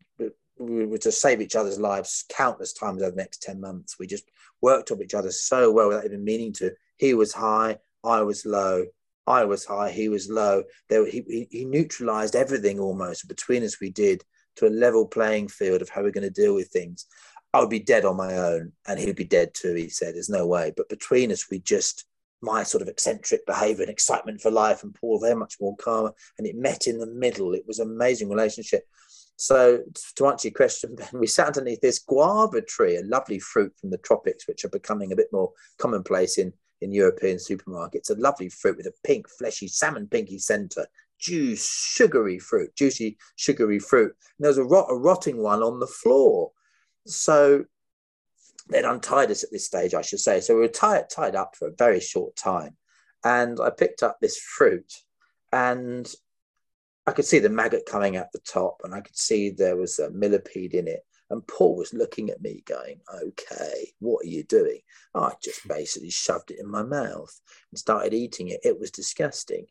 we 0.60 0.86
were 0.86 0.98
to 1.00 1.12
save 1.12 1.42
each 1.42 1.56
other's 1.56 1.80
lives 1.80 2.26
countless 2.30 2.74
times 2.74 3.02
over 3.02 3.12
the 3.12 3.18
next 3.18 3.42
10 3.44 3.60
months. 3.60 3.98
We 4.00 4.08
just 4.08 4.30
worked 4.62 4.92
off 4.92 5.02
each 5.02 5.14
other 5.14 5.32
so 5.32 5.72
well 5.72 5.90
without 5.90 6.06
even 6.06 6.24
meaning 6.24 6.54
to. 6.54 6.72
He 6.98 7.14
was 7.14 7.34
high, 7.34 7.78
I 8.04 8.22
was 8.22 8.46
low. 8.46 8.86
I 9.26 9.44
was 9.44 9.66
high, 9.66 9.92
he 9.92 10.10
was 10.10 10.30
low. 10.30 10.64
There, 10.90 11.06
he, 11.06 11.48
he 11.52 11.66
neutralized 11.66 12.36
everything 12.36 12.80
almost 12.80 13.28
between 13.28 13.64
us. 13.64 13.80
We 13.82 13.90
did 13.90 14.24
to 14.56 14.68
a 14.68 14.70
level 14.70 15.06
playing 15.06 15.50
field 15.50 15.82
of 15.82 15.90
how 15.90 16.02
we're 16.02 16.12
going 16.12 16.24
to 16.24 16.42
deal 16.42 16.56
with 16.56 16.70
things. 16.70 17.06
I 17.54 17.60
would 17.60 17.70
be 17.70 17.80
dead 17.80 18.06
on 18.06 18.18
my 18.18 18.38
own, 18.38 18.74
and 18.88 19.00
he'd 19.00 19.16
be 19.16 19.24
dead 19.24 19.54
too. 19.54 19.74
He 19.74 19.90
said, 19.90 20.16
"There's 20.16 20.30
no 20.30 20.46
way." 20.46 20.74
But 20.76 20.90
between 20.90 21.32
us, 21.32 21.50
we 21.50 21.60
just 21.60 22.06
my 22.42 22.64
sort 22.64 22.82
of 22.82 22.88
eccentric 22.88 23.46
behavior 23.46 23.84
and 23.84 23.92
excitement 23.92 24.42
for 24.42 24.52
life, 24.52 24.84
and 24.84 24.94
Paul 24.94 25.20
very 25.20 25.36
much 25.36 25.56
more 25.60 25.76
calmer, 25.78 26.14
and 26.38 26.46
it 26.46 26.56
met 26.56 26.88
in 26.88 27.00
the 27.00 27.08
middle. 27.08 27.54
It 27.54 27.66
was 27.68 27.80
an 27.80 27.90
amazing 27.90 28.30
relationship. 28.30 28.88
So, 29.38 29.84
to 30.16 30.28
answer 30.28 30.48
your 30.48 30.56
question, 30.56 30.96
Ben, 30.96 31.08
we 31.14 31.28
sat 31.28 31.48
underneath 31.48 31.82
this 31.82 32.00
guava 32.00 32.60
tree, 32.62 32.98
a 32.98 33.04
lovely 33.04 33.38
fruit 33.38 33.72
from 33.80 33.92
the 33.92 34.00
tropics, 34.00 34.48
which 34.48 34.66
are 34.66 34.70
becoming 34.70 35.12
a 35.12 35.16
bit 35.16 35.28
more 35.32 35.52
commonplace 35.78 36.40
in, 36.40 36.52
in 36.82 36.92
European 36.92 37.38
supermarkets. 37.38 38.10
A 38.10 38.16
lovely 38.16 38.50
fruit 38.50 38.78
with 38.78 38.88
a 38.88 38.94
pink, 39.06 39.30
fleshy, 39.30 39.68
salmon 39.68 40.08
pinky 40.08 40.40
center, 40.40 40.88
juice, 41.20 41.70
sugary 41.70 42.40
fruit, 42.40 42.76
juicy, 42.76 43.16
sugary 43.36 43.78
fruit. 43.78 44.16
And 44.38 44.44
there 44.44 44.50
was 44.50 44.58
a, 44.58 44.64
rot, 44.64 44.88
a 44.90 44.96
rotting 44.96 45.38
one 45.38 45.62
on 45.62 45.80
the 45.80 45.88
floor. 45.88 46.52
So, 47.06 47.66
they'd 48.70 48.86
untied 48.86 49.30
us 49.30 49.44
at 49.44 49.52
this 49.52 49.68
stage, 49.68 49.94
I 49.94 50.02
should 50.02 50.20
say. 50.20 50.42
So, 50.42 50.56
we 50.56 50.62
were 50.62 50.68
tied, 50.68 51.12
tied 51.12 51.36
up 51.36 51.56
for 51.56 51.68
a 51.68 51.76
very 51.78 52.00
short 52.00 52.36
time. 52.36 52.76
And 53.24 53.60
I 53.60 53.70
picked 53.70 54.02
up 54.02 54.18
this 54.20 54.40
fruit 54.40 54.92
and 55.54 56.12
I 57.08 57.14
could 57.14 57.26
see 57.26 57.40
the 57.40 57.50
maggot 57.50 57.86
coming 57.86 58.18
out 58.18 58.34
the 58.34 58.40
top, 58.40 58.82
and 58.84 58.94
I 58.94 59.00
could 59.00 59.18
see 59.18 59.50
there 59.50 59.78
was 59.78 59.98
a 59.98 60.12
millipede 60.12 60.74
in 60.74 60.90
it. 60.90 61.06
And 61.30 61.46
Paul 61.48 61.78
was 61.78 61.94
looking 61.94 62.30
at 62.30 62.42
me, 62.42 62.64
going, 62.66 63.02
"Okay, 63.24 63.94
what 64.00 64.26
are 64.26 64.30
you 64.30 64.44
doing?" 64.44 64.82
I 65.16 65.34
just 65.42 65.66
basically 65.68 66.10
shoved 66.10 66.52
it 66.52 66.60
in 66.60 66.68
my 66.68 66.84
mouth 66.84 67.34
and 67.72 67.80
started 67.80 68.14
eating 68.14 68.50
it. 68.50 68.60
It 68.64 68.78
was 68.78 68.92
disgusting, 68.92 69.68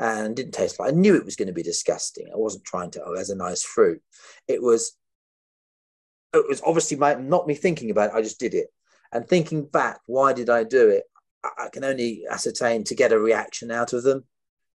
and 0.00 0.34
didn't 0.34 0.52
taste 0.52 0.80
like. 0.80 0.92
I 0.92 0.96
knew 0.96 1.14
it 1.14 1.24
was 1.24 1.36
going 1.36 1.48
to 1.48 1.54
be 1.54 1.62
disgusting. 1.62 2.26
I 2.32 2.36
wasn't 2.36 2.64
trying 2.64 2.90
to. 2.92 3.04
Oh, 3.04 3.14
as 3.14 3.30
a 3.30 3.36
nice 3.36 3.62
fruit. 3.62 4.02
It 4.48 4.60
was. 4.60 4.96
It 6.34 6.44
was 6.48 6.60
obviously 6.64 6.96
my, 6.96 7.14
not 7.14 7.46
me 7.46 7.54
thinking 7.54 7.90
about 7.90 8.10
it. 8.10 8.16
I 8.16 8.22
just 8.22 8.40
did 8.40 8.54
it, 8.54 8.72
and 9.12 9.26
thinking 9.26 9.64
back, 9.64 10.00
why 10.06 10.32
did 10.32 10.50
I 10.50 10.64
do 10.64 10.88
it? 10.88 11.04
I 11.44 11.68
can 11.72 11.84
only 11.84 12.24
ascertain 12.28 12.84
to 12.84 12.94
get 12.94 13.12
a 13.12 13.18
reaction 13.18 13.70
out 13.70 13.92
of 13.92 14.02
them 14.02 14.24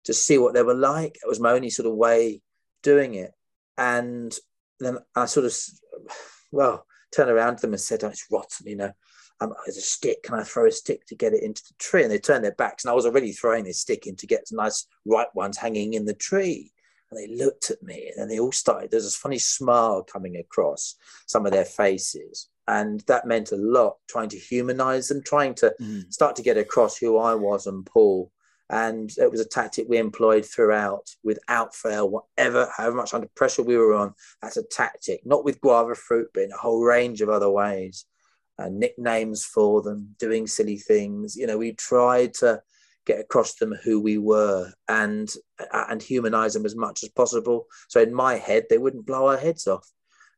to 0.06 0.14
see 0.14 0.38
what 0.38 0.54
they 0.54 0.64
were 0.64 0.76
like. 0.76 1.16
It 1.16 1.28
was 1.28 1.39
my 1.39 1.51
only 1.51 1.70
sort 1.70 1.88
of 1.88 1.95
way 1.95 2.41
doing 2.82 3.16
it. 3.16 3.32
and 3.78 4.38
then 4.80 4.97
I 5.16 5.26
sort 5.26 5.45
of, 5.45 5.56
well, 6.51 6.86
turned 7.14 7.30
around 7.30 7.58
to 7.58 7.62
them 7.62 7.74
and 7.74 7.82
said, 7.82 8.04
oh, 8.04 8.10
it's 8.10 8.28
rotten, 8.32 8.68
you 8.68 8.76
know. 8.76 8.91
Um, 9.41 9.54
there's 9.66 9.78
a 9.78 9.82
stick. 9.82 10.24
Can 10.24 10.36
I 10.36 10.43
throw 10.43 10.68
a 10.68 10.72
stick 10.72 11.06
to 11.08 11.16
get 11.16 11.34
it 11.34 11.43
into 11.43 11.64
the 11.68 11.74
tree? 11.80 12.04
And 12.04 12.12
they 12.12 12.20
turned 12.20 12.43
their 12.43 12.54
backs, 12.56 12.84
and 12.84 12.91
I 12.91 12.95
was 12.95 13.06
already 13.06 13.32
throwing 13.32 13.66
this 13.66 13.80
stick 13.80 14.08
in 14.08 14.16
to 14.18 14.28
get 14.28 14.47
some 14.47 14.58
nice 14.58 14.86
ripe 15.06 15.34
ones 15.34 15.58
hanging 15.58 15.93
in 15.93 16.06
the 16.06 16.14
tree. 16.14 16.72
And 17.12 17.20
they 17.20 17.36
looked 17.36 17.70
at 17.70 17.82
me, 17.84 18.10
and 18.10 18.22
then 18.22 18.28
they 18.30 18.39
all 18.39 18.51
started. 18.51 18.91
There's 18.91 19.04
this 19.04 19.16
funny 19.16 19.39
smile 19.39 20.04
coming 20.04 20.38
across 20.38 20.95
some 21.26 21.45
of 21.45 21.51
their 21.51 21.66
faces, 21.66 22.49
and 22.68 23.01
that 23.08 23.28
meant 23.28 23.51
a 23.51 23.58
lot. 23.58 23.97
Trying 24.08 24.30
to 24.30 24.38
humanize 24.38 25.08
them, 25.08 25.22
trying 25.24 25.56
to 25.56 25.74
mm. 25.80 26.12
start 26.12 26.36
to 26.38 26.43
get 26.43 26.58
across 26.58 26.97
who 26.97 27.18
I 27.18 27.36
was 27.36 27.68
and 27.68 27.86
Paul. 27.86 28.32
And 28.70 29.11
it 29.18 29.30
was 29.30 29.41
a 29.41 29.45
tactic 29.45 29.88
we 29.88 29.97
employed 29.97 30.45
throughout, 30.45 31.09
without 31.24 31.76
fail, 31.76 32.09
whatever, 32.09 32.70
however 32.76 32.95
much 32.95 33.14
under 33.14 33.28
pressure 33.36 33.61
we 33.61 33.78
were 33.78 33.93
on. 33.93 34.14
That's 34.41 34.57
a 34.57 34.64
tactic, 34.64 35.22
not 35.26 35.43
with 35.43 35.61
guava 35.61 35.95
fruit, 35.95 36.30
but 36.34 36.43
in 36.43 36.51
a 36.51 36.57
whole 36.57 36.84
range 36.84 37.22
of 37.22 37.30
other 37.30 37.49
ways 37.49 38.05
uh, 38.59 38.70
nicknames 38.70 39.43
for 39.43 39.82
them, 39.82 40.16
doing 40.20 40.47
silly 40.47 40.78
things. 40.78 41.36
You 41.36 41.47
know, 41.47 41.57
we 41.57 41.74
tried 41.74 42.34
to 42.36 42.61
get 43.05 43.20
across 43.20 43.55
them 43.55 43.74
who 43.84 43.99
we 43.99 44.18
were 44.18 44.72
and 44.88 45.30
uh, 45.59 45.86
and 45.89 46.01
humanize 46.01 46.53
them 46.53 46.66
as 46.66 46.76
much 46.76 47.03
as 47.03 47.09
possible. 47.09 47.66
So 47.89 48.01
in 48.01 48.14
my 48.14 48.36
head, 48.36 48.66
they 48.70 48.78
wouldn't 48.78 49.05
blow 49.05 49.28
our 49.28 49.38
heads 49.38 49.68
off. 49.68 49.89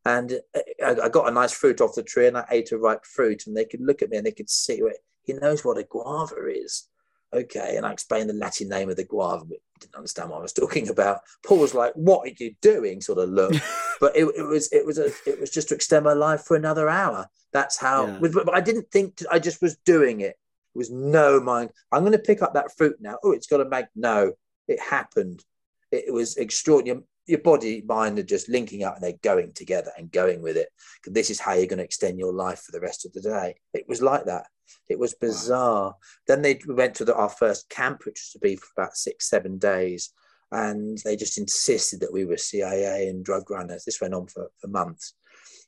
And 0.06 0.40
uh, 0.56 0.60
I, 0.84 1.06
I 1.06 1.10
got 1.10 1.28
a 1.28 1.32
nice 1.32 1.52
fruit 1.52 1.82
off 1.82 1.96
the 1.96 2.04
tree, 2.04 2.28
and 2.28 2.38
I 2.38 2.46
ate 2.52 2.72
a 2.72 2.78
ripe 2.78 3.06
fruit, 3.06 3.44
and 3.48 3.56
they 3.56 3.66
could 3.66 3.82
look 3.82 4.02
at 4.02 4.10
me 4.10 4.18
and 4.18 4.26
they 4.26 4.32
could 4.32 4.50
see 4.50 4.76
it. 4.76 4.98
He 5.24 5.34
knows 5.34 5.66
what 5.66 5.78
a 5.78 5.84
guava 5.84 6.48
is. 6.48 6.88
Okay, 7.36 7.76
and 7.76 7.86
I 7.86 7.92
explained 7.92 8.30
the 8.30 8.34
Latin 8.34 8.70
name 8.70 8.90
of 8.90 8.96
the 8.96 9.04
guava, 9.04 9.44
but 9.44 9.58
didn't 9.80 9.96
understand 9.96 10.30
what 10.30 10.40
I 10.40 10.42
was 10.42 10.54
talking 10.62 10.90
about. 10.90 11.20
Paul 11.46 11.60
was 11.60 11.74
like, 11.74 11.94
"What 11.94 12.28
are 12.28 12.34
you 12.38 12.56
doing?" 12.62 13.02
Sort 13.02 13.20
of 13.20 13.30
look, 13.30 13.54
but 14.00 14.16
it, 14.16 14.26
it, 14.38 14.44
was 14.44 14.72
it 14.72 14.86
was 14.86 14.98
a 14.98 15.12
it 15.28 15.40
was 15.40 15.50
just 15.50 15.70
to 15.70 15.76
extend 15.76 16.06
my 16.06 16.14
life 16.14 16.44
for 16.44 16.56
another 16.56 16.90
hour. 16.90 17.28
That's 17.52 17.78
how. 17.78 18.08
Yeah. 18.08 18.30
But 18.46 18.56
I 18.56 18.62
didn't 18.62 18.90
think. 18.92 19.18
To, 19.18 19.28
I 19.32 19.40
just 19.40 19.62
was 19.62 19.78
doing 19.86 20.22
it. 20.22 20.38
It 20.76 20.78
was 20.78 20.92
no 20.92 21.40
mind. 21.40 21.72
I'm 21.92 22.02
going 22.02 22.12
to 22.14 22.20
pick 22.20 22.42
up 22.42 22.54
that 22.54 22.76
fruit 22.78 22.98
now. 23.00 23.18
Oh, 23.24 23.32
it's 23.32 23.48
got 23.48 23.58
to 23.58 23.70
make 23.70 23.88
no. 23.96 24.34
It 24.68 24.80
happened. 24.80 25.44
It, 25.92 26.06
it 26.08 26.14
was 26.14 26.38
extraordinary. 26.38 27.02
Your 27.28 27.40
body, 27.40 27.84
mind 27.88 28.20
are 28.20 28.24
just 28.24 28.50
linking 28.50 28.84
up 28.84 28.96
and 28.96 29.04
they're 29.04 29.14
going 29.24 29.52
together 29.54 29.92
and 29.98 30.12
going 30.12 30.44
with 30.44 30.58
it. 30.58 30.70
This 31.06 31.32
is 31.32 31.40
how 31.40 31.54
you're 31.54 31.66
going 31.66 31.80
to 31.80 31.84
extend 31.84 32.20
your 32.20 32.32
life 32.32 32.62
for 32.62 32.72
the 32.72 32.80
rest 32.80 33.04
of 33.04 33.14
the 33.14 33.22
day. 33.22 33.56
It 33.74 33.86
was 33.88 34.00
like 34.00 34.26
that. 34.26 34.46
It 34.90 35.00
was 35.00 35.14
bizarre. 35.14 35.86
Wow. 35.86 35.98
Then 36.28 36.42
they 36.42 36.60
went 36.68 36.96
to 36.96 37.06
the, 37.06 37.16
our 37.16 37.30
first 37.30 37.70
camp, 37.70 38.06
which 38.06 38.20
was 38.20 38.32
to 38.34 38.40
be 38.40 38.56
for 38.56 38.68
about 38.78 38.96
six, 38.96 39.30
seven 39.30 39.58
days 39.58 40.12
and 40.52 40.98
they 41.04 41.16
just 41.16 41.38
insisted 41.38 42.00
that 42.00 42.14
we 42.14 42.26
were 42.26 42.38
CIA 42.38 43.10
and 43.10 43.26
drug 43.26 43.50
runners. 43.50 43.84
This 43.84 44.02
went 44.02 44.14
on 44.14 44.28
for, 44.28 44.50
for 44.60 44.68
months. 44.68 45.14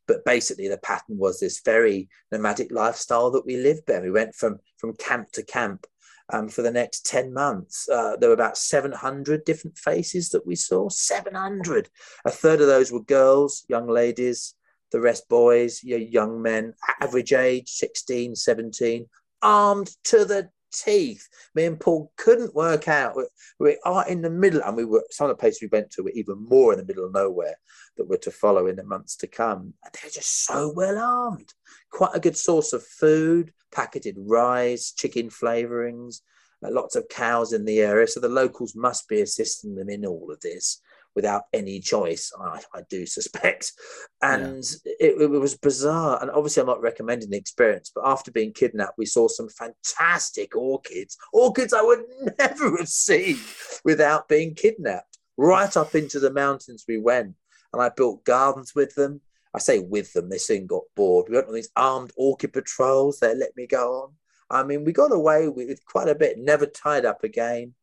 But 0.08 0.24
basically, 0.24 0.70
the 0.70 0.78
pattern 0.78 1.18
was 1.18 1.40
this 1.40 1.62
very 1.66 2.08
nomadic 2.32 2.72
lifestyle 2.72 3.30
that 3.32 3.46
we 3.46 3.58
lived 3.58 3.84
there. 3.88 4.02
We 4.02 4.12
went 4.12 4.36
from, 4.36 4.60
from 4.78 4.94
camp 4.94 5.32
to 5.34 5.44
camp 5.44 5.86
um, 6.32 6.48
for 6.48 6.62
the 6.62 6.72
next 6.72 7.06
10 7.06 7.34
months. 7.34 7.90
Uh, 7.90 8.16
there 8.16 8.30
were 8.30 8.36
about 8.36 8.58
700 8.58 9.44
different 9.44 9.78
faces 9.78 10.30
that 10.30 10.48
we 10.48 10.56
saw. 10.56 10.88
700. 10.88 11.90
A 12.24 12.32
third 12.32 12.62
of 12.62 12.68
those 12.68 12.92
were 12.92 13.04
girls, 13.04 13.66
young 13.68 13.88
ladies, 13.88 14.56
the 14.92 15.02
rest 15.02 15.28
boys, 15.30 15.84
young 15.84 16.42
men, 16.42 16.74
average 17.02 17.34
age 17.34 17.70
16, 17.70 18.36
17, 18.36 19.06
armed 19.42 19.90
to 20.06 20.26
the 20.26 20.50
teeth. 20.74 21.28
Me 21.56 21.66
and 21.66 21.80
Paul 21.80 22.12
couldn't 22.18 22.56
work 22.56 22.88
out. 22.88 23.16
We, 23.60 23.78
are 23.86 24.08
in 24.08 24.22
the 24.22 24.30
middle, 24.30 24.62
and 24.64 24.76
we 24.76 24.86
were 24.86 25.04
some 25.10 25.30
of 25.30 25.36
the 25.36 25.40
places 25.40 25.62
we 25.62 25.70
went 25.72 25.92
to 25.92 26.04
were 26.04 26.12
even 26.12 26.46
more 26.48 26.74
in 26.74 26.80
the 26.80 26.86
middle 26.86 27.06
of 27.06 27.14
nowhere 27.14 27.56
that 27.98 28.08
were 28.08 28.18
to 28.18 28.32
follow 28.32 28.68
in 28.68 28.76
the 28.76 28.84
months 28.84 29.16
to 29.18 29.28
come. 29.28 29.74
And 29.84 29.94
they're 29.94 30.12
just 30.12 30.46
so 30.46 30.72
well 30.76 30.98
armed. 30.98 31.54
Quite 31.92 32.16
a 32.16 32.20
good 32.20 32.38
source 32.38 32.74
of 32.74 32.84
food, 32.84 33.52
packeted 33.72 34.16
rice, 34.18 34.92
chicken 34.92 35.30
flavorings, 35.30 36.22
uh, 36.64 36.72
lots 36.72 36.96
of 36.96 37.10
cows 37.10 37.54
in 37.54 37.66
the 37.66 37.80
area. 37.80 38.08
So 38.08 38.20
the 38.20 38.30
locals 38.30 38.76
must 38.76 39.08
be 39.08 39.22
assisting 39.22 39.76
them 39.76 39.90
in 39.90 40.06
all 40.06 40.32
of 40.32 40.40
this 40.42 40.82
without 41.18 41.46
any 41.52 41.80
choice, 41.80 42.32
I, 42.40 42.62
I 42.76 42.82
do 42.90 43.06
suspect. 43.08 43.74
And 44.20 44.64
yeah. 44.84 44.94
it, 45.00 45.22
it, 45.22 45.30
was 45.30 45.56
bizarre. 45.56 46.20
And 46.20 46.32
obviously, 46.32 46.62
I'm 46.62 46.68
not 46.68 46.82
recommending 46.82 47.30
the 47.30 47.38
experience, 47.38 47.92
but 47.94 48.04
after 48.04 48.32
being 48.32 48.52
kidnapped, 48.52 48.98
we 48.98 49.06
saw 49.06 49.28
some 49.28 49.48
fantastic 49.50 50.56
orchids, 50.56 51.16
orchids 51.32 51.72
I 51.72 51.84
would 51.84 52.04
never 52.40 52.78
have 52.78 52.88
seen 52.88 53.38
without 53.86 54.28
being 54.28 54.56
kidnapped. 54.56 55.20
Right 55.38 55.78
up 55.78 55.94
into 55.94 56.20
the 56.20 56.34
mountains 56.34 56.86
we 56.88 56.98
went, 56.98 57.36
and 57.74 57.82
I 57.82 57.90
built 57.90 58.26
gardens 58.26 58.74
with 58.74 58.96
them. 58.96 59.22
I 59.54 59.60
say 59.60 59.78
with 59.78 60.14
them, 60.14 60.30
they 60.30 60.40
soon 60.40 60.66
got 60.66 60.84
bored. 60.96 61.28
We 61.30 61.36
went 61.36 61.48
on 61.48 61.54
these 61.54 61.70
armed 61.76 62.12
orchid 62.18 62.54
patrols, 62.54 63.20
they 63.20 63.36
let 63.36 63.56
me 63.56 63.68
go 63.68 64.02
on. 64.02 64.14
I 64.50 64.64
mean, 64.64 64.84
we 64.84 64.94
got 64.94 65.12
away 65.12 65.48
with 65.48 65.86
quite 65.86 66.10
a 66.10 66.16
bit, 66.16 66.40
never 66.40 66.66
tied 66.66 67.06
up 67.06 67.24
again. 67.24 67.76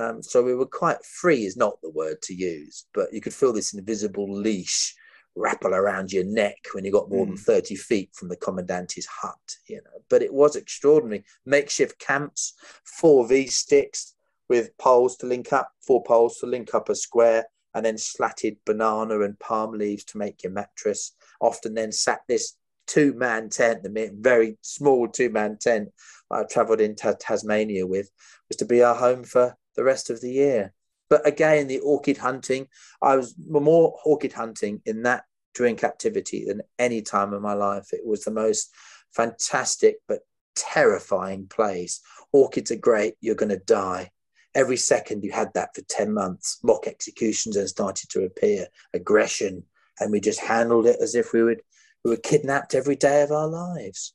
Um, 0.00 0.22
so 0.22 0.42
we 0.42 0.54
were 0.54 0.66
quite 0.66 1.04
free, 1.04 1.44
is 1.44 1.56
not 1.56 1.80
the 1.82 1.90
word 1.90 2.22
to 2.22 2.34
use, 2.34 2.86
but 2.94 3.12
you 3.12 3.20
could 3.20 3.34
feel 3.34 3.52
this 3.52 3.74
invisible 3.74 4.32
leash 4.32 4.94
wrapple 5.36 5.74
around 5.74 6.10
your 6.10 6.24
neck 6.24 6.56
when 6.72 6.84
you 6.84 6.90
got 6.90 7.10
more 7.10 7.26
mm. 7.26 7.30
than 7.30 7.36
30 7.36 7.74
feet 7.76 8.10
from 8.14 8.28
the 8.28 8.36
commandante's 8.36 9.06
hut, 9.06 9.56
you 9.68 9.76
know. 9.76 10.00
But 10.08 10.22
it 10.22 10.32
was 10.32 10.56
extraordinary. 10.56 11.24
Makeshift 11.44 11.98
camps, 11.98 12.54
four 12.84 13.28
V 13.28 13.46
sticks 13.46 14.14
with 14.48 14.76
poles 14.78 15.16
to 15.18 15.26
link 15.26 15.52
up, 15.52 15.70
four 15.86 16.02
poles 16.02 16.38
to 16.38 16.46
link 16.46 16.74
up 16.74 16.88
a 16.88 16.94
square, 16.94 17.44
and 17.74 17.84
then 17.84 17.98
slatted 17.98 18.56
banana 18.64 19.20
and 19.20 19.38
palm 19.38 19.72
leaves 19.72 20.04
to 20.04 20.18
make 20.18 20.42
your 20.42 20.52
mattress. 20.52 21.12
Often 21.40 21.74
then 21.74 21.92
sat 21.92 22.20
this 22.26 22.56
two 22.86 23.12
man 23.14 23.50
tent, 23.50 23.82
the 23.82 24.10
very 24.18 24.56
small 24.62 25.06
two 25.06 25.30
man 25.30 25.58
tent 25.60 25.90
I 26.30 26.44
travelled 26.44 26.80
into 26.80 27.14
Tasmania 27.20 27.86
with, 27.86 28.10
was 28.48 28.56
to 28.56 28.64
be 28.64 28.82
our 28.82 28.94
home 28.94 29.24
for 29.24 29.56
the 29.76 29.84
rest 29.84 30.10
of 30.10 30.20
the 30.20 30.30
year. 30.30 30.72
But 31.08 31.26
again, 31.26 31.66
the 31.66 31.80
orchid 31.80 32.18
hunting, 32.18 32.68
I 33.02 33.16
was 33.16 33.34
more 33.48 33.98
orchid 34.04 34.32
hunting 34.32 34.80
in 34.86 35.02
that 35.02 35.24
during 35.54 35.76
captivity 35.76 36.44
than 36.44 36.62
any 36.78 37.02
time 37.02 37.34
in 37.34 37.42
my 37.42 37.54
life. 37.54 37.92
It 37.92 38.06
was 38.06 38.24
the 38.24 38.30
most 38.30 38.72
fantastic 39.12 39.96
but 40.06 40.20
terrifying 40.54 41.46
place. 41.48 42.00
Orchids 42.32 42.70
are 42.70 42.76
great, 42.76 43.14
you're 43.20 43.34
going 43.34 43.50
to 43.50 43.58
die. 43.58 44.10
Every 44.54 44.76
second 44.76 45.24
you 45.24 45.32
had 45.32 45.52
that 45.54 45.74
for 45.74 45.82
10 45.82 46.12
months. 46.12 46.58
Mock 46.62 46.86
executions 46.86 47.56
then 47.56 47.68
started 47.68 48.08
to 48.10 48.24
appear, 48.24 48.66
aggression, 48.94 49.64
and 49.98 50.10
we 50.10 50.20
just 50.20 50.40
handled 50.40 50.86
it 50.86 50.98
as 51.00 51.14
if 51.14 51.32
we 51.32 51.42
would 51.42 51.62
we 52.04 52.12
were 52.12 52.16
kidnapped 52.16 52.74
every 52.74 52.96
day 52.96 53.22
of 53.22 53.30
our 53.30 53.46
lives. 53.46 54.14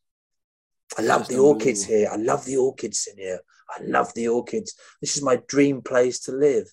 I 0.98 1.04
love 1.04 1.28
the 1.28 1.38
orchids 1.38 1.86
here. 1.86 2.10
I 2.12 2.16
love 2.16 2.46
the 2.46 2.58
orchids 2.58 3.08
in 3.12 3.18
here. 3.18 3.40
I 3.70 3.82
love 3.84 4.14
the 4.14 4.28
orchids. 4.28 4.76
This 5.02 5.18
is 5.18 5.24
my 5.24 5.42
dream 5.48 5.82
place 5.82 6.20
to 6.22 6.32
live. 6.32 6.72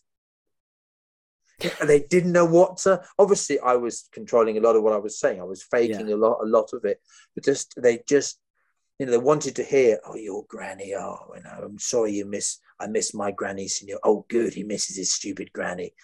And 1.81 1.89
they 1.89 2.01
didn't 2.01 2.33
know 2.33 2.45
what 2.45 2.79
to. 2.79 3.03
Obviously, 3.19 3.61
I 3.61 3.77
was 3.77 4.09
controlling 4.13 4.59
a 4.59 4.61
lot 4.61 4.75
of 4.75 4.83
what 4.83 4.95
I 4.95 4.99
was 4.99 5.19
saying. 5.19 5.41
I 5.41 5.45
was 5.45 5.63
faking 5.63 6.09
yeah. 6.09 6.15
a 6.15 6.17
lot, 6.17 6.39
a 6.43 6.47
lot 6.47 6.71
of 6.73 6.85
it. 6.85 7.01
But 7.35 7.45
just 7.45 7.75
they 7.81 8.03
just, 8.09 8.41
you 8.99 9.07
know, 9.07 9.13
they 9.13 9.19
wanted 9.19 9.55
to 9.57 9.63
hear, 9.63 10.01
"Oh, 10.05 10.17
your 10.17 10.45
granny. 10.49 10.93
Oh, 10.97 11.33
you 11.37 11.43
know, 11.43 11.61
I'm 11.63 11.79
sorry 11.79 12.15
you 12.15 12.25
miss. 12.25 12.59
I 12.81 12.89
miss 12.89 13.15
my 13.15 13.31
granny, 13.31 13.69
senor. 13.69 14.01
Oh, 14.03 14.27
good, 14.29 14.55
he 14.55 14.65
misses 14.65 14.97
his 14.97 15.13
stupid 15.13 15.53
granny 15.53 15.95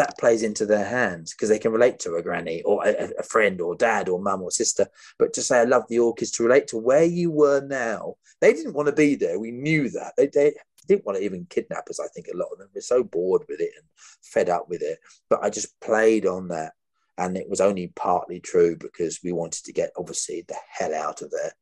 that 0.00 0.16
plays 0.16 0.42
into 0.42 0.64
their 0.64 0.86
hands 0.86 1.34
because 1.34 1.50
they 1.50 1.58
can 1.58 1.72
relate 1.72 1.98
to 1.98 2.14
a 2.14 2.22
granny 2.22 2.62
or 2.62 2.82
a, 2.86 3.10
a, 3.18 3.22
friend 3.22 3.60
or 3.60 3.74
dad 3.74 4.08
or 4.08 4.18
mum 4.18 4.40
or 4.40 4.50
sister. 4.50 4.86
But 5.18 5.34
to 5.34 5.42
say, 5.42 5.58
I 5.60 5.64
love 5.64 5.84
the 5.90 5.98
orchids 5.98 6.30
to 6.32 6.42
relate 6.42 6.68
to 6.68 6.78
where 6.78 7.04
you 7.04 7.30
were 7.30 7.60
now, 7.60 8.14
they 8.40 8.54
didn't 8.54 8.72
want 8.72 8.86
to 8.88 8.94
be 8.94 9.14
there. 9.14 9.38
We 9.38 9.50
knew 9.50 9.90
that. 9.90 10.14
They, 10.16 10.28
they 10.28 10.54
didn't 10.88 11.04
want 11.04 11.18
to 11.18 11.24
even 11.24 11.46
kidnap 11.50 11.90
us. 11.90 12.00
I 12.00 12.08
think 12.14 12.28
a 12.28 12.36
lot 12.36 12.48
of 12.50 12.56
them 12.56 12.70
were 12.74 12.80
so 12.80 13.04
bored 13.04 13.42
with 13.46 13.60
it 13.60 13.72
and 13.76 13.86
fed 14.22 14.48
up 14.48 14.70
with 14.70 14.80
it. 14.80 15.00
But 15.28 15.44
I 15.44 15.50
just 15.50 15.78
played 15.82 16.24
on 16.24 16.48
that. 16.48 16.72
And 17.18 17.36
it 17.36 17.50
was 17.50 17.60
only 17.60 17.92
partly 17.94 18.40
true 18.40 18.78
because 18.78 19.20
we 19.22 19.32
wanted 19.32 19.66
to 19.66 19.72
get, 19.74 19.90
obviously, 19.98 20.46
the 20.48 20.56
hell 20.70 20.94
out 20.94 21.20
of 21.20 21.30
there 21.30 21.52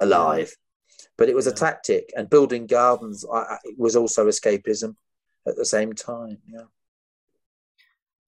alive. 0.00 0.52
Yeah. 0.98 1.06
But 1.16 1.28
it 1.28 1.36
was 1.36 1.46
a 1.46 1.52
tactic. 1.52 2.12
And 2.16 2.28
building 2.28 2.66
gardens 2.66 3.24
I, 3.32 3.38
I, 3.38 3.58
was 3.78 3.94
also 3.94 4.26
escapism 4.26 4.96
at 5.46 5.54
the 5.54 5.64
same 5.64 5.92
time. 5.92 6.38
Yeah. 6.52 6.64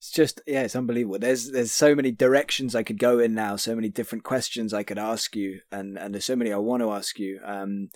It's 0.07 0.15
just 0.15 0.41
yeah, 0.47 0.63
it's 0.63 0.77
unbelievable. 0.77 1.19
There's 1.19 1.51
there's 1.51 1.73
so 1.73 1.97
many 1.97 2.13
directions 2.13 2.77
I 2.77 2.85
could 2.85 3.01
go 3.01 3.19
in 3.19 3.35
now, 3.35 3.57
so 3.57 3.75
many 3.75 3.89
different 3.89 4.23
questions 4.23 4.73
I 4.73 4.85
could 4.85 4.99
ask 4.99 5.35
you, 5.35 5.63
and 5.73 5.99
and 5.99 6.15
there's 6.15 6.25
so 6.25 6.37
many 6.37 6.53
I 6.53 6.59
want 6.59 6.81
to 6.85 6.93
ask 6.93 7.19
you. 7.19 7.41
Um, 7.45 7.89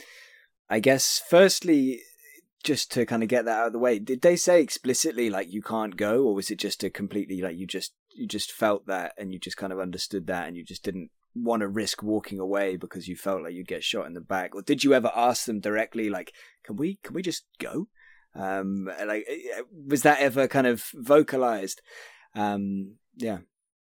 I 0.69 0.81
guess 0.81 1.23
firstly, 1.31 2.01
just 2.65 2.91
to 2.93 3.07
kind 3.07 3.23
of 3.23 3.29
get 3.29 3.45
that 3.45 3.61
out 3.61 3.67
of 3.69 3.73
the 3.73 3.79
way, 3.79 4.01
did 4.01 4.23
they 4.23 4.35
say 4.35 4.61
explicitly 4.61 5.31
like 5.31 5.53
you 5.53 5.63
can't 5.63 5.97
go, 5.97 6.25
or 6.25 6.35
was 6.35 6.51
it 6.51 6.59
just 6.59 6.83
a 6.83 6.91
completely 6.91 7.43
like 7.43 7.57
you 7.57 7.65
just 7.65 7.93
you 8.13 8.27
just 8.27 8.51
felt 8.51 8.89
that 8.89 9.13
and 9.17 9.33
you 9.33 9.39
just 9.39 9.57
kind 9.57 9.73
of 9.73 9.79
understood 9.79 10.27
that 10.27 10.49
and 10.49 10.57
you 10.57 10.65
just 10.65 10.83
didn't 10.83 11.11
want 11.37 11.61
to 11.61 11.69
risk 11.69 12.03
walking 12.03 12.41
away 12.41 12.75
because 12.75 13.07
you 13.07 13.15
felt 13.15 13.45
like 13.45 13.53
you'd 13.53 13.69
get 13.69 13.85
shot 13.85 14.09
in 14.09 14.15
the 14.15 14.21
back, 14.21 14.57
or 14.57 14.63
did 14.63 14.83
you 14.83 14.95
ever 14.95 15.13
ask 15.15 15.45
them 15.45 15.61
directly 15.61 16.11
like, 16.11 16.33
can 16.65 16.75
we 16.75 16.99
can 17.05 17.15
we 17.15 17.23
just 17.23 17.45
go? 17.61 17.87
Um, 18.35 18.91
like, 19.05 19.27
was 19.87 20.03
that 20.03 20.21
ever 20.21 20.47
kind 20.49 20.67
of 20.67 20.85
vocalized? 20.95 21.81
Um, 22.35 22.95
yeah. 23.17 23.39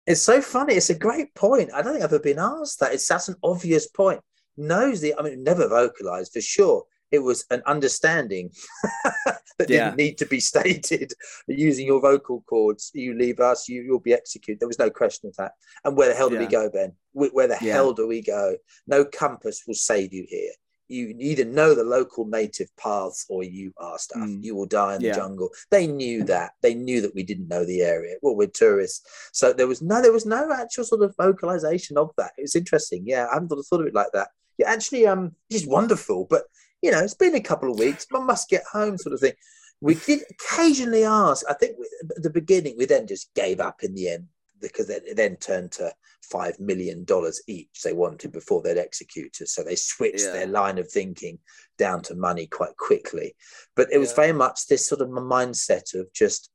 It's 0.05 0.21
so 0.21 0.41
funny. 0.41 0.75
It's 0.75 0.89
a 0.89 0.97
great 0.97 1.33
point. 1.35 1.71
I 1.73 1.81
don't 1.81 1.93
think 1.93 2.03
I've 2.03 2.13
ever 2.13 2.19
been 2.23 2.39
asked 2.39 2.79
that. 2.79 2.93
It's 2.93 3.07
that's 3.07 3.27
an 3.27 3.35
obvious 3.43 3.87
point. 3.87 4.21
Knows 4.55 5.01
the. 5.01 5.13
I 5.19 5.21
mean, 5.21 5.43
never 5.43 5.67
vocalized 5.67 6.33
for 6.33 6.41
sure. 6.41 6.83
It 7.11 7.19
was 7.19 7.45
an 7.51 7.61
understanding 7.65 8.51
that 9.57 9.67
didn't 9.67 9.97
need 9.97 10.17
to 10.19 10.25
be 10.25 10.39
stated. 10.51 11.13
Using 11.47 11.85
your 11.87 12.01
vocal 12.01 12.41
cords, 12.47 12.91
you 12.93 13.17
leave 13.17 13.39
us, 13.39 13.67
you 13.67 13.81
you'll 13.81 13.99
be 13.99 14.13
executed. 14.13 14.59
There 14.59 14.67
was 14.67 14.79
no 14.79 14.89
question 14.89 15.29
of 15.29 15.35
that. 15.37 15.53
And 15.83 15.95
where 15.97 16.09
the 16.09 16.15
hell 16.15 16.29
do 16.29 16.37
we 16.37 16.47
go, 16.47 16.69
Ben? 16.69 16.93
Where, 17.13 17.29
where 17.29 17.47
the 17.47 17.57
Yeah. 17.61 17.73
hell 17.73 17.93
do 17.93 18.07
we 18.07 18.21
go? 18.21 18.55
No 18.87 19.03
compass 19.05 19.63
will 19.67 19.73
save 19.73 20.13
you 20.13 20.25
here. 20.27 20.51
You 20.87 21.15
either 21.19 21.45
know 21.45 21.73
the 21.75 21.83
local 21.83 22.25
native 22.25 22.69
paths 22.77 23.25
or 23.29 23.43
you 23.43 23.73
are 23.77 23.97
stuff. 23.99 24.21
Mm. 24.21 24.43
You 24.43 24.55
will 24.55 24.65
die 24.65 24.95
in 24.95 25.01
Yeah. 25.01 25.13
the 25.13 25.19
jungle. 25.19 25.49
They 25.69 25.87
knew 25.87 26.23
that. 26.25 26.51
They 26.61 26.73
knew 26.73 27.01
that 27.01 27.15
we 27.15 27.23
didn't 27.23 27.47
know 27.47 27.65
the 27.65 27.81
area. 27.81 28.15
Well, 28.21 28.35
we're 28.35 28.47
tourists. 28.47 29.05
So 29.33 29.53
there 29.53 29.67
was 29.67 29.81
no 29.81 30.01
there 30.01 30.11
was 30.11 30.25
no 30.25 30.51
actual 30.51 30.83
sort 30.85 31.01
of 31.01 31.15
vocalization 31.17 31.97
of 31.97 32.11
that. 32.17 32.31
It 32.37 32.43
was 32.43 32.55
interesting. 32.55 33.03
Yeah, 33.05 33.27
I 33.29 33.35
hadn't 33.35 33.49
thought, 33.49 33.65
thought 33.65 33.81
of 33.81 33.87
it 33.87 33.93
like 33.93 34.11
that. 34.13 34.29
Yeah, 34.57 34.69
actually, 34.69 35.05
um, 35.07 35.35
it's 35.49 35.65
wonderful. 35.67 36.25
But 36.29 36.43
you 36.81 36.91
know, 36.91 36.99
it's 36.99 37.13
been 37.13 37.35
a 37.35 37.41
couple 37.41 37.71
of 37.71 37.79
weeks. 37.79 38.05
I 38.13 38.19
must 38.19 38.49
get 38.49 38.63
home, 38.71 38.97
sort 38.97 39.13
of 39.13 39.19
thing. 39.19 39.33
We 39.81 39.95
did 39.95 40.21
occasionally 40.29 41.03
ask. 41.03 41.45
I 41.49 41.53
think 41.53 41.77
we, 41.77 41.87
at 42.15 42.23
the 42.23 42.29
beginning 42.29 42.75
we 42.77 42.85
then 42.85 43.05
just 43.07 43.33
gave 43.35 43.59
up 43.59 43.83
in 43.83 43.93
the 43.93 44.09
end 44.09 44.27
because 44.61 44.89
it 44.89 45.15
then 45.15 45.35
turned 45.37 45.71
to 45.73 45.93
five 46.21 46.59
million 46.59 47.03
dollars 47.03 47.41
each 47.47 47.81
they 47.83 47.93
wanted 47.93 48.31
before 48.31 48.61
they'd 48.61 48.77
execute 48.77 49.39
us. 49.41 49.53
So 49.53 49.63
they 49.63 49.75
switched 49.75 50.23
Yeah. 50.25 50.33
their 50.33 50.47
line 50.47 50.77
of 50.77 50.91
thinking 50.91 51.39
down 51.77 52.01
to 52.03 52.15
money 52.15 52.47
quite 52.47 52.75
quickly. 52.77 53.35
But 53.75 53.91
it 53.91 53.97
was 53.97 54.09
Yeah. 54.09 54.15
very 54.15 54.33
much 54.33 54.67
this 54.67 54.87
sort 54.87 55.01
of 55.01 55.09
mindset 55.09 55.93
of 55.93 56.11
just 56.13 56.49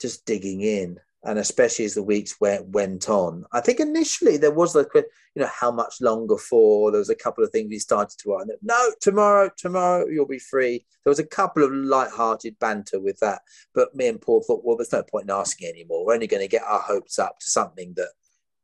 just 0.00 0.24
digging 0.24 0.62
in. 0.62 0.98
And 1.22 1.38
especially 1.38 1.84
as 1.84 1.92
the 1.94 2.02
weeks 2.02 2.40
went 2.40 2.68
went 2.68 3.10
on, 3.10 3.44
I 3.52 3.60
think 3.60 3.78
initially 3.78 4.38
there 4.38 4.50
was 4.50 4.72
the 4.72 4.88
you 5.34 5.42
know 5.42 5.50
how 5.52 5.70
much 5.70 6.00
longer 6.00 6.38
for. 6.38 6.90
There 6.90 6.98
was 6.98 7.10
a 7.10 7.14
couple 7.14 7.44
of 7.44 7.50
things 7.50 7.68
we 7.68 7.78
started 7.78 8.18
to 8.20 8.30
write. 8.30 8.46
No, 8.62 8.90
tomorrow, 9.02 9.50
tomorrow 9.56 10.06
you'll 10.06 10.26
be 10.26 10.38
free. 10.38 10.86
There 11.04 11.10
was 11.10 11.18
a 11.18 11.26
couple 11.26 11.62
of 11.62 11.72
light-hearted 11.72 12.58
banter 12.58 12.98
with 12.98 13.18
that, 13.20 13.42
but 13.74 13.94
me 13.94 14.08
and 14.08 14.20
Paul 14.20 14.42
thought, 14.42 14.64
well, 14.64 14.78
there's 14.78 14.92
no 14.92 15.02
point 15.02 15.24
in 15.24 15.30
asking 15.30 15.68
anymore. 15.68 16.06
We're 16.06 16.14
only 16.14 16.26
going 16.26 16.42
to 16.42 16.48
get 16.48 16.62
our 16.62 16.80
hopes 16.80 17.18
up 17.18 17.38
to 17.40 17.50
something 17.50 17.92
that 17.96 18.08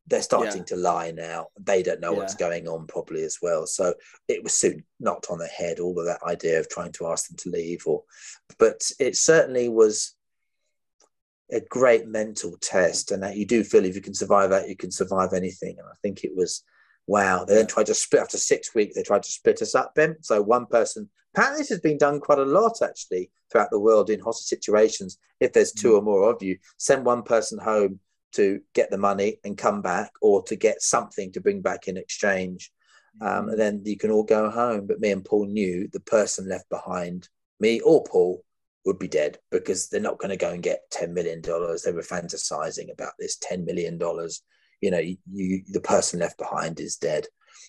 they're 0.06 0.22
starting 0.22 0.64
to 0.64 0.76
lie 0.76 1.10
now. 1.10 1.48
They 1.60 1.82
don't 1.82 2.00
know 2.00 2.12
what's 2.12 2.34
going 2.34 2.68
on 2.68 2.86
properly 2.86 3.24
as 3.24 3.38
well. 3.42 3.66
So 3.66 3.92
it 4.28 4.42
was 4.42 4.54
soon 4.54 4.84
knocked 5.00 5.26
on 5.30 5.38
the 5.38 5.46
head. 5.46 5.78
All 5.78 5.98
of 5.98 6.06
that 6.06 6.22
idea 6.22 6.58
of 6.58 6.68
trying 6.68 6.92
to 6.92 7.08
ask 7.08 7.28
them 7.28 7.36
to 7.38 7.50
leave, 7.50 7.82
or 7.86 8.02
but 8.58 8.80
it 8.98 9.16
certainly 9.16 9.68
was 9.68 10.15
a 11.50 11.60
great 11.60 12.06
mental 12.06 12.56
test, 12.60 13.12
and 13.12 13.22
that 13.22 13.36
you 13.36 13.46
do 13.46 13.62
feel 13.62 13.84
if 13.84 13.94
you 13.94 14.00
can 14.00 14.14
survive 14.14 14.50
that, 14.50 14.68
you 14.68 14.76
can 14.76 14.90
survive 14.90 15.32
anything. 15.32 15.76
And 15.78 15.86
I 15.88 15.94
think 16.02 16.24
it 16.24 16.34
was 16.34 16.64
wow. 17.06 17.44
They 17.44 17.54
then 17.54 17.66
tried 17.66 17.86
to 17.86 17.94
split 17.94 18.22
after 18.22 18.38
six 18.38 18.74
weeks. 18.74 18.94
They 18.94 19.02
tried 19.02 19.22
to 19.22 19.30
split 19.30 19.62
us 19.62 19.74
up, 19.74 19.94
Ben. 19.94 20.16
So 20.22 20.42
one 20.42 20.66
person. 20.66 21.08
Apparently, 21.34 21.60
this 21.60 21.68
has 21.68 21.80
been 21.80 21.98
done 21.98 22.18
quite 22.18 22.38
a 22.38 22.44
lot 22.44 22.80
actually 22.82 23.30
throughout 23.52 23.70
the 23.70 23.78
world 23.78 24.08
in 24.08 24.20
hostage 24.20 24.48
situations. 24.48 25.18
If 25.38 25.52
there's 25.52 25.72
two 25.72 25.94
or 25.94 26.02
more 26.02 26.30
of 26.30 26.42
you, 26.42 26.56
send 26.78 27.04
one 27.04 27.22
person 27.22 27.58
home 27.58 28.00
to 28.32 28.60
get 28.74 28.90
the 28.90 28.98
money 28.98 29.38
and 29.44 29.56
come 29.56 29.82
back, 29.82 30.12
or 30.20 30.42
to 30.44 30.56
get 30.56 30.82
something 30.82 31.32
to 31.32 31.40
bring 31.40 31.60
back 31.60 31.88
in 31.88 31.96
exchange. 31.96 32.72
Um, 33.20 33.50
and 33.50 33.58
then 33.58 33.82
you 33.84 33.96
can 33.96 34.10
all 34.10 34.24
go 34.24 34.50
home. 34.50 34.86
But 34.86 35.00
me 35.00 35.10
and 35.10 35.24
Paul 35.24 35.46
knew 35.46 35.88
the 35.92 36.00
person 36.00 36.48
left 36.48 36.68
behind, 36.70 37.28
me 37.60 37.80
or 37.80 38.02
Paul, 38.04 38.42
would 38.86 38.98
be 38.98 39.08
dead 39.08 39.38
because 39.50 39.88
they're 39.88 40.00
not 40.00 40.18
going 40.18 40.30
to 40.30 40.36
go 40.36 40.50
and 40.50 40.62
get 40.62 40.90
$10 40.92 41.12
million. 41.12 41.42
They 41.42 41.92
were 41.92 42.02
fantasizing 42.02 42.92
about 42.92 43.12
this 43.18 43.36
$10 43.38 43.64
million. 43.64 43.98
You 44.80 44.90
know, 44.90 44.98
you, 44.98 45.16
you, 45.30 45.62
the 45.72 45.80
person 45.80 46.20
left 46.20 46.38
behind 46.38 46.80
is 46.80 46.96
dead. 46.96 47.26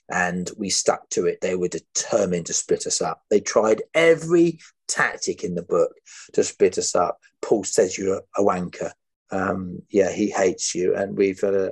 And 0.09 0.49
we 0.57 0.69
stuck 0.69 1.09
to 1.09 1.25
it. 1.25 1.41
They 1.41 1.55
were 1.55 1.67
determined 1.67 2.45
to 2.45 2.53
split 2.53 2.87
us 2.87 3.01
up. 3.01 3.23
They 3.29 3.41
tried 3.41 3.81
every 3.93 4.59
tactic 4.87 5.43
in 5.43 5.55
the 5.55 5.63
book 5.63 5.91
to 6.33 6.43
split 6.43 6.77
us 6.77 6.95
up. 6.95 7.19
Paul 7.41 7.63
says 7.63 7.97
you're 7.97 8.21
a 8.37 8.41
wanker. 8.41 8.91
Um, 9.31 9.81
yeah, 9.89 10.11
he 10.11 10.29
hates 10.29 10.73
you. 10.75 10.95
And 10.95 11.17
we've 11.17 11.43
uh, 11.43 11.71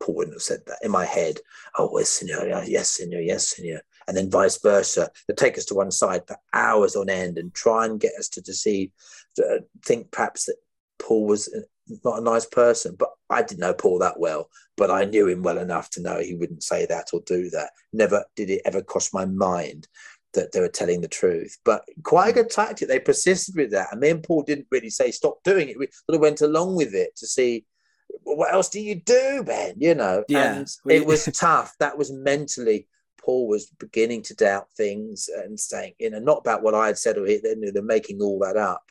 Paul 0.00 0.16
wouldn't 0.16 0.34
have 0.34 0.42
said 0.42 0.60
that 0.66 0.78
in 0.82 0.90
my 0.90 1.04
head. 1.04 1.38
Oh, 1.78 1.96
yes, 1.98 2.10
senor. 2.10 2.64
Yes, 2.66 2.96
senor. 2.96 3.20
Yes, 3.20 3.54
senor 3.54 3.82
and 4.08 4.16
then 4.16 4.30
vice 4.30 4.60
versa. 4.60 5.10
They 5.28 5.34
take 5.34 5.58
us 5.58 5.64
to 5.66 5.74
one 5.74 5.90
side 5.90 6.22
for 6.26 6.36
hours 6.52 6.96
on 6.96 7.08
end 7.08 7.38
and 7.38 7.52
try 7.54 7.84
and 7.86 8.00
get 8.00 8.12
us 8.18 8.28
to 8.30 8.40
deceive, 8.40 8.90
to 9.36 9.44
uh, 9.44 9.58
think 9.84 10.10
perhaps 10.10 10.46
that 10.46 10.56
Paul 10.98 11.26
was 11.26 11.48
uh, 11.48 11.60
not 12.04 12.18
a 12.18 12.24
nice 12.24 12.46
person. 12.46 12.96
But 12.98 13.10
I 13.30 13.42
didn't 13.42 13.60
know 13.60 13.74
Paul 13.74 13.98
that 14.00 14.18
well, 14.20 14.48
but 14.76 14.90
I 14.90 15.04
knew 15.04 15.28
him 15.28 15.42
well 15.42 15.58
enough 15.58 15.90
to 15.90 16.02
know 16.02 16.18
he 16.20 16.34
wouldn't 16.34 16.62
say 16.62 16.86
that 16.86 17.08
or 17.12 17.20
do 17.26 17.50
that. 17.50 17.70
Never 17.92 18.24
did 18.36 18.50
it 18.50 18.62
ever 18.64 18.82
cross 18.82 19.12
my 19.12 19.24
mind 19.24 19.88
that 20.34 20.52
they 20.52 20.60
were 20.60 20.68
telling 20.68 21.00
the 21.00 21.08
truth. 21.08 21.56
But 21.64 21.82
quite 22.02 22.28
a 22.28 22.32
good 22.32 22.50
tactic. 22.50 22.88
They 22.88 23.00
persisted 23.00 23.56
with 23.56 23.70
that. 23.70 23.88
And 23.90 24.00
me 24.00 24.10
and 24.10 24.22
Paul 24.22 24.42
didn't 24.42 24.66
really 24.70 24.90
say 24.90 25.10
stop 25.10 25.42
doing 25.44 25.68
it. 25.68 25.78
We 25.78 25.86
sort 25.86 26.16
of 26.16 26.20
went 26.20 26.42
along 26.42 26.76
with 26.76 26.94
it 26.94 27.16
to 27.16 27.26
see 27.26 27.64
what 28.22 28.52
else 28.52 28.68
do 28.68 28.80
you 28.80 28.96
do, 28.96 29.42
Ben? 29.44 29.74
You 29.78 29.94
know, 29.94 30.24
Yeah. 30.28 30.56
and 30.56 30.68
We- 30.84 30.96
it 30.96 31.06
was 31.06 31.24
tough. 31.32 31.74
That 31.80 31.96
was 31.98 32.12
mentally 32.12 32.86
Paul 33.26 33.48
was 33.48 33.66
beginning 33.66 34.22
to 34.22 34.34
doubt 34.36 34.70
things 34.76 35.28
and 35.28 35.58
saying, 35.58 35.94
you 35.98 36.10
know, 36.10 36.20
not 36.20 36.38
about 36.38 36.62
what 36.62 36.76
I 36.76 36.86
had 36.86 36.96
said 36.96 37.18
or 37.18 37.26
he, 37.26 37.38
they're, 37.42 37.56
they're 37.72 37.82
making 37.82 38.22
all 38.22 38.38
that 38.38 38.56
up, 38.56 38.84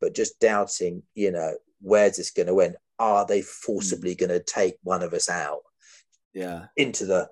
but 0.00 0.14
just 0.14 0.40
doubting, 0.40 1.02
you 1.14 1.30
know, 1.30 1.52
where's 1.82 2.16
this 2.16 2.30
going 2.30 2.48
to 2.48 2.60
end? 2.62 2.76
Are 2.98 3.26
they 3.26 3.42
forcibly 3.42 4.14
mm. 4.14 4.18
going 4.18 4.30
to 4.30 4.40
take 4.40 4.76
one 4.82 5.02
of 5.02 5.12
us 5.12 5.28
out 5.28 5.60
Yeah. 6.32 6.66
into 6.74 7.04
the 7.04 7.28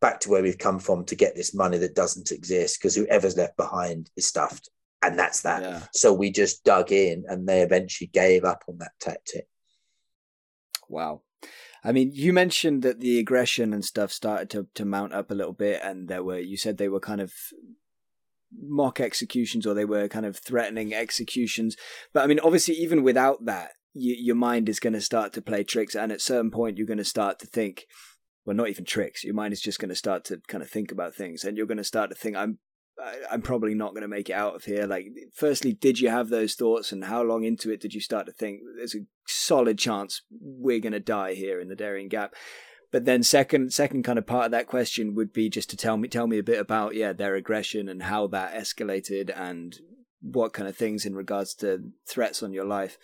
back 0.00 0.20
to 0.20 0.30
where 0.30 0.42
we've 0.42 0.56
come 0.56 0.78
from 0.78 1.04
to 1.06 1.16
get 1.16 1.34
this 1.34 1.52
money 1.52 1.78
that 1.78 1.96
doesn't 1.96 2.30
exist? 2.30 2.78
Because 2.78 2.94
whoever's 2.94 3.36
left 3.36 3.56
behind 3.56 4.08
is 4.16 4.26
stuffed. 4.26 4.70
And 5.02 5.18
that's 5.18 5.42
that. 5.42 5.62
Yeah. 5.62 5.80
So 5.92 6.12
we 6.12 6.30
just 6.30 6.62
dug 6.62 6.92
in 6.92 7.24
and 7.26 7.46
they 7.46 7.62
eventually 7.62 8.08
gave 8.08 8.44
up 8.44 8.62
on 8.68 8.78
that 8.78 8.92
tactic. 9.00 9.48
Wow. 10.88 11.22
I 11.84 11.92
mean, 11.92 12.12
you 12.14 12.32
mentioned 12.32 12.82
that 12.82 13.00
the 13.00 13.18
aggression 13.18 13.74
and 13.74 13.84
stuff 13.84 14.10
started 14.10 14.48
to, 14.50 14.66
to 14.74 14.86
mount 14.86 15.12
up 15.12 15.30
a 15.30 15.34
little 15.34 15.52
bit, 15.52 15.80
and 15.84 16.08
there 16.08 16.24
were, 16.24 16.38
you 16.38 16.56
said 16.56 16.78
they 16.78 16.88
were 16.88 17.00
kind 17.00 17.20
of 17.20 17.34
mock 18.58 19.00
executions 19.00 19.66
or 19.66 19.74
they 19.74 19.84
were 19.84 20.08
kind 20.08 20.24
of 20.24 20.38
threatening 20.38 20.94
executions. 20.94 21.76
But 22.12 22.24
I 22.24 22.26
mean, 22.26 22.40
obviously, 22.40 22.74
even 22.76 23.02
without 23.02 23.44
that, 23.44 23.72
you, 23.92 24.14
your 24.18 24.36
mind 24.36 24.68
is 24.68 24.80
going 24.80 24.94
to 24.94 25.00
start 25.00 25.34
to 25.34 25.42
play 25.42 25.62
tricks, 25.62 25.94
and 25.94 26.10
at 26.10 26.22
certain 26.22 26.50
point, 26.50 26.78
you're 26.78 26.86
going 26.86 26.98
to 26.98 27.04
start 27.04 27.38
to 27.40 27.46
think, 27.46 27.84
well, 28.46 28.56
not 28.56 28.68
even 28.68 28.86
tricks. 28.86 29.22
Your 29.22 29.34
mind 29.34 29.52
is 29.52 29.60
just 29.60 29.78
going 29.78 29.90
to 29.90 29.94
start 29.94 30.24
to 30.24 30.40
kind 30.48 30.62
of 30.62 30.70
think 30.70 30.90
about 30.90 31.14
things, 31.14 31.44
and 31.44 31.56
you're 31.56 31.66
going 31.66 31.76
to 31.76 31.84
start 31.84 32.08
to 32.10 32.16
think, 32.16 32.34
I'm 32.34 32.58
I'm 33.30 33.42
probably 33.42 33.74
not 33.74 33.90
going 33.90 34.02
to 34.02 34.08
make 34.08 34.30
it 34.30 34.34
out 34.34 34.54
of 34.54 34.64
here. 34.64 34.86
Like, 34.86 35.08
firstly, 35.32 35.72
did 35.72 36.00
you 36.00 36.08
have 36.08 36.28
those 36.28 36.54
thoughts, 36.54 36.92
and 36.92 37.04
how 37.04 37.22
long 37.22 37.44
into 37.44 37.70
it 37.70 37.80
did 37.80 37.94
you 37.94 38.00
start 38.00 38.26
to 38.26 38.32
think 38.32 38.60
there's 38.76 38.94
a 38.94 39.06
solid 39.26 39.78
chance 39.78 40.22
we're 40.40 40.80
going 40.80 40.92
to 40.92 41.00
die 41.00 41.34
here 41.34 41.60
in 41.60 41.68
the 41.68 41.76
Darien 41.76 42.08
Gap? 42.08 42.34
But 42.92 43.04
then, 43.04 43.24
second, 43.24 43.72
second 43.72 44.04
kind 44.04 44.18
of 44.18 44.26
part 44.26 44.46
of 44.46 44.50
that 44.52 44.68
question 44.68 45.16
would 45.16 45.32
be 45.32 45.48
just 45.48 45.68
to 45.70 45.76
tell 45.76 45.96
me, 45.96 46.06
tell 46.06 46.28
me 46.28 46.38
a 46.38 46.44
bit 46.44 46.60
about 46.60 46.94
yeah 46.94 47.12
their 47.12 47.34
aggression 47.34 47.88
and 47.88 48.04
how 48.04 48.28
that 48.28 48.54
escalated, 48.54 49.32
and 49.36 49.76
what 50.20 50.52
kind 50.52 50.68
of 50.68 50.76
things 50.76 51.04
in 51.04 51.14
regards 51.14 51.54
to 51.56 51.90
threats 52.06 52.42
on 52.42 52.52
your 52.52 52.64
life. 52.64 52.96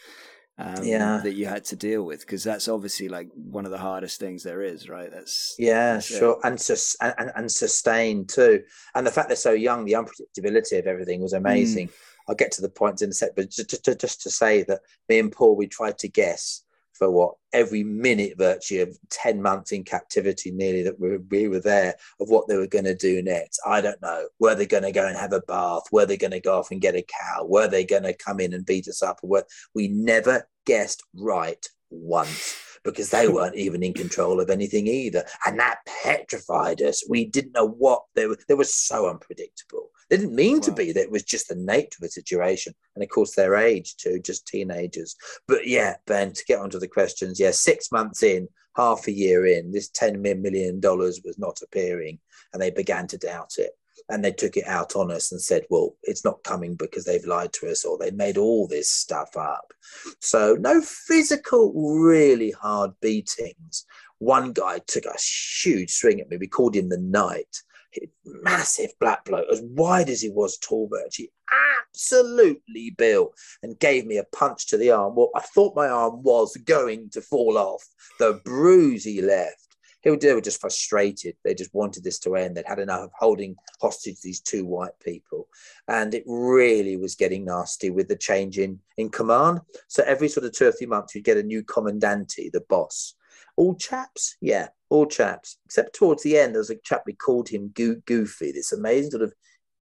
Um, 0.63 0.85
Yeah. 0.85 1.21
that 1.23 1.33
you 1.33 1.47
had 1.47 1.65
to 1.67 1.77
deal 1.77 2.03
with 2.05 2.21
because 2.21 2.45
that's 2.45 2.69
obviously 2.69 3.09
like 3.09 3.29
one 3.35 3.65
of 3.65 3.71
the 3.71 3.79
hardest 3.79 4.21
things 4.21 4.43
there 4.43 4.63
is, 4.63 4.89
right? 4.91 5.11
That's 5.11 5.55
Yeah, 5.59 5.95
That's 5.95 6.11
it. 6.11 6.19
sure, 6.19 6.39
and, 6.45 6.61
sus- 6.61 6.97
and 7.01 7.33
and 7.35 7.51
sustained 7.51 8.29
too. 8.29 8.63
And 8.95 9.07
the 9.07 9.11
fact 9.11 9.29
they're 9.29 9.37
so 9.37 9.53
young, 9.53 9.85
the 9.87 9.95
unpredictability 9.95 10.79
of 10.79 10.87
everything 10.87 11.23
was 11.23 11.33
amazing. 11.33 11.89
I'll 12.29 12.35
get 12.35 12.53
to 12.53 12.63
the 12.63 12.69
points 12.69 13.01
in 13.03 13.09
a 13.11 13.13
sec, 13.13 13.31
but 13.35 13.51
just, 13.51 13.71
just, 13.85 14.01
just 14.01 14.21
to 14.23 14.31
say 14.31 14.63
that 14.65 14.81
me 15.09 15.19
and 15.19 15.33
Paul, 15.33 15.57
we 15.57 15.67
tried 15.67 15.97
to 15.99 16.09
guess 16.09 16.63
for 17.01 17.11
what 17.11 17.35
every 17.55 17.83
minute, 17.83 18.35
virtually 18.37 18.83
of 18.83 18.97
ten 19.09 19.41
months 19.41 19.73
in 19.73 19.83
captivity, 19.83 20.51
nearly 20.51 20.83
that 20.83 21.01
we, 21.01 21.17
we 21.17 21.49
were 21.49 21.59
there 21.59 21.95
of 22.21 22.29
what 22.29 22.47
they 22.47 22.57
were 22.57 22.67
going 22.67 22.85
to 22.85 22.95
do 22.95 23.23
next. 23.23 23.59
I 23.67 23.81
don't 23.81 24.01
know. 24.03 24.29
Were 24.39 24.55
they 24.55 24.67
going 24.67 24.83
to 24.83 24.93
go 24.93 25.07
and 25.07 25.17
have 25.17 25.33
a 25.33 25.41
bath? 25.41 25.85
Were 25.91 26.05
they 26.05 26.19
going 26.19 26.31
to 26.33 26.41
go 26.41 26.59
off 26.59 26.71
and 26.71 26.81
get 26.81 26.95
a 26.95 27.03
cow? 27.03 27.45
Were 27.45 27.69
they 27.69 27.85
going 27.85 28.03
to 28.03 28.13
come 28.13 28.39
in 28.39 28.53
and 28.53 28.67
beat 28.67 28.87
us 28.87 29.03
up? 29.03 29.19
Were 29.23 29.47
we 29.75 29.89
never 29.89 30.47
guessed 30.67 31.03
right 31.15 31.67
once 31.89 32.70
because 32.85 33.11
they 33.11 33.29
weren't 33.29 33.57
even 33.57 33.83
in 33.83 33.93
control 33.93 34.41
of 34.41 34.51
anything 34.51 34.87
either. 34.87 35.25
And 35.47 35.59
that 35.59 35.79
petrified 36.03 36.81
us. 36.83 37.05
We 37.09 37.27
didn't 37.27 37.53
know 37.53 37.69
what 37.69 38.03
they 38.15 38.27
were, 38.27 38.39
they 38.49 38.55
were 38.55 38.65
so 38.65 39.09
unpredictable. 39.09 39.91
They 40.09 40.17
didn't 40.17 40.35
mean 40.35 40.61
to 40.63 40.73
be, 40.73 40.93
that 40.93 41.03
it 41.03 41.11
was 41.11 41.23
just 41.23 41.49
the 41.49 41.55
nature 41.55 41.99
of 41.99 42.03
the 42.03 42.09
situation. 42.09 42.75
And 42.95 43.05
of 43.05 43.11
course, 43.11 43.35
their 43.35 43.55
age 43.55 43.97
too, 43.97 44.21
just 44.21 44.47
teenagers. 44.47 45.15
But 45.47 45.67
yeah, 45.67 45.97
Ben, 46.07 46.33
to 46.33 46.45
get 46.47 46.59
onto 46.59 46.81
the 46.81 46.89
questions, 46.89 47.39
yeah, 47.39 47.53
six 47.53 47.93
months 47.93 48.23
in, 48.23 48.49
half 48.77 49.07
a 49.07 49.13
year 49.13 49.47
in, 49.47 49.73
this 49.73 49.91
$10 49.91 50.21
million 50.21 50.81
was 50.83 51.37
not 51.39 51.61
appearing 51.63 52.19
and 52.53 52.61
they 52.61 52.71
began 52.71 53.07
to 53.09 53.19
doubt 53.19 53.55
it. 53.59 53.73
And 54.09 54.25
they 54.25 54.33
took 54.33 54.57
it 54.57 54.67
out 54.67 54.97
on 54.97 55.11
us 55.11 55.33
and 55.33 55.41
said, 55.41 55.65
well, 55.71 55.97
it's 56.03 56.25
not 56.25 56.43
coming 56.45 56.75
because 56.75 57.05
they've 57.05 57.25
lied 57.25 57.53
to 57.55 57.71
us 57.71 57.85
or 57.85 57.99
they 57.99 58.11
made 58.11 58.39
all 58.39 58.67
this 58.67 58.91
stuff 58.91 59.37
up. 59.37 59.73
So, 60.21 60.57
no 60.61 60.81
physical, 60.81 61.73
really 61.75 62.51
hard 62.51 62.93
beatings. 63.01 63.87
One 64.19 64.53
guy 64.53 64.81
took 64.87 65.07
a 65.07 65.17
huge 65.63 65.91
swing 65.91 66.21
at 66.21 66.29
me. 66.29 66.37
We 66.37 66.47
called 66.47 66.77
him 66.77 66.89
the 66.89 66.99
Knight. 66.99 67.63
Massive 68.25 68.93
black 69.01 69.25
bloke, 69.25 69.49
as 69.51 69.63
wide 69.63 70.11
as 70.11 70.21
he 70.21 70.31
was 70.31 70.59
tall, 70.59 70.89
Virgie, 70.89 71.33
absolutely 71.81 72.91
built, 72.97 73.35
and 73.65 73.81
gave 73.81 74.07
me 74.07 74.17
a 74.19 74.25
punch 74.33 74.69
to 74.69 74.77
the 74.77 74.93
arm. 74.93 75.17
Well, 75.17 75.31
I 75.35 75.41
thought 75.41 75.75
my 75.75 75.89
arm 75.89 76.23
was 76.23 76.57
going 76.59 77.11
to 77.11 77.21
fall 77.21 77.59
off. 77.59 77.85
The 78.21 78.41
bruise 78.45 79.03
he 79.03 79.21
left 79.21 79.60
they 80.03 80.35
were 80.35 80.41
just 80.41 80.61
frustrated. 80.61 81.37
They 81.45 81.55
just 81.55 81.75
wanted 81.75 82.05
this 82.05 82.19
to 82.21 82.37
end. 82.37 82.57
They'd 82.57 82.67
had 82.67 82.79
enough 82.79 83.01
of 83.01 83.11
holding 83.19 83.57
hostage 83.81 84.21
these 84.21 84.41
two 84.41 84.65
white 84.65 84.99
people. 85.05 85.49
And 85.89 86.15
it 86.15 86.25
really 86.27 86.97
was 86.97 87.15
getting 87.15 87.45
nasty 87.45 87.91
with 87.91 88.09
the 88.09 88.17
change 88.17 88.59
in, 88.59 88.79
in 88.97 89.11
command. 89.11 89.61
So 89.89 90.03
every 90.05 90.29
sort 90.29 90.47
of 90.47 90.53
two 90.53 90.69
or 90.69 90.73
three 90.73 90.87
months, 90.87 91.15
you'd 91.15 91.25
get 91.25 91.37
a 91.37 91.43
new 91.43 91.63
commandante, 91.63 92.51
the 92.53 92.65
boss. 92.69 93.15
All 93.57 93.75
chaps? 93.75 94.37
Yeah, 94.41 94.69
all 94.89 95.07
chaps. 95.07 95.59
Except 95.67 95.95
towards 95.95 96.23
the 96.23 96.39
end, 96.39 96.55
there 96.55 96.61
was 96.61 96.71
a 96.71 96.77
chap, 96.77 97.03
we 97.05 97.13
called 97.13 97.49
him 97.49 97.73
Go- 97.75 98.01
Goofy, 98.07 98.53
this 98.53 98.73
amazing 98.73 99.11
sort 99.11 99.23
of 99.23 99.35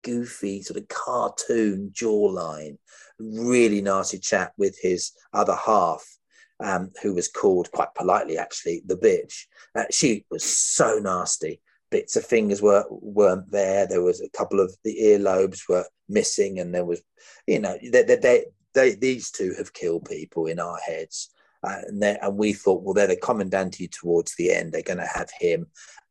goofy, 0.02 0.62
sort 0.62 0.80
of 0.80 0.88
cartoon 0.88 1.90
jawline, 1.92 2.78
really 3.18 3.80
nasty 3.80 4.18
chap 4.18 4.52
with 4.56 4.78
his 4.80 5.12
other 5.32 5.56
half 5.56 6.17
um, 6.60 6.90
who 7.02 7.14
was 7.14 7.28
called 7.28 7.70
quite 7.72 7.94
politely, 7.94 8.38
actually, 8.38 8.82
the 8.86 8.96
bitch. 8.96 9.44
Uh, 9.74 9.84
she 9.90 10.24
was 10.30 10.44
so 10.44 10.98
nasty. 10.98 11.60
Bits 11.90 12.16
of 12.16 12.24
fingers 12.24 12.60
were 12.60 12.84
weren't 12.90 13.50
there. 13.50 13.86
There 13.86 14.02
was 14.02 14.20
a 14.20 14.28
couple 14.30 14.60
of 14.60 14.74
the 14.84 14.96
earlobes 15.00 15.68
were 15.68 15.86
missing, 16.08 16.58
and 16.58 16.74
there 16.74 16.84
was, 16.84 17.02
you 17.46 17.60
know, 17.60 17.78
they, 17.82 18.02
they, 18.02 18.16
they, 18.16 18.44
they 18.74 18.94
these 18.94 19.30
two 19.30 19.54
have 19.56 19.72
killed 19.72 20.04
people 20.04 20.46
in 20.46 20.60
our 20.60 20.78
heads. 20.86 21.30
Uh, 21.64 21.78
and, 21.88 22.02
and 22.04 22.36
we 22.36 22.52
thought, 22.52 22.82
well, 22.82 22.94
they're 22.94 23.08
the 23.08 23.16
commandante 23.16 23.90
towards 23.90 24.34
the 24.36 24.52
end. 24.52 24.72
They're 24.72 24.82
going 24.82 24.98
to 24.98 25.06
have 25.06 25.30
him 25.40 25.66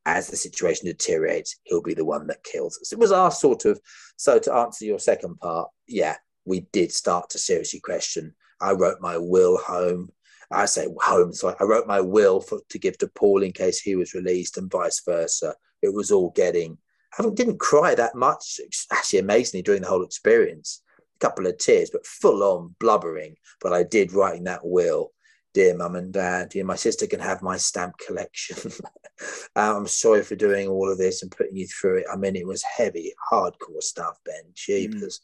as 0.06 0.28
the 0.28 0.38
situation 0.38 0.88
deteriorates. 0.88 1.58
He'll 1.64 1.82
be 1.82 1.94
the 1.94 2.06
one 2.06 2.28
that 2.28 2.44
kills 2.44 2.80
us. 2.82 2.92
It 2.92 3.00
was 3.00 3.12
our 3.12 3.32
sort 3.32 3.66
of. 3.66 3.80
So 4.18 4.40
to 4.40 4.54
answer 4.54 4.86
your 4.86 5.00
second 5.00 5.40
part, 5.40 5.70
yeah, 5.88 6.16
we 6.46 6.62
did 6.72 6.92
start 6.92 7.30
to 7.32 7.38
seriously 7.38 7.80
question. 7.80 8.34
I 8.60 8.72
wrote 8.72 9.02
my 9.02 9.18
will 9.18 9.58
home. 9.58 10.10
I 10.52 10.66
say 10.66 10.88
home. 11.02 11.34
So 11.34 11.56
I 11.60 11.64
wrote 11.64 11.88
my 11.88 12.02
will 12.02 12.42
for, 12.42 12.60
to 12.70 12.80
give 12.80 12.98
to 13.00 13.08
Paul 13.08 13.44
in 13.44 13.52
case 13.52 13.80
he 13.80 13.96
was 13.96 14.14
released 14.14 14.58
and 14.58 14.72
vice 14.72 15.02
versa. 15.06 15.56
It 15.82 15.94
was 15.94 16.12
all 16.12 16.32
getting, 16.32 16.78
I 17.18 17.24
didn't 17.30 17.60
cry 17.60 17.96
that 17.96 18.16
much, 18.16 18.60
actually, 18.92 19.20
amazingly, 19.20 19.64
during 19.64 19.82
the 19.82 19.90
whole 19.90 20.04
experience. 20.04 20.82
A 21.16 21.20
couple 21.20 21.48
of 21.48 21.58
tears, 21.58 21.90
but 21.92 22.06
full 22.06 22.44
on 22.44 22.76
blubbering. 22.80 23.36
But 23.62 23.74
I 23.74 23.84
did 23.84 24.14
writing 24.14 24.46
that 24.46 24.66
will. 24.66 25.12
Dear 25.54 25.76
mum 25.76 25.96
and 25.96 26.14
dad, 26.14 26.50
dear, 26.50 26.64
my 26.64 26.76
sister 26.76 27.08
can 27.08 27.20
have 27.20 27.42
my 27.42 27.58
stamp 27.58 27.98
collection. 27.98 28.72
I'm 29.56 29.88
sorry 29.88 30.22
for 30.22 30.36
doing 30.36 30.68
all 30.68 30.92
of 30.92 31.00
this 31.00 31.24
and 31.24 31.32
putting 31.32 31.56
you 31.56 31.66
through 31.68 32.00
it. 32.00 32.06
I 32.12 32.16
mean, 32.16 32.36
it 32.36 32.46
was 32.46 32.62
heavy, 32.62 33.14
hardcore 33.32 33.82
stuff, 33.82 34.20
Ben. 34.24 34.44
Jeepers. 34.54 35.22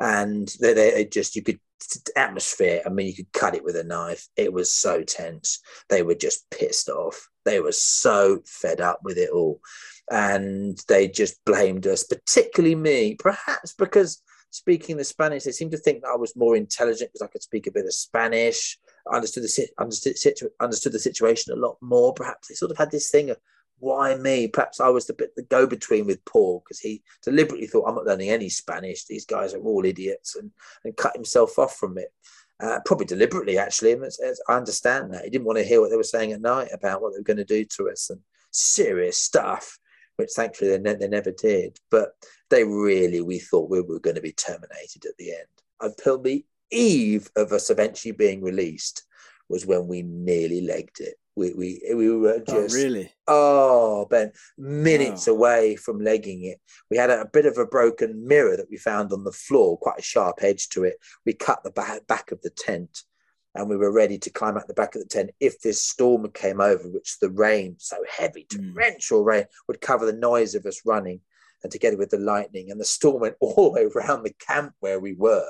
Mm. 0.00 0.22
And 0.22 0.56
they, 0.60 0.74
they 0.74 1.04
just, 1.04 1.36
you 1.36 1.42
could 1.42 1.60
atmosphere. 2.16 2.82
I 2.84 2.88
mean, 2.88 3.06
you 3.06 3.14
could 3.14 3.32
cut 3.32 3.54
it 3.54 3.64
with 3.64 3.76
a 3.76 3.84
knife. 3.84 4.26
It 4.36 4.52
was 4.52 4.72
so 4.72 5.02
tense. 5.02 5.60
They 5.88 6.02
were 6.02 6.14
just 6.14 6.48
pissed 6.50 6.88
off. 6.88 7.28
They 7.44 7.60
were 7.60 7.72
so 7.72 8.40
fed 8.46 8.80
up 8.80 9.00
with 9.02 9.18
it 9.18 9.30
all. 9.30 9.60
And 10.10 10.78
they 10.88 11.08
just 11.08 11.44
blamed 11.44 11.86
us, 11.86 12.04
particularly 12.04 12.74
me, 12.74 13.16
perhaps 13.18 13.74
because 13.74 14.22
speaking 14.50 14.96
the 14.96 15.04
Spanish, 15.04 15.44
they 15.44 15.52
seemed 15.52 15.72
to 15.72 15.78
think 15.78 16.02
that 16.02 16.12
I 16.12 16.16
was 16.16 16.36
more 16.36 16.56
intelligent 16.56 17.10
because 17.12 17.26
I 17.26 17.30
could 17.30 17.42
speak 17.42 17.66
a 17.66 17.72
bit 17.72 17.84
of 17.84 17.94
Spanish. 17.94 18.78
I 19.10 19.16
understood 19.16 19.44
the, 19.44 19.68
understood, 19.78 20.14
understood 20.60 20.92
the 20.92 20.98
situation 20.98 21.52
a 21.52 21.60
lot 21.60 21.76
more. 21.80 22.14
Perhaps 22.14 22.48
they 22.48 22.54
sort 22.54 22.70
of 22.70 22.78
had 22.78 22.90
this 22.90 23.10
thing 23.10 23.30
of 23.30 23.38
why 23.78 24.14
me? 24.14 24.48
Perhaps 24.48 24.80
I 24.80 24.88
was 24.88 25.06
the 25.06 25.14
bit 25.14 25.34
the 25.36 25.42
go 25.42 25.66
between 25.66 26.06
with 26.06 26.24
Paul 26.24 26.62
because 26.64 26.80
he 26.80 27.02
deliberately 27.22 27.66
thought 27.66 27.86
I'm 27.86 27.94
not 27.94 28.06
learning 28.06 28.30
any 28.30 28.48
Spanish. 28.48 29.04
These 29.04 29.26
guys 29.26 29.54
are 29.54 29.60
all 29.60 29.84
idiots, 29.84 30.36
and 30.36 30.50
and 30.84 30.96
cut 30.96 31.14
himself 31.14 31.58
off 31.58 31.76
from 31.76 31.98
it. 31.98 32.12
Uh, 32.58 32.80
probably 32.86 33.04
deliberately, 33.04 33.58
actually. 33.58 33.92
And 33.92 34.02
it's, 34.02 34.18
it's, 34.18 34.40
I 34.48 34.54
understand 34.54 35.12
that 35.12 35.24
he 35.24 35.30
didn't 35.30 35.44
want 35.44 35.58
to 35.58 35.64
hear 35.64 35.80
what 35.80 35.90
they 35.90 35.96
were 35.96 36.02
saying 36.02 36.32
at 36.32 36.40
night 36.40 36.68
about 36.72 37.02
what 37.02 37.12
they 37.12 37.18
were 37.18 37.24
going 37.24 37.36
to 37.36 37.44
do 37.44 37.64
to 37.64 37.90
us 37.90 38.08
and 38.08 38.20
serious 38.50 39.18
stuff, 39.18 39.78
which 40.16 40.30
thankfully 40.34 40.70
they, 40.70 40.78
ne- 40.78 40.94
they 40.94 41.08
never 41.08 41.32
did. 41.32 41.78
But 41.90 42.12
they 42.48 42.64
really, 42.64 43.20
we 43.20 43.40
thought 43.40 43.68
we 43.68 43.82
were 43.82 44.00
going 44.00 44.16
to 44.16 44.22
be 44.22 44.32
terminated 44.32 45.04
at 45.04 45.16
the 45.18 45.32
end. 45.32 45.46
Until 45.82 46.18
the 46.18 46.46
eve 46.70 47.30
of 47.36 47.52
us 47.52 47.68
eventually 47.68 48.12
being 48.12 48.42
released 48.42 49.02
was 49.50 49.66
when 49.66 49.86
we 49.86 50.00
nearly 50.00 50.62
legged 50.62 51.00
it 51.00 51.16
we 51.36 51.52
we 51.52 51.82
we 51.94 52.10
were 52.10 52.42
oh, 52.48 52.52
just 52.62 52.74
oh, 52.74 52.78
really 52.78 53.12
oh 53.28 54.06
Ben 54.10 54.32
minutes 54.56 55.26
wow. 55.26 55.34
away 55.34 55.76
from 55.76 56.00
legging 56.00 56.44
it. 56.44 56.58
We 56.90 56.96
had 56.96 57.10
a, 57.10 57.28
bit 57.30 57.46
of 57.46 57.58
a 57.58 57.66
broken 57.66 58.26
mirror 58.26 58.56
that 58.56 58.70
we 58.70 58.78
found 58.78 59.12
on 59.12 59.24
the 59.24 59.32
floor, 59.32 59.78
quite 59.78 59.98
a 59.98 60.02
sharp 60.02 60.38
edge 60.40 60.70
to 60.70 60.84
it. 60.84 60.96
We 61.24 61.34
cut 61.34 61.62
the 61.62 61.70
back, 61.70 62.06
back 62.06 62.32
of 62.32 62.40
the 62.42 62.50
tent, 62.50 63.02
and 63.54 63.68
we 63.68 63.76
were 63.76 63.92
ready 63.92 64.18
to 64.18 64.30
climb 64.30 64.56
out 64.56 64.66
the 64.66 64.74
back 64.74 64.94
of 64.94 65.02
the 65.02 65.08
tent 65.08 65.30
if 65.38 65.60
this 65.60 65.82
storm 65.82 66.30
came 66.32 66.60
over, 66.60 66.88
which 66.88 67.18
the 67.20 67.30
rain 67.30 67.76
so 67.78 67.96
heavy, 68.08 68.46
hmm. 68.50 68.72
torrential 68.72 69.22
mm. 69.22 69.26
rain 69.26 69.44
would 69.68 69.80
cover 69.80 70.06
the 70.06 70.12
noise 70.12 70.54
of 70.54 70.64
us 70.64 70.80
running, 70.86 71.20
and 71.62 71.70
together 71.70 71.98
with 71.98 72.10
the 72.10 72.18
lightning 72.18 72.70
and 72.70 72.80
the 72.80 72.84
storm 72.84 73.20
went 73.20 73.36
all 73.40 73.72
the 73.72 73.82
way 73.82 73.88
around 73.94 74.22
the 74.22 74.34
camp 74.46 74.72
where 74.80 75.00
we 75.00 75.12
were 75.12 75.46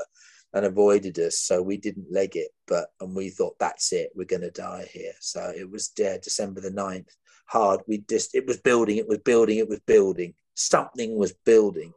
and 0.57 0.65
avoided 0.65 1.19
us. 1.19 1.39
So 1.39 1.61
we 1.61 1.77
didn't 1.77 2.11
leg 2.11 2.35
it, 2.35 2.49
but 2.67 2.87
and 3.01 3.15
we 3.15 3.29
thought 3.29 3.59
that's 3.59 3.93
it, 3.93 4.11
we're 4.15 4.25
going 4.25 4.41
to 4.41 4.51
die 4.51 4.89
here. 4.91 5.13
So 5.21 5.53
it 5.55 5.71
was 5.71 5.93
yeah, 5.99 6.17
December 6.17 6.63
the 6.63 6.71
9th. 6.71 7.11
Hard. 7.45 7.81
We 7.87 7.99
just 7.99 8.35
it 8.35 8.47
was 8.47 8.57
building, 8.57 8.97
it 8.97 9.07
was 9.07 9.19
building, 9.19 9.59
it 9.59 9.69
was 9.69 9.81
building. 9.81 10.33
Something 10.55 11.19
was 11.19 11.35
building, 11.45 11.93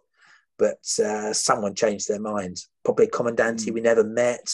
but 0.59 0.79
uh, 1.03 1.31
someone 1.31 1.73
changed 1.73 2.09
their 2.09 2.19
minds. 2.19 2.69
Probably 2.83 3.05
a 3.05 3.09
commandante 3.09 3.65
mm. 3.65 3.73
we 3.73 3.79
never 3.79 4.03
met. 4.03 4.53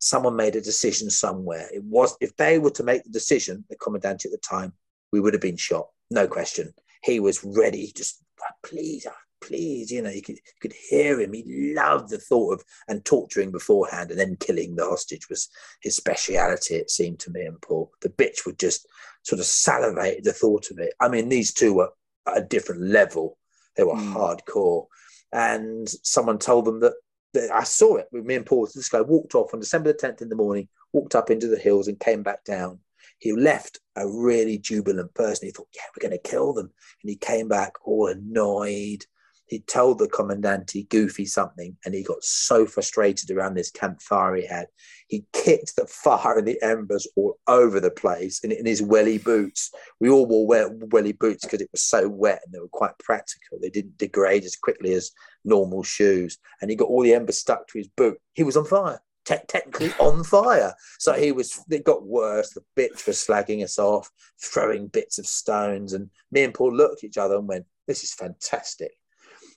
Someone 0.00 0.34
made 0.34 0.56
a 0.56 0.60
decision 0.60 1.08
somewhere. 1.08 1.68
It 1.72 1.84
was 1.84 2.16
if 2.20 2.36
they 2.36 2.58
were 2.58 2.72
to 2.72 2.82
make 2.82 3.04
the 3.04 3.10
decision, 3.10 3.64
the 3.70 3.76
commandante 3.76 4.26
at 4.26 4.32
the 4.32 4.38
time, 4.38 4.72
we 5.12 5.20
would 5.20 5.32
have 5.32 5.40
been 5.40 5.56
shot, 5.56 5.86
no 6.10 6.26
question. 6.26 6.74
He 7.04 7.20
was 7.20 7.44
ready, 7.44 7.92
just 7.94 8.20
please, 8.64 9.06
please, 9.46 9.90
you 9.90 10.02
know, 10.02 10.10
you 10.10 10.22
could, 10.22 10.36
you 10.36 10.52
could 10.60 10.72
hear 10.72 11.20
him. 11.20 11.32
He 11.32 11.74
loved 11.74 12.10
the 12.10 12.18
thought 12.18 12.54
of 12.54 12.64
and 12.88 13.04
torturing 13.04 13.50
beforehand 13.50 14.10
and 14.10 14.18
then 14.18 14.36
killing 14.36 14.74
the 14.74 14.84
hostage 14.84 15.28
was 15.28 15.48
his 15.82 15.96
speciality, 15.96 16.76
it 16.76 16.90
seemed 16.90 17.20
to 17.20 17.30
me 17.30 17.42
and 17.42 17.60
Paul. 17.60 17.92
The 18.00 18.08
bitch 18.08 18.46
would 18.46 18.58
just 18.58 18.86
sort 19.22 19.40
of 19.40 19.46
salivate 19.46 20.24
the 20.24 20.32
thought 20.32 20.70
of 20.70 20.78
it. 20.78 20.94
I 21.00 21.08
mean, 21.08 21.28
these 21.28 21.52
two 21.52 21.74
were 21.74 21.90
at 22.26 22.38
a 22.38 22.44
different 22.44 22.82
level. 22.82 23.38
They 23.76 23.84
were 23.84 23.94
mm. 23.94 24.14
hardcore. 24.14 24.86
And 25.32 25.88
someone 25.88 26.38
told 26.38 26.64
them 26.64 26.80
that, 26.80 26.94
that 27.34 27.52
I 27.52 27.64
saw 27.64 27.96
it 27.96 28.08
with 28.12 28.24
me 28.24 28.36
and 28.36 28.46
Paul. 28.46 28.68
This 28.72 28.88
guy 28.88 29.00
walked 29.00 29.34
off 29.34 29.52
on 29.52 29.60
December 29.60 29.92
the 29.92 29.98
10th 29.98 30.22
in 30.22 30.28
the 30.28 30.36
morning, 30.36 30.68
walked 30.92 31.14
up 31.14 31.30
into 31.30 31.48
the 31.48 31.58
hills 31.58 31.88
and 31.88 31.98
came 31.98 32.22
back 32.22 32.44
down 32.44 32.78
he 33.18 33.32
left 33.32 33.80
a 33.96 34.06
really 34.06 34.58
jubilant 34.58 35.14
person. 35.14 35.46
He 35.46 35.52
thought, 35.52 35.68
yeah, 35.74 35.82
we're 35.96 36.06
going 36.08 36.18
to 36.20 36.30
kill 36.30 36.52
them. 36.52 36.70
And 37.02 37.10
he 37.10 37.16
came 37.16 37.48
back 37.48 37.72
all 37.84 38.08
annoyed, 38.08 39.04
he 39.46 39.60
told 39.60 39.98
the 39.98 40.08
commandante 40.08 40.88
Goofy 40.88 41.26
something, 41.26 41.76
and 41.84 41.94
he 41.94 42.02
got 42.02 42.24
so 42.24 42.64
frustrated 42.66 43.30
around 43.30 43.54
this 43.54 43.70
campfire 43.70 44.36
he 44.36 44.46
had. 44.46 44.68
He 45.08 45.26
kicked 45.32 45.76
the 45.76 45.86
fire 45.88 46.38
and 46.38 46.48
the 46.48 46.60
embers 46.62 47.06
all 47.16 47.38
over 47.46 47.78
the 47.78 47.90
place 47.90 48.42
in, 48.42 48.52
in 48.52 48.64
his 48.64 48.82
welly 48.82 49.18
boots. 49.18 49.70
We 50.00 50.08
all 50.08 50.26
wore 50.26 50.46
welly 50.46 51.12
boots 51.12 51.44
because 51.44 51.60
it 51.60 51.70
was 51.72 51.82
so 51.82 52.08
wet 52.08 52.42
and 52.44 52.54
they 52.54 52.58
were 52.58 52.68
quite 52.68 52.98
practical. 52.98 53.58
They 53.60 53.70
didn't 53.70 53.98
degrade 53.98 54.44
as 54.44 54.56
quickly 54.56 54.94
as 54.94 55.10
normal 55.44 55.82
shoes. 55.82 56.38
And 56.60 56.70
he 56.70 56.76
got 56.76 56.88
all 56.88 57.02
the 57.02 57.14
embers 57.14 57.38
stuck 57.38 57.68
to 57.68 57.78
his 57.78 57.88
boot. 57.88 58.18
He 58.34 58.44
was 58.44 58.56
on 58.56 58.64
fire. 58.64 59.00
Te- 59.26 59.36
technically 59.48 59.90
on 60.00 60.22
fire. 60.22 60.74
So 60.98 61.14
he 61.14 61.32
was, 61.32 61.58
it 61.70 61.84
got 61.84 62.06
worse. 62.06 62.50
The 62.50 62.62
bitch 62.76 63.06
was 63.06 63.16
slagging 63.16 63.62
us 63.62 63.78
off, 63.78 64.10
throwing 64.42 64.88
bits 64.88 65.18
of 65.18 65.26
stones. 65.26 65.92
And 65.94 66.10
me 66.30 66.44
and 66.44 66.52
Paul 66.52 66.74
looked 66.74 67.04
at 67.04 67.08
each 67.08 67.18
other 67.18 67.36
and 67.36 67.48
went, 67.48 67.64
This 67.86 68.04
is 68.04 68.12
fantastic 68.12 68.92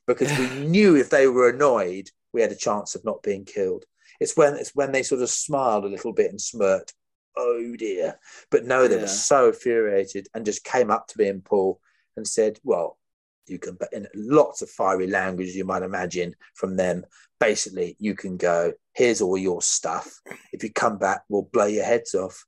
because 0.08 0.36
we 0.40 0.50
knew 0.66 0.96
if 0.96 1.10
they 1.10 1.28
were 1.28 1.50
annoyed, 1.50 2.10
we 2.34 2.42
had 2.42 2.52
a 2.52 2.56
chance 2.56 2.96
of 2.96 3.06
not 3.06 3.22
being 3.22 3.46
killed. 3.46 3.86
It's 4.20 4.36
when 4.36 4.56
it's 4.56 4.74
when 4.74 4.92
they 4.92 5.04
sort 5.04 5.22
of 5.22 5.30
smiled 5.30 5.86
a 5.86 5.90
little 5.90 6.14
bit 6.14 6.32
and 6.32 6.42
smirked. 6.42 6.94
Oh 7.36 7.76
dear! 7.78 8.18
But 8.50 8.66
no, 8.66 8.88
they 8.88 8.96
yeah. 8.96 9.02
were 9.02 9.08
so 9.08 9.50
infuriated 9.50 10.28
and 10.34 10.46
just 10.46 10.64
came 10.64 10.90
up 10.90 11.08
to 11.08 11.20
me 11.20 11.28
and 11.28 11.44
Paul 11.44 11.80
and 12.16 12.28
said, 12.28 12.60
"Well, 12.64 12.98
you 13.46 13.60
can." 13.60 13.78
In 13.92 14.08
lots 14.16 14.62
of 14.64 14.70
fiery 14.70 15.08
language, 15.08 15.50
you 15.50 15.66
might 15.66 15.84
imagine 15.84 16.36
from 16.56 16.78
them. 16.78 17.06
Basically, 17.40 17.96
you 18.00 18.16
can 18.16 18.38
go. 18.38 18.74
Here's 18.94 19.22
all 19.22 19.38
your 19.38 19.62
stuff. 19.62 20.22
If 20.52 20.64
you 20.64 20.72
come 20.72 20.98
back, 20.98 21.24
we'll 21.30 21.44
blow 21.44 21.68
your 21.68 21.86
heads 21.86 22.16
off. 22.16 22.46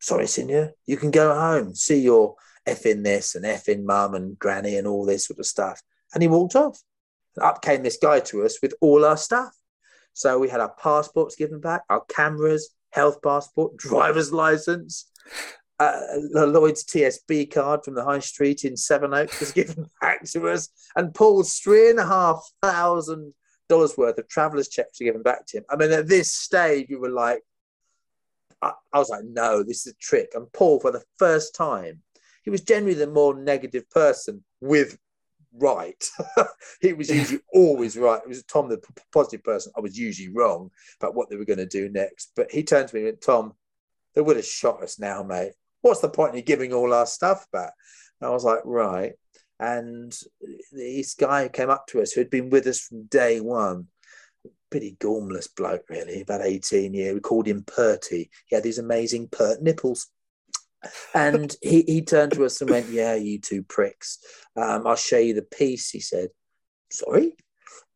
Sorry, 0.00 0.26
Senor. 0.26 0.72
You 0.86 0.96
can 0.96 1.12
go 1.12 1.32
home. 1.32 1.76
See 1.76 2.00
your 2.00 2.34
effing 2.66 3.04
this 3.04 3.36
and 3.36 3.44
effing 3.44 3.84
mum 3.84 4.14
and 4.14 4.38
granny 4.38 4.76
and 4.76 4.88
all 4.88 5.04
this 5.04 5.26
sort 5.26 5.38
of 5.38 5.46
stuff 5.46 5.80
And 6.14 6.22
he 6.22 6.28
walked 6.28 6.56
off. 6.56 6.80
And 7.36 7.44
up 7.44 7.62
came 7.62 7.82
this 7.82 7.98
guy 8.00 8.20
to 8.20 8.44
us 8.44 8.58
with 8.62 8.74
all 8.80 9.04
our 9.04 9.16
stuff. 9.16 9.54
So 10.12 10.38
we 10.38 10.48
had 10.48 10.60
our 10.60 10.72
passports 10.80 11.34
given 11.34 11.60
back, 11.60 11.82
our 11.90 12.04
cameras, 12.08 12.70
health 12.90 13.20
passport, 13.22 13.76
driver's 13.76 14.32
license. 14.32 15.10
Uh, 15.80 16.00
Lloyds 16.32 16.84
TSB 16.84 17.52
card 17.52 17.84
from 17.84 17.94
the 17.94 18.04
high 18.04 18.20
street 18.20 18.64
in 18.64 18.76
Sevenoaks 18.76 19.40
was 19.40 19.50
given 19.52 19.86
back 20.00 20.22
to 20.24 20.48
us, 20.48 20.68
and 20.94 21.12
Paul's 21.12 21.58
three 21.58 21.90
and 21.90 21.98
a 21.98 22.06
half 22.06 22.48
thousand 22.62 23.34
dollars 23.68 23.96
worth 23.96 24.16
of 24.16 24.28
travelers' 24.28 24.68
checks 24.68 25.00
were 25.00 25.04
given 25.04 25.22
back 25.22 25.46
to 25.46 25.58
him. 25.58 25.64
I 25.68 25.74
mean, 25.74 25.90
at 25.90 26.06
this 26.06 26.30
stage, 26.30 26.86
we 26.88 26.94
were 26.94 27.10
like, 27.10 27.42
I, 28.62 28.72
I 28.92 28.98
was 28.98 29.10
like, 29.10 29.24
no, 29.24 29.64
this 29.64 29.84
is 29.84 29.94
a 29.94 29.96
trick. 29.96 30.30
And 30.34 30.52
Paul, 30.52 30.78
for 30.78 30.92
the 30.92 31.02
first 31.18 31.56
time, 31.56 32.02
he 32.44 32.50
was 32.50 32.60
generally 32.60 32.94
the 32.94 33.06
more 33.08 33.34
negative 33.34 33.88
person 33.90 34.44
with 34.60 34.96
right. 35.58 36.08
he 36.80 36.92
was 36.92 37.10
usually 37.10 37.40
always 37.54 37.96
right. 37.96 38.20
It 38.22 38.28
was 38.28 38.42
Tom, 38.44 38.68
the 38.68 38.80
positive 39.12 39.44
person. 39.44 39.72
I 39.76 39.80
was 39.80 39.98
usually 39.98 40.28
wrong 40.28 40.70
about 41.00 41.14
what 41.14 41.30
they 41.30 41.36
were 41.36 41.44
going 41.44 41.58
to 41.58 41.66
do 41.66 41.88
next. 41.88 42.32
But 42.36 42.50
he 42.50 42.62
turned 42.62 42.88
to 42.88 42.94
me 42.94 43.02
and 43.02 43.06
went, 43.08 43.20
Tom, 43.20 43.54
they 44.14 44.20
would 44.20 44.36
have 44.36 44.44
shot 44.44 44.82
us 44.82 44.98
now, 44.98 45.22
mate. 45.22 45.52
What's 45.82 46.00
the 46.00 46.08
point 46.08 46.34
in 46.34 46.44
giving 46.44 46.72
all 46.72 46.94
our 46.94 47.06
stuff 47.06 47.46
back? 47.52 47.72
And 48.20 48.28
I 48.28 48.32
was 48.32 48.44
like, 48.44 48.60
right. 48.64 49.12
And 49.60 50.16
this 50.72 51.14
guy 51.14 51.48
came 51.48 51.70
up 51.70 51.86
to 51.88 52.02
us 52.02 52.12
who 52.12 52.20
had 52.20 52.30
been 52.30 52.50
with 52.50 52.66
us 52.66 52.80
from 52.80 53.04
day 53.04 53.40
one. 53.40 53.88
Pretty 54.70 54.96
gormless 55.00 55.48
bloke, 55.54 55.84
really, 55.88 56.22
about 56.22 56.42
18 56.42 56.94
years. 56.94 57.14
We 57.14 57.20
called 57.20 57.46
him 57.46 57.62
Perty. 57.64 58.30
He 58.46 58.56
had 58.56 58.64
these 58.64 58.78
amazing 58.78 59.28
pert 59.28 59.62
nipples 59.62 60.08
and 61.14 61.54
he, 61.62 61.82
he 61.82 62.02
turned 62.02 62.32
to 62.32 62.44
us 62.44 62.60
and 62.60 62.70
went, 62.70 62.88
Yeah, 62.88 63.14
you 63.14 63.40
two 63.40 63.62
pricks. 63.62 64.18
Um, 64.56 64.86
I'll 64.86 64.96
show 64.96 65.18
you 65.18 65.34
the 65.34 65.42
piece. 65.42 65.90
He 65.90 66.00
said, 66.00 66.28
Sorry? 66.90 67.34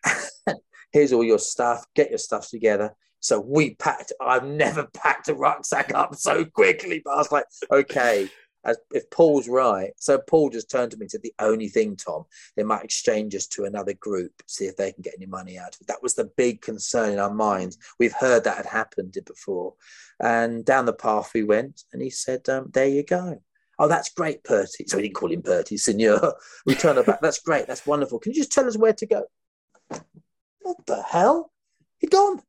Here's 0.93 1.13
all 1.13 1.25
your 1.25 1.39
stuff. 1.39 1.85
Get 1.95 2.11
your 2.11 2.19
stuff 2.19 2.49
together. 2.49 2.95
So 3.21 3.41
we 3.41 3.75
packed, 3.75 4.13
I've 4.21 4.45
never 4.45 4.87
packed 4.95 5.29
a 5.29 5.35
rucksack 5.35 5.93
up 5.95 6.15
so 6.15 6.45
quickly, 6.45 7.03
but 7.05 7.13
I 7.13 7.17
was 7.17 7.33
like, 7.33 7.47
Okay, 7.71 8.29
as 8.65 8.79
if 8.93 9.09
Paul's 9.11 9.49
right. 9.49 9.93
So 9.99 10.19
Paul 10.19 10.51
just 10.51 10.71
turned 10.71 10.91
to 10.93 10.97
me 10.97 11.05
and 11.05 11.11
said, 11.11 11.23
The 11.23 11.35
only 11.39 11.69
thing, 11.69 11.97
Tom, 11.97 12.25
they 12.57 12.63
might 12.63 12.85
exchange 12.85 13.35
us 13.35 13.47
to 13.49 13.65
another 13.65 13.95
group, 13.95 14.33
see 14.47 14.67
if 14.67 14.77
they 14.77 14.93
can 14.93 15.03
get 15.03 15.15
any 15.17 15.27
money 15.27 15.59
out 15.59 15.75
of 15.75 15.81
it. 15.81 15.87
That 15.87 16.03
was 16.03 16.15
the 16.15 16.31
big 16.37 16.61
concern 16.61 17.13
in 17.13 17.19
our 17.19 17.33
minds. 17.33 17.79
We've 17.99 18.13
heard 18.13 18.45
that 18.45 18.57
had 18.57 18.67
happened 18.67 19.17
before. 19.27 19.75
And 20.21 20.65
down 20.65 20.87
the 20.87 20.93
path 20.93 21.31
we 21.35 21.45
went, 21.45 21.85
and 21.93 22.03
he 22.03 22.11
said, 22.11 22.49
um, 22.49 22.71
There 22.73 22.89
you 22.89 23.03
go. 23.03 23.41
Oh, 23.79 23.87
that's 23.87 24.11
great, 24.11 24.43
Perty. 24.43 24.85
So 24.87 24.97
we 24.97 25.05
didn't 25.05 25.15
call 25.15 25.31
him 25.31 25.43
Perty, 25.43 25.77
Senor. 25.77 26.35
We 26.67 26.75
turned 26.75 27.05
back. 27.07 27.21
That's 27.21 27.39
great. 27.39 27.67
That's 27.69 27.87
wonderful. 27.87 28.19
Can 28.19 28.33
you 28.33 28.41
just 28.41 28.53
tell 28.53 28.67
us 28.67 28.77
where 28.77 28.93
to 28.93 29.07
go? 29.07 29.25
What 30.61 30.85
the 30.87 31.03
hell? 31.03 31.53
He'd 31.99 32.11
gone. 32.11 32.43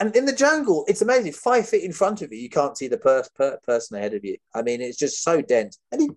And 0.00 0.16
in 0.16 0.24
the 0.24 0.32
jungle, 0.32 0.86
it's 0.88 1.02
amazing. 1.02 1.32
Five 1.32 1.68
feet 1.68 1.84
in 1.84 1.92
front 1.92 2.22
of 2.22 2.32
you, 2.32 2.38
you 2.38 2.48
can't 2.48 2.76
see 2.76 2.88
the 2.88 2.96
per- 2.96 3.22
per- 3.34 3.58
person 3.58 3.98
ahead 3.98 4.14
of 4.14 4.24
you. 4.24 4.38
I 4.54 4.62
mean, 4.62 4.80
it's 4.80 4.98
just 4.98 5.22
so 5.22 5.42
dense. 5.42 5.78
And 5.92 6.00
he, 6.00 6.08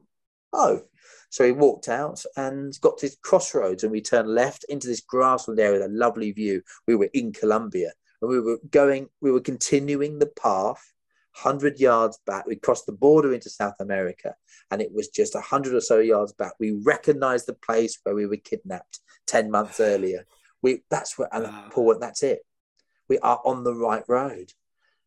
oh, 0.53 0.83
so 1.29 1.45
he 1.45 1.51
walked 1.51 1.89
out 1.89 2.23
and 2.37 2.79
got 2.79 2.97
to 2.99 3.07
this 3.07 3.17
crossroads, 3.21 3.83
and 3.83 3.91
we 3.91 4.01
turned 4.01 4.29
left 4.29 4.65
into 4.69 4.87
this 4.87 5.01
grassland 5.01 5.59
area 5.59 5.81
with 5.81 5.91
a 5.91 5.93
lovely 5.93 6.31
view. 6.31 6.61
We 6.87 6.95
were 6.95 7.09
in 7.13 7.33
Colombia, 7.33 7.91
and 8.21 8.31
we 8.31 8.39
were 8.39 8.59
going, 8.71 9.09
we 9.21 9.31
were 9.31 9.41
continuing 9.41 10.19
the 10.19 10.27
path. 10.41 10.81
100 11.41 11.79
yards 11.79 12.19
back, 12.27 12.45
we 12.45 12.55
crossed 12.55 12.85
the 12.85 12.91
border 12.91 13.33
into 13.33 13.49
South 13.49 13.73
America, 13.79 14.35
and 14.69 14.81
it 14.81 14.93
was 14.93 15.07
just 15.09 15.33
100 15.33 15.73
or 15.73 15.81
so 15.81 15.99
yards 15.99 16.31
back. 16.31 16.53
We 16.59 16.79
recognized 16.85 17.47
the 17.47 17.55
place 17.55 17.97
where 18.03 18.13
we 18.13 18.27
were 18.27 18.37
kidnapped 18.37 18.99
10 19.25 19.49
months 19.49 19.79
earlier. 19.79 20.25
We 20.61 20.83
That's 20.91 21.17
where, 21.17 21.27
and 21.33 21.71
Paul 21.71 21.85
went, 21.87 22.01
that's 22.01 22.21
it 22.21 22.45
we 23.13 23.19
are 23.19 23.39
on 23.45 23.63
the 23.63 23.75
right 23.75 24.03
road. 24.07 24.51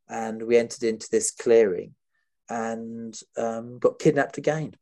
And 0.08 0.40
we 0.46 0.56
entered 0.56 0.84
into 0.84 1.08
this 1.10 1.32
clearing 1.32 1.94
and 2.48 3.18
um, 3.36 3.80
got 3.80 3.98
kidnapped 3.98 4.38
again. 4.38 4.74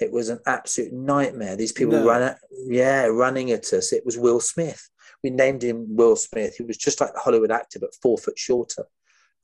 It 0.00 0.10
was 0.10 0.28
an 0.28 0.40
absolute 0.44 0.92
nightmare. 0.92 1.54
These 1.54 1.70
people 1.70 2.00
no. 2.00 2.08
ran, 2.08 2.22
at, 2.22 2.38
yeah, 2.66 3.04
running 3.04 3.52
at 3.52 3.72
us. 3.72 3.92
It 3.92 4.04
was 4.04 4.18
Will 4.18 4.40
Smith. 4.40 4.90
We 5.22 5.30
named 5.30 5.62
him 5.62 5.94
Will 5.94 6.16
Smith. 6.16 6.56
He 6.56 6.64
was 6.64 6.76
just 6.76 7.00
like 7.00 7.12
the 7.12 7.20
Hollywood 7.20 7.52
actor, 7.52 7.78
but 7.78 7.94
four 8.02 8.18
foot 8.18 8.36
shorter. 8.36 8.86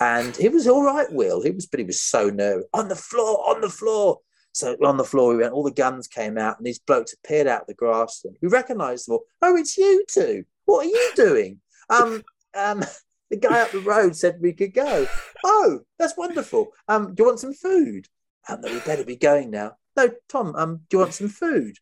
And 0.01 0.35
he 0.37 0.49
was 0.49 0.67
all 0.67 0.83
right, 0.83 1.13
Will. 1.13 1.41
He 1.41 1.53
was, 1.53 1.67
but 1.67 1.79
he 1.79 1.87
was 1.87 2.03
so 2.03 2.29
nervous. 2.29 2.67
On 2.75 2.89
the 2.89 2.97
floor, 2.97 3.49
on 3.49 3.61
the 3.61 3.71
floor. 3.71 4.19
So 4.53 4.77
on 4.85 4.97
the 4.97 5.05
floor 5.05 5.29
we 5.29 5.37
went. 5.37 5.53
All 5.53 5.63
the 5.63 5.71
guns 5.71 6.09
came 6.09 6.37
out, 6.37 6.59
and 6.59 6.67
these 6.67 6.81
blokes 6.81 7.13
appeared 7.13 7.47
out 7.47 7.63
of 7.63 7.67
the 7.69 7.75
grass. 7.75 8.23
And 8.25 8.37
we 8.43 8.49
recognised 8.49 9.07
them 9.07 9.15
all. 9.15 9.25
Oh, 9.43 9.57
it's 9.57 9.79
you 9.79 10.05
two. 10.09 10.45
What 10.65 10.87
are 10.87 10.89
you 10.89 11.13
doing? 11.15 11.61
Um, 11.91 12.23
um, 12.55 12.85
the 13.31 13.37
guy 13.37 13.61
up 13.61 13.71
the 13.71 13.81
road 13.81 14.17
said 14.17 14.41
we 14.41 14.53
could 14.53 14.75
go. 14.75 15.07
Oh, 15.45 15.81
that's 15.99 16.17
wonderful. 16.17 16.69
Um, 16.89 17.15
do 17.15 17.23
you 17.23 17.27
want 17.27 17.41
some 17.41 17.55
food? 17.55 18.07
Um, 18.49 18.61
we 18.63 18.79
better 18.81 19.05
be 19.05 19.17
going 19.17 19.51
now. 19.51 19.77
No, 19.97 20.11
Tom, 20.29 20.55
um, 20.57 20.81
do 20.89 20.97
you 20.97 20.99
want 21.01 21.15
some 21.15 21.29
food? 21.29 21.77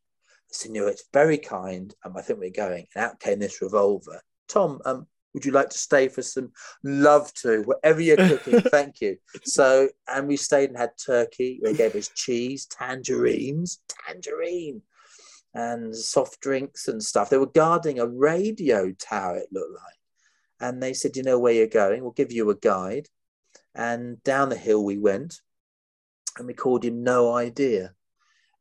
Senor, 0.51 0.89
it's 0.89 1.05
very 1.13 1.39
kind. 1.39 1.95
Um, 2.05 2.17
I 2.17 2.23
think 2.23 2.41
we're 2.41 2.51
going. 2.51 2.87
And 2.95 3.05
out 3.05 3.21
came 3.21 3.39
this 3.39 3.63
revolver. 3.63 4.21
Tom, 4.49 4.81
um, 4.85 5.07
would 5.35 5.45
you 5.45 5.53
like 5.53 5.69
to 5.71 5.79
stay 5.79 6.09
for 6.09 6.23
some? 6.23 6.53
Love 6.83 7.33
to. 7.35 7.63
Whatever 7.63 8.01
you're 8.01 8.17
cooking, 8.17 8.61
thank 8.71 9.01
you. 9.01 9.19
So, 9.45 9.89
and 10.09 10.27
we 10.27 10.37
stayed 10.37 10.71
and 10.71 10.79
had 10.79 10.91
turkey. 11.05 11.61
They 11.63 11.75
gave 11.75 11.95
us 11.95 12.11
cheese, 12.15 12.67
tangerines, 12.67 13.81
tangerine, 14.07 14.83
and 15.55 15.95
soft 15.95 16.41
drinks 16.41 16.89
and 16.89 17.03
stuff. 17.03 17.31
They 17.31 17.39
were 17.39 17.47
guarding 17.47 18.01
a 18.01 18.07
radio 18.07 18.93
tower, 18.93 19.37
it 19.37 19.49
looked 19.53 19.75
like 19.75 19.98
and 20.61 20.83
they 20.83 20.93
said, 20.93 21.17
You 21.17 21.23
know 21.23 21.39
where 21.39 21.53
you're 21.53 21.67
going? 21.67 22.03
We'll 22.03 22.13
give 22.13 22.33
you 22.33 22.51
a 22.51 22.57
guide. 22.57 23.09
And 23.75 24.23
down 24.25 24.49
the 24.49 24.57
hill 24.57 24.85
we 24.85 24.99
went, 24.99 25.41
and 26.37 26.47
we 26.47 26.55
called 26.55 26.85
him 26.85 27.03
No 27.03 27.33
Idea. 27.33 27.95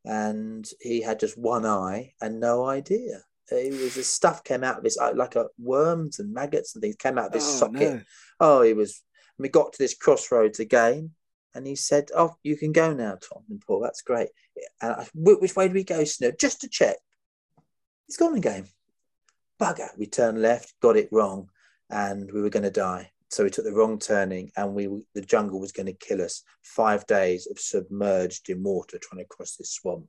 And 0.04 0.66
he 0.80 1.02
had 1.02 1.20
just 1.20 1.36
one 1.36 1.66
eye 1.66 2.14
and 2.20 2.40
no 2.40 2.64
idea. 2.64 3.22
It 3.50 3.72
was 3.72 3.94
the 3.94 4.02
stuff 4.02 4.44
came 4.44 4.62
out 4.62 4.78
of 4.78 4.84
his 4.84 4.98
uh, 4.98 5.12
like 5.14 5.34
a 5.34 5.46
worms 5.58 6.18
and 6.18 6.32
maggots 6.32 6.74
and 6.74 6.82
things 6.82 6.96
came 6.96 7.18
out 7.18 7.28
of 7.28 7.34
his 7.34 7.44
oh, 7.44 7.58
socket. 7.58 7.94
No. 7.94 8.00
Oh, 8.40 8.62
he 8.62 8.74
was. 8.74 9.02
we 9.38 9.48
got 9.48 9.72
to 9.72 9.78
this 9.78 9.94
crossroads 9.94 10.60
again, 10.60 11.12
and 11.54 11.66
he 11.66 11.74
said, 11.74 12.10
"Oh, 12.14 12.36
you 12.42 12.56
can 12.56 12.72
go 12.72 12.92
now, 12.92 13.16
Tom 13.16 13.44
and 13.48 13.60
Paul. 13.60 13.80
That's 13.80 14.02
great." 14.02 14.28
And 14.82 14.92
I, 14.92 15.06
which 15.14 15.56
way 15.56 15.68
do 15.68 15.74
we 15.74 15.84
go, 15.84 16.04
Snow? 16.04 16.30
Just 16.38 16.60
to 16.60 16.68
check. 16.68 16.96
He's 18.06 18.18
gone 18.18 18.36
again. 18.36 18.66
Bugger. 19.58 19.96
We 19.96 20.06
turned 20.06 20.42
left, 20.42 20.74
got 20.80 20.96
it 20.96 21.08
wrong 21.10 21.48
and 21.90 22.30
we 22.32 22.42
were 22.42 22.50
going 22.50 22.64
to 22.64 22.70
die. 22.70 23.10
So 23.30 23.44
we 23.44 23.50
took 23.50 23.64
the 23.64 23.72
wrong 23.72 23.98
turning, 23.98 24.50
and 24.56 24.74
we 24.74 24.88
the 25.14 25.20
jungle 25.20 25.60
was 25.60 25.72
going 25.72 25.86
to 25.86 25.92
kill 25.92 26.22
us. 26.22 26.42
Five 26.62 27.06
days 27.06 27.46
of 27.46 27.58
submerged 27.58 28.48
in 28.48 28.62
water 28.62 28.98
trying 28.98 29.22
to 29.22 29.28
cross 29.28 29.56
this 29.56 29.72
swamp, 29.72 30.08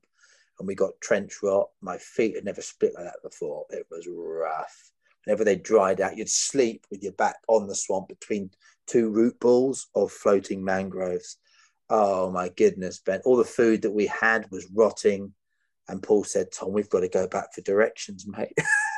and 0.58 0.68
we 0.68 0.76
got 0.76 1.02
trench 1.02 1.38
rot. 1.44 1.70
My 1.82 1.98
feet 1.98 2.36
had 2.36 2.46
never 2.46 2.62
split 2.62 2.94
like 2.96 3.06
that 3.06 3.22
before. 3.24 3.66
It 3.72 3.88
was 3.92 4.08
rough. 4.10 4.92
Whenever 5.26 5.44
they 5.44 5.58
dried 5.58 6.00
out, 6.00 6.18
you'd 6.18 6.30
sleep 6.30 6.86
with 6.90 7.04
your 7.04 7.12
back 7.14 7.36
on 7.50 7.68
the 7.68 7.76
swamp 7.76 8.08
between 8.08 8.52
two 8.88 9.10
root 9.10 9.38
balls 9.40 9.88
of 9.96 10.12
floating 10.12 10.64
mangroves. 10.64 11.38
Oh 11.90 12.32
my 12.32 12.50
goodness, 12.50 13.00
Ben! 13.00 13.22
All 13.26 13.36
the 13.36 13.44
food 13.44 13.82
that 13.82 13.92
we 13.92 14.08
had 14.08 14.50
was 14.50 14.68
rotting, 14.74 15.34
and 15.90 16.02
Paul 16.02 16.24
said, 16.24 16.54
"Tom, 16.54 16.72
we've 16.72 16.90
got 16.90 17.02
to 17.02 17.10
go 17.10 17.28
back 17.28 17.54
for 17.54 17.62
directions, 17.62 18.26
mate." 18.26 18.58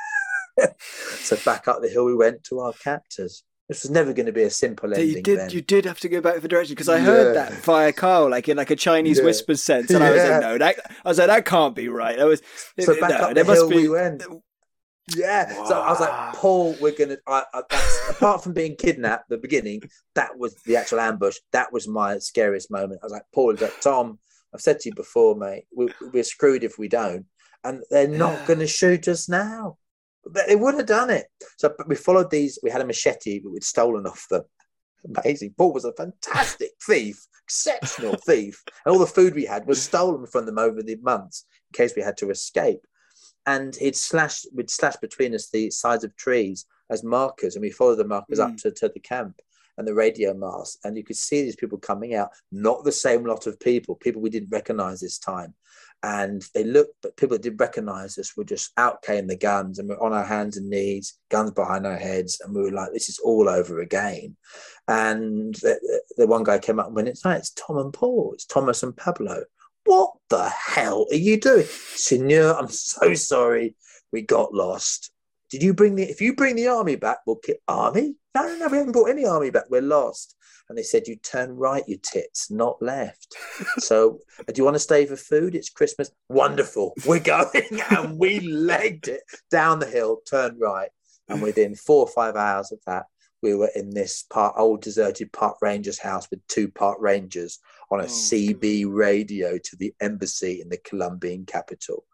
so 0.78 1.38
back 1.46 1.68
up 1.68 1.82
the 1.82 1.90
hill 1.90 2.06
we 2.06 2.16
went 2.16 2.44
to 2.46 2.60
our 2.60 2.74
captors. 2.74 3.44
This 3.72 3.84
was 3.84 3.92
never 3.92 4.12
going 4.12 4.26
to 4.26 4.34
be 4.34 4.44
a 4.44 4.50
simple 4.50 4.94
ending. 4.94 5.10
You 5.10 5.24
did, 5.24 5.40
then. 5.40 5.50
you 5.50 5.62
did 5.62 5.86
have 5.86 6.00
to 6.02 6.10
go 6.10 6.20
back 6.20 6.42
for 6.42 6.48
direction 6.50 6.74
because 6.74 6.90
I 6.90 6.98
yeah. 6.98 7.06
heard 7.06 7.36
that 7.38 7.54
via 7.54 7.94
Karl, 7.94 8.30
like 8.30 8.50
in 8.50 8.58
like 8.58 8.70
a 8.70 8.76
Chinese 8.76 9.20
yeah. 9.20 9.24
whisper 9.24 9.56
sense, 9.56 9.90
and 9.92 10.00
yeah. 10.00 10.08
I 10.08 10.12
was 10.12 10.24
like, 10.24 10.42
no, 10.42 10.58
that 10.58 10.76
I 11.06 11.08
was 11.08 11.18
like, 11.18 11.28
that 11.28 11.46
can't 11.46 11.74
be 11.74 11.88
right. 11.88 12.20
I 12.20 12.26
was 12.26 12.42
so 12.78 13.00
back 13.00 13.12
no, 13.12 13.28
up 13.28 13.34
the 13.34 13.46
hill 13.46 13.70
be... 13.70 13.76
we 13.76 13.90
went. 13.90 14.24
Yeah, 15.16 15.58
wow. 15.58 15.66
so 15.66 15.80
I 15.80 15.90
was 15.90 16.00
like, 16.02 16.34
Paul, 16.34 16.76
we're 16.82 16.96
gonna. 16.98 17.18
I, 17.26 17.44
I, 17.54 17.62
apart 18.10 18.44
from 18.44 18.52
being 18.54 18.76
kidnapped, 18.76 19.30
the 19.30 19.38
beginning, 19.38 19.84
that 20.16 20.38
was 20.38 20.54
the 20.66 20.76
actual 20.76 21.00
ambush. 21.00 21.38
That 21.54 21.72
was 21.72 21.88
my 21.88 22.18
scariest 22.18 22.72
moment. 22.72 23.00
I 23.02 23.06
was 23.06 23.14
like, 23.14 23.24
Paul, 23.34 23.56
like, 23.56 23.80
Tom, 23.80 24.20
I've 24.54 24.60
said 24.60 24.82
to 24.82 24.90
you 24.90 24.96
before, 24.96 25.36
mate, 25.36 25.64
we, 25.74 25.88
we're 26.14 26.24
screwed 26.24 26.66
if 26.66 26.78
we 26.78 26.90
don't, 26.90 27.26
and 27.64 27.84
they're 27.90 28.08
not 28.08 28.46
going 28.46 28.60
to 28.60 28.68
shoot 28.68 29.08
us 29.08 29.30
now. 29.30 29.78
But 30.26 30.48
they 30.48 30.56
would 30.56 30.76
have 30.76 30.86
done 30.86 31.10
it. 31.10 31.28
So 31.58 31.74
but 31.76 31.88
we 31.88 31.96
followed 31.96 32.30
these. 32.30 32.60
We 32.62 32.70
had 32.70 32.82
a 32.82 32.86
machete, 32.86 33.40
but 33.40 33.52
we'd 33.52 33.64
stolen 33.64 34.06
off 34.06 34.28
them. 34.30 34.44
Amazing. 35.16 35.56
Paul 35.58 35.74
was 35.74 35.86
a 35.86 35.94
fantastic 35.94 36.72
thief, 36.86 37.26
exceptional 37.44 38.16
thief. 38.26 38.64
And 38.86 38.94
all 38.94 39.00
the 39.00 39.08
food 39.08 39.34
we 39.34 39.46
had 39.46 39.66
was 39.66 39.82
stolen 39.82 40.26
from 40.28 40.46
them 40.46 40.60
over 40.60 40.84
the 40.84 40.98
months 40.98 41.46
in 41.72 41.78
case 41.78 41.94
we 41.96 42.04
had 42.04 42.18
to 42.18 42.30
escape. 42.30 42.82
And 43.48 43.76
he'd 43.76 43.96
slashed, 43.96 44.48
we'd 44.54 44.70
slash 44.70 44.98
between 44.98 45.34
us 45.34 45.50
the 45.50 45.72
sides 45.72 46.04
of 46.04 46.16
trees 46.16 46.66
as 46.92 47.04
markers, 47.04 47.56
and 47.56 47.64
we 47.64 47.72
followed 47.72 47.96
the 47.96 48.08
markers 48.08 48.40
mm. 48.40 48.52
up 48.52 48.58
to, 48.58 48.72
to 48.72 48.90
the 48.90 49.00
camp 49.00 49.42
and 49.78 49.88
the 49.88 49.94
radio 49.94 50.34
mast. 50.34 50.80
And 50.84 50.96
you 50.96 51.04
could 51.04 51.16
see 51.16 51.42
these 51.42 51.56
people 51.56 51.80
coming 51.80 52.14
out, 52.14 52.30
not 52.52 52.84
the 52.84 52.92
same 52.92 53.26
lot 53.26 53.48
of 53.48 53.60
people, 53.60 53.96
people 53.96 54.22
we 54.22 54.30
didn't 54.30 54.52
recognize 54.52 55.00
this 55.00 55.18
time. 55.18 55.56
And 56.04 56.44
they 56.54 56.64
looked, 56.64 56.96
but 57.02 57.16
people 57.16 57.36
that 57.36 57.44
did 57.44 57.60
recognize 57.60 58.18
us 58.18 58.36
were 58.36 58.44
just 58.44 58.72
out 58.78 59.02
came 59.04 59.28
the 59.28 59.36
guns, 59.36 59.78
and 59.78 59.88
we're 59.88 60.00
on 60.02 60.14
our 60.14 60.24
hands 60.24 60.58
and 60.58 60.70
knees, 60.70 61.20
guns 61.30 61.52
behind 61.52 61.86
our 61.86 61.98
heads, 61.98 62.42
and 62.44 62.56
we 62.56 62.62
were 62.62 62.72
like, 62.72 62.92
"This 62.92 63.10
is 63.10 63.20
all 63.20 63.48
over 63.48 63.82
again." 63.82 64.36
And 64.88 65.54
the, 65.56 66.02
the 66.18 66.28
one 66.28 66.44
guy 66.44 66.60
came 66.60 66.80
up 66.80 66.88
and 66.88 66.96
went, 66.96 67.08
"It's 67.08 67.24
like 67.24 67.40
it's 67.40 67.52
Tom 67.52 67.78
and 67.78 67.94
Paul, 67.94 68.32
it's 68.34 68.46
Thomas 68.46 68.84
and 68.84 68.96
Pablo." 68.96 69.44
What 69.86 70.12
the 70.30 70.48
hell 70.50 71.08
are 71.12 71.16
you 71.16 71.40
doing, 71.40 71.66
Senor? 71.66 72.54
I'm 72.54 72.70
so 72.70 73.14
sorry, 73.14 73.76
we 74.12 74.22
got 74.22 74.54
lost. 74.54 75.12
Did 75.52 75.62
you 75.62 75.74
bring 75.74 75.96
the? 75.96 76.04
If 76.04 76.22
you 76.22 76.34
bring 76.34 76.56
the 76.56 76.68
army 76.68 76.96
back, 76.96 77.18
we'll 77.28 77.36
kill 77.36 77.58
army. 77.68 78.16
No, 78.34 78.44
no, 78.44 78.58
no, 78.58 78.68
we 78.70 78.78
haven't 78.78 78.94
brought 78.94 79.10
any 79.10 79.26
army 79.26 79.52
back. 79.52 79.66
We're 79.70 79.82
lost. 79.82 80.36
And 80.70 80.78
they 80.78 80.84
said, 80.84 81.06
You 81.06 81.18
turn 81.18 81.58
right, 81.58 81.84
you 81.88 81.98
tits, 81.98 82.50
not 82.50 82.82
left. 82.82 83.36
so, 83.80 84.20
uh, 84.40 84.44
do 84.54 84.54
you 84.56 84.64
want 84.64 84.76
to 84.76 84.80
stay 84.80 85.06
for 85.06 85.18
food? 85.18 85.54
It's 85.54 85.70
Christmas. 85.70 86.10
Wonderful. 86.30 86.94
We're 87.06 87.20
going. 87.44 87.82
and 87.90 88.18
we 88.18 88.40
legged 88.40 89.10
it 89.10 89.22
down 89.52 89.80
the 89.80 89.88
hill, 89.88 90.22
turned 90.26 90.62
right. 90.62 90.90
And 91.28 91.42
within 91.42 91.76
four 91.76 92.06
or 92.06 92.08
five 92.08 92.38
hours 92.38 92.72
of 92.72 92.80
that, 92.88 93.08
we 93.44 93.54
were 93.54 93.72
in 93.76 93.90
this 93.90 94.24
part, 94.24 94.56
old 94.56 94.82
deserted 94.82 95.34
park 95.34 95.58
ranger's 95.62 96.00
house 96.00 96.30
with 96.30 96.46
two 96.48 96.70
park 96.70 97.00
rangers 97.02 97.60
on 97.92 98.00
a 98.00 98.04
oh, 98.04 98.06
CB 98.06 98.86
radio 98.88 99.58
to 99.58 99.76
the 99.76 99.94
embassy 100.00 100.62
in 100.62 100.70
the 100.70 100.78
Colombian 100.78 101.46
capital 101.46 102.06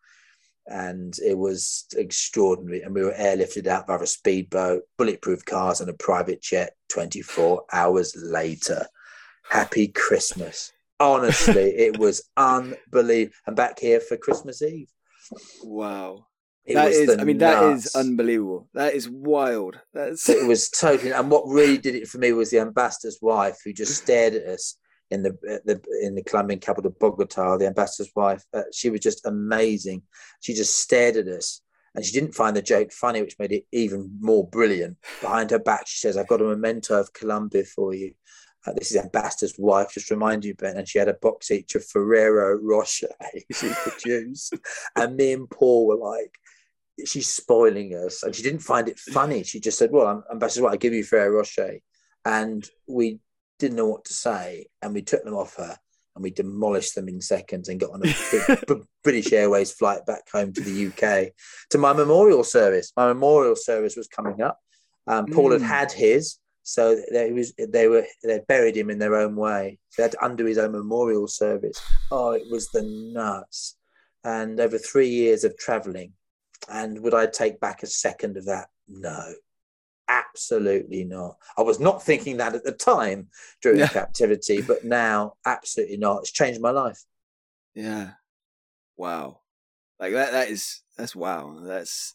and 0.68 1.18
it 1.26 1.38
was 1.38 1.86
extraordinary. 1.96 2.82
And 2.82 2.94
we 2.94 3.04
were 3.04 3.14
airlifted 3.14 3.68
out 3.68 3.88
by 3.88 3.96
a 3.96 4.06
speedboat, 4.06 4.84
bulletproof 4.98 5.46
cars, 5.46 5.82
and 5.82 5.90
a 5.90 5.94
private 5.94 6.42
jet 6.42 6.74
24 6.90 7.64
hours 7.72 8.16
later. 8.18 8.86
Happy 9.50 9.88
Christmas. 9.88 10.72
Honestly, 11.00 11.54
it 11.78 11.98
was 11.98 12.24
unbelievable. 12.36 13.36
I'm 13.48 13.56
back 13.56 13.80
here 13.80 14.00
for 14.00 14.18
Christmas 14.18 14.62
Eve. 14.62 14.90
Wow. 15.64 16.26
It 16.66 16.74
that 16.74 16.92
is, 16.92 17.18
I 17.18 17.24
mean, 17.24 17.38
nuts. 17.38 17.62
that 17.62 17.74
is 17.74 17.96
unbelievable. 17.96 18.68
That 18.74 18.94
is 18.94 19.10
wild. 19.10 19.80
That's 19.94 20.28
it 20.28 20.46
was 20.46 20.70
totally. 20.70 21.14
And 21.14 21.32
what 21.32 21.48
really 21.48 21.78
did 21.78 21.96
it 21.96 22.10
for 22.10 22.18
me 22.18 22.34
was 22.34 22.50
the 22.50 22.60
ambassador's 22.60 23.20
wife, 23.22 23.58
who 23.64 23.72
just 23.72 23.96
stared 23.96 24.34
at 24.34 24.46
us 24.48 24.76
in 25.12 25.24
the, 25.24 25.32
the 25.66 25.82
in 26.02 26.16
the 26.16 26.24
Colombian 26.24 26.60
capital 26.60 26.94
Bogota, 27.00 27.58
the 27.58 27.68
ambassador's 27.68 28.12
wife. 28.16 28.44
Uh, 28.54 28.64
she 28.74 28.90
was 28.90 29.02
just 29.02 29.26
amazing. 29.26 30.02
She 30.42 30.54
just 30.54 30.78
stared 30.80 31.18
at 31.18 31.28
us, 31.28 31.62
and 31.96 32.04
she 32.04 32.12
didn't 32.12 32.36
find 32.36 32.56
the 32.56 32.62
joke 32.62 32.92
funny, 32.92 33.22
which 33.22 33.40
made 33.40 33.52
it 33.52 33.66
even 33.72 34.18
more 34.20 34.48
brilliant. 34.48 34.98
Behind 35.22 35.52
her 35.52 35.60
back, 35.60 35.88
she 35.88 36.00
says, 36.00 36.18
"I've 36.18 36.28
got 36.28 36.42
a 36.42 36.46
memento 36.46 37.00
of 37.00 37.14
Colombia 37.14 37.64
for 37.64 37.94
you." 37.94 38.14
Uh, 38.66 38.74
this 38.74 38.92
is 38.92 38.98
ambassador's 38.98 39.56
wife, 39.58 39.94
just 39.94 40.12
remind 40.12 40.44
you, 40.44 40.54
Ben. 40.54 40.76
And 40.76 40.90
she 40.90 41.00
had 41.00 41.08
a 41.08 41.14
box 41.14 41.52
each 41.52 41.76
of 41.76 41.86
Ferrero 41.86 42.60
Rocher 42.62 43.08
she 43.54 43.72
produced, 43.84 44.56
and 44.96 45.16
me 45.16 45.32
and 45.34 45.50
Paul 45.50 45.88
were 45.88 45.96
like, 45.96 46.38
she's 47.06 47.30
spoiling 47.32 47.94
us. 47.94 48.24
And 48.24 48.36
she 48.36 48.44
didn't 48.44 48.62
find 48.62 48.88
it 48.88 49.00
funny. 49.00 49.44
She 49.44 49.60
just 49.60 49.78
said, 49.78 49.92
Well, 49.92 50.24
Ambassador, 50.32 50.64
what 50.64 50.74
I 50.74 50.78
give 50.78 50.94
you 50.94 51.04
Ferrero 51.04 51.38
Rocher. 51.38 51.80
And 52.26 52.68
we 52.88 53.20
didn't 53.60 53.78
know 53.78 53.88
what 53.88 54.06
to 54.06 54.14
say, 54.14 54.68
and 54.82 54.94
we 54.94 55.02
took 55.02 55.24
them 55.24 55.36
off 55.36 55.56
her 55.56 55.78
and 56.18 56.24
we 56.24 56.32
demolished 56.32 56.96
them 56.96 57.08
in 57.08 57.22
seconds 57.22 57.70
and 57.70 57.80
got 57.80 57.92
on 57.92 58.02
a 58.04 58.82
British 59.04 59.32
Airways 59.32 59.72
flight 59.72 60.04
back 60.08 60.24
home 60.32 60.52
to 60.52 60.62
the 60.62 60.88
UK 60.88 61.32
to 61.70 61.78
my 61.78 61.94
memorial 61.94 62.44
service. 62.44 62.92
My 62.98 63.08
memorial 63.08 63.56
service 63.56 63.96
was 63.96 64.08
coming 64.08 64.42
up. 64.42 64.60
Um, 65.06 65.28
Paul 65.28 65.52
mm. 65.52 65.62
had 65.62 65.62
had 65.62 65.92
his, 65.92 66.40
so 66.64 67.00
they 67.12 67.32
was 67.32 67.54
they 67.70 67.88
were 67.88 68.04
they 68.24 68.42
buried 68.48 68.76
him 68.76 68.90
in 68.90 68.98
their 68.98 69.16
own 69.16 69.36
way. 69.36 69.78
So 69.90 70.02
they 70.02 70.04
had 70.06 70.12
to 70.14 70.26
undo 70.26 70.46
his 70.46 70.58
own 70.58 70.72
memorial 70.72 71.28
service. 71.28 71.80
Oh, 72.12 72.32
it 72.32 72.50
was 72.50 72.68
the 72.70 72.82
nuts. 72.82 73.78
And 74.24 74.60
over 74.60 74.80
three 74.80 75.08
years 75.10 75.44
of 75.44 75.56
travelling, 75.58 76.14
and 76.68 77.00
would 77.04 77.14
I 77.14 77.28
take 77.28 77.60
back 77.60 77.84
a 77.84 77.88
second 77.88 78.38
of 78.38 78.46
that? 78.46 78.70
No. 78.88 79.34
Absolutely 80.08 81.04
not. 81.04 81.38
I 81.58 81.62
was 81.62 81.80
not 81.80 82.04
thinking 82.04 82.38
that 82.38 82.56
at 82.56 82.64
the 82.64 82.72
time 82.72 83.28
during 83.62 83.80
yeah. 83.80 83.88
captivity, 83.88 84.62
but 84.62 84.86
now, 84.86 85.34
absolutely 85.46 85.98
not. 85.98 86.20
It's 86.20 86.32
changed 86.32 86.62
my 86.62 86.72
life. 86.72 87.04
Yeah. 87.76 88.12
Wow. 88.96 89.42
Like 90.00 90.14
that. 90.14 90.32
That 90.32 90.50
is. 90.50 90.82
That's 90.98 91.16
wow. 91.16 91.60
That's 91.62 92.14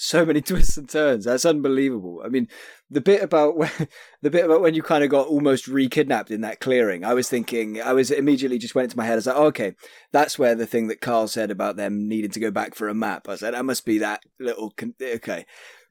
so 0.00 0.24
many 0.24 0.40
twists 0.42 0.76
and 0.76 0.88
turns. 0.88 1.24
That's 1.24 1.44
unbelievable. 1.44 2.22
I 2.24 2.28
mean, 2.28 2.48
the 2.90 3.00
bit 3.00 3.22
about 3.22 3.56
when, 3.56 3.70
the 4.22 4.30
bit 4.30 4.44
about 4.44 4.62
when 4.62 4.74
you 4.74 4.82
kind 4.82 5.04
of 5.04 5.10
got 5.10 5.28
almost 5.28 5.68
re-kidnapped 5.68 6.30
in 6.30 6.40
that 6.40 6.60
clearing. 6.60 7.04
I 7.04 7.14
was 7.14 7.28
thinking, 7.28 7.80
I 7.80 7.92
was 7.92 8.10
immediately 8.10 8.58
just 8.58 8.74
went 8.74 8.86
into 8.86 8.96
my 8.96 9.04
head. 9.04 9.12
I 9.12 9.16
was 9.16 9.26
like, 9.26 9.36
oh, 9.36 9.46
okay, 9.46 9.74
that's 10.12 10.38
where 10.38 10.54
the 10.54 10.66
thing 10.66 10.88
that 10.88 11.00
Karl 11.00 11.28
said 11.28 11.50
about 11.50 11.76
them 11.76 12.08
needing 12.08 12.30
to 12.30 12.40
go 12.40 12.50
back 12.50 12.74
for 12.74 12.88
a 12.88 12.94
map. 12.94 13.28
I 13.28 13.36
said 13.36 13.54
that 13.54 13.64
must 13.64 13.84
be 13.84 13.98
that 13.98 14.22
little. 14.38 14.70
Con- 14.76 14.94
okay, 15.00 15.46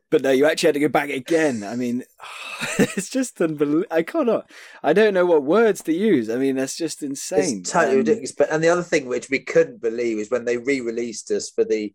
but 0.09 0.21
no, 0.21 0.31
you 0.31 0.45
actually 0.45 0.67
had 0.67 0.73
to 0.73 0.79
go 0.79 0.89
back 0.89 1.09
again. 1.09 1.63
I 1.63 1.75
mean, 1.75 2.03
it's 2.79 3.09
just 3.09 3.39
unbelievable. 3.41 3.85
I 3.91 4.03
cannot. 4.03 4.49
I 4.83 4.93
don't 4.93 5.13
know 5.13 5.25
what 5.25 5.43
words 5.43 5.83
to 5.83 5.93
use. 5.93 6.29
I 6.29 6.35
mean, 6.35 6.55
that's 6.55 6.77
just 6.77 7.03
insane. 7.03 7.59
It's 7.59 7.71
totally 7.71 7.93
um, 7.93 7.97
ridiculous. 7.99 8.31
But 8.31 8.51
and 8.51 8.63
the 8.63 8.69
other 8.69 8.83
thing 8.83 9.07
which 9.07 9.29
we 9.29 9.39
couldn't 9.39 9.81
believe 9.81 10.17
is 10.17 10.31
when 10.31 10.45
they 10.45 10.57
re-released 10.57 11.31
us 11.31 11.49
for 11.49 11.63
the 11.63 11.93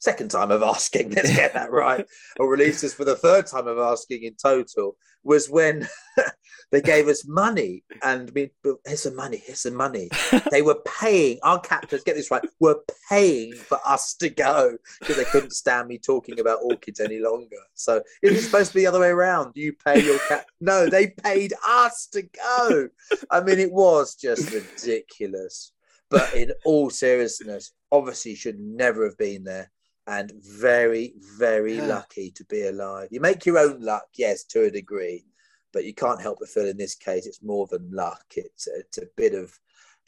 second 0.00 0.30
time 0.30 0.50
of 0.50 0.62
asking, 0.62 1.10
let's 1.14 1.34
get 1.34 1.54
that 1.54 1.70
right, 1.70 2.06
or 2.38 2.48
released 2.50 2.84
us 2.84 2.94
for 2.94 3.04
the 3.04 3.16
third 3.16 3.46
time 3.46 3.66
of 3.66 3.78
asking 3.78 4.24
in 4.24 4.34
total, 4.34 4.96
was 5.22 5.48
when 5.48 5.86
they 6.70 6.80
gave 6.80 7.08
us 7.08 7.26
money. 7.26 7.84
And 8.02 8.30
we, 8.30 8.50
here's 8.86 9.02
some 9.02 9.16
money, 9.16 9.42
here's 9.44 9.60
some 9.60 9.74
money. 9.74 10.08
they 10.50 10.62
were 10.62 10.80
paying, 11.00 11.38
our 11.42 11.60
captors, 11.60 12.04
get 12.04 12.16
this 12.16 12.30
right, 12.30 12.42
were 12.60 12.80
paying 13.08 13.54
for 13.54 13.78
us 13.86 14.14
to 14.14 14.28
go 14.28 14.76
because 15.00 15.16
they 15.16 15.24
couldn't 15.24 15.52
stand 15.52 15.88
me 15.88 15.98
talking 15.98 16.40
about 16.40 16.60
orchids 16.62 17.00
any 17.00 17.18
longer. 17.18 17.56
So 17.74 18.02
it 18.22 18.32
was 18.32 18.44
supposed 18.44 18.70
to 18.70 18.74
be 18.74 18.80
the 18.82 18.86
other 18.86 19.00
way 19.00 19.08
around. 19.08 19.52
You 19.54 19.72
pay 19.84 20.02
your 20.02 20.18
cap. 20.28 20.46
No, 20.60 20.88
they 20.88 21.08
paid 21.08 21.52
us 21.66 22.06
to 22.12 22.22
go. 22.22 22.88
I 23.30 23.40
mean, 23.40 23.58
it 23.58 23.72
was 23.72 24.14
just 24.14 24.52
ridiculous. 24.52 25.72
But 26.10 26.34
in 26.34 26.50
all 26.64 26.90
seriousness, 26.90 27.72
obviously 27.92 28.34
should 28.34 28.58
never 28.58 29.04
have 29.04 29.16
been 29.16 29.44
there 29.44 29.70
and 30.10 30.32
very, 30.42 31.14
very 31.38 31.76
yeah. 31.76 31.86
lucky 31.86 32.32
to 32.32 32.44
be 32.46 32.66
alive. 32.66 33.06
You 33.12 33.20
make 33.20 33.46
your 33.46 33.58
own 33.58 33.80
luck, 33.80 34.06
yes, 34.16 34.42
to 34.46 34.64
a 34.64 34.70
degree, 34.70 35.24
but 35.72 35.84
you 35.84 35.94
can't 35.94 36.20
help 36.20 36.38
but 36.40 36.48
feel 36.48 36.66
in 36.66 36.76
this 36.76 36.96
case 36.96 37.26
it's 37.26 37.44
more 37.44 37.68
than 37.70 37.88
luck. 37.92 38.24
It's 38.34 38.66
it's 38.66 38.98
a 38.98 39.06
bit 39.16 39.34
of 39.34 39.56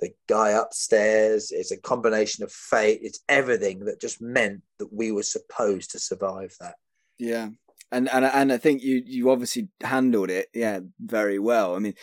the 0.00 0.12
guy 0.28 0.50
upstairs. 0.50 1.52
It's 1.52 1.70
a 1.70 1.76
combination 1.76 2.42
of 2.42 2.50
fate. 2.50 2.98
It's 3.02 3.20
everything 3.28 3.84
that 3.84 4.00
just 4.00 4.20
meant 4.20 4.62
that 4.80 4.92
we 4.92 5.12
were 5.12 5.22
supposed 5.22 5.92
to 5.92 6.00
survive 6.00 6.56
that. 6.58 6.74
Yeah, 7.20 7.50
and 7.92 8.10
and 8.10 8.24
and 8.24 8.52
I 8.52 8.58
think 8.58 8.82
you 8.82 9.04
you 9.06 9.30
obviously 9.30 9.68
handled 9.82 10.30
it, 10.30 10.48
yeah, 10.52 10.80
very 10.98 11.38
well. 11.38 11.76
I 11.76 11.78
mean, 11.78 11.94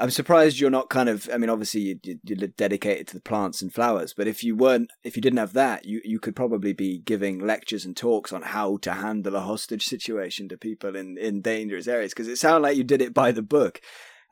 I'm 0.00 0.10
surprised 0.10 0.58
you're 0.58 0.70
not 0.70 0.90
kind 0.90 1.08
of. 1.08 1.28
I 1.32 1.38
mean, 1.38 1.50
obviously 1.50 1.80
you, 2.02 2.18
you're 2.24 2.48
dedicated 2.48 3.06
to 3.08 3.14
the 3.14 3.20
plants 3.20 3.62
and 3.62 3.72
flowers, 3.72 4.12
but 4.12 4.26
if 4.26 4.42
you 4.42 4.56
weren't, 4.56 4.90
if 5.04 5.14
you 5.14 5.22
didn't 5.22 5.38
have 5.38 5.52
that, 5.52 5.84
you 5.84 6.00
you 6.04 6.18
could 6.18 6.34
probably 6.34 6.72
be 6.72 6.98
giving 6.98 7.38
lectures 7.38 7.84
and 7.84 7.96
talks 7.96 8.32
on 8.32 8.42
how 8.42 8.78
to 8.78 8.92
handle 8.92 9.36
a 9.36 9.40
hostage 9.40 9.84
situation 9.86 10.48
to 10.48 10.58
people 10.58 10.96
in 10.96 11.16
in 11.16 11.42
dangerous 11.42 11.86
areas 11.86 12.12
because 12.12 12.28
it 12.28 12.36
sounded 12.36 12.66
like 12.66 12.76
you 12.76 12.84
did 12.84 13.02
it 13.02 13.14
by 13.14 13.30
the 13.30 13.42
book. 13.42 13.80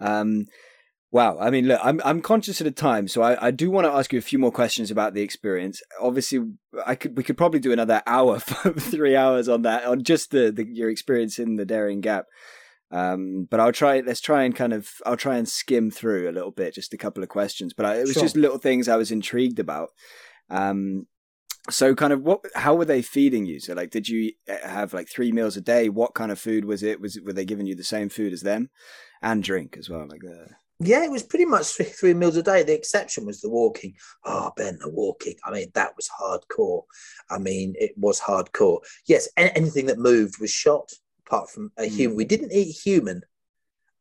Um, 0.00 0.46
wow. 1.12 1.38
I 1.40 1.50
mean, 1.50 1.68
look, 1.68 1.80
I'm 1.82 2.00
I'm 2.04 2.22
conscious 2.22 2.60
of 2.60 2.64
the 2.64 2.72
time, 2.72 3.06
so 3.06 3.22
I, 3.22 3.46
I 3.46 3.50
do 3.52 3.70
want 3.70 3.86
to 3.86 3.92
ask 3.92 4.12
you 4.12 4.18
a 4.18 4.22
few 4.22 4.40
more 4.40 4.52
questions 4.52 4.90
about 4.90 5.14
the 5.14 5.22
experience. 5.22 5.80
Obviously, 6.00 6.40
I 6.84 6.96
could 6.96 7.16
we 7.16 7.22
could 7.22 7.36
probably 7.36 7.60
do 7.60 7.72
another 7.72 8.02
hour, 8.06 8.40
three 8.40 9.14
hours 9.14 9.48
on 9.48 9.62
that 9.62 9.84
on 9.84 10.02
just 10.02 10.32
the, 10.32 10.50
the 10.50 10.66
your 10.66 10.90
experience 10.90 11.38
in 11.38 11.54
the 11.54 11.64
Darien 11.64 12.00
Gap. 12.00 12.26
Um, 12.92 13.48
but 13.50 13.58
I'll 13.58 13.72
try. 13.72 14.00
Let's 14.00 14.20
try 14.20 14.44
and 14.44 14.54
kind 14.54 14.72
of. 14.72 14.90
I'll 15.06 15.16
try 15.16 15.38
and 15.38 15.48
skim 15.48 15.90
through 15.90 16.28
a 16.28 16.32
little 16.32 16.50
bit, 16.50 16.74
just 16.74 16.92
a 16.92 16.98
couple 16.98 17.22
of 17.22 17.30
questions. 17.30 17.72
But 17.72 17.86
I, 17.86 17.96
it 17.96 18.02
was 18.02 18.12
sure. 18.12 18.22
just 18.22 18.36
little 18.36 18.58
things 18.58 18.86
I 18.86 18.96
was 18.96 19.10
intrigued 19.10 19.58
about. 19.58 19.90
Um, 20.50 21.06
so 21.70 21.94
kind 21.94 22.12
of 22.12 22.22
what? 22.22 22.44
How 22.54 22.74
were 22.74 22.84
they 22.84 23.00
feeding 23.00 23.46
you? 23.46 23.60
So 23.60 23.72
like, 23.72 23.90
did 23.90 24.08
you 24.08 24.32
eh, 24.46 24.68
have 24.68 24.92
like 24.92 25.08
three 25.08 25.32
meals 25.32 25.56
a 25.56 25.62
day? 25.62 25.88
What 25.88 26.14
kind 26.14 26.30
of 26.30 26.38
food 26.38 26.66
was 26.66 26.82
it? 26.82 27.00
Was 27.00 27.16
it, 27.16 27.24
were 27.24 27.32
they 27.32 27.46
giving 27.46 27.66
you 27.66 27.74
the 27.74 27.82
same 27.82 28.10
food 28.10 28.34
as 28.34 28.42
them, 28.42 28.68
and 29.22 29.42
drink 29.42 29.76
as 29.78 29.88
well? 29.88 30.06
Like 30.06 30.20
the. 30.20 30.48
Yeah, 30.84 31.04
it 31.04 31.12
was 31.12 31.22
pretty 31.22 31.44
much 31.44 31.66
three, 31.66 31.86
three 31.86 32.14
meals 32.14 32.36
a 32.36 32.42
day. 32.42 32.64
The 32.64 32.74
exception 32.74 33.24
was 33.24 33.40
the 33.40 33.48
walking. 33.48 33.94
Oh, 34.24 34.50
Ben, 34.56 34.78
the 34.80 34.90
walking. 34.90 35.36
I 35.46 35.52
mean, 35.52 35.68
that 35.74 35.92
was 35.96 36.10
hardcore. 36.20 36.82
I 37.30 37.38
mean, 37.38 37.74
it 37.78 37.92
was 37.96 38.20
hardcore. 38.20 38.80
Yes, 39.06 39.28
anything 39.36 39.86
that 39.86 39.98
moved 39.98 40.40
was 40.40 40.50
shot 40.50 40.90
apart 41.32 41.50
from 41.50 41.72
a 41.78 41.86
human. 41.86 42.14
Mm. 42.14 42.18
We 42.18 42.24
didn't 42.24 42.52
eat 42.52 42.72
human. 42.72 43.22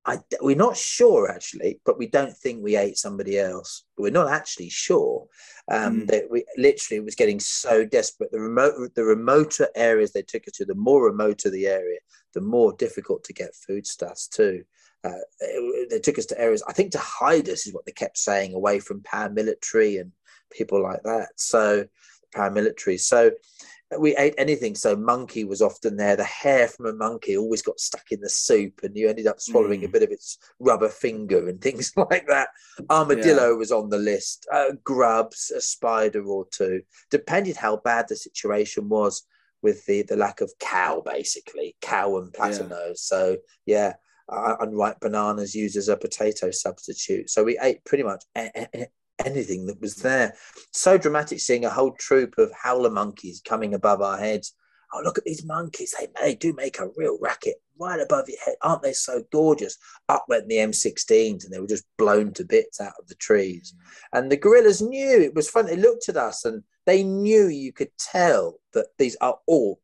I, 0.03 0.18
we're 0.41 0.56
not 0.56 0.76
sure 0.76 1.30
actually, 1.30 1.80
but 1.86 1.98
we 1.98 2.08
don't 2.08 2.36
think 2.36 2.64
we 2.64 2.76
ate 2.76 2.98
somebody 2.98 3.38
else. 3.38 3.84
We're 3.98 4.12
not 4.12 4.32
actually 4.32 4.70
sure 4.70 5.28
um, 5.72 6.02
mm. 6.02 6.08
that 6.08 6.24
we 6.30 6.44
literally 6.58 7.02
was 7.02 7.16
getting 7.16 7.40
so 7.40 7.86
desperate. 7.86 8.32
The 8.32 8.40
remote, 8.40 8.95
the 8.95 9.03
remoter 9.03 9.68
areas 9.76 10.12
they 10.12 10.24
took 10.24 10.48
us 10.48 10.53
to, 10.56 10.66
the 10.66 10.74
more 10.74 11.06
remoter 11.06 11.52
the 11.52 11.68
area, 11.68 11.99
the 12.34 12.41
more 12.41 12.74
difficult 12.74 13.24
to 13.26 13.34
get 13.34 13.56
foodstuffs 13.56 14.28
too. 14.28 14.64
Uh, 15.03 15.12
it, 15.40 15.90
they 15.91 15.99
took 15.99 16.18
us 16.18 16.26
to 16.28 16.40
areas, 16.40 16.64
I 16.68 16.74
think, 16.74 16.91
to 16.91 16.99
hide 16.99 17.48
us 17.49 17.68
is 17.68 17.74
what 17.74 17.86
they 17.86 17.91
kept 17.91 18.18
saying, 18.18 18.56
away 18.56 18.80
from 18.80 19.02
paramilitary 19.02 20.02
and 20.02 20.12
people 20.52 20.82
like 20.82 21.03
that. 21.03 21.30
So 21.36 21.86
paramilitary. 22.36 22.99
So 22.99 23.32
we 24.00 24.16
ate 24.16 24.34
anything. 24.38 24.76
So 24.76 24.96
monkey 24.96 25.44
was 25.44 25.62
often 25.62 25.98
there. 25.98 26.16
The 26.16 26.24
hair 26.24 26.68
from 26.68 26.86
a 26.86 26.94
monkey 26.94 27.38
always 27.38 27.62
got 27.62 27.80
stuck 27.80 28.12
in 28.12 28.22
the 28.22 28.30
soup, 28.30 28.82
and 28.84 28.96
you 28.96 29.10
ended 29.10 29.28
up 29.28 29.42
swallowing 29.42 29.82
mm. 29.82 29.86
a 29.86 29.90
bit 29.90 30.04
of 30.04 30.12
its 30.12 30.38
rubber 30.60 30.90
finger 30.90 31.48
and 31.48 31.62
things 31.62 31.92
like 31.96 32.28
that. 32.28 32.50
Armadillo 32.90 33.52
yeah. 33.52 33.58
was 33.58 33.72
on 33.72 33.90
the 33.90 33.98
list. 33.98 34.48
Uh, 34.52 34.72
grubs, 34.84 35.52
a 35.52 35.62
spider 35.62 36.24
or 36.24 36.46
two, 36.52 36.82
depended 37.10 37.58
how 37.58 37.78
bad 37.78 38.08
the 38.08 38.16
situation 38.16 38.90
was 38.90 39.24
with 39.62 39.86
the 39.86 40.04
the 40.04 40.16
lack 40.16 40.42
of 40.42 40.52
cow, 40.60 41.02
basically 41.06 41.76
cow 41.82 42.18
and 42.18 42.34
platanos. 42.34 42.70
Yeah. 42.70 42.94
So 42.96 43.38
yeah. 43.66 43.94
Uh, 44.30 44.56
unripe 44.62 44.98
bananas 45.02 45.54
used 45.54 45.76
as 45.76 45.90
a 45.90 45.98
potato 45.98 46.52
substitute. 46.52 47.30
So 47.30 47.44
we 47.44 47.60
ate 47.62 47.84
pretty 47.84 48.04
much 48.04 48.24
anything 49.26 49.65
that 49.68 49.81
was 49.81 49.95
there. 49.95 50.35
So 50.72 50.98
dramatic 50.98 51.39
seeing 51.39 51.65
a 51.65 51.69
whole 51.69 51.91
troop 51.93 52.35
of 52.38 52.52
howler 52.52 52.89
monkeys 52.89 53.41
coming 53.43 53.73
above 53.73 54.02
our 54.02 54.18
heads. 54.18 54.53
Oh, 54.93 55.02
look 55.03 55.18
at 55.18 55.23
these 55.23 55.45
monkeys. 55.45 55.95
They, 55.98 56.07
they 56.22 56.35
do 56.35 56.53
make 56.53 56.80
a 56.80 56.89
real 56.98 57.18
racket 57.22 57.56
right 57.80 57.99
above 57.99 58.27
your 58.27 58.39
head. 58.45 58.56
Aren't 58.61 58.84
they 58.84 58.93
so 58.93 59.23
gorgeous? 59.31 59.77
Up 60.10 60.26
went 60.27 60.48
the 60.48 60.57
M16s 60.57 61.45
and 61.45 61.53
they 61.53 61.60
were 61.60 61.68
just 61.68 61.85
blown 61.98 62.34
to 62.34 62.43
bits 62.43 62.81
out 62.81 62.93
of 62.99 63.07
the 63.07 63.15
trees. 63.15 63.73
Mm. 63.73 64.19
And 64.19 64.31
the 64.31 64.38
guerrillas 64.38 64.81
knew 64.81 65.22
it 65.22 65.34
was 65.34 65.49
fun. 65.49 65.65
They 65.65 65.77
looked 65.77 66.10
at 66.10 66.18
us 66.18 66.43
and 66.45 66.64
they 66.85 67.03
knew 67.03 67.48
you 67.48 67.72
could 67.72 67.91
tell 67.98 68.60
that 68.73 68.88
these 68.98 69.15
are 69.22 69.38
all 69.48 69.80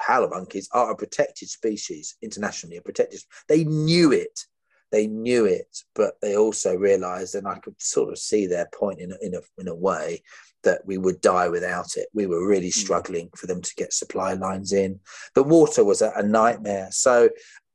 howler 0.00 0.28
monkeys 0.28 0.68
are 0.72 0.90
a 0.90 0.96
protected 0.96 1.48
species 1.48 2.16
internationally, 2.22 2.76
a 2.76 2.82
protected. 2.82 3.20
They 3.48 3.64
knew 3.64 4.12
it 4.12 4.40
they 4.90 5.06
knew 5.06 5.44
it, 5.44 5.84
but 5.94 6.14
they 6.20 6.36
also 6.36 6.74
realized, 6.74 7.34
and 7.34 7.46
I 7.46 7.58
could 7.58 7.80
sort 7.80 8.10
of 8.10 8.18
see 8.18 8.46
their 8.46 8.68
point 8.74 9.00
in 9.00 9.12
a, 9.12 9.16
in 9.20 9.34
a, 9.34 9.40
in 9.58 9.68
a 9.68 9.74
way, 9.74 10.22
that 10.64 10.84
we 10.86 10.98
would 10.98 11.20
die 11.20 11.48
without 11.48 11.96
it. 11.96 12.08
We 12.12 12.26
were 12.26 12.46
really 12.46 12.70
hmm. 12.70 12.80
struggling 12.80 13.30
for 13.36 13.46
them 13.46 13.62
to 13.62 13.74
get 13.76 13.92
supply 13.92 14.32
lines 14.34 14.72
in. 14.72 15.00
The 15.34 15.42
water 15.42 15.84
was 15.84 16.02
a, 16.02 16.12
a 16.16 16.22
nightmare. 16.22 16.88
So, 16.90 17.30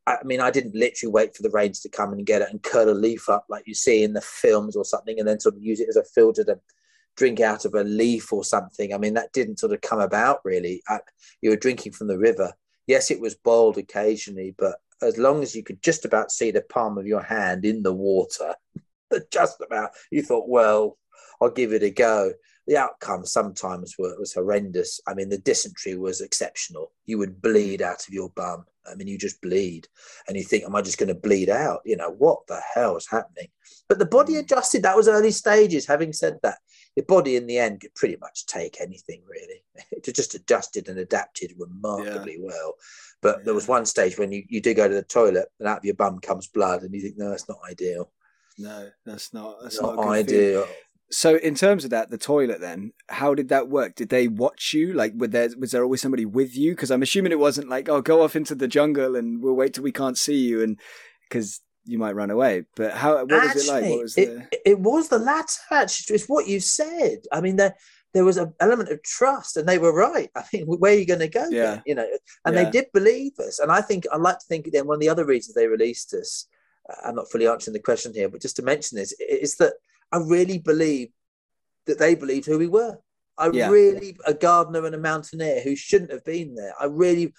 I 0.06 0.18
mean, 0.26 0.41
I 0.41 0.52
didn't 0.52 0.76
literally 0.76 1.11
wait 1.11 1.35
for 1.35 1.44
the 1.44 1.49
rains 1.52 1.80
to 1.81 1.90
come 1.90 2.11
and 2.11 2.26
get 2.26 2.41
it 2.41 2.49
and 2.49 2.61
curl 2.61 2.90
a 2.90 2.91
leaf 2.91 3.30
up 3.30 3.45
like 3.49 3.64
you 3.65 3.73
see 3.73 4.03
in 4.03 4.14
the 4.14 4.22
films 4.22 4.76
or 4.76 4.84
something, 4.84 5.18
and 5.18 5.27
then 5.27 5.40
sort 5.40 5.56
of 5.56 5.64
use 5.64 5.80
it 5.80 5.90
as 5.90 5.95
a 5.95 6.03
filter 6.03 6.44
to 6.44 6.60
drink 7.15 7.40
out 7.40 7.64
of 7.64 7.73
a 7.76 7.84
leaf 7.84 8.34
or 8.34 8.44
something. 8.44 8.94
I 8.94 8.98
mean, 8.98 9.14
that 9.14 9.31
didn't 9.31 9.60
sort 9.60 9.72
of 9.72 9.81
come 9.81 9.99
about 9.99 10.40
really. 10.44 10.81
I, 10.90 10.99
you 11.41 11.52
were 11.52 11.56
drinking 11.56 11.94
from 11.94 12.07
the 12.07 12.18
river. 12.18 12.53
Yes, 12.85 13.11
it 13.11 13.22
was 13.22 13.35
boiled 13.35 13.77
occasionally, 13.77 14.53
but 14.57 14.76
as 15.05 15.17
long 15.17 15.43
as 15.43 15.55
you 15.55 15.63
could 15.63 15.81
just 15.81 16.05
about 16.05 16.31
see 16.31 16.51
the 16.51 16.61
palm 16.61 16.97
of 16.97 17.07
your 17.07 17.21
hand 17.21 17.65
in 17.65 17.84
the 17.84 17.93
water, 17.93 18.55
just 19.31 19.61
about, 19.61 19.91
you 20.11 20.21
thought, 20.21 20.47
well, 20.47 20.97
I'll 21.41 21.49
give 21.49 21.73
it 21.73 21.84
a 21.84 21.89
go. 21.89 22.34
The 22.67 22.77
outcome 22.77 23.25
sometimes 23.25 23.95
were, 23.99 24.17
was 24.17 24.34
horrendous. 24.34 25.01
I 25.05 25.13
mean, 25.13 25.30
the 25.30 25.38
dysentery 25.38 25.97
was 25.97 26.21
exceptional. 26.21 26.91
You 27.05 27.17
would 27.17 27.41
bleed 27.41 27.81
out 27.81 28.07
of 28.07 28.13
your 28.13 28.30
bum. 28.30 28.65
I 28.89 28.95
mean, 28.95 29.07
you 29.07 29.17
just 29.17 29.41
bleed, 29.41 29.88
and 30.27 30.35
you 30.35 30.43
think, 30.43 30.65
"Am 30.65 30.75
I 30.75 30.81
just 30.81 30.97
going 30.97 31.07
to 31.07 31.15
bleed 31.15 31.49
out?" 31.49 31.81
You 31.85 31.95
know, 31.95 32.11
what 32.11 32.45
the 32.47 32.61
hell 32.73 32.97
is 32.97 33.07
happening? 33.09 33.47
But 33.88 33.99
the 33.99 34.05
body 34.05 34.34
mm. 34.34 34.39
adjusted. 34.39 34.84
That 34.84 34.97
was 34.97 35.07
early 35.07 35.31
stages. 35.31 35.85
Having 35.85 36.13
said 36.13 36.39
that, 36.43 36.57
your 36.95 37.05
body 37.05 37.35
in 37.35 37.47
the 37.47 37.59
end 37.59 37.81
could 37.81 37.95
pretty 37.95 38.17
much 38.19 38.45
take 38.45 38.80
anything 38.80 39.21
really. 39.27 39.63
It 39.91 40.13
just 40.15 40.35
adjusted 40.35 40.89
and 40.89 40.99
adapted 40.99 41.53
remarkably 41.57 42.38
yeah. 42.38 42.47
well. 42.47 42.75
But 43.24 43.38
yeah. 43.38 43.44
there 43.45 43.54
was 43.54 43.68
one 43.68 43.86
stage 43.86 44.20
when 44.20 44.32
you, 44.32 44.44
you 44.50 44.62
do 44.62 44.74
go 44.76 44.88
to 44.88 44.94
the 44.94 45.02
toilet 45.02 45.48
and 45.60 45.68
out 45.68 45.80
of 45.80 45.86
your 45.86 45.95
bum 45.95 46.20
comes 46.20 46.48
blood, 46.48 46.84
and 46.84 46.94
you 46.94 47.02
think, 47.02 47.16
no, 47.18 47.30
that's 47.30 47.50
not 47.50 47.58
ideal. 47.68 48.12
No, 48.60 48.90
that's 49.06 49.34
not 49.34 49.56
that's 49.64 49.82
not, 49.82 49.95
not 49.95 50.10
ideal. 50.10 50.68
So, 51.10 51.36
in 51.36 51.54
terms 51.56 51.84
of 51.84 51.91
that, 51.91 52.10
the 52.10 52.18
toilet, 52.18 52.60
then, 52.60 52.91
how 53.08 53.36
did 53.36 53.50
that 53.50 53.70
work? 53.70 53.95
Did 53.95 54.10
they 54.10 54.28
watch 54.28 54.74
you? 54.74 54.94
Like, 54.94 55.14
were 55.16 55.28
there 55.28 55.50
was 55.58 55.72
there 55.72 55.84
always 55.84 56.02
somebody 56.02 56.26
with 56.26 56.56
you? 56.56 56.74
Because 56.74 56.91
I'm 56.91 57.02
assuming 57.02 57.32
it 57.32 57.40
wasn't 57.40 57.70
like, 57.70 57.90
oh, 57.90 58.02
go 58.02 58.24
off 58.24 58.36
into 58.36 58.56
the 58.56 58.68
jungle 58.68 59.16
and 59.16 59.41
we'll 59.41 59.54
wait 59.54 59.74
till 59.74 59.84
we 59.84 59.91
can't 59.91 60.18
see 60.18 60.38
you, 60.38 60.62
and 60.62 60.80
because 61.30 61.62
you 61.86 62.00
might 62.00 62.16
run 62.16 62.32
away. 62.32 62.66
But 62.76 62.94
how? 62.94 63.18
What 63.26 63.32
actually, 63.32 63.54
was 63.54 63.68
it 63.68 63.72
like? 63.72 63.84
What 63.86 64.02
was 64.02 64.18
it, 64.18 64.28
the... 64.28 64.70
it 64.70 64.80
was 64.80 65.10
the 65.10 65.20
latter. 65.20 65.60
Actually, 65.72 66.16
it's 66.16 66.28
what 66.28 66.48
you 66.48 66.60
said. 66.60 67.20
I 67.32 67.41
mean, 67.41 67.58
there 67.58 67.76
there 68.14 68.26
was 68.26 68.38
an 68.38 68.53
element 68.60 68.90
of 68.90 69.02
trust, 69.03 69.57
and 69.57 69.68
they 69.68 69.80
were 69.80 69.94
right. 69.94 70.30
I 70.35 70.44
mean, 70.53 70.65
where 70.65 70.94
are 70.94 70.95
you 70.95 71.06
going 71.06 71.19
to 71.19 71.27
go? 71.27 71.48
Yeah. 71.49 71.64
Then? 71.64 71.84
You 71.85 71.95
know, 71.95 72.07
and 72.45 72.56
yeah. 72.56 72.64
they 72.64 72.72
did 72.72 72.85
believe 72.94 73.34
us. 73.40 73.60
And 73.60 73.72
I 73.72 73.81
think 73.81 74.06
I 74.11 74.18
like 74.18 74.40
to 74.40 74.45
think 74.48 74.69
then 74.72 74.88
one 74.88 74.95
of 74.95 75.02
the 75.02 75.10
other 75.10 75.26
reasons 75.26 75.56
they 75.56 75.68
released 75.68 76.14
us. 76.14 76.48
Uh, 76.90 77.07
I'm 77.07 77.15
not 77.15 77.31
fully 77.31 77.48
answering 77.48 77.73
the 77.73 77.80
question 77.80 78.14
here, 78.14 78.30
but 78.30 78.41
just 78.41 78.56
to 78.57 78.61
mention 78.61 78.98
this 78.98 79.14
is 79.19 79.56
that 79.57 79.73
I 80.11 80.18
really 80.18 80.60
believe 80.60 81.10
that 81.85 81.99
they 81.99 82.15
believed 82.15 82.45
who 82.45 82.60
we 82.60 82.68
were. 82.68 82.98
I 83.38 83.49
yeah. 83.51 83.69
really 83.69 84.15
a 84.26 84.34
gardener 84.34 84.85
and 84.85 84.95
a 84.95 84.99
mountaineer 84.99 85.61
who 85.61 85.76
shouldn't 85.76 86.11
have 86.11 86.23
been 86.23 86.55
there. 86.55 86.73
I 86.80 86.85
really 86.85 87.34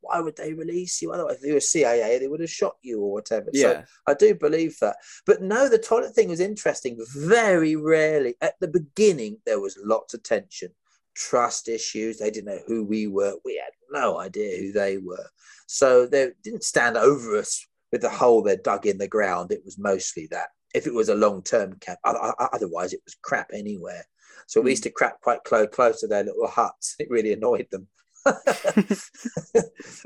why 0.00 0.20
would 0.20 0.36
they 0.36 0.52
release 0.52 1.02
you? 1.02 1.12
Otherwise, 1.12 1.38
if 1.38 1.46
you 1.46 1.54
were 1.54 1.60
CIA, 1.60 2.18
they 2.18 2.28
would 2.28 2.40
have 2.40 2.50
shot 2.50 2.76
you 2.82 3.00
or 3.00 3.12
whatever. 3.12 3.50
Yeah. 3.52 3.62
So 3.62 3.84
I 4.06 4.14
do 4.14 4.34
believe 4.34 4.76
that. 4.80 4.96
But 5.24 5.42
no, 5.42 5.68
the 5.68 5.78
toilet 5.78 6.14
thing 6.14 6.28
was 6.28 6.40
interesting. 6.40 6.98
Very 7.16 7.76
rarely 7.76 8.34
at 8.40 8.54
the 8.60 8.68
beginning 8.68 9.38
there 9.46 9.60
was 9.60 9.78
lots 9.82 10.14
of 10.14 10.22
tension, 10.22 10.70
trust 11.14 11.68
issues. 11.68 12.18
They 12.18 12.30
didn't 12.30 12.54
know 12.54 12.62
who 12.66 12.84
we 12.84 13.06
were. 13.06 13.34
We 13.44 13.56
had 13.56 13.72
no 13.90 14.18
idea 14.18 14.58
who 14.58 14.72
they 14.72 14.98
were. 14.98 15.26
So 15.66 16.06
they 16.06 16.30
didn't 16.42 16.64
stand 16.64 16.96
over 16.96 17.36
us 17.36 17.66
with 17.90 18.02
the 18.02 18.10
hole 18.10 18.42
they 18.42 18.56
dug 18.56 18.86
in 18.86 18.98
the 18.98 19.08
ground. 19.08 19.50
It 19.50 19.64
was 19.64 19.78
mostly 19.78 20.28
that. 20.30 20.48
If 20.74 20.86
it 20.86 20.94
was 20.94 21.08
a 21.08 21.14
long 21.14 21.42
term 21.42 21.78
camp, 21.80 21.98
otherwise 22.04 22.92
it 22.92 23.00
was 23.04 23.16
crap 23.22 23.50
anywhere. 23.52 24.04
So 24.46 24.60
we 24.60 24.70
used 24.70 24.82
mm. 24.82 24.86
to 24.86 24.90
crap 24.90 25.20
quite 25.20 25.44
close, 25.44 25.68
close 25.72 26.00
to 26.00 26.06
their 26.06 26.24
little 26.24 26.46
huts. 26.46 26.96
It 26.98 27.10
really 27.10 27.32
annoyed 27.32 27.66
them. 27.70 27.88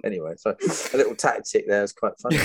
anyway, 0.05 0.35
so 0.37 0.55
a 0.93 0.97
little 0.97 1.15
tactic 1.15 1.67
there 1.67 1.81
was 1.81 1.93
quite 1.93 2.13
funny. 2.21 2.39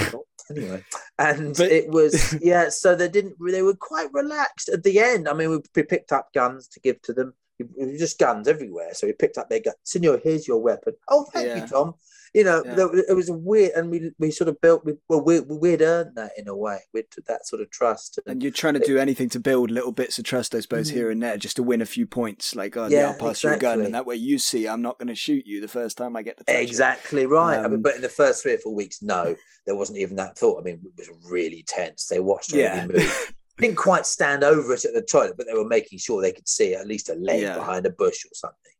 anyway, 0.49 0.81
and 1.19 1.55
but, 1.55 1.69
it 1.69 1.89
was 1.89 2.37
yeah. 2.41 2.69
So 2.69 2.95
they 2.95 3.09
didn't. 3.09 3.35
They 3.45 3.61
were 3.61 3.75
quite 3.75 4.07
relaxed 4.13 4.69
at 4.69 4.83
the 4.83 4.99
end. 4.99 5.27
I 5.27 5.33
mean, 5.33 5.49
we, 5.49 5.59
we 5.75 5.83
picked 5.83 6.13
up 6.13 6.31
guns 6.33 6.69
to 6.69 6.79
give 6.79 7.01
to 7.03 7.13
them. 7.13 7.33
It 7.59 7.67
was 7.77 7.99
just 7.99 8.19
guns 8.19 8.47
everywhere. 8.47 8.93
So 8.93 9.07
we 9.07 9.13
picked 9.13 9.37
up 9.37 9.49
their 9.49 9.61
gun. 9.61 9.73
Senor, 9.83 10.19
here's 10.23 10.47
your 10.47 10.61
weapon. 10.61 10.93
Oh, 11.09 11.25
thank 11.33 11.47
yeah. 11.47 11.55
you, 11.57 11.67
Tom 11.67 11.95
you 12.35 12.43
know, 12.43 12.61
yeah. 12.65 12.87
it 13.07 13.15
was 13.15 13.29
a 13.29 13.33
weird, 13.33 13.71
and 13.77 13.89
we 13.89 14.11
we 14.19 14.29
sort 14.29 14.49
of 14.49 14.59
built, 14.59 14.83
we, 14.83 14.95
well, 15.07 15.21
we, 15.21 15.39
we'd 15.39 15.81
earned 15.81 16.17
that 16.17 16.31
in 16.37 16.49
a 16.49 16.55
way, 16.55 16.79
with 16.93 17.05
that 17.27 17.47
sort 17.47 17.61
of 17.61 17.71
trust. 17.71 18.17
And, 18.17 18.33
and 18.33 18.43
you're 18.43 18.51
trying 18.51 18.73
to 18.73 18.81
it, 18.81 18.85
do 18.85 18.97
anything 18.97 19.29
to 19.29 19.39
build 19.39 19.71
little 19.71 19.93
bits 19.93 20.19
of 20.19 20.25
trust, 20.25 20.53
I 20.53 20.59
suppose, 20.59 20.89
mm-hmm. 20.89 20.97
here 20.97 21.11
and 21.11 21.23
there, 21.23 21.37
just 21.37 21.55
to 21.55 21.63
win 21.63 21.81
a 21.81 21.85
few 21.85 22.05
points. 22.05 22.53
Like, 22.53 22.75
oh, 22.75 22.87
yeah, 22.87 22.99
yeah 22.99 23.07
I'll 23.11 23.17
pass 23.17 23.37
exactly. 23.37 23.49
you 23.49 23.55
a 23.55 23.75
gun, 23.77 23.85
and 23.85 23.95
that 23.95 24.05
way 24.05 24.17
you 24.17 24.37
see 24.37 24.67
I'm 24.67 24.81
not 24.81 24.99
going 24.99 25.07
to 25.07 25.15
shoot 25.15 25.47
you 25.47 25.61
the 25.61 25.69
first 25.69 25.97
time 25.97 26.17
I 26.17 26.23
get 26.23 26.45
to 26.45 26.61
Exactly 26.61 27.21
you. 27.21 27.29
right. 27.29 27.59
Um, 27.59 27.65
I 27.65 27.67
mean, 27.69 27.75
um, 27.75 27.81
but 27.83 27.95
in 27.95 28.01
the 28.01 28.09
first 28.09 28.43
three 28.43 28.55
or 28.55 28.57
four 28.57 28.75
weeks, 28.75 29.01
no, 29.01 29.33
there 29.65 29.77
wasn't 29.77 29.99
even 29.99 30.17
that 30.17 30.37
thought. 30.37 30.59
I 30.59 30.63
mean, 30.63 30.81
it 30.83 30.91
was 30.97 31.09
really 31.31 31.63
tense. 31.65 32.07
They 32.07 32.19
watched 32.19 32.51
yeah. 32.51 32.85
move. 32.85 33.33
Didn't 33.59 33.77
quite 33.77 34.05
stand 34.05 34.43
over 34.43 34.73
it 34.73 34.83
at 34.83 34.93
the 34.93 35.01
toilet, 35.01 35.35
but 35.37 35.47
they 35.47 35.53
were 35.53 35.63
making 35.63 35.99
sure 35.99 36.21
they 36.21 36.33
could 36.33 36.49
see 36.49 36.75
at 36.75 36.85
least 36.85 37.07
a 37.07 37.15
leg 37.15 37.55
behind 37.55 37.85
a 37.85 37.91
bush 37.91 38.25
or 38.25 38.33
something. 38.33 38.73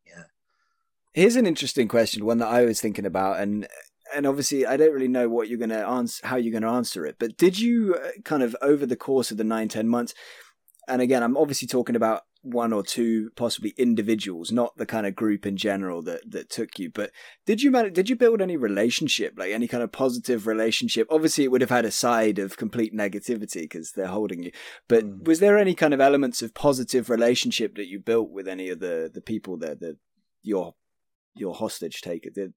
Here's 1.16 1.38
an 1.38 1.48
interesting 1.48 1.88
question, 1.88 2.26
one 2.26 2.40
that 2.40 2.50
I 2.50 2.66
was 2.66 2.82
thinking 2.82 3.06
about, 3.06 3.40
and 3.40 3.66
and 4.14 4.28
obviously 4.28 4.66
I 4.66 4.76
don't 4.76 4.92
really 4.92 5.08
know 5.08 5.30
what 5.30 5.48
you're 5.48 5.58
going 5.58 5.70
to 5.70 5.88
answer, 5.88 6.28
how 6.28 6.36
you're 6.36 6.52
going 6.52 6.62
to 6.64 6.68
answer 6.68 7.06
it. 7.06 7.16
But 7.18 7.38
did 7.38 7.58
you 7.58 7.96
uh, 7.96 8.10
kind 8.26 8.44
of 8.44 8.54
over 8.62 8.86
the 8.86 8.98
course 8.98 9.32
of 9.32 9.38
the 9.38 9.46
nine 9.46 9.70
ten 9.70 9.88
months, 9.88 10.14
and 10.90 11.02
again, 11.02 11.24
I'm 11.24 11.38
obviously 11.38 11.70
talking 11.70 11.96
about 11.96 12.24
one 12.42 12.74
or 12.74 12.84
two 12.84 13.30
possibly 13.38 13.74
individuals, 13.78 14.52
not 14.52 14.76
the 14.76 14.86
kind 14.86 15.08
of 15.08 15.16
group 15.16 15.46
in 15.46 15.56
general 15.56 16.02
that 16.02 16.30
that 16.30 16.50
took 16.50 16.78
you. 16.78 16.90
But 16.90 17.12
did 17.46 17.64
you 17.64 17.72
manage? 17.72 17.94
Did 17.94 18.10
you 18.10 18.18
build 18.18 18.42
any 18.42 18.58
relationship, 18.58 19.36
like 19.38 19.54
any 19.54 19.70
kind 19.70 19.84
of 19.84 19.94
positive 19.94 20.46
relationship? 20.46 21.08
Obviously, 21.10 21.46
it 21.46 21.52
would 21.52 21.62
have 21.62 21.70
had 21.70 21.86
a 21.86 21.92
side 21.92 22.40
of 22.40 22.58
complete 22.58 22.94
negativity 22.94 23.62
because 23.62 23.94
they're 23.94 24.08
holding 24.08 24.44
you. 24.44 24.52
But 24.90 25.06
mm. 25.06 25.26
was 25.26 25.40
there 25.40 25.58
any 25.58 25.76
kind 25.76 25.94
of 25.94 26.02
elements 26.02 26.42
of 26.42 26.54
positive 26.54 27.10
relationship 27.10 27.78
that 27.78 27.88
you 27.88 28.02
built 28.02 28.32
with 28.32 28.50
any 28.50 28.68
of 28.68 28.82
the 28.82 29.10
the 29.14 29.22
people 29.22 29.56
there 29.56 29.76
that 29.76 29.96
your 30.44 30.76
your 31.36 31.54
hostage 31.54 32.02
taker 32.02 32.30
did? 32.30 32.54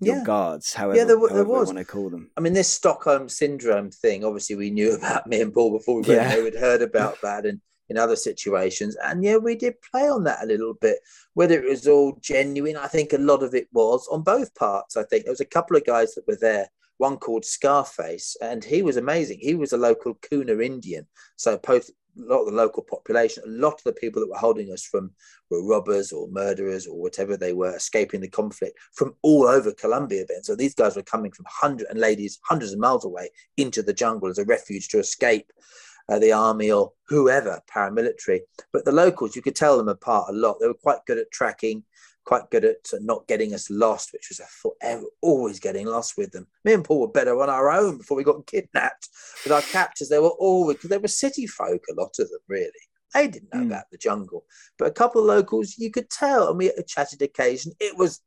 your 0.00 0.18
yeah. 0.18 0.24
guards, 0.24 0.72
however, 0.74 0.96
yeah, 0.96 1.04
there, 1.04 1.18
there 1.28 1.44
was. 1.44 1.66
want 1.66 1.78
to 1.78 1.84
call 1.84 2.08
them. 2.08 2.30
I 2.36 2.40
mean, 2.40 2.52
this 2.52 2.72
Stockholm 2.72 3.28
syndrome 3.28 3.90
thing. 3.90 4.24
Obviously, 4.24 4.56
we 4.56 4.70
knew 4.70 4.94
about 4.96 5.26
me 5.26 5.40
and 5.40 5.52
Paul 5.52 5.76
before 5.76 5.96
we 5.96 6.02
went 6.02 6.22
yeah. 6.22 6.28
there. 6.28 6.44
We'd 6.44 6.54
heard 6.54 6.82
about 6.88 7.20
that, 7.22 7.46
and 7.46 7.60
in 7.88 7.96
other 7.96 8.16
situations, 8.16 8.96
and 9.02 9.24
yeah, 9.24 9.36
we 9.36 9.56
did 9.56 9.74
play 9.90 10.08
on 10.08 10.24
that 10.24 10.42
a 10.42 10.46
little 10.46 10.74
bit. 10.74 10.98
Whether 11.34 11.62
it 11.62 11.68
was 11.68 11.88
all 11.88 12.18
genuine, 12.20 12.76
I 12.76 12.86
think 12.86 13.12
a 13.12 13.18
lot 13.18 13.42
of 13.42 13.54
it 13.54 13.68
was 13.72 14.06
on 14.08 14.22
both 14.22 14.54
parts. 14.54 14.96
I 14.96 15.04
think 15.04 15.24
there 15.24 15.32
was 15.32 15.40
a 15.40 15.46
couple 15.46 15.76
of 15.76 15.86
guys 15.86 16.14
that 16.14 16.26
were 16.26 16.38
there. 16.40 16.68
One 16.98 17.16
called 17.16 17.44
Scarface, 17.44 18.36
and 18.40 18.64
he 18.64 18.82
was 18.82 18.96
amazing. 18.96 19.38
He 19.40 19.54
was 19.54 19.72
a 19.72 19.76
local 19.76 20.14
Kuna 20.14 20.58
Indian, 20.58 21.06
so 21.36 21.56
post, 21.56 21.92
a 22.16 22.22
lot 22.22 22.40
of 22.40 22.46
the 22.46 22.52
local 22.52 22.82
population, 22.82 23.42
a 23.44 23.50
lot 23.50 23.74
of 23.74 23.84
the 23.84 23.92
people 23.92 24.20
that 24.20 24.30
were 24.30 24.36
holding 24.36 24.72
us 24.72 24.84
from 24.84 25.10
were 25.50 25.66
robbers 25.66 26.12
or 26.12 26.28
murderers 26.28 26.86
or 26.86 27.00
whatever 27.00 27.36
they 27.36 27.52
were, 27.52 27.76
escaping 27.76 28.20
the 28.20 28.28
conflict 28.28 28.78
from 28.92 29.14
all 29.22 29.46
over 29.46 29.72
Colombia. 29.72 30.24
Then, 30.28 30.42
so 30.42 30.56
these 30.56 30.74
guys 30.74 30.96
were 30.96 31.02
coming 31.02 31.32
from 31.32 31.46
hundreds 31.48 31.90
and 31.90 32.00
ladies 32.00 32.38
hundreds 32.44 32.72
of 32.72 32.78
miles 32.78 33.04
away 33.04 33.30
into 33.56 33.82
the 33.82 33.92
jungle 33.92 34.28
as 34.28 34.38
a 34.38 34.44
refuge 34.44 34.88
to 34.88 34.98
escape. 34.98 35.52
uh, 36.08 36.18
the 36.18 36.32
army 36.32 36.70
or 36.70 36.92
whoever, 37.06 37.60
paramilitary. 37.72 38.40
But 38.72 38.84
the 38.84 38.92
locals, 38.92 39.36
you 39.36 39.42
could 39.42 39.56
tell 39.56 39.76
them 39.76 39.88
apart 39.88 40.26
a 40.28 40.32
lot. 40.32 40.56
They 40.60 40.66
were 40.66 40.74
quite 40.74 41.04
good 41.06 41.18
at 41.18 41.30
tracking, 41.30 41.84
quite 42.28 42.50
good 42.50 42.66
at 42.66 42.76
not 43.00 43.26
getting 43.26 43.54
us 43.54 43.70
lost, 43.70 44.12
which 44.12 44.26
was 44.28 44.38
a 44.38 44.44
forever, 44.44 45.06
always 45.22 45.58
getting 45.58 45.86
lost 45.86 46.18
with 46.18 46.30
them. 46.30 46.46
Me 46.62 46.74
and 46.74 46.84
Paul 46.84 47.00
were 47.00 47.08
better 47.08 47.40
on 47.40 47.48
our 47.48 47.70
own 47.70 47.96
before 47.96 48.18
we 48.18 48.22
got 48.22 48.46
kidnapped. 48.46 49.08
With 49.44 49.52
our 49.54 49.62
captors, 49.62 50.10
they 50.10 50.18
were 50.18 50.28
always, 50.28 50.76
because 50.76 50.90
they 50.90 50.98
were 50.98 51.08
city 51.08 51.46
folk, 51.46 51.82
a 51.90 51.98
lot 51.98 52.14
of 52.18 52.28
them, 52.28 52.40
really. 52.46 52.70
They 53.14 53.28
didn't 53.28 53.54
know 53.54 53.62
mm. 53.62 53.68
about 53.68 53.84
the 53.90 53.96
jungle. 53.96 54.44
But 54.78 54.88
a 54.88 54.92
couple 54.92 55.22
of 55.22 55.26
locals, 55.26 55.76
you 55.78 55.90
could 55.90 56.10
tell, 56.10 56.50
and 56.50 56.58
we 56.58 56.70
chatted 56.86 57.22
occasion. 57.22 57.72
It 57.80 57.96
was 57.96 58.20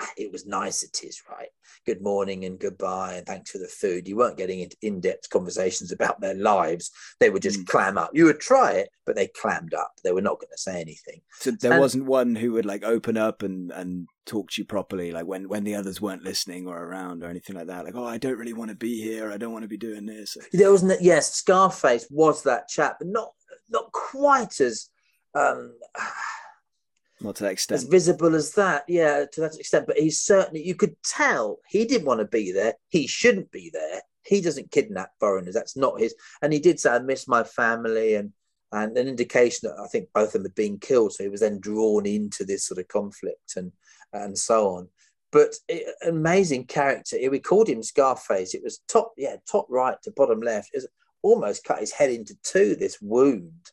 ah, 0.00 0.08
it 0.16 0.32
was 0.32 0.46
niceties, 0.46 1.22
right? 1.30 1.48
Good 1.86 2.02
morning 2.02 2.44
and 2.44 2.58
goodbye, 2.58 3.14
and 3.14 3.26
thanks 3.26 3.50
for 3.50 3.58
the 3.58 3.68
food. 3.68 4.08
You 4.08 4.16
weren't 4.16 4.36
getting 4.36 4.60
into 4.60 4.76
in-depth 4.82 5.28
conversations 5.30 5.92
about 5.92 6.20
their 6.20 6.34
lives. 6.34 6.90
They 7.20 7.30
would 7.30 7.42
just 7.42 7.60
mm. 7.60 7.66
clam 7.66 7.98
up. 7.98 8.10
You 8.14 8.24
would 8.26 8.40
try 8.40 8.72
it, 8.72 8.88
but 9.06 9.16
they 9.16 9.28
clammed 9.28 9.74
up. 9.74 9.92
They 10.02 10.12
were 10.12 10.22
not 10.22 10.40
going 10.40 10.50
to 10.52 10.58
say 10.58 10.80
anything. 10.80 11.20
So 11.40 11.50
there 11.50 11.72
and, 11.72 11.80
wasn't 11.80 12.06
one 12.06 12.34
who 12.34 12.52
would 12.52 12.66
like 12.66 12.84
open 12.84 13.16
up 13.16 13.42
and 13.42 13.70
and 13.72 14.08
talk 14.26 14.50
to 14.50 14.62
you 14.62 14.66
properly, 14.66 15.12
like 15.12 15.26
when 15.26 15.48
when 15.48 15.64
the 15.64 15.74
others 15.74 16.00
weren't 16.00 16.24
listening 16.24 16.66
or 16.66 16.82
around 16.82 17.22
or 17.22 17.28
anything 17.28 17.56
like 17.56 17.66
that. 17.66 17.84
Like, 17.84 17.96
oh, 17.96 18.06
I 18.06 18.18
don't 18.18 18.38
really 18.38 18.54
want 18.54 18.70
to 18.70 18.76
be 18.76 19.02
here. 19.02 19.30
I 19.30 19.36
don't 19.36 19.52
want 19.52 19.64
to 19.64 19.68
be 19.68 19.76
doing 19.76 20.06
this. 20.06 20.36
There 20.52 20.70
wasn't. 20.70 21.02
Yes, 21.02 21.34
Scarface 21.34 22.06
was 22.10 22.42
that 22.44 22.68
chap, 22.68 22.96
but 22.98 23.08
not 23.08 23.32
not 23.68 23.92
quite 23.92 24.60
as. 24.60 24.88
Um, 25.36 25.74
not 27.24 27.36
to 27.36 27.44
that 27.44 27.52
extent. 27.52 27.76
As 27.76 27.84
visible 27.84 28.34
as 28.34 28.52
that, 28.52 28.84
yeah, 28.86 29.24
to 29.32 29.40
that 29.40 29.56
extent. 29.56 29.86
But 29.86 29.98
he's 29.98 30.20
certainly, 30.20 30.64
you 30.64 30.74
could 30.74 30.94
tell 31.02 31.58
he 31.68 31.84
didn't 31.84 32.06
want 32.06 32.20
to 32.20 32.26
be 32.26 32.52
there. 32.52 32.74
He 32.90 33.06
shouldn't 33.06 33.50
be 33.50 33.70
there. 33.72 34.02
He 34.22 34.40
doesn't 34.40 34.70
kidnap 34.70 35.10
foreigners. 35.18 35.54
That's 35.54 35.76
not 35.76 36.00
his. 36.00 36.14
And 36.42 36.52
he 36.52 36.58
did 36.58 36.78
say, 36.78 36.90
I 36.90 36.98
miss 37.00 37.26
my 37.26 37.42
family 37.42 38.14
and 38.14 38.32
and 38.72 38.98
an 38.98 39.06
indication 39.06 39.68
that 39.68 39.78
I 39.80 39.86
think 39.86 40.08
both 40.12 40.28
of 40.28 40.32
them 40.32 40.42
had 40.42 40.54
been 40.56 40.78
killed. 40.78 41.12
So 41.12 41.22
he 41.22 41.28
was 41.28 41.40
then 41.40 41.60
drawn 41.60 42.06
into 42.06 42.44
this 42.44 42.66
sort 42.66 42.80
of 42.80 42.88
conflict 42.88 43.54
and 43.56 43.72
and 44.12 44.36
so 44.36 44.68
on. 44.68 44.88
But 45.30 45.54
it, 45.68 45.94
amazing 46.06 46.66
character. 46.66 47.16
We 47.30 47.40
called 47.40 47.68
him 47.68 47.82
Scarface. 47.82 48.54
It 48.54 48.62
was 48.62 48.80
top, 48.88 49.12
yeah, 49.16 49.36
top 49.50 49.66
right 49.68 49.96
to 50.02 50.10
bottom 50.12 50.40
left. 50.40 50.70
It 50.72 50.84
almost 51.22 51.64
cut 51.64 51.80
his 51.80 51.92
head 51.92 52.10
into 52.10 52.36
two. 52.42 52.76
This 52.76 52.98
wound 53.00 53.70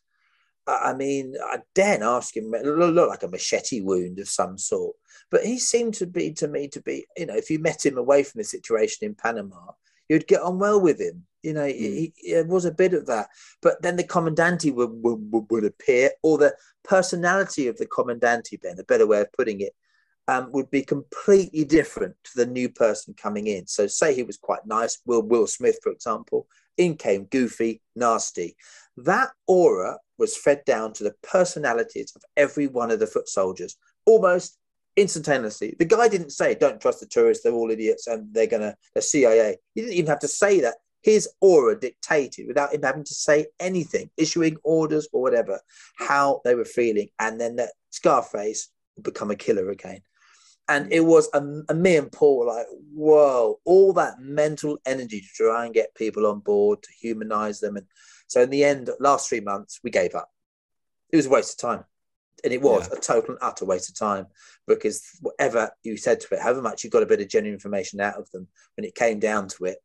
I 0.81 0.93
mean, 0.93 1.35
I 1.43 1.60
daren't 1.76 2.03
ask 2.03 2.35
him. 2.35 2.53
It 2.53 2.65
looked 2.65 3.10
like 3.10 3.23
a 3.23 3.27
machete 3.27 3.81
wound 3.81 4.19
of 4.19 4.30
some 4.30 4.57
sort, 4.57 4.95
but 5.30 5.45
he 5.45 5.57
seemed 5.57 5.93
to 5.95 6.07
be 6.07 6.31
to 6.34 6.48
me 6.48 6.68
to 6.69 6.81
be. 6.81 7.06
You 7.18 7.27
know, 7.27 7.35
if 7.35 7.49
you 7.49 7.60
met 7.60 7.85
him 7.85 7.98
away 7.98 8.23
from 8.23 8.39
the 8.39 8.45
situation 8.45 9.06
in 9.06 9.15
Panama, 9.15 9.72
you'd 10.10 10.27
get 10.27 10.41
on 10.41 10.60
well 10.60 10.80
with 10.80 10.99
him. 10.99 11.26
You 11.41 11.53
know, 11.53 11.65
mm. 11.65 11.73
he, 11.73 12.14
he, 12.18 12.41
was 12.43 12.65
a 12.65 12.72
bit 12.72 12.93
of 12.93 13.07
that. 13.07 13.30
But 13.61 13.81
then 13.81 13.95
the 13.95 14.03
commandante 14.03 14.72
would, 14.72 14.91
would, 14.91 15.45
would 15.49 15.65
appear, 15.65 16.11
or 16.22 16.38
the 16.38 16.56
personality 16.84 17.68
of 17.68 17.77
the 17.77 17.85
commandante, 17.85 18.57
Ben, 18.61 18.80
a 18.80 18.84
better 18.84 19.07
way 19.07 19.22
of 19.22 19.31
putting 19.34 19.61
it, 19.61 19.73
um, 20.27 20.52
would 20.52 20.69
be 20.69 20.84
completely 20.84 21.65
different 21.65 22.15
to 22.26 22.31
the 22.35 22.45
new 22.45 22.69
person 22.69 23.14
coming 23.14 23.48
in. 23.48 23.68
So, 23.68 23.88
say 23.88 24.14
he 24.14 24.23
was 24.23 24.38
quite 24.38 24.65
nice, 24.65 24.99
Will 25.06 25.23
Will 25.23 25.48
Smith, 25.48 25.80
for 25.81 25.91
example. 25.91 26.48
In 26.77 26.95
came 26.95 27.26
Goofy, 27.26 27.81
nasty. 27.95 28.56
That 28.97 29.30
aura 29.47 29.99
was 30.18 30.38
fed 30.38 30.63
down 30.65 30.93
to 30.93 31.03
the 31.03 31.15
personalities 31.23 32.13
of 32.15 32.23
every 32.38 32.68
one 32.68 32.91
of 32.91 32.99
the 32.99 33.07
foot 33.07 33.27
soldiers 33.27 33.77
almost 34.05 34.57
instantaneously. 34.95 35.76
The 35.80 35.85
guy 35.85 36.07
didn't 36.07 36.31
say, 36.31 36.55
Don't 36.55 36.81
trust 36.81 36.99
the 36.99 37.05
tourists, 37.05 37.43
they're 37.43 37.53
all 37.53 37.72
idiots 37.72 38.07
and 38.07 38.34
they're 38.34 38.47
going 38.47 38.61
to, 38.61 38.76
the 38.93 39.01
CIA. 39.01 39.57
He 39.73 39.81
didn't 39.81 39.93
even 39.93 40.09
have 40.09 40.19
to 40.19 40.27
say 40.27 40.59
that. 40.61 40.76
His 41.01 41.27
aura 41.39 41.80
dictated 41.80 42.47
without 42.47 42.73
him 42.73 42.84
having 42.84 43.03
to 43.05 43.13
say 43.13 43.47
anything, 43.59 44.11
issuing 44.18 44.57
orders 44.63 45.07
or 45.11 45.22
whatever, 45.22 45.59
how 45.97 46.41
they 46.45 46.53
were 46.53 46.65
feeling. 46.65 47.09
And 47.19 47.41
then 47.41 47.55
that 47.55 47.72
Scarface 47.89 48.69
would 48.95 49.03
become 49.03 49.31
a 49.31 49.35
killer 49.35 49.72
again. 49.72 50.01
And 50.67 50.91
it 50.91 51.01
was 51.01 51.29
a, 51.33 51.73
me 51.73 51.97
and 51.97 52.11
Paul 52.11 52.47
like, 52.47 52.67
whoa, 52.93 53.59
all 53.65 53.93
that 53.93 54.21
mental 54.21 54.77
energy 54.85 55.19
to 55.19 55.27
try 55.35 55.65
and 55.65 55.73
get 55.73 55.95
people 55.95 56.25
on 56.27 56.39
board, 56.39 56.81
to 56.83 56.89
humanize 56.99 57.59
them 57.59 57.75
and 57.75 57.85
so 58.31 58.41
in 58.41 58.49
the 58.49 58.63
end, 58.63 58.89
last 59.01 59.27
three 59.27 59.41
months, 59.41 59.81
we 59.83 59.91
gave 59.91 60.15
up. 60.15 60.31
It 61.11 61.17
was 61.17 61.25
a 61.25 61.29
waste 61.29 61.61
of 61.61 61.69
time. 61.69 61.83
And 62.45 62.53
it 62.53 62.61
was 62.61 62.88
yeah. 62.89 62.97
a 62.97 63.01
total 63.01 63.31
and 63.31 63.39
utter 63.41 63.65
waste 63.65 63.89
of 63.89 63.99
time 63.99 64.27
because 64.69 65.03
whatever 65.19 65.71
you 65.83 65.97
said 65.97 66.21
to 66.21 66.35
it, 66.35 66.39
however 66.39 66.61
much 66.61 66.81
you 66.81 66.89
got 66.89 67.03
a 67.03 67.07
bit 67.07 67.19
of 67.19 67.27
genuine 67.27 67.55
information 67.55 67.99
out 67.99 68.15
of 68.15 68.31
them, 68.31 68.47
when 68.77 68.85
it 68.85 68.95
came 68.95 69.19
down 69.19 69.49
to 69.49 69.65
it, 69.65 69.79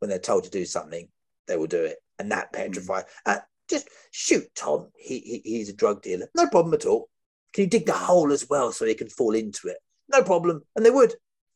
when 0.00 0.08
they're 0.08 0.18
told 0.18 0.42
to 0.42 0.50
do 0.50 0.64
something, 0.64 1.06
they 1.46 1.56
will 1.56 1.68
do 1.68 1.84
it. 1.84 1.98
And 2.18 2.32
that 2.32 2.52
petrified. 2.52 3.04
Mm. 3.28 3.36
Uh, 3.36 3.40
just 3.70 3.88
shoot 4.10 4.52
Tom. 4.56 4.88
He, 4.96 5.20
he, 5.20 5.42
he's 5.44 5.68
a 5.68 5.72
drug 5.72 6.02
dealer. 6.02 6.26
No 6.36 6.48
problem 6.48 6.74
at 6.74 6.86
all. 6.86 7.08
Can 7.52 7.62
you 7.62 7.70
dig 7.70 7.86
the 7.86 7.92
hole 7.92 8.32
as 8.32 8.50
well 8.50 8.72
so 8.72 8.86
he 8.86 8.94
can 8.94 9.08
fall 9.08 9.36
into 9.36 9.68
it? 9.68 9.78
No 10.08 10.22
problem. 10.22 10.62
And 10.76 10.84
they 10.84 10.90
would. 10.90 11.14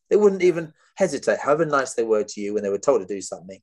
They 0.09 0.15
wouldn't 0.15 0.41
even 0.41 0.73
hesitate, 0.95 1.39
however 1.39 1.65
nice 1.65 1.93
they 1.93 2.03
were 2.03 2.23
to 2.23 2.41
you 2.41 2.53
when 2.53 2.63
they 2.63 2.69
were 2.69 2.79
told 2.79 3.01
to 3.01 3.07
do 3.07 3.21
something. 3.21 3.59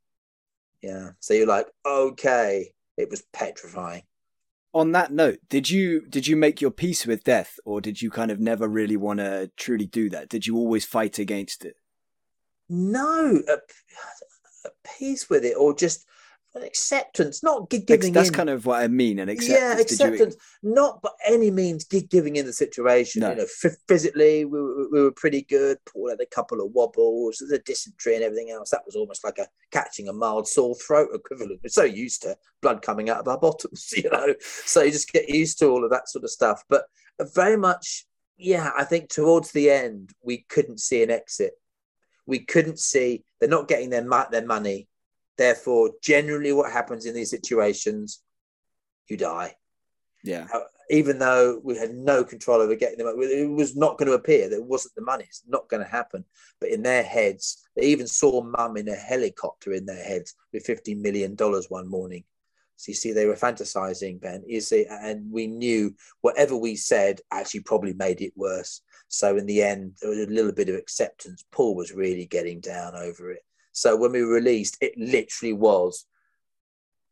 Yeah. 0.81 1.11
So 1.21 1.35
you're 1.35 1.47
like, 1.47 1.67
okay, 1.85 2.73
it 2.97 3.11
was 3.11 3.25
petrifying. 3.33 4.03
On 4.73 4.93
that 4.93 5.13
note, 5.13 5.39
did 5.49 5.69
you 5.71 6.07
did 6.07 6.27
you 6.27 6.37
make 6.37 6.61
your 6.61 6.71
peace 6.71 7.07
with 7.07 7.25
death, 7.25 7.59
or 7.65 7.81
did 7.81 8.03
you 8.03 8.11
kind 8.11 8.31
of 8.31 8.39
never 8.39 8.69
really 8.69 8.97
want 8.97 9.21
to 9.21 9.51
truly 9.57 9.87
do 9.87 10.11
that? 10.11 10.29
Did 10.29 10.47
you 10.47 10.57
always 10.57 10.85
fight 10.85 11.19
against 11.19 11.65
it? 11.65 11.77
No, 12.69 13.43
a, 13.49 13.57
a 14.67 14.71
peace 14.99 15.31
with 15.31 15.45
it, 15.45 15.57
or 15.57 15.75
just 15.75 16.05
an 16.57 16.62
acceptance, 16.62 17.43
not 17.43 17.69
giving 17.70 18.12
That's 18.12 18.28
in. 18.28 18.35
kind 18.35 18.51
of 18.51 18.66
what 18.66 18.83
I 18.83 18.89
mean. 18.89 19.19
An 19.19 19.28
acceptance. 19.28 19.61
Yeah, 19.61 19.81
acceptance. 19.81 20.37
You... 20.62 20.74
Not 20.74 21.03
by 21.03 21.11
any 21.27 21.51
means 21.51 21.85
giving 21.85 22.37
in 22.37 22.47
the 22.47 22.53
situation. 22.53 23.20
No. 23.20 23.31
You 23.31 23.37
know, 23.37 23.47
f- 23.65 23.77
physically, 23.87 24.45
we, 24.45 24.61
we, 24.61 24.87
we, 24.93 25.03
were 25.03 25.12
pretty 25.12 25.43
good. 25.43 25.78
Paul 25.87 26.11
had 26.11 26.20
a 26.20 26.27
couple 26.27 26.61
of 26.61 26.73
wobbles, 26.73 27.39
the 27.39 27.59
dysentery 27.59 28.16
and 28.16 28.24
everything 28.24 28.51
else. 28.51 28.70
That 28.70 28.87
was 28.87 28.97
almost 28.97 29.24
like 29.24 29.39
a 29.39 29.47
catching 29.70 30.09
a 30.09 30.12
mild 30.12 30.49
sore 30.49 30.74
throat 30.74 31.11
equivalent. 31.12 31.61
We're 31.62 31.69
so 31.69 31.85
used 31.85 32.23
to 32.23 32.37
blood 32.62 32.83
coming 32.83 33.11
out 33.11 33.20
of 33.20 33.28
our 33.28 33.39
bottoms, 33.41 33.93
you 33.97 34.11
know. 34.11 34.35
So 34.41 34.83
you 34.83 34.91
just 34.91 35.12
get 35.12 35.28
used 35.28 35.59
to 35.61 35.69
all 35.69 35.85
of 35.85 35.91
that 35.91 36.09
sort 36.09 36.24
of 36.24 36.31
stuff. 36.31 36.65
But 36.69 36.87
very 37.35 37.57
much, 37.57 38.07
yeah, 38.37 38.70
I 38.77 38.85
think 38.85 39.09
towards 39.09 39.53
the 39.53 39.70
end, 39.70 40.12
we 40.23 40.47
couldn't 40.49 40.81
see 40.81 41.03
an 41.03 41.11
exit. 41.11 41.53
We 42.27 42.41
couldn't 42.41 42.78
see, 42.78 43.24
they're 43.39 43.49
not 43.49 43.69
getting 43.69 43.91
their, 43.91 44.07
their 44.31 44.45
money 44.45 44.89
Therefore, 45.39 45.91
generally, 46.03 46.53
what 46.53 46.73
happens 46.73 47.07
in 47.07 47.15
these 47.15 47.31
situations, 47.31 48.23
you 49.09 49.17
die. 49.17 49.55
Yeah. 50.25 50.47
Uh, 50.53 50.61
even 50.91 51.19
though 51.19 51.61
we 51.65 51.77
had 51.77 51.95
no 51.95 52.25
control 52.25 52.61
over 52.61 52.75
getting 52.75 52.99
them, 52.99 53.09
it 53.19 53.51
was 53.51 53.77
not 53.77 53.99
going 53.99 54.07
to 54.07 54.15
appear. 54.15 54.49
There 54.49 54.63
wasn't 54.63 54.95
the 54.95 55.03
money. 55.03 55.25
It's 55.25 55.43
not 55.47 55.69
going 55.69 55.83
to 55.83 55.89
happen. 55.89 56.25
But 56.61 56.71
in 56.71 56.83
their 56.83 57.03
heads, 57.03 57.65
they 57.75 57.87
even 57.87 58.07
saw 58.07 58.43
mum 58.43 58.77
in 58.77 58.89
a 58.89 58.95
helicopter 58.95 59.73
in 59.73 59.87
their 59.87 60.03
heads 60.03 60.35
with 60.53 60.67
$50 60.67 61.01
million 61.01 61.35
one 61.37 61.63
one 61.69 61.89
morning. 61.89 62.25
So 62.77 62.91
you 62.91 62.95
see, 62.95 63.13
they 63.13 63.27
were 63.27 63.37
fantasizing, 63.37 64.21
Ben. 64.21 64.45
You 64.47 64.61
see, 64.61 64.87
and 64.89 65.31
we 65.33 65.47
knew 65.47 65.95
whatever 66.21 66.57
we 66.57 66.77
said 66.77 67.21
actually 67.33 67.61
probably 67.61 67.95
made 67.95 68.21
it 68.21 68.35
worse. 68.37 68.83
So 69.09 69.37
in 69.37 69.47
the 69.47 69.63
end, 69.63 69.95
there 70.01 70.11
was 70.11 70.21
a 70.21 70.27
little 70.27 70.53
bit 70.53 70.69
of 70.69 70.75
acceptance. 70.75 71.45
Paul 71.53 71.75
was 71.75 71.93
really 71.93 72.27
getting 72.27 72.61
down 72.61 72.95
over 72.95 73.33
it. 73.33 73.45
So 73.77 73.94
when 73.94 74.12
we 74.12 74.23
released, 74.23 74.78
it 74.81 74.97
literally 74.97 75.53
was 75.53 76.07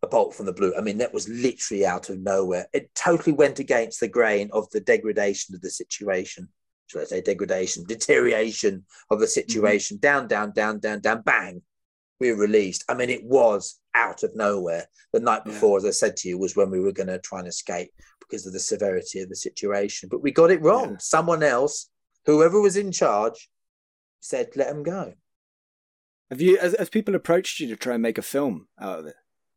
a 0.03 0.07
bolt 0.07 0.35
from 0.35 0.47
the 0.47 0.53
blue. 0.53 0.75
I 0.75 0.81
mean, 0.81 0.97
that 0.97 1.13
was 1.13 1.29
literally 1.29 1.85
out 1.85 2.09
of 2.09 2.19
nowhere. 2.19 2.69
It 2.73 2.95
totally 2.95 3.35
went 3.35 3.59
against 3.59 4.01
the 4.01 4.09
grain 4.09 4.49
of 4.51 4.71
the 4.71 4.81
degradation 4.81 5.55
of 5.55 5.61
the 5.61 5.69
situation. 5.69 6.49
Shall 6.87 7.03
I 7.03 7.05
say 7.05 7.21
degradation, 7.21 7.85
deterioration 7.89 8.87
of 9.11 9.21
the 9.21 9.27
situation? 9.27 9.99
Mm-hmm. 9.99 10.07
Down, 10.07 10.27
down, 10.27 10.53
down, 10.53 10.79
down, 10.79 11.01
down, 11.01 11.21
bang. 11.21 11.61
We 12.19 12.33
were 12.33 12.39
released. 12.39 12.83
I 12.89 12.95
mean, 12.95 13.11
it 13.11 13.25
was 13.25 13.79
out 13.95 14.23
of 14.23 14.35
nowhere. 14.35 14.87
The 15.13 15.21
night 15.21 15.45
before, 15.45 15.81
yeah. 15.81 15.89
as 15.89 15.97
I 15.97 16.07
said 16.07 16.17
to 16.19 16.29
you, 16.31 16.39
was 16.39 16.57
when 16.57 16.71
we 16.71 16.81
were 16.81 16.93
going 16.93 17.09
to 17.09 17.19
try 17.19 17.41
and 17.41 17.49
escape 17.49 17.91
because 18.21 18.47
of 18.47 18.55
the 18.55 18.59
severity 18.59 19.21
of 19.21 19.29
the 19.29 19.37
situation. 19.37 20.09
But 20.09 20.23
we 20.23 20.31
got 20.31 20.51
it 20.51 20.63
wrong. 20.63 20.93
Yeah. 20.93 20.99
Someone 20.99 21.43
else, 21.43 21.91
whoever 22.25 22.59
was 22.59 22.79
in 22.79 22.91
charge, 22.91 23.51
said, 24.21 24.49
let 24.57 24.69
them 24.69 24.83
go. 24.83 25.13
Have 26.31 26.41
you, 26.41 26.59
as, 26.59 26.75
as 26.75 26.89
people 26.89 27.15
approached 27.15 27.61
you 27.61 27.69
to 27.69 27.77
try 27.77 27.95
and 27.95 28.03
make 28.03 28.19
a 28.19 28.23
film 28.23 28.69
out 28.81 29.01
of 29.01 29.07
it, 29.07 29.15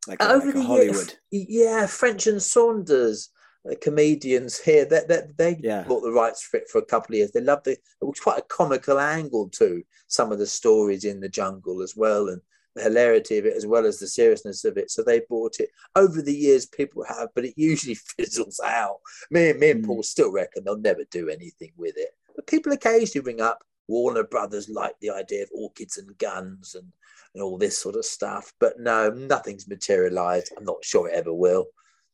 like, 0.08 0.24
over 0.24 0.46
like 0.46 0.56
the 0.56 0.64
Hollywood? 0.64 1.14
Years, 1.32 1.48
yeah, 1.50 1.88
French 1.88 2.28
and 2.28 2.42
Saunders, 2.42 3.30
the 3.64 3.76
comedians 3.76 4.60
here, 4.60 4.86
that 4.86 5.08
they, 5.08 5.22
they, 5.38 5.54
they 5.54 5.60
yeah. 5.64 5.84
bought 5.84 6.02
the 6.02 6.12
rights 6.12 6.44
for 6.44 6.58
it 6.58 6.70
for 6.70 6.80
a 6.80 6.86
couple 6.86 7.14
of 7.14 7.18
years. 7.18 7.32
They 7.32 7.42
loved 7.42 7.68
it. 7.68 7.80
It 8.02 8.06
was 8.06 8.20
quite 8.20 8.40
a 8.40 8.44
comical 8.44 9.00
angle 9.00 9.50
to 9.50 9.84
some 10.08 10.32
of 10.32 10.40
the 10.40 10.48
stories 10.48 11.06
in 11.06 11.20
the 11.20 11.30
jungle 11.30 11.82
as 11.82 11.96
well, 11.96 12.28
and 12.28 12.42
the 12.78 12.84
hilarity 12.84 13.38
of 13.38 13.46
it 13.46 13.56
as 13.56 13.66
well 13.66 13.86
as 13.86 14.00
the 14.00 14.08
seriousness 14.08 14.64
of 14.64 14.78
it. 14.78 14.92
So 14.92 15.04
they 15.04 15.22
bought 15.30 15.60
it. 15.60 15.70
Over 15.96 16.22
the 16.22 16.36
years, 16.36 16.66
people 16.66 17.04
have, 17.06 17.30
but 17.36 17.46
it 17.46 17.54
usually 17.58 17.96
fizzles 18.18 18.60
out. 18.64 18.98
Me, 19.32 19.52
me 19.54 19.72
and 19.72 19.84
mm. 19.84 19.88
Paul 19.88 20.04
still 20.04 20.32
reckon 20.32 20.64
they'll 20.64 20.78
never 20.78 21.04
do 21.12 21.30
anything 21.30 21.72
with 21.76 21.96
it. 21.98 22.10
But 22.36 22.48
people 22.48 22.72
occasionally 22.72 23.26
ring 23.26 23.42
up 23.42 23.64
Warner 23.88 24.24
Brothers 24.24 24.70
liked 24.70 25.02
the 25.02 25.10
idea 25.10 25.44
of 25.44 25.50
orchids 25.54 25.98
and 25.98 26.18
guns 26.18 26.76
and, 26.76 26.92
and 27.34 27.44
all 27.44 27.58
this 27.58 27.78
sort 27.78 27.96
of 27.96 28.06
stuff. 28.06 28.54
But 28.60 28.80
no, 28.80 29.10
nothing's 29.10 29.68
materialized. 29.68 30.52
I'm 30.58 30.66
not 30.66 30.84
sure 30.84 31.08
it 31.08 31.16
ever 31.16 31.34
will. 31.34 31.68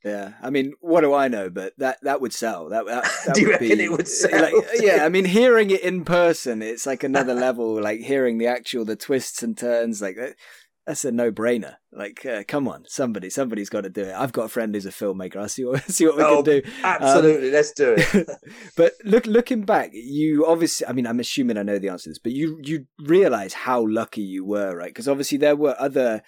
Yeah, 0.04 0.34
I 0.42 0.50
mean, 0.50 0.74
what 0.82 1.02
do 1.02 1.14
I 1.14 1.30
know? 1.30 1.50
But 1.50 1.74
that 1.78 2.00
that 2.04 2.20
would 2.20 2.34
sell. 2.34 2.68
That, 2.70 2.86
that, 2.88 3.04
that 3.26 3.36
do 3.36 3.42
you 3.42 3.48
would 3.48 3.54
reckon 3.54 3.78
be, 3.78 3.84
it 3.86 3.92
would 3.92 4.08
sell? 4.10 4.42
Like, 4.42 4.54
yeah, 4.76 5.06
I 5.06 5.10
mean, 5.10 5.24
hearing 5.24 5.70
it 5.70 5.82
in 5.82 6.04
person, 6.04 6.62
it's 6.62 6.86
like 6.86 7.04
another 7.04 7.34
level. 7.34 7.82
Like 7.82 8.02
hearing 8.02 8.38
the 8.38 8.48
actual 8.48 8.84
the 8.84 8.98
twists 8.98 9.44
and 9.44 9.58
turns, 9.58 10.02
like 10.02 10.18
that's 10.86 11.06
a 11.06 11.12
no 11.12 11.32
brainer. 11.32 11.76
Like, 11.92 12.26
uh, 12.26 12.44
come 12.48 12.68
on, 12.68 12.84
somebody, 12.88 13.30
somebody's 13.30 13.70
got 13.70 13.82
to 13.82 13.90
do 13.90 14.02
it. 14.02 14.14
I've 14.14 14.34
got 14.34 14.46
a 14.46 14.50
friend 14.50 14.74
who's 14.74 14.86
a 14.86 14.90
filmmaker. 14.90 15.38
I 15.38 15.48
see 15.48 15.64
what 15.64 15.84
see 15.90 16.06
what 16.06 16.18
we 16.18 16.24
Oh, 16.24 16.44
can 16.44 16.62
do. 16.62 16.70
Absolutely, 16.84 17.52
let's 17.52 17.72
do 17.72 17.96
it. 17.98 18.30
but 18.78 18.94
look, 19.06 19.26
looking 19.26 19.64
back, 19.64 19.92
you 19.94 20.46
obviously, 20.46 20.88
I 20.88 20.94
mean, 20.94 21.08
I'm 21.08 21.20
assuming 21.20 21.58
I 21.58 21.64
know 21.64 21.80
the 21.80 21.90
answer 21.90 22.06
to 22.06 22.10
this, 22.10 22.20
but 22.20 22.34
you 22.34 22.60
you 22.64 22.86
realize 23.00 23.54
how 23.54 23.86
lucky 23.88 24.22
you 24.22 24.46
were, 24.46 24.76
right? 24.76 24.90
Because 24.90 25.08
obviously 25.08 25.38
there 25.38 25.56
were 25.56 25.76
other 25.80 26.22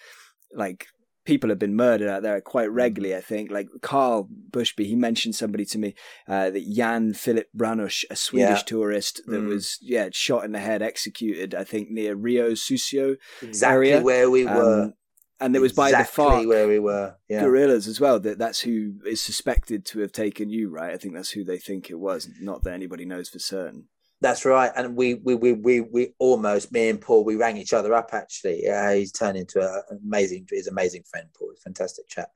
like 0.53 0.88
people 1.26 1.49
have 1.49 1.60
been 1.60 1.76
murdered 1.76 2.07
out 2.10 2.22
there 2.23 2.39
quite 2.41 2.72
regularly. 2.72 3.15
I 3.15 3.22
think, 3.22 3.52
like 3.52 3.68
Karl 3.81 4.30
Bushby, 4.52 4.85
he 4.85 4.95
mentioned 4.95 5.35
somebody 5.35 5.65
to 5.65 5.77
me 5.77 5.95
uh, 6.27 6.52
that 6.52 6.69
Jan 6.72 7.14
Philip 7.14 7.47
Braunisch, 7.57 8.03
a 8.10 8.15
Swedish 8.15 8.60
Yeah. 8.60 8.64
tourist 8.65 9.22
that 9.27 9.41
Mm. 9.41 9.47
was 9.47 9.77
yeah 9.81 10.10
shot 10.11 10.45
in 10.45 10.52
the 10.53 10.60
head, 10.60 10.81
executed. 10.81 11.53
I 11.56 11.64
think 11.64 11.89
near 11.89 12.15
Rio 12.15 12.52
Sucio, 12.52 13.18
exactly 13.41 13.91
area, 13.91 14.02
where 14.02 14.30
we 14.30 14.45
were. 14.45 14.84
um, 14.84 14.93
and 15.41 15.53
it 15.56 15.60
was 15.60 15.73
by 15.73 15.91
the 15.91 15.99
exactly 15.99 16.23
FARC 16.23 16.47
where 16.47 16.68
we 16.68 16.80
were. 16.80 17.15
Yeah. 17.27 17.41
guerrillas 17.41 17.88
as 17.88 17.99
well. 17.99 18.19
That 18.19 18.38
that's 18.38 18.61
who 18.61 18.93
is 19.06 19.19
suspected 19.22 19.85
to 19.88 19.99
have 19.99 20.11
taken 20.14 20.49
you, 20.49 20.69
right? 20.69 20.93
I 20.93 20.97
think 20.97 21.14
that's 21.15 21.31
who 21.31 21.43
they 21.43 21.57
think 21.57 21.89
it 21.89 21.99
was. 21.99 22.30
Not 22.39 22.64
that 22.64 22.73
anybody 22.73 23.03
knows 23.06 23.30
for 23.30 23.39
certain. 23.39 23.89
That's 24.26 24.43
right. 24.43 24.72
And 24.76 24.95
we 24.95 25.14
we 25.14 25.35
we 25.35 25.53
we, 25.53 25.81
we 25.81 26.14
almost 26.18 26.72
me 26.72 26.89
and 26.89 26.99
Paul 26.99 27.23
we 27.23 27.35
rang 27.35 27.57
each 27.57 27.73
other 27.73 27.93
up 27.93 28.10
actually. 28.11 28.64
Yeah, 28.64 28.91
he's 28.95 29.11
turned 29.11 29.38
into 29.38 29.61
an 29.61 29.99
amazing 30.03 30.47
he's 30.49 30.65
amazing 30.65 31.03
friend, 31.03 31.27
Paul, 31.38 31.49
he's 31.52 31.60
a 31.60 31.61
fantastic 31.61 32.07
chap. 32.07 32.30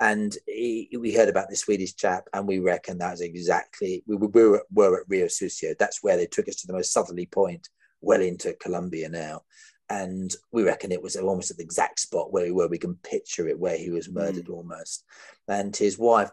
And 0.00 0.36
he, 0.48 0.90
we 0.98 1.14
heard 1.14 1.28
about 1.28 1.48
the 1.48 1.54
Swedish 1.54 1.94
chap, 1.94 2.28
and 2.34 2.48
we 2.48 2.58
reckon 2.58 2.98
that 2.98 3.12
was 3.12 3.20
exactly 3.20 4.02
we, 4.08 4.16
we 4.16 4.26
were, 4.26 4.64
were 4.72 5.02
at 5.02 5.08
Rio 5.08 5.26
Sucio. 5.26 5.78
That's 5.78 6.02
where 6.02 6.16
they 6.16 6.26
took 6.26 6.48
us 6.48 6.56
to 6.56 6.66
the 6.66 6.72
most 6.72 6.92
southerly 6.92 7.26
point, 7.26 7.68
well 8.00 8.22
into 8.22 8.52
Colombia 8.54 9.08
now. 9.08 9.42
And 9.88 10.34
we 10.50 10.64
reckon 10.64 10.90
it 10.90 11.02
was 11.02 11.14
almost 11.14 11.52
at 11.52 11.58
the 11.58 11.62
exact 11.62 12.00
spot 12.00 12.32
where 12.32 12.44
we 12.44 12.50
were. 12.50 12.66
We 12.66 12.78
can 12.78 12.96
picture 12.96 13.46
it 13.46 13.58
where 13.58 13.76
he 13.76 13.90
was 13.90 14.10
murdered 14.10 14.48
almost. 14.48 15.04
And 15.46 15.76
his 15.76 15.96
wife, 15.96 16.30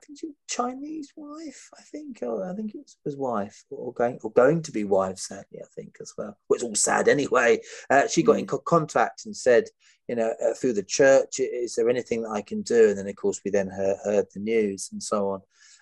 Chinese 0.49 1.13
wife, 1.15 1.69
I 1.77 1.84
think, 1.84 2.23
or 2.23 2.49
I 2.49 2.55
think 2.55 2.73
it 2.73 2.80
was 2.80 2.97
his 3.05 3.15
wife, 3.15 3.63
or 3.69 3.93
going 3.93 4.17
or 4.23 4.31
going 4.31 4.63
to 4.63 4.71
be 4.71 4.85
wife, 4.85 5.19
sadly, 5.19 5.59
I 5.61 5.67
think 5.75 5.97
as 6.01 6.13
well. 6.17 6.35
Well, 6.49 6.55
it's 6.55 6.63
all 6.63 6.73
sad 6.73 7.07
anyway. 7.07 7.59
Uh, 7.91 8.07
she 8.07 8.23
got 8.23 8.39
in 8.39 8.47
co- 8.47 8.57
contact 8.57 9.27
and 9.27 9.38
said, 9.38 9.65
you 10.07 10.15
know, 10.15 10.34
uh, 10.43 10.55
through 10.55 10.73
the 10.73 10.84
church, 10.84 11.39
is 11.39 11.75
there 11.75 11.89
anything 11.89 12.23
that 12.23 12.31
I 12.31 12.41
can 12.41 12.63
do? 12.63 12.89
And 12.89 12.97
then, 12.97 13.07
of 13.07 13.15
course, 13.15 13.39
we 13.45 13.51
then 13.51 13.67
heard, 13.67 13.97
heard 14.03 14.25
the 14.34 14.39
news 14.39 14.89
and 14.91 15.01
so 15.01 15.30
on. 15.30 15.41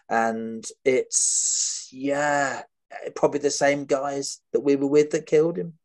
And 0.09 0.65
it's 0.83 1.87
yeah, 1.93 2.63
probably 3.15 3.39
the 3.39 3.49
same 3.49 3.85
guys 3.85 4.41
that 4.51 4.59
we 4.59 4.75
were 4.75 4.87
with 4.87 5.11
that 5.11 5.25
killed 5.25 5.57
him 5.57 5.75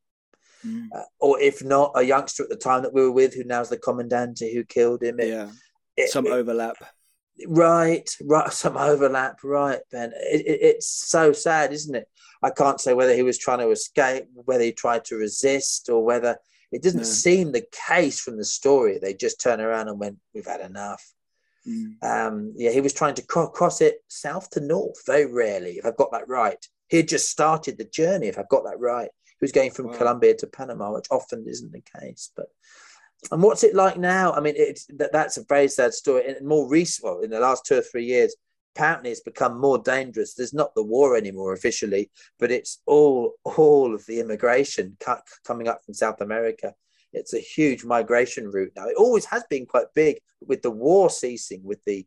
uh, 0.95 1.03
or 1.21 1.41
if 1.41 1.63
not, 1.65 1.93
a 1.95 2.03
youngster 2.03 2.43
at 2.43 2.49
the 2.51 2.57
time 2.57 2.83
that 2.83 2.93
we 2.95 3.03
were 3.03 3.13
with, 3.13 3.35
who 3.35 3.45
now's 3.45 3.69
the 3.69 3.77
commandante 3.79 4.53
who 4.53 4.65
killed 4.65 5.03
him. 5.03 5.19
It- 5.21 5.29
Yeah, 5.29 5.51
it- 5.97 6.11
some 6.11 6.27
it- 6.27 6.33
overlap. 6.33 6.77
right, 7.47 8.09
right, 8.23 8.53
some 8.63 8.77
overlap, 8.77 9.39
right, 9.45 9.81
Ben. 9.91 10.13
It, 10.15 10.47
it, 10.47 10.59
it's 10.63 10.89
so 10.89 11.33
sad, 11.33 11.73
isn't 11.73 11.95
it? 11.95 12.09
I 12.43 12.51
can't 12.51 12.81
say 12.81 12.93
whether 12.95 13.15
he 13.15 13.23
was 13.23 13.39
trying 13.39 13.61
to 13.61 13.71
escape, 13.71 14.25
whether 14.35 14.63
he 14.65 14.73
tried 14.73 15.05
to 15.07 15.17
resist, 15.17 15.89
or 15.89 16.05
whether 16.05 16.37
it 16.73 16.83
doesn't 16.83 17.01
No. 17.01 17.05
seem 17.07 17.53
the 17.53 17.65
case 17.89 18.21
from 18.21 18.37
the 18.37 18.45
story. 18.45 18.99
They 18.99 19.15
just 19.15 19.41
turned 19.41 19.63
around 19.63 19.89
and 19.89 19.99
went, 19.99 20.19
"We've 20.35 20.47
had 20.47 20.61
enough." 20.61 21.03
Mm. 21.67 22.03
Um, 22.05 22.53
yeah, 22.57 22.71
he 22.71 22.81
was 22.81 22.93
trying 22.93 23.15
to 23.15 23.23
cro- 23.23 23.49
cross 23.49 23.81
it 23.81 23.97
south 24.09 24.51
to 24.51 24.61
north 24.61 25.05
very 25.07 25.27
rarely, 25.27 25.79
if 25.79 25.87
I've 25.87 25.97
got 25.97 26.13
that 26.13 26.29
right. 26.29 26.65
He 26.89 26.99
had 26.99 27.09
just 27.09 27.29
started 27.31 27.79
the 27.79 27.85
journey, 27.85 28.29
if 28.29 28.39
I've 28.39 28.49
got 28.49 28.65
that 28.65 28.79
right. 28.79 29.11
Was 29.41 29.53
going 29.53 29.71
from 29.71 29.89
Wow. 29.89 29.99
Colombia 29.99 30.35
to 30.37 30.47
Panama, 30.47 30.95
which 30.95 31.09
often 31.11 31.45
isn't 31.47 31.73
the 31.73 31.83
case. 32.01 32.31
But 32.35 32.47
and 33.31 33.43
what's 33.43 33.65
it 33.65 33.75
like 33.75 33.99
now? 33.99 34.33
I 34.33 34.41
mean, 34.41 34.55
it's 34.57 34.87
that, 34.97 35.13
that's 35.13 35.37
a 35.37 35.45
very 35.49 35.69
sad 35.69 35.95
story. 35.95 36.27
And 36.27 36.47
more 36.47 36.69
recent, 36.69 37.05
well, 37.05 37.21
in 37.21 37.31
the 37.31 37.41
last 37.41 37.65
two 37.67 37.79
or 37.79 37.83
three 37.83 38.05
years, 38.05 38.35
apparently 38.75 39.11
it's 39.11 39.21
become 39.21 39.61
more 39.61 39.79
dangerous. 39.79 40.35
There's 40.35 40.55
not 40.55 40.75
the 40.75 40.83
war 40.83 41.17
anymore 41.17 41.53
officially, 41.53 42.11
but 42.39 42.51
it's 42.51 42.83
all 42.87 43.35
all 43.45 43.95
of 43.95 44.05
the 44.07 44.21
immigration 44.21 44.97
coming 45.45 45.69
up 45.69 45.85
from 45.85 45.95
South 45.95 46.21
America. 46.21 46.75
It's 47.13 47.35
a 47.35 47.39
huge 47.39 47.85
migration 47.85 48.51
route 48.51 48.73
now. 48.77 48.87
It 48.87 48.97
always 48.97 49.25
has 49.27 49.45
been 49.49 49.65
quite 49.65 49.87
big, 49.95 50.19
with 50.47 50.63
the 50.63 50.71
war 50.71 51.09
ceasing, 51.09 51.63
with 51.65 51.83
the 51.87 52.07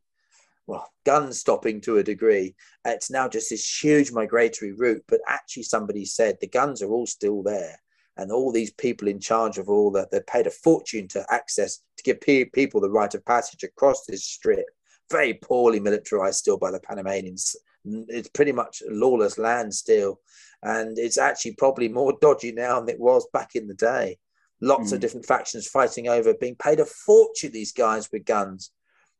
well, 0.69 0.87
guns 1.03 1.39
stopping 1.39 1.81
to 1.81 1.97
a 1.97 2.03
degree, 2.03 2.53
it's 2.85 3.09
now 3.09 3.27
just 3.27 3.49
this 3.49 3.83
huge 3.83 4.11
migratory 4.11 4.71
route. 4.71 5.03
But 5.07 5.19
actually, 5.27 5.63
somebody 5.63 6.05
said 6.05 6.37
the 6.39 6.47
guns 6.47 6.83
are 6.83 6.91
all 6.91 7.07
still 7.07 7.41
there, 7.41 7.75
and 8.17 8.31
all 8.31 8.51
these 8.51 8.71
people 8.73 9.07
in 9.07 9.19
charge 9.19 9.57
of 9.57 9.67
all 9.67 9.89
that 9.91 10.11
they 10.11 10.21
paid 10.27 10.45
a 10.45 10.51
fortune 10.51 11.07
to 11.07 11.25
access 11.31 11.79
to 11.97 12.03
give 12.03 12.21
pe- 12.21 12.45
people 12.45 12.79
the 12.79 12.89
right 12.89 13.11
of 13.15 13.25
passage 13.25 13.63
across 13.63 14.05
this 14.05 14.23
strip. 14.23 14.67
Very 15.09 15.33
poorly 15.33 15.79
militarized 15.79 16.37
still 16.37 16.59
by 16.59 16.69
the 16.69 16.79
Panamanians. 16.79 17.55
It's 17.83 18.29
pretty 18.29 18.51
much 18.51 18.83
lawless 18.87 19.39
land 19.39 19.73
still, 19.73 20.21
and 20.61 20.99
it's 20.99 21.17
actually 21.17 21.53
probably 21.55 21.87
more 21.89 22.13
dodgy 22.21 22.51
now 22.51 22.79
than 22.79 22.89
it 22.89 22.99
was 22.99 23.27
back 23.33 23.55
in 23.55 23.67
the 23.67 23.73
day. 23.73 24.19
Lots 24.61 24.91
of 24.91 24.99
Mm. 24.99 25.01
different 25.01 25.25
factions 25.25 25.67
fighting 25.67 26.09
over, 26.09 26.35
being 26.35 26.57
paid 26.57 26.79
a 26.79 26.85
fortune. 26.85 27.53
These 27.53 27.71
guys 27.71 28.11
with 28.11 28.25
guns 28.25 28.69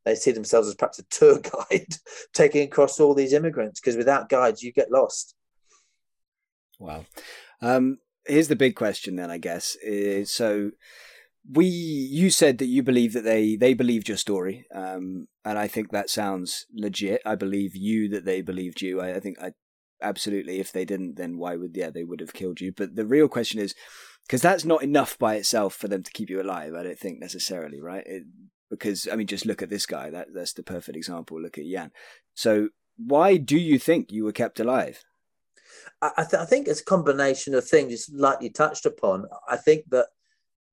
they 0.06 0.16
see 0.16 0.32
themselves 0.32 0.68
as 0.68 0.76
perhaps 0.76 1.00
a 1.00 1.04
tour 1.04 1.40
guide 1.70 1.96
taking 2.34 2.64
across 2.64 3.00
all 3.00 3.14
these 3.14 3.34
immigrants 3.34 3.80
because 3.80 3.98
without 3.98 4.30
guides 4.30 4.64
you 4.64 4.72
get 4.72 4.92
lost 4.92 5.36
Wow. 6.80 7.06
Um, 7.62 8.00
here's 8.26 8.48
the 8.48 8.56
big 8.56 8.76
question 8.76 9.18
then, 9.18 9.30
I 9.30 9.38
guess. 9.38 9.76
Is, 9.84 10.32
so 10.32 10.72
we, 11.50 11.66
you 11.66 12.30
said 12.30 12.58
that 12.60 12.68
you 12.68 12.82
believe 12.82 13.14
that 13.14 13.24
they 13.24 13.56
they 13.56 13.74
believed 13.74 14.08
your 14.08 14.18
story, 14.18 14.66
um, 14.74 15.28
and 15.44 15.60
I 15.60 15.68
think 15.68 15.92
that 15.92 16.10
sounds 16.10 16.66
legit. 16.74 17.22
I 17.26 17.36
believe 17.36 17.76
you 17.76 18.10
that 18.10 18.26
they 18.26 18.42
believed 18.42 18.82
you. 18.82 19.02
I, 19.02 19.16
I 19.16 19.20
think 19.20 19.38
I 19.42 19.52
absolutely. 20.02 20.60
If 20.60 20.72
they 20.72 20.86
didn't, 20.86 21.16
then 21.18 21.38
why 21.38 21.58
would 21.58 21.76
yeah 21.76 21.90
they 21.90 22.06
would 22.06 22.22
have 22.22 22.34
killed 22.34 22.62
you? 22.62 22.72
But 22.72 22.96
the 22.96 23.06
real 23.06 23.28
question 23.28 23.60
is 23.60 23.76
because 24.26 24.42
that's 24.42 24.66
not 24.66 24.84
enough 24.84 25.18
by 25.18 25.36
itself 25.36 25.74
for 25.76 25.88
them 25.88 26.04
to 26.04 26.12
keep 26.12 26.30
you 26.30 26.42
alive. 26.42 26.74
I 26.74 26.84
don't 26.84 27.00
think 27.00 27.20
necessarily, 27.20 27.82
right? 27.82 28.04
It, 28.06 28.24
because 28.70 29.08
I 29.12 29.16
mean, 29.16 29.28
just 29.28 29.46
look 29.46 29.62
at 29.62 29.70
this 29.70 29.86
guy. 29.86 30.10
That 30.10 30.34
that's 30.34 30.54
the 30.54 30.64
perfect 30.64 30.98
example. 30.98 31.42
Look 31.42 31.58
at 31.58 31.66
Jan. 31.66 31.92
So 32.36 32.70
why 32.98 33.38
do 33.38 33.58
you 33.58 33.80
think 33.80 34.12
you 34.12 34.26
were 34.26 34.32
kept 34.32 34.60
alive? 34.60 35.04
I, 36.02 36.12
I, 36.18 36.24
th- 36.24 36.42
I 36.42 36.46
think 36.46 36.68
it's 36.68 36.82
a 36.82 36.86
combination 36.86 37.56
of 37.56 37.68
things 37.68 37.94
it's 37.94 38.10
lightly 38.10 38.50
touched 38.50 38.86
upon 38.86 39.26
i 39.48 39.56
think 39.56 39.90
that 39.90 40.08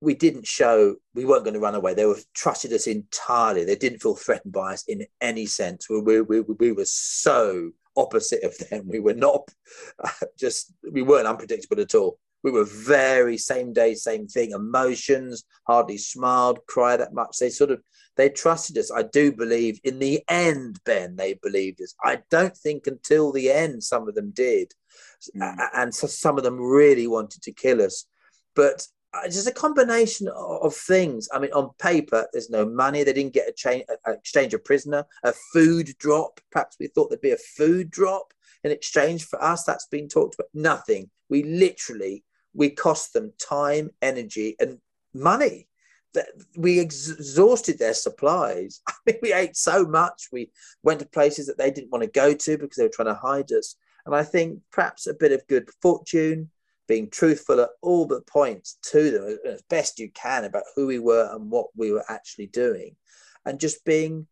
we 0.01 0.14
didn't 0.14 0.47
show 0.47 0.97
we 1.14 1.24
weren't 1.24 1.44
going 1.44 1.55
to 1.55 1.60
run 1.60 1.74
away 1.74 1.94
they 1.94 2.06
were 2.06 2.18
trusted 2.35 2.73
us 2.73 2.86
entirely 2.86 3.64
they 3.64 3.77
didn't 3.77 4.02
feel 4.02 4.14
threatened 4.14 4.52
by 4.52 4.73
us 4.73 4.85
in 4.89 5.06
any 5.20 5.47
sense 5.47 5.89
we, 5.89 6.01
we, 6.01 6.20
we, 6.20 6.40
we 6.40 6.73
were 6.73 6.85
so 6.85 7.70
opposite 7.97 8.43
of 8.43 8.56
them 8.68 8.86
we 8.86 9.01
were 9.01 9.14
not 9.14 9.48
just 10.39 10.73
we 10.93 11.02
weren't 11.02 11.27
unpredictable 11.27 11.81
at 11.81 11.94
all 11.94 12.18
we 12.47 12.52
were 12.52 12.64
very 12.64 13.36
same 13.36 13.73
day 13.73 13.93
same 13.94 14.28
thing. 14.28 14.52
Emotions 14.52 15.43
hardly 15.66 15.98
smiled 15.98 16.60
cried 16.68 17.01
that 17.01 17.12
much. 17.12 17.39
They 17.39 17.51
sort 17.51 17.73
of 17.73 17.82
they 18.16 18.28
trusted 18.28 18.78
us. 18.78 18.93
I 18.93 19.02
do 19.02 19.32
believe 19.32 19.81
in 19.82 19.98
the 19.98 20.23
end 20.28 20.78
ben 20.86 21.16
they 21.16 21.35
believed 21.43 21.82
us. 21.82 21.97
I 22.05 22.20
don't 22.31 22.56
think 22.56 22.86
until 22.86 23.32
the 23.32 23.51
end 23.51 23.82
some 23.82 24.06
of 24.06 24.14
them 24.14 24.31
did. 24.31 24.73
Mm. 25.36 25.56
And 25.74 25.93
so 25.93 26.06
some 26.06 26.39
of 26.39 26.44
them 26.44 26.60
really 26.60 27.09
wanted 27.09 27.43
to 27.43 27.51
kill 27.51 27.82
us. 27.82 28.06
But 28.55 28.86
uh, 29.12 29.23
it's 29.24 29.35
just 29.35 29.48
a 29.48 29.52
combination 29.52 30.28
of, 30.28 30.73
things. 30.73 31.28
I 31.35 31.40
mean 31.40 31.52
on 31.52 31.70
paper 31.81 32.28
there's 32.32 32.48
no 32.48 32.64
money. 32.64 33.02
They 33.02 33.12
didn't 33.12 33.35
get 33.35 33.48
a, 33.48 33.52
change, 33.55 33.86
a 34.06 34.12
exchange 34.12 34.55
a 34.55 34.60
prisoner 34.60 35.05
a 35.24 35.32
food 35.52 35.98
drop. 35.98 36.39
Perhaps 36.52 36.77
we 36.78 36.86
thought 36.86 37.10
there'd 37.10 37.20
be 37.20 37.32
a 37.32 37.48
food 37.59 37.90
drop 37.90 38.32
in 38.62 38.70
exchange 38.70 39.24
for 39.24 39.43
us. 39.43 39.64
That's 39.64 39.89
been 39.89 40.06
talked 40.06 40.36
about. 40.36 40.51
Nothing. 40.55 41.10
We 41.28 41.43
literally 41.43 42.23
we 42.56 42.70
cost 42.70 43.12
them 43.12 43.32
time 43.38 43.90
energy 44.02 44.56
and 44.58 44.78
money. 45.14 45.68
We 46.56 46.80
exhausted 46.80 47.78
their 47.78 47.94
supplies. 47.94 48.80
I 48.88 48.94
mean 49.06 49.18
we 49.22 49.32
ate 49.32 49.56
so 49.56 49.84
much 49.84 50.28
we 50.32 50.50
went 50.82 51.00
to 51.00 51.06
places 51.06 51.46
that 51.46 51.58
they 51.58 51.70
didn't 51.70 51.90
want 51.90 52.02
to 52.04 52.10
go 52.10 52.32
to 52.34 52.58
because 52.58 52.76
they 52.76 52.84
were 52.84 52.88
trying 52.88 53.14
to 53.14 53.20
hide 53.20 53.52
us. 53.52 53.76
And 54.06 54.14
I 54.14 54.22
think 54.22 54.60
perhaps 54.72 55.06
a 55.06 55.14
bit 55.14 55.32
of 55.32 55.46
good 55.46 55.68
fortune, 55.82 56.50
being 56.88 57.10
truthful 57.10 57.60
at 57.60 57.70
all 57.82 58.06
the 58.06 58.20
points 58.22 58.78
to 58.90 59.10
them 59.10 59.38
as 59.44 59.62
best 59.62 59.98
you 59.98 60.10
can 60.12 60.44
about 60.44 60.62
who 60.74 60.86
we 60.86 61.00
were 61.00 61.28
and 61.34 61.50
what 61.50 61.66
we 61.76 61.90
were 61.90 62.04
actually 62.08 62.46
doing, 62.46 62.94
and 63.44 63.60
just 63.60 63.84
being 63.84 64.26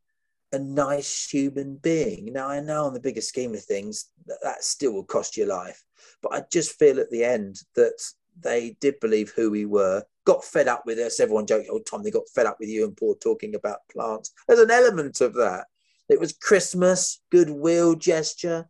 a 0.55 0.59
nice 0.59 1.29
human 1.29 1.77
being. 1.77 2.33
Now, 2.33 2.49
I 2.49 2.61
know 2.61 2.85
on 2.85 2.95
the 2.95 3.01
bigger 3.01 3.21
scheme 3.21 3.55
of 3.55 3.63
things 3.63 4.11
that, 4.27 4.39
that 4.43 4.65
still 4.65 4.93
will 4.93 5.05
cost 5.05 5.37
your 5.37 5.49
life, 5.49 5.85
but 6.23 6.33
I 6.33 6.43
just 6.51 6.79
feel 6.79 6.99
at 6.99 7.11
the 7.11 7.25
end 7.25 7.57
that 7.75 8.01
they 8.41 8.77
did 8.81 8.99
believe 9.01 9.33
who 9.37 9.51
we 9.51 9.65
were, 9.65 10.03
got 10.25 10.45
fed 10.45 10.69
up 10.69 10.85
with 10.87 10.99
us. 10.99 11.21
Everyone 11.21 11.47
joked, 11.47 11.69
oh, 11.71 11.81
Tom, 11.81 12.03
they 12.03 12.11
got 12.11 12.29
fed 12.35 12.47
up 12.47 12.57
with 12.59 12.69
you 12.69 12.85
and 12.85 12.97
Paul 12.97 13.15
talking 13.17 13.55
about 13.55 13.87
plants. 13.91 14.33
There's 14.49 14.61
an 14.61 14.71
element 14.71 15.21
of 15.21 15.35
that. 15.35 15.67
It 16.09 16.21
was 16.21 16.33
Christmas, 16.33 17.21
goodwill 17.31 17.95
gesture, 17.95 18.69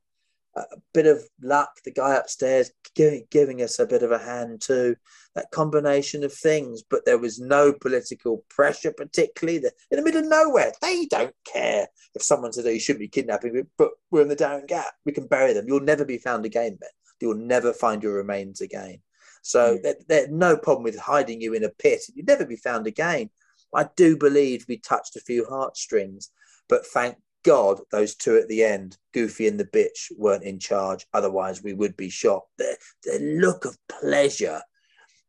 a 0.56 0.64
bit 0.92 1.06
of 1.06 1.22
luck, 1.42 1.70
the 1.84 1.90
guy 1.90 2.14
upstairs 2.14 2.70
giving, 2.94 3.26
giving 3.30 3.62
us 3.62 3.78
a 3.78 3.86
bit 3.86 4.02
of 4.02 4.12
a 4.12 4.18
hand 4.18 4.60
too. 4.60 4.96
That 5.34 5.50
combination 5.50 6.22
of 6.22 6.32
things, 6.32 6.82
but 6.88 7.04
there 7.04 7.18
was 7.18 7.40
no 7.40 7.72
political 7.72 8.44
pressure, 8.48 8.92
particularly 8.92 9.58
the, 9.58 9.72
in 9.90 9.96
the 9.96 10.02
middle 10.02 10.22
of 10.22 10.28
nowhere. 10.28 10.72
They 10.80 11.06
don't 11.06 11.34
care 11.44 11.88
if 12.14 12.22
someone 12.22 12.52
says, 12.52 12.66
oh, 12.66 12.70
you 12.70 12.78
shouldn't 12.78 13.00
be 13.00 13.08
kidnapping, 13.08 13.66
but 13.76 13.90
we're 14.10 14.22
in 14.22 14.28
the 14.28 14.36
Darien 14.36 14.66
Gap. 14.66 14.92
We 15.04 15.12
can 15.12 15.26
bury 15.26 15.52
them. 15.52 15.66
You'll 15.66 15.80
never 15.80 16.04
be 16.04 16.18
found 16.18 16.46
again, 16.46 16.76
Ben. 16.80 16.90
You'll 17.20 17.34
never 17.34 17.72
find 17.72 18.02
your 18.02 18.14
remains 18.14 18.60
again. 18.60 19.00
So 19.42 19.78
mm. 19.78 19.94
there's 20.08 20.30
no 20.30 20.56
problem 20.56 20.84
with 20.84 20.98
hiding 20.98 21.40
you 21.40 21.54
in 21.54 21.64
a 21.64 21.68
pit. 21.68 22.02
You'd 22.14 22.28
never 22.28 22.46
be 22.46 22.56
found 22.56 22.86
again. 22.86 23.30
I 23.74 23.88
do 23.96 24.16
believe 24.16 24.66
we 24.68 24.76
touched 24.76 25.16
a 25.16 25.20
few 25.20 25.44
heartstrings, 25.46 26.30
but 26.68 26.86
thank 26.86 27.16
God 27.44 27.80
those 27.92 28.14
two 28.14 28.36
at 28.36 28.48
the 28.48 28.64
end, 28.64 28.96
Goofy 29.12 29.46
and 29.46 29.60
the 29.60 29.64
bitch, 29.64 30.10
weren't 30.16 30.44
in 30.44 30.58
charge. 30.58 31.06
Otherwise, 31.12 31.62
we 31.62 31.74
would 31.74 31.96
be 31.96 32.10
shot. 32.10 32.44
The, 32.58 32.76
the 33.04 33.18
look 33.40 33.64
of 33.64 33.76
pleasure 33.88 34.62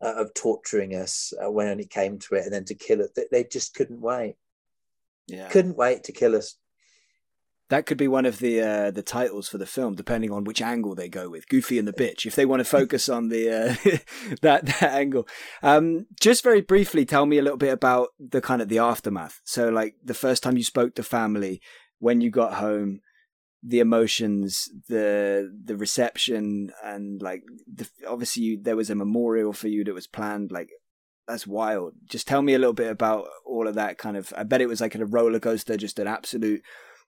uh, 0.01 0.13
of 0.15 0.33
torturing 0.33 0.95
us 0.95 1.33
uh, 1.43 1.51
when 1.51 1.79
it 1.79 1.89
came 1.89 2.17
to 2.19 2.35
it, 2.35 2.45
and 2.45 2.53
then 2.53 2.65
to 2.65 2.75
kill 2.75 3.01
it, 3.01 3.11
they, 3.15 3.25
they 3.31 3.43
just 3.43 3.75
couldn't 3.75 4.01
wait. 4.01 4.35
Yeah, 5.27 5.49
couldn't 5.49 5.77
wait 5.77 6.03
to 6.05 6.11
kill 6.11 6.35
us. 6.35 6.57
That 7.69 7.87
could 7.87 7.97
be 7.97 8.07
one 8.07 8.27
of 8.27 8.37
the 8.37 8.61
uh, 8.61 8.91
the 8.91 9.01
titles 9.01 9.47
for 9.47 9.57
the 9.57 9.65
film, 9.65 9.95
depending 9.95 10.31
on 10.31 10.43
which 10.43 10.61
angle 10.61 10.93
they 10.93 11.09
go 11.09 11.29
with. 11.29 11.49
Goofy 11.49 11.79
and 11.79 11.87
the 11.87 11.93
bitch. 11.93 12.25
If 12.27 12.35
they 12.35 12.45
want 12.45 12.59
to 12.59 12.65
focus 12.65 13.09
on 13.09 13.29
the 13.29 13.49
uh, 13.49 13.89
that 14.43 14.67
that 14.67 14.83
angle, 14.83 15.27
um, 15.63 16.05
just 16.19 16.43
very 16.43 16.61
briefly, 16.61 17.05
tell 17.05 17.25
me 17.25 17.39
a 17.39 17.41
little 17.41 17.57
bit 17.57 17.73
about 17.73 18.09
the 18.19 18.39
kind 18.39 18.61
of 18.61 18.69
the 18.69 18.77
aftermath. 18.77 19.41
So, 19.45 19.69
like 19.69 19.95
the 20.03 20.13
first 20.13 20.43
time 20.43 20.57
you 20.57 20.63
spoke 20.63 20.93
to 20.95 21.03
family, 21.03 21.59
when 22.05 22.21
you 22.21 22.29
got 22.29 22.53
home, 22.53 23.01
the 23.63 23.79
emotions, 23.79 24.69
the 24.87 25.51
the 25.65 25.75
reception, 25.75 26.69
and 26.83 27.19
like 27.19 27.41
the, 27.65 27.89
obviously 28.07 28.43
you, 28.43 28.61
there 28.61 28.75
was 28.75 28.91
a 28.91 28.95
memorial 28.95 29.53
for 29.53 29.69
you 29.69 29.83
that 29.83 29.95
was 29.95 30.05
planned. 30.05 30.51
Like 30.51 30.69
that's 31.27 31.47
wild. 31.47 31.93
Just 32.07 32.27
tell 32.27 32.43
me 32.43 32.53
a 32.53 32.59
little 32.59 32.75
bit 32.75 32.91
about 32.91 33.25
all 33.43 33.67
of 33.67 33.73
that 33.73 33.97
kind 33.97 34.17
of. 34.17 34.31
I 34.37 34.43
bet 34.43 34.61
it 34.61 34.67
was 34.67 34.81
like 34.81 34.93
a 34.93 35.03
roller 35.03 35.39
coaster, 35.39 35.77
just 35.77 35.97
an 35.97 36.05
absolute 36.05 36.61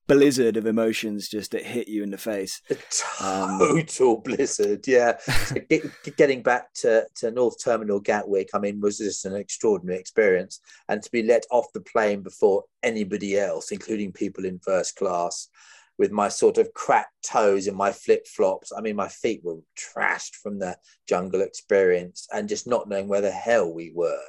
blizzard 0.08 0.58
of 0.58 0.66
emotions 0.66 1.28
just 1.28 1.52
that 1.52 1.64
hit 1.64 1.88
you 1.88 2.04
in 2.04 2.12
the 2.12 2.18
face. 2.18 2.62
A 2.70 2.76
total 2.90 4.16
um, 4.16 4.22
blizzard, 4.24 4.88
yeah. 4.88 5.18
so 5.20 5.56
get, 5.70 6.16
getting 6.18 6.42
back 6.42 6.74
to, 6.76 7.06
to 7.16 7.32
North 7.32 7.64
Terminal 7.64 8.00
Gatwick, 8.00 8.50
I 8.54 8.60
mean, 8.60 8.80
was 8.80 8.98
just 8.98 9.26
an 9.26 9.36
extraordinary 9.36 10.00
experience. 10.00 10.60
And 10.90 11.04
to 11.04 11.12
be 11.12 11.24
let 11.24 11.46
off 11.52 11.68
the 11.74 11.82
plane 11.82 12.22
before 12.22 12.64
anybody 12.84 13.38
else, 13.38 13.72
including 13.72 14.14
people 14.14 14.46
in 14.46 14.60
first 14.60 14.96
class, 14.96 15.50
with 15.98 16.12
my 16.12 16.30
sort 16.30 16.58
of 16.58 16.74
cracked 16.74 17.24
toes 17.24 17.68
in 17.68 17.76
my 17.76 17.92
flip 17.92 18.28
flops. 18.28 18.72
I 18.76 18.82
mean, 18.82 18.96
my 18.96 19.08
feet 19.08 19.42
were 19.44 19.58
trashed 19.78 20.36
from 20.36 20.60
the 20.60 20.78
jungle 21.08 21.42
experience 21.42 22.28
and 22.32 22.48
just 22.48 22.68
not 22.68 22.88
knowing 22.88 23.08
where 23.08 23.22
the 23.22 23.32
hell 23.32 23.74
we 23.74 23.92
were. 23.94 24.22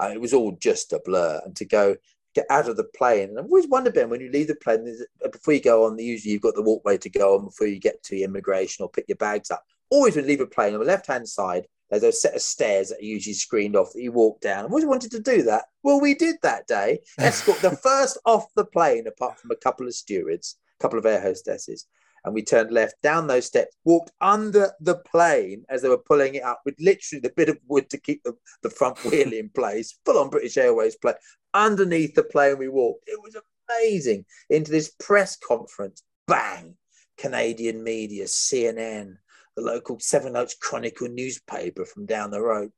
Uh, 0.00 0.10
it 0.12 0.20
was 0.20 0.34
all 0.34 0.56
just 0.60 0.92
a 0.92 1.00
blur. 1.04 1.40
And 1.44 1.54
to 1.56 1.64
go 1.64 1.96
get 2.34 2.46
out 2.50 2.68
of 2.68 2.76
the 2.76 2.84
plane. 2.84 3.30
And 3.30 3.38
I've 3.38 3.46
always 3.46 3.68
wondered, 3.68 3.94
Ben, 3.94 4.10
when 4.10 4.20
you 4.20 4.30
leave 4.30 4.48
the 4.48 4.56
plane, 4.56 4.86
uh, 5.24 5.28
before 5.28 5.54
you 5.54 5.60
go 5.60 5.84
on, 5.84 5.98
usually 5.98 6.32
you've 6.32 6.42
got 6.42 6.54
the 6.54 6.62
walkway 6.62 6.98
to 6.98 7.10
go 7.10 7.36
on 7.36 7.46
before 7.46 7.66
you 7.66 7.78
get 7.78 8.02
to 8.04 8.20
immigration 8.20 8.82
or 8.82 8.90
pick 8.90 9.06
your 9.08 9.16
bags 9.16 9.50
up. 9.50 9.64
Always 9.90 10.16
when 10.16 10.24
you 10.24 10.30
leave 10.30 10.40
a 10.40 10.46
plane 10.46 10.74
on 10.74 10.80
the 10.80 10.86
left 10.86 11.06
hand 11.06 11.28
side, 11.28 11.66
there's 11.90 12.02
a 12.02 12.12
set 12.12 12.34
of 12.34 12.42
stairs 12.42 12.88
that 12.88 12.98
are 12.98 13.04
usually 13.04 13.34
screened 13.34 13.76
off 13.76 13.92
that 13.92 14.02
you 14.02 14.10
walk 14.10 14.40
down. 14.40 14.64
I've 14.64 14.70
always 14.70 14.86
wanted 14.86 15.10
to 15.12 15.20
do 15.20 15.42
that. 15.42 15.64
Well, 15.82 16.00
we 16.00 16.14
did 16.14 16.36
that 16.42 16.66
day. 16.66 17.00
Escort 17.18 17.60
the 17.60 17.70
first 17.70 18.18
off 18.24 18.46
the 18.56 18.64
plane, 18.64 19.06
apart 19.06 19.38
from 19.38 19.50
a 19.50 19.56
couple 19.56 19.86
of 19.86 19.94
stewards, 19.94 20.56
a 20.78 20.82
couple 20.82 20.98
of 20.98 21.06
air 21.06 21.20
hostesses 21.20 21.86
and 22.24 22.34
we 22.34 22.42
turned 22.42 22.70
left 22.70 23.00
down 23.02 23.26
those 23.26 23.46
steps, 23.46 23.76
walked 23.84 24.12
under 24.20 24.72
the 24.80 24.96
plane 24.96 25.64
as 25.68 25.82
they 25.82 25.88
were 25.88 25.98
pulling 25.98 26.34
it 26.34 26.42
up 26.42 26.62
with 26.64 26.74
literally 26.80 27.20
the 27.20 27.32
bit 27.36 27.48
of 27.48 27.58
wood 27.68 27.90
to 27.90 27.98
keep 27.98 28.22
the, 28.24 28.34
the 28.62 28.70
front 28.70 29.02
wheel 29.04 29.32
in 29.32 29.50
place, 29.50 29.98
full 30.04 30.18
on 30.18 30.30
British 30.30 30.56
Airways 30.56 30.96
plane. 30.96 31.14
Underneath 31.54 32.14
the 32.14 32.24
plane, 32.24 32.58
we 32.58 32.68
walked. 32.68 33.04
It 33.06 33.20
was 33.22 33.36
amazing. 33.68 34.24
Into 34.50 34.70
this 34.70 34.90
press 34.98 35.36
conference, 35.36 36.02
bang, 36.26 36.76
Canadian 37.16 37.82
media, 37.82 38.24
CNN, 38.24 39.16
the 39.56 39.62
local 39.62 39.98
Sevenoaks 40.00 40.54
Chronicle 40.54 41.08
newspaper 41.08 41.84
from 41.84 42.06
down 42.06 42.30
the 42.30 42.40
road. 42.40 42.72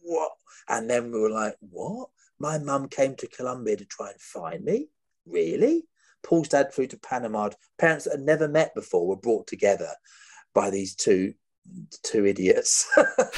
What? 0.00 0.32
And 0.68 0.88
then 0.88 1.12
we 1.12 1.20
were 1.20 1.30
like, 1.30 1.56
what? 1.60 2.08
My 2.38 2.58
mum 2.58 2.88
came 2.88 3.14
to 3.16 3.28
Colombia 3.28 3.76
to 3.76 3.84
try 3.84 4.10
and 4.10 4.20
find 4.20 4.64
me? 4.64 4.88
Really? 5.26 5.84
Paul's 6.22 6.48
dad 6.48 6.72
flew 6.72 6.86
to 6.88 6.98
Panama. 6.98 7.50
Parents 7.78 8.04
that 8.04 8.12
had 8.12 8.20
never 8.20 8.48
met 8.48 8.74
before 8.74 9.06
were 9.06 9.16
brought 9.16 9.46
together 9.46 9.90
by 10.54 10.70
these 10.70 10.94
two 10.94 11.34
two 12.02 12.26
idiots, 12.26 12.90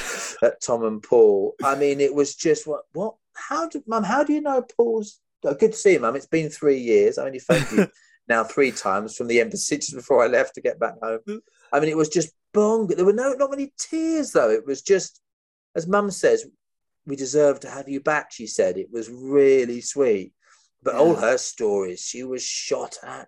Tom 0.63 0.83
and 0.83 1.03
Paul. 1.03 1.53
I 1.63 1.75
mean, 1.75 2.01
it 2.01 2.13
was 2.13 2.35
just 2.35 2.65
what 2.65 2.83
what 2.93 3.15
how 3.35 3.67
did 3.67 3.83
mum, 3.87 4.03
how 4.03 4.23
do 4.23 4.33
you 4.33 4.41
know 4.41 4.61
Paul's 4.61 5.19
oh, 5.45 5.53
good 5.53 5.71
to 5.71 5.77
see 5.77 5.93
you, 5.93 5.99
mum. 5.99 6.15
It's 6.15 6.25
been 6.25 6.49
three 6.49 6.79
years. 6.79 7.17
I 7.17 7.25
only 7.25 7.39
phoned 7.39 7.67
you 7.71 7.87
now 8.27 8.43
three 8.43 8.71
times 8.71 9.15
from 9.15 9.27
the 9.27 9.41
embassy 9.41 9.77
just 9.77 9.95
before 9.95 10.23
I 10.23 10.27
left 10.27 10.55
to 10.55 10.61
get 10.61 10.79
back 10.79 10.95
home. 11.01 11.41
I 11.71 11.79
mean, 11.79 11.89
it 11.89 11.97
was 11.97 12.09
just 12.09 12.33
bong. 12.53 12.87
There 12.87 13.05
were 13.05 13.13
no 13.13 13.33
not 13.33 13.51
many 13.51 13.73
tears 13.77 14.31
though. 14.31 14.49
It 14.49 14.65
was 14.65 14.81
just 14.81 15.21
as 15.75 15.87
mum 15.87 16.09
says, 16.09 16.45
we 17.05 17.15
deserve 17.15 17.59
to 17.59 17.69
have 17.69 17.89
you 17.89 17.99
back, 17.99 18.31
she 18.31 18.47
said. 18.47 18.77
It 18.77 18.91
was 18.91 19.09
really 19.09 19.81
sweet. 19.81 20.33
But 20.81 20.95
yeah. 20.95 21.01
all 21.01 21.15
her 21.15 21.37
stories, 21.37 22.01
she 22.01 22.23
was 22.23 22.43
shot 22.43 22.97
at. 23.03 23.27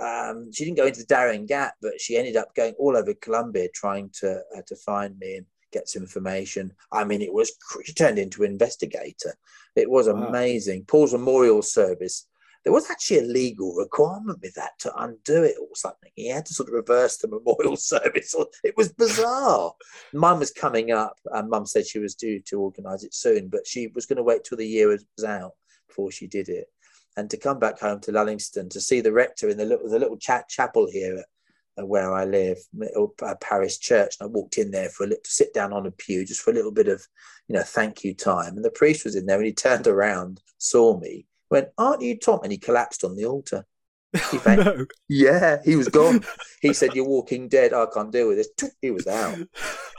Um, 0.00 0.50
she 0.52 0.64
didn't 0.64 0.78
go 0.78 0.86
into 0.86 1.00
the 1.00 1.06
Darien 1.06 1.46
Gap, 1.46 1.74
but 1.80 2.00
she 2.00 2.16
ended 2.16 2.36
up 2.36 2.54
going 2.54 2.74
all 2.78 2.96
over 2.96 3.14
Colombia 3.14 3.68
trying 3.72 4.10
to 4.20 4.42
uh, 4.56 4.62
to 4.66 4.76
find 4.76 5.16
me 5.18 5.36
and 5.36 5.46
get 5.74 5.88
some 5.88 6.02
information. 6.02 6.72
I 6.92 7.04
mean, 7.04 7.20
it 7.20 7.32
was 7.32 7.52
she 7.84 7.92
turned 7.92 8.18
into 8.18 8.44
investigator. 8.44 9.34
It 9.76 9.90
was 9.90 10.08
wow. 10.08 10.14
amazing. 10.14 10.84
Paul's 10.84 11.12
memorial 11.12 11.62
service. 11.62 12.26
There 12.62 12.72
was 12.72 12.90
actually 12.90 13.18
a 13.18 13.22
legal 13.22 13.74
requirement 13.74 14.38
with 14.40 14.54
that 14.54 14.78
to 14.78 14.96
undo 14.96 15.42
it 15.42 15.56
or 15.60 15.68
something. 15.74 16.10
He 16.14 16.28
had 16.28 16.46
to 16.46 16.54
sort 16.54 16.70
of 16.70 16.74
reverse 16.74 17.18
the 17.18 17.28
memorial 17.36 17.76
service. 17.76 18.34
It 18.64 18.74
was 18.76 18.90
bizarre. 18.92 19.74
Mum 20.14 20.38
was 20.38 20.50
coming 20.50 20.90
up, 20.90 21.18
and 21.32 21.50
Mum 21.50 21.66
said 21.66 21.86
she 21.86 21.98
was 21.98 22.14
due 22.14 22.40
to 22.40 22.60
organise 22.60 23.04
it 23.04 23.12
soon, 23.12 23.48
but 23.48 23.66
she 23.66 23.88
was 23.88 24.06
going 24.06 24.16
to 24.16 24.22
wait 24.22 24.44
till 24.44 24.56
the 24.56 24.66
year 24.66 24.88
was 24.88 25.24
out 25.26 25.52
before 25.88 26.10
she 26.10 26.26
did 26.26 26.48
it 26.48 26.68
and 27.16 27.30
to 27.30 27.36
come 27.36 27.58
back 27.58 27.78
home 27.78 28.00
to 28.00 28.12
Lullingstone 28.12 28.70
to 28.70 28.80
see 28.80 29.00
the 29.00 29.12
rector 29.12 29.48
in 29.48 29.56
the 29.56 29.64
little, 29.64 29.88
the 29.88 29.98
little 29.98 30.16
chat 30.16 30.48
chapel 30.48 30.88
here 30.90 31.16
at, 31.18 31.26
where 31.76 32.12
I 32.12 32.24
live, 32.24 32.58
uh, 33.22 33.34
parish 33.40 33.78
church. 33.78 34.16
And 34.20 34.28
I 34.28 34.30
walked 34.30 34.58
in 34.58 34.70
there 34.70 34.88
for 34.88 35.04
a 35.04 35.06
little, 35.08 35.22
to 35.22 35.30
sit 35.30 35.52
down 35.54 35.72
on 35.72 35.86
a 35.86 35.90
pew 35.90 36.24
just 36.24 36.40
for 36.40 36.50
a 36.50 36.54
little 36.54 36.72
bit 36.72 36.88
of, 36.88 37.06
you 37.48 37.54
know, 37.54 37.62
thank 37.62 38.04
you 38.04 38.14
time. 38.14 38.56
And 38.56 38.64
the 38.64 38.70
priest 38.70 39.04
was 39.04 39.16
in 39.16 39.26
there 39.26 39.36
and 39.36 39.46
he 39.46 39.52
turned 39.52 39.86
around, 39.86 40.40
saw 40.58 40.98
me, 40.98 41.26
went, 41.50 41.68
Aren't 41.78 42.02
you 42.02 42.18
Tom? 42.18 42.40
And 42.42 42.52
he 42.52 42.58
collapsed 42.58 43.04
on 43.04 43.16
the 43.16 43.26
altar. 43.26 43.66
He 44.30 44.38
no. 44.46 44.86
Yeah, 45.08 45.58
he 45.64 45.76
was 45.76 45.88
gone. 45.88 46.24
He 46.60 46.72
said, 46.72 46.94
You're 46.94 47.08
walking 47.08 47.48
dead. 47.48 47.72
I 47.72 47.86
can't 47.92 48.12
deal 48.12 48.28
with 48.28 48.38
this. 48.38 48.72
He 48.80 48.90
was 48.90 49.06
out. 49.06 49.38
It 49.38 49.48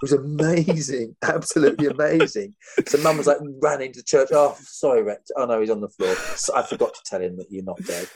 was 0.02 0.14
amazing. 0.14 1.16
Absolutely 1.22 1.88
amazing. 1.88 2.56
So 2.88 2.98
mum 3.00 3.18
was 3.18 3.28
like, 3.28 3.38
ran 3.62 3.82
into 3.82 4.04
church. 4.04 4.30
Oh, 4.32 4.56
sorry, 4.62 5.04
Rector. 5.04 5.34
Oh, 5.38 5.46
no, 5.46 5.60
he's 5.60 5.70
on 5.70 5.82
the 5.82 5.90
floor. 5.90 6.16
So 6.36 6.56
I 6.56 6.64
forgot 6.64 6.94
to 6.94 7.02
tell 7.06 7.22
him 7.22 7.38
that 7.38 7.52
you're 7.52 7.64
not 7.64 7.82
dead. 7.86 8.08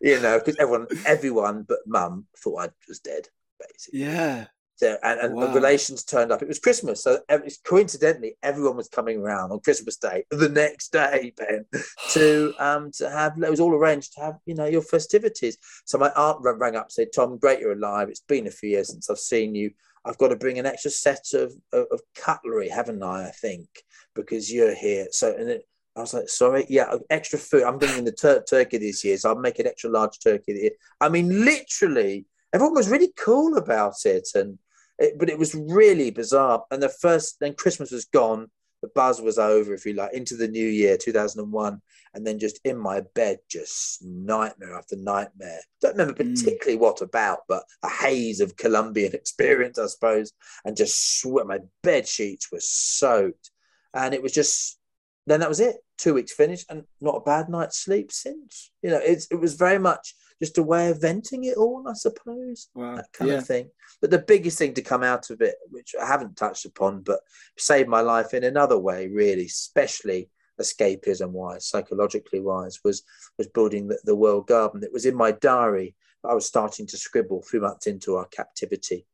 You 0.00 0.20
know, 0.20 0.38
because 0.38 0.56
everyone, 0.58 0.86
everyone 1.06 1.64
but 1.68 1.78
mum 1.86 2.26
thought 2.36 2.62
I 2.62 2.68
was 2.88 3.00
dead, 3.00 3.28
basically. 3.58 4.00
Yeah. 4.00 4.46
And, 4.82 5.20
and 5.20 5.34
wow. 5.34 5.52
relations 5.52 6.04
turned 6.04 6.32
up. 6.32 6.42
It 6.42 6.48
was 6.48 6.58
Christmas, 6.58 7.02
so 7.02 7.20
coincidentally, 7.64 8.36
everyone 8.42 8.76
was 8.76 8.88
coming 8.88 9.18
around 9.18 9.52
on 9.52 9.60
Christmas 9.60 9.96
Day, 9.96 10.24
the 10.30 10.48
next 10.48 10.92
day, 10.92 11.32
Ben, 11.36 11.64
to 12.12 12.54
um 12.58 12.90
to 12.92 13.10
have. 13.10 13.40
It 13.42 13.50
was 13.50 13.60
all 13.60 13.74
arranged 13.74 14.14
to 14.14 14.20
have 14.20 14.38
you 14.46 14.54
know 14.54 14.66
your 14.66 14.82
festivities. 14.82 15.58
So 15.84 15.98
my 15.98 16.10
aunt 16.16 16.38
rang 16.42 16.76
up, 16.76 16.90
said, 16.90 17.08
"Tom, 17.14 17.38
great 17.38 17.60
you're 17.60 17.72
alive. 17.72 18.08
It's 18.08 18.20
been 18.20 18.46
a 18.46 18.50
few 18.50 18.70
years 18.70 18.90
since 18.90 19.10
I've 19.10 19.18
seen 19.18 19.54
you. 19.54 19.70
I've 20.04 20.18
got 20.18 20.28
to 20.28 20.36
bring 20.36 20.58
an 20.58 20.66
extra 20.66 20.90
set 20.90 21.26
of 21.34 21.52
of, 21.72 21.86
of 21.90 22.00
cutlery, 22.14 22.68
haven't 22.68 23.02
I? 23.02 23.28
I 23.28 23.30
think 23.30 23.68
because 24.14 24.52
you're 24.52 24.74
here. 24.74 25.08
So 25.10 25.34
and 25.36 25.50
it, 25.50 25.66
I 25.96 26.00
was 26.00 26.14
like, 26.14 26.28
sorry, 26.28 26.66
yeah, 26.68 26.94
extra 27.10 27.38
food. 27.38 27.64
I'm 27.64 27.78
bringing 27.78 28.04
the 28.04 28.12
tur- 28.12 28.44
turkey 28.48 28.78
this 28.78 29.04
year, 29.04 29.16
so 29.16 29.30
I'll 29.30 29.38
make 29.38 29.58
an 29.58 29.66
extra 29.66 29.90
large 29.90 30.18
turkey. 30.20 30.70
I 31.00 31.08
mean, 31.08 31.44
literally, 31.44 32.26
everyone 32.52 32.74
was 32.74 32.88
really 32.88 33.12
cool 33.16 33.56
about 33.56 33.96
it, 34.04 34.28
and 34.34 34.58
it, 35.00 35.18
but 35.18 35.28
it 35.30 35.38
was 35.38 35.54
really 35.54 36.10
bizarre. 36.10 36.64
And 36.70 36.82
the 36.82 36.88
first, 36.88 37.38
then 37.40 37.54
Christmas 37.54 37.90
was 37.90 38.04
gone. 38.04 38.48
the 38.82 38.88
buzz 38.94 39.20
was 39.20 39.38
over, 39.38 39.74
if 39.74 39.84
you 39.84 39.92
like, 39.92 40.14
into 40.14 40.36
the 40.36 40.48
new 40.48 40.66
year, 40.66 40.96
2001. 40.96 41.82
And 42.14 42.26
then 42.26 42.38
just 42.38 42.58
in 42.64 42.78
my 42.78 43.02
bed, 43.14 43.38
just 43.46 44.02
nightmare 44.02 44.74
after 44.74 44.96
nightmare. 44.96 45.60
Don't 45.82 45.98
remember 45.98 46.24
Mm. 46.24 46.34
particularly 46.34 46.78
what 46.78 47.02
about, 47.02 47.40
but 47.46 47.64
a 47.82 47.90
haze 47.90 48.40
of 48.40 48.56
Colombian 48.56 49.12
experience, 49.20 49.78
I 49.78 49.86
suppose. 49.86 50.32
And 50.64 50.78
just 50.78 51.20
sweat. 51.20 51.46
My 51.46 51.58
bed 51.82 52.08
sheets 52.08 52.50
were 52.50 52.60
soaked. 52.62 53.50
And 53.92 54.14
it 54.14 54.22
was 54.22 54.32
just, 54.32 54.78
then 55.26 55.40
that 55.40 55.48
was 55.50 55.60
it. 55.60 55.76
Two 55.98 56.14
weeks 56.14 56.32
finished 56.32 56.64
and 56.70 56.84
not 57.02 57.16
a 57.16 57.20
bad 57.20 57.50
night's 57.50 57.76
sleep 57.78 58.10
since. 58.10 58.70
You 58.82 58.90
know, 58.90 59.00
it's, 59.02 59.26
it 59.30 59.36
was 59.40 59.54
very 59.54 59.78
much 59.78 60.14
just 60.42 60.58
a 60.58 60.62
way 60.62 60.90
of 60.90 61.00
venting 61.00 61.44
it 61.44 61.56
all, 61.56 61.84
I 61.88 61.92
suppose 61.92 62.68
Wow. 62.74 62.96
that 62.96 63.12
kind 63.12 63.30
yeah. 63.30 63.38
of 63.38 63.46
thing. 63.46 63.70
But 64.00 64.10
the 64.10 64.18
biggest 64.18 64.58
thing 64.58 64.74
to 64.74 64.82
come 64.82 65.02
out 65.02 65.30
of 65.30 65.40
it, 65.42 65.56
which 65.70 65.94
I 66.00 66.06
haven't 66.06 66.36
touched 66.36 66.64
upon, 66.64 67.02
but 67.02 67.20
saved 67.58 67.88
my 67.88 68.00
life 68.00 68.32
in 68.32 68.44
another 68.44 68.78
way, 68.78 69.08
really, 69.08 69.46
especially 69.46 70.30
escapism 70.60 71.30
wise, 71.30 71.66
psychologically 71.66 72.40
wise, 72.40 72.80
was 72.84 73.02
was 73.38 73.48
building 73.48 73.88
the, 73.88 73.98
the 74.04 74.16
World 74.16 74.46
Garden. 74.46 74.82
It 74.82 74.92
was 74.92 75.06
in 75.06 75.14
my 75.14 75.32
diary. 75.32 75.94
I 76.24 76.34
was 76.34 76.46
starting 76.46 76.86
to 76.88 76.98
scribble 76.98 77.42
three 77.42 77.60
months 77.60 77.86
into 77.86 78.16
our 78.16 78.26
captivity. 78.26 79.06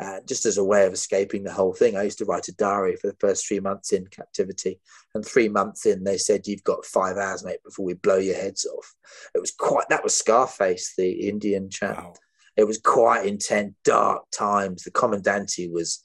Uh, 0.00 0.18
just 0.26 0.46
as 0.46 0.56
a 0.56 0.64
way 0.64 0.86
of 0.86 0.94
escaping 0.94 1.42
the 1.44 1.52
whole 1.52 1.74
thing, 1.74 1.94
I 1.94 2.04
used 2.04 2.18
to 2.18 2.24
write 2.24 2.48
a 2.48 2.54
diary 2.56 2.96
for 2.96 3.08
the 3.08 3.16
first 3.20 3.46
three 3.46 3.60
months 3.60 3.92
in 3.92 4.06
captivity. 4.06 4.80
And 5.14 5.24
three 5.24 5.48
months 5.48 5.84
in, 5.84 6.04
they 6.04 6.16
said, 6.16 6.46
You've 6.46 6.64
got 6.64 6.86
five 6.86 7.18
hours, 7.18 7.44
mate, 7.44 7.62
before 7.62 7.84
we 7.84 7.94
blow 7.94 8.16
your 8.16 8.36
heads 8.36 8.64
off. 8.64 8.94
It 9.34 9.40
was 9.40 9.50
quite, 9.50 9.88
that 9.90 10.02
was 10.02 10.16
Scarface, 10.16 10.94
the 10.96 11.28
Indian 11.28 11.68
chap 11.68 11.98
Wow. 11.98 12.14
it 12.56 12.64
was 12.64 12.78
quite 12.78 13.26
intense, 13.26 13.74
dark 13.84 14.24
times. 14.32 14.84
The 14.84 14.90
commandante 14.90 15.68
was, 15.70 16.04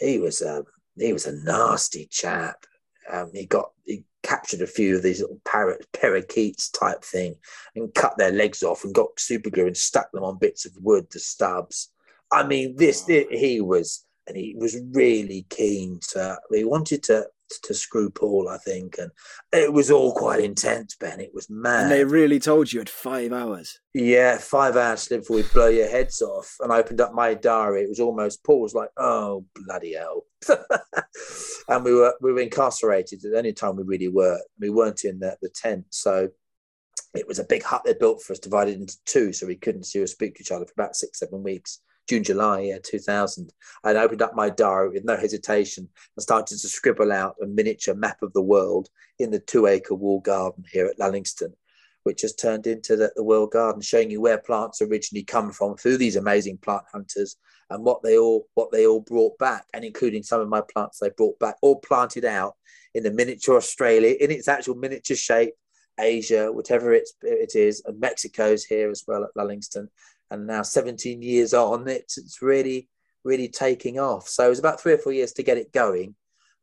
he 0.00 0.18
was 0.18 0.42
a 0.42 0.64
he 0.96 1.12
was 1.12 1.26
a 1.26 1.44
nasty 1.44 2.06
chap. 2.10 2.64
Um, 3.10 3.30
he 3.32 3.46
got 3.46 3.70
he 3.84 4.04
captured 4.22 4.62
a 4.62 4.66
few 4.66 4.96
of 4.96 5.02
these 5.02 5.20
little 5.20 5.40
parrot 5.44 5.86
parakeets 5.92 6.70
type 6.70 7.02
thing 7.04 7.34
and 7.74 7.94
cut 7.94 8.16
their 8.16 8.30
legs 8.32 8.62
off 8.62 8.84
and 8.84 8.94
got 8.94 9.18
super 9.18 9.50
glue 9.50 9.66
and 9.66 9.76
stuck 9.76 10.12
them 10.12 10.24
on 10.24 10.38
bits 10.38 10.64
of 10.64 10.72
wood, 10.80 11.06
the 11.10 11.18
stubs. 11.18 11.91
I 12.32 12.46
mean, 12.46 12.76
this 12.76 13.04
oh. 13.08 13.12
Wow. 13.12 13.24
he 13.30 13.60
was, 13.60 14.04
and 14.26 14.36
he 14.36 14.54
was 14.58 14.76
really 14.92 15.46
keen 15.50 16.00
to. 16.10 16.38
He 16.50 16.64
wanted 16.64 17.02
to 17.04 17.26
to 17.64 17.74
screw 17.74 18.10
Paul, 18.10 18.48
I 18.48 18.58
think, 18.58 18.96
and 18.98 19.10
it 19.52 19.72
was 19.72 19.90
all 19.90 20.14
quite 20.14 20.40
intense. 20.40 20.96
Ben, 20.96 21.20
it 21.20 21.32
was 21.34 21.50
mad. 21.50 21.84
And 21.84 21.92
they 21.92 22.04
really 22.04 22.40
told 22.40 22.72
you 22.72 22.80
at 22.80 22.88
five 22.88 23.32
hours. 23.32 23.78
Yeah, 23.94 24.38
five 24.38 24.76
hours 24.76 25.08
before 25.08 25.36
we 25.36 25.42
blow 25.42 25.68
your 25.68 25.88
heads 25.88 26.22
off. 26.22 26.56
And 26.60 26.72
I 26.72 26.78
opened 26.78 27.00
up 27.00 27.14
my 27.14 27.34
diary. 27.34 27.82
It 27.82 27.88
was 27.88 28.00
almost 28.00 28.44
Paul 28.44 28.62
was 28.62 28.74
like, 28.74 28.90
"Oh 28.96 29.44
bloody 29.54 29.94
hell!" 29.94 30.24
and 31.68 31.84
we 31.84 31.94
were 31.94 32.14
we 32.20 32.32
were 32.32 32.40
incarcerated. 32.40 33.20
The 33.22 33.36
only 33.36 33.52
time 33.52 33.76
we 33.76 33.82
really 33.84 34.08
were. 34.08 34.40
We 34.60 34.70
weren't 34.70 35.04
in 35.04 35.18
the, 35.18 35.36
the 35.42 35.50
tent, 35.50 35.86
so 35.90 36.28
it 37.14 37.28
was 37.28 37.38
a 37.38 37.44
big 37.44 37.62
hut 37.62 37.82
they 37.84 37.94
built 37.94 38.22
for 38.22 38.32
us, 38.32 38.38
divided 38.38 38.80
into 38.80 38.96
two, 39.04 39.32
so 39.32 39.46
we 39.46 39.56
couldn't 39.56 39.84
see 39.84 40.00
or 40.00 40.06
speak 40.06 40.36
to 40.36 40.42
each 40.42 40.50
other 40.50 40.64
for 40.64 40.72
about 40.76 40.96
six, 40.96 41.18
seven 41.18 41.42
weeks. 41.42 41.80
June, 42.08 42.24
July, 42.24 42.60
yeah, 42.60 42.78
2000. 42.82 43.52
I 43.84 43.94
opened 43.94 44.22
up 44.22 44.34
my 44.34 44.50
diary 44.50 44.90
with 44.90 45.04
no 45.04 45.16
hesitation 45.16 45.88
and 46.16 46.22
started 46.22 46.58
to 46.58 46.68
scribble 46.68 47.12
out 47.12 47.36
a 47.42 47.46
miniature 47.46 47.94
map 47.94 48.22
of 48.22 48.32
the 48.32 48.42
world 48.42 48.88
in 49.18 49.30
the 49.30 49.38
two 49.38 49.66
acre 49.66 49.94
wall 49.94 50.20
garden 50.20 50.64
here 50.70 50.86
at 50.86 50.98
Lullingstone 50.98 51.54
which 52.04 52.22
has 52.22 52.34
turned 52.34 52.66
into 52.66 52.96
the, 52.96 53.12
the 53.16 53.22
world 53.22 53.52
garden, 53.52 53.80
showing 53.80 54.10
you 54.10 54.20
where 54.20 54.38
plants 54.38 54.82
originally 54.82 55.24
come 55.24 55.52
from 55.52 55.76
through 55.76 55.96
these 55.96 56.16
amazing 56.16 56.58
plant 56.58 56.82
hunters 56.92 57.36
and 57.70 57.84
what 57.84 58.02
they 58.02 58.18
all 58.18 58.46
what 58.54 58.70
they 58.70 58.86
all 58.86 59.00
brought 59.00 59.36
back, 59.38 59.66
and 59.72 59.84
including 59.84 60.22
some 60.22 60.40
of 60.40 60.48
my 60.48 60.60
plants 60.72 60.98
they 60.98 61.10
brought 61.10 61.38
back, 61.38 61.56
all 61.62 61.80
planted 61.80 62.24
out 62.24 62.56
in 62.94 63.02
the 63.02 63.10
miniature 63.10 63.56
Australia 63.56 64.14
in 64.20 64.30
its 64.30 64.48
actual 64.48 64.74
miniature 64.74 65.16
shape, 65.16 65.54
Asia, 65.98 66.50
whatever 66.52 66.92
it's, 66.92 67.14
it 67.22 67.54
is, 67.54 67.82
and 67.86 68.00
Mexico's 68.00 68.64
here 68.64 68.90
as 68.90 69.04
well 69.06 69.24
at 69.24 69.34
Lullingstone. 69.36 69.88
And 70.32 70.46
now 70.46 70.62
17 70.62 71.20
years 71.22 71.52
on, 71.54 71.86
it's 71.88 72.16
it's 72.18 72.40
really 72.42 72.88
really 73.24 73.48
taking 73.48 73.98
off. 74.00 74.28
So 74.28 74.46
it 74.46 74.48
was 74.48 74.58
about 74.58 74.80
three 74.80 74.94
or 74.94 74.98
four 74.98 75.12
years 75.12 75.32
to 75.34 75.42
get 75.42 75.58
it 75.58 75.72
going 75.72 76.14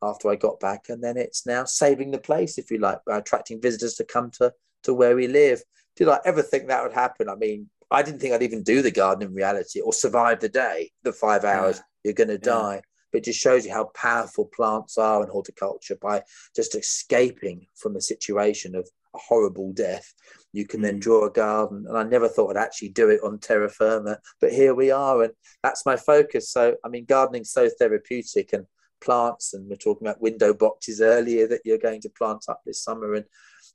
after 0.02 0.30
I 0.30 0.36
got 0.36 0.60
back, 0.60 0.90
and 0.90 1.04
then 1.04 1.18
it's 1.18 1.46
now 1.46 1.66
saving 1.66 2.12
the 2.12 2.20
place, 2.20 2.58
if 2.58 2.72
you 2.72 2.80
like, 2.80 3.00
by 3.06 3.18
attracting 3.18 3.62
visitors 3.62 3.96
to 3.96 4.04
come 4.06 4.32
to 4.32 4.54
to 4.84 4.94
where 4.94 5.16
we 5.16 5.28
live. 5.28 5.62
Did 5.96 6.08
I 6.08 6.20
ever 6.26 6.42
think 6.42 6.68
that 6.68 6.84
would 6.84 6.94
happen? 6.94 7.30
I 7.30 7.36
mean, 7.36 7.70
I 7.92 8.02
didn't 8.02 8.20
think 8.20 8.34
I'd 8.34 8.44
even 8.44 8.64
do 8.64 8.82
the 8.82 8.92
garden 8.92 9.28
in 9.28 9.34
reality 9.34 9.82
or 9.82 9.94
survive 9.94 10.40
the 10.40 10.50
day, 10.50 10.92
the 11.04 11.12
five 11.12 11.44
hours. 11.44 11.78
Yeah. 11.78 11.84
You're 12.06 12.14
going 12.14 12.30
to 12.30 12.38
die. 12.38 12.82
But 13.12 13.20
it 13.20 13.26
just 13.26 13.40
shows 13.40 13.66
you 13.66 13.74
how 13.74 13.92
powerful 13.96 14.46
plants 14.46 14.98
are 14.98 15.24
in 15.24 15.30
horticulture 15.30 15.98
by 16.00 16.24
just 16.56 16.76
escaping 16.76 17.66
from 17.76 17.96
a 17.96 18.02
situation 18.02 18.76
of 18.76 18.88
a 19.14 19.18
horrible 19.18 19.74
death. 19.74 20.14
You 20.52 20.66
can 20.66 20.82
then 20.82 20.98
Mm. 20.98 21.02
draw 21.02 21.26
a 21.26 21.32
garden. 21.32 21.86
And 21.88 21.98
I 21.98 22.04
never 22.04 22.28
thought 22.28 22.56
I'd 22.56 22.64
actually 22.64 22.90
do 22.90 23.10
it 23.10 23.22
on 23.24 23.40
terra 23.40 23.70
firma, 23.70 24.20
but 24.42 24.52
here 24.52 24.74
we 24.74 24.92
are. 24.92 25.24
And 25.24 25.34
that's 25.64 25.86
my 25.86 25.96
focus. 25.96 26.50
So, 26.50 26.76
I 26.84 26.90
mean, 26.90 27.06
gardening's 27.06 27.52
so 27.52 27.70
therapeutic 27.70 28.54
and 28.54 28.66
plants, 29.00 29.54
and 29.54 29.70
we're 29.70 29.76
talking 29.76 30.08
about 30.08 30.22
window 30.22 30.54
boxes 30.54 31.02
earlier 31.02 31.48
that 31.48 31.62
you're 31.64 31.78
going 31.78 32.02
to 32.02 32.10
plant 32.10 32.46
up 32.50 32.62
this 32.66 32.84
summer. 32.84 33.14
And 33.14 33.26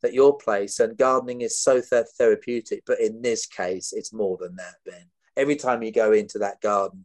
at 0.04 0.12
your 0.12 0.36
place 0.36 0.80
and 0.80 0.98
gardening 0.98 1.40
is 1.40 1.58
so 1.58 1.80
th- 1.80 2.06
therapeutic 2.18 2.82
but 2.86 3.00
in 3.00 3.22
this 3.22 3.46
case 3.46 3.92
it's 3.92 4.12
more 4.12 4.36
than 4.36 4.54
that 4.56 4.74
ben 4.84 5.06
every 5.36 5.56
time 5.56 5.82
you 5.82 5.90
go 5.90 6.12
into 6.12 6.38
that 6.38 6.60
garden 6.60 7.04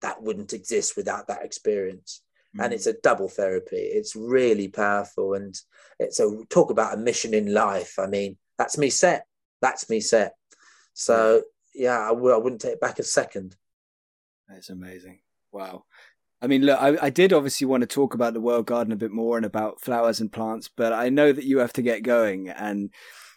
that 0.00 0.22
wouldn't 0.22 0.54
exist 0.54 0.96
without 0.96 1.28
that 1.28 1.44
experience 1.44 2.22
and 2.58 2.72
it's 2.72 2.86
a 2.86 2.94
double 3.02 3.28
therapy 3.28 3.76
it's 3.76 4.16
really 4.16 4.66
powerful 4.68 5.34
and 5.34 5.54
it's 6.00 6.18
a 6.18 6.36
talk 6.48 6.70
about 6.70 6.94
a 6.94 6.96
mission 6.96 7.34
in 7.34 7.52
life 7.52 7.98
i 7.98 8.06
mean 8.06 8.36
that's 8.60 8.76
me 8.76 8.90
set 8.90 9.26
that's 9.62 9.88
me 9.88 10.00
set 10.00 10.34
so 10.92 11.42
yeah 11.74 12.00
I 12.00 12.08
w- 12.08 12.34
I 12.34 12.36
wouldn't 12.36 12.60
take 12.60 12.74
it 12.74 12.80
back 12.80 12.98
a 12.98 13.02
second 13.02 13.56
That's 14.50 14.70
amazing. 14.70 15.20
Wow. 15.52 15.84
I 16.42 16.46
mean, 16.46 16.62
look, 16.62 16.80
I, 16.80 16.96
I 17.00 17.10
did 17.10 17.32
obviously 17.32 17.66
want 17.66 17.82
to 17.82 17.86
talk 17.86 18.14
about 18.14 18.34
the 18.34 18.40
world 18.40 18.66
garden 18.66 18.92
a 18.92 18.96
bit 18.96 19.12
more 19.12 19.36
and 19.36 19.46
about 19.46 19.80
flowers 19.80 20.20
and 20.20 20.32
plants, 20.32 20.68
but 20.74 20.92
I 20.92 21.08
know 21.08 21.32
that 21.32 21.44
you 21.44 21.58
have 21.58 21.72
to 21.74 21.82
get 21.82 22.02
going, 22.02 22.48
and 22.48 22.90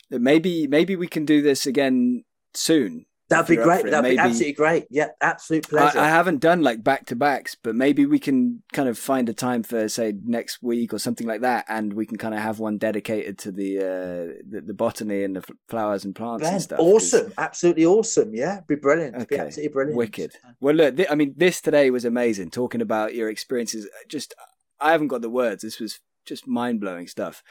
maybe 0.09 0.67
maybe 0.67 0.95
we 0.95 1.07
can 1.07 1.25
do 1.25 1.41
this 1.41 1.65
again 1.67 2.23
soon. 2.53 3.05
That'd 3.35 3.47
be 3.47 3.53
If 3.53 3.57
you're 3.65 3.72
up 3.72 3.81
great 3.81 3.91
that'd 3.91 4.11
be 4.11 4.18
absolutely 4.18 4.53
great 4.53 4.85
yeah 4.89 5.07
absolute 5.22 5.68
pleasure 5.69 5.99
I, 5.99 6.05
I 6.05 6.10
haven't 6.10 6.39
done 6.39 6.61
like 6.61 6.84
back 6.84 7.05
to 7.07 7.15
backs, 7.15 7.55
but 7.55 7.76
maybe 7.76 8.05
we 8.05 8.19
can 8.19 8.64
kind 8.72 8.88
of 8.89 8.97
find 8.97 9.27
a 9.30 9.34
time 9.34 9.64
for 9.64 9.88
say 9.89 10.14
next 10.26 10.61
week 10.64 10.93
or 10.93 10.99
something 10.99 11.27
like 11.27 11.41
that, 11.41 11.65
and 11.68 11.93
we 11.93 12.05
can 12.05 12.18
kind 12.18 12.34
of 12.34 12.41
have 12.41 12.60
one 12.60 12.77
dedicated 12.77 13.38
to 13.39 13.51
the 13.51 13.77
uh, 13.80 14.41
the, 14.49 14.61
the 14.68 14.73
botany 14.73 15.23
and 15.23 15.35
the 15.35 15.43
flowers 15.69 16.05
and 16.05 16.15
plants 16.15 16.43
Ben, 16.43 16.53
and 16.53 16.61
stuff. 16.61 16.80
'cause- 16.80 17.14
awesome 17.14 17.34
absolutely 17.38 17.85
awesome 17.85 18.34
yeah 18.34 18.61
be 18.68 18.76
brilliant 18.76 19.15
be 19.15 19.35
Okay, 19.35 19.38
absolutely 19.47 19.73
brilliant 19.73 19.97
Wicked. 19.97 20.31
Well, 20.60 20.76
look, 20.76 20.95
th- 20.97 21.07
I 21.11 21.15
mean, 21.15 21.34
this 21.38 21.61
today 21.61 21.89
was 21.91 22.05
amazing. 22.05 22.49
Talking 22.51 22.81
about 22.81 23.14
your 23.15 23.30
experiences, 23.30 23.88
just 24.07 24.34
I 24.80 24.91
haven't 24.91 25.07
got 25.10 25.22
the 25.22 25.30
words. 25.30 25.64
This 25.64 25.80
was 25.80 25.99
just 26.26 26.47
mind 26.47 26.80
blowing 26.81 27.07
stuff. 27.07 27.43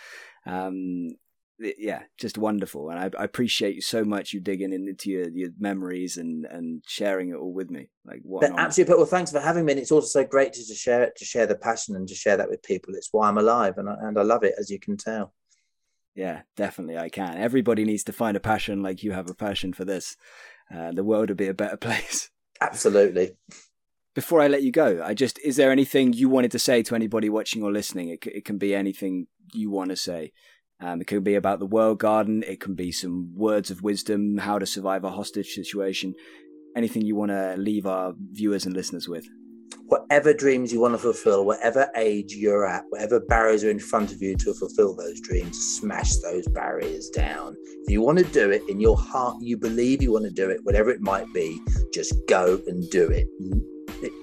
Um, 0.46 1.16
yeah, 1.58 2.02
just 2.18 2.38
wonderful, 2.38 2.90
and 2.90 2.98
I, 2.98 3.10
I 3.20 3.24
appreciate 3.24 3.74
you 3.74 3.80
so 3.80 4.04
much. 4.04 4.32
You 4.32 4.40
digging 4.40 4.72
into 4.72 5.10
your, 5.10 5.28
your 5.30 5.50
memories 5.58 6.16
and 6.16 6.44
and 6.46 6.82
sharing 6.86 7.30
it 7.30 7.36
all 7.36 7.52
with 7.52 7.70
me. 7.70 7.88
Like 8.04 8.20
what? 8.22 8.40
But 8.40 8.50
an 8.50 8.52
honor. 8.54 8.62
absolutely, 8.62 8.96
well, 8.96 9.06
thanks 9.06 9.30
for 9.30 9.40
having 9.40 9.64
me. 9.64 9.72
And 9.72 9.80
it's 9.80 9.92
also 9.92 10.06
so 10.06 10.24
great 10.24 10.52
to, 10.54 10.66
to 10.66 10.74
share 10.74 11.02
it, 11.02 11.16
to 11.16 11.24
share 11.24 11.46
the 11.46 11.54
passion 11.54 11.94
and 11.94 12.08
to 12.08 12.14
share 12.14 12.36
that 12.36 12.48
with 12.48 12.62
people. 12.62 12.94
It's 12.94 13.08
why 13.12 13.28
I'm 13.28 13.38
alive, 13.38 13.74
and 13.76 13.88
I, 13.88 13.94
and 14.00 14.18
I 14.18 14.22
love 14.22 14.44
it, 14.44 14.54
as 14.58 14.70
you 14.70 14.80
can 14.80 14.96
tell. 14.96 15.32
Yeah, 16.14 16.42
definitely, 16.56 16.98
I 16.98 17.08
can. 17.08 17.38
Everybody 17.38 17.84
needs 17.84 18.04
to 18.04 18.12
find 18.12 18.36
a 18.36 18.40
passion 18.40 18.82
like 18.82 19.02
you 19.02 19.12
have 19.12 19.30
a 19.30 19.34
passion 19.34 19.72
for 19.72 19.84
this. 19.84 20.16
Uh, 20.74 20.92
the 20.92 21.04
world 21.04 21.28
would 21.28 21.38
be 21.38 21.48
a 21.48 21.54
better 21.54 21.76
place. 21.78 22.30
Absolutely. 22.60 23.32
before 24.14 24.40
I 24.40 24.48
let 24.48 24.62
you 24.62 24.72
go, 24.72 25.02
I 25.04 25.14
just 25.14 25.38
is 25.40 25.56
there 25.56 25.70
anything 25.70 26.12
you 26.12 26.28
wanted 26.28 26.50
to 26.52 26.58
say 26.58 26.82
to 26.84 26.94
anybody 26.94 27.28
watching 27.28 27.62
or 27.62 27.72
listening? 27.72 28.08
It, 28.08 28.26
it 28.26 28.44
can 28.44 28.58
be 28.58 28.74
anything 28.74 29.26
you 29.52 29.70
want 29.70 29.90
to 29.90 29.96
say. 29.96 30.32
Um, 30.82 31.00
it 31.00 31.06
could 31.06 31.22
be 31.22 31.36
about 31.36 31.60
the 31.60 31.66
world 31.66 32.00
garden. 32.00 32.42
It 32.46 32.58
can 32.58 32.74
be 32.74 32.90
some 32.90 33.32
words 33.36 33.70
of 33.70 33.82
wisdom, 33.82 34.38
how 34.38 34.58
to 34.58 34.66
survive 34.66 35.04
a 35.04 35.10
hostage 35.10 35.54
situation. 35.54 36.14
Anything 36.76 37.02
you 37.02 37.14
want 37.14 37.30
to 37.30 37.54
leave 37.56 37.86
our 37.86 38.14
viewers 38.32 38.66
and 38.66 38.74
listeners 38.74 39.08
with. 39.08 39.24
Whatever 39.86 40.32
dreams 40.32 40.72
you 40.72 40.80
want 40.80 40.94
to 40.94 40.98
fulfill, 40.98 41.44
whatever 41.44 41.88
age 41.96 42.34
you're 42.34 42.66
at, 42.66 42.84
whatever 42.88 43.20
barriers 43.20 43.62
are 43.62 43.70
in 43.70 43.78
front 43.78 44.10
of 44.10 44.20
you 44.20 44.34
to 44.36 44.54
fulfill 44.54 44.96
those 44.96 45.20
dreams, 45.20 45.56
smash 45.56 46.16
those 46.16 46.48
barriers 46.48 47.08
down. 47.10 47.54
If 47.84 47.90
you 47.90 48.00
want 48.00 48.18
to 48.18 48.24
do 48.24 48.50
it 48.50 48.62
in 48.68 48.80
your 48.80 48.96
heart, 48.96 49.36
you 49.40 49.56
believe 49.56 50.02
you 50.02 50.12
want 50.12 50.24
to 50.24 50.30
do 50.30 50.50
it, 50.50 50.60
whatever 50.64 50.90
it 50.90 51.00
might 51.00 51.32
be, 51.32 51.60
just 51.92 52.14
go 52.26 52.60
and 52.66 52.88
do 52.90 53.08
it. 53.08 53.28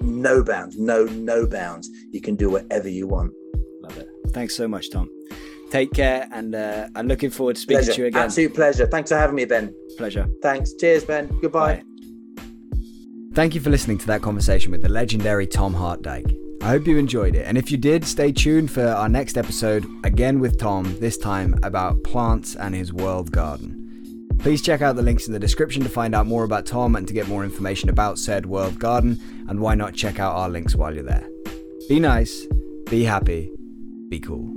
No 0.02 0.42
bounds, 0.42 0.76
no, 0.76 1.04
no 1.04 1.46
bounds. 1.46 1.88
You 2.10 2.20
can 2.20 2.36
do 2.36 2.50
whatever 2.50 2.88
you 2.88 3.06
want. 3.06 3.32
Love 3.82 3.96
it. 3.96 4.08
Thanks 4.30 4.56
so 4.56 4.68
much, 4.68 4.90
Tom. 4.90 5.08
Take 5.70 5.92
care, 5.92 6.28
and 6.32 6.54
uh, 6.54 6.88
I'm 6.96 7.06
looking 7.06 7.30
forward 7.30 7.54
to 7.56 7.62
speaking 7.62 7.84
Pleasure. 7.84 7.92
to 7.94 8.00
you 8.02 8.06
again. 8.08 8.22
Absolute 8.24 8.54
pleasure. 8.54 8.86
Thanks 8.86 9.10
for 9.10 9.16
having 9.16 9.36
me, 9.36 9.44
Ben. 9.44 9.72
Pleasure. 9.96 10.28
Thanks. 10.42 10.74
Cheers, 10.74 11.04
Ben. 11.04 11.28
Goodbye. 11.40 11.76
Bye. 11.76 11.84
Thank 13.34 13.54
you 13.54 13.60
for 13.60 13.70
listening 13.70 13.98
to 13.98 14.06
that 14.08 14.22
conversation 14.22 14.72
with 14.72 14.82
the 14.82 14.88
legendary 14.88 15.46
Tom 15.46 15.72
Hart 15.72 16.02
Dyke. 16.02 16.34
I 16.62 16.70
hope 16.70 16.86
you 16.88 16.98
enjoyed 16.98 17.36
it, 17.36 17.46
and 17.46 17.56
if 17.56 17.70
you 17.70 17.78
did, 17.78 18.04
stay 18.04 18.32
tuned 18.32 18.70
for 18.70 18.84
our 18.84 19.08
next 19.08 19.38
episode, 19.38 19.86
again 20.04 20.40
with 20.40 20.58
Tom, 20.58 20.98
this 20.98 21.16
time 21.16 21.54
about 21.62 22.02
plants 22.02 22.56
and 22.56 22.74
his 22.74 22.92
world 22.92 23.30
garden. 23.30 23.76
Please 24.40 24.60
check 24.60 24.82
out 24.82 24.96
the 24.96 25.02
links 25.02 25.26
in 25.26 25.32
the 25.32 25.38
description 25.38 25.82
to 25.84 25.88
find 25.88 26.14
out 26.14 26.26
more 26.26 26.44
about 26.44 26.66
Tom 26.66 26.96
and 26.96 27.06
to 27.06 27.14
get 27.14 27.28
more 27.28 27.44
information 27.44 27.88
about 27.88 28.18
said 28.18 28.44
world 28.44 28.78
garden, 28.78 29.18
and 29.48 29.60
why 29.60 29.74
not 29.76 29.94
check 29.94 30.18
out 30.18 30.34
our 30.34 30.48
links 30.50 30.74
while 30.74 30.92
you're 30.92 31.04
there. 31.04 31.28
Be 31.88 32.00
nice, 32.00 32.46
be 32.90 33.04
happy, 33.04 33.50
be 34.08 34.18
cool. 34.18 34.50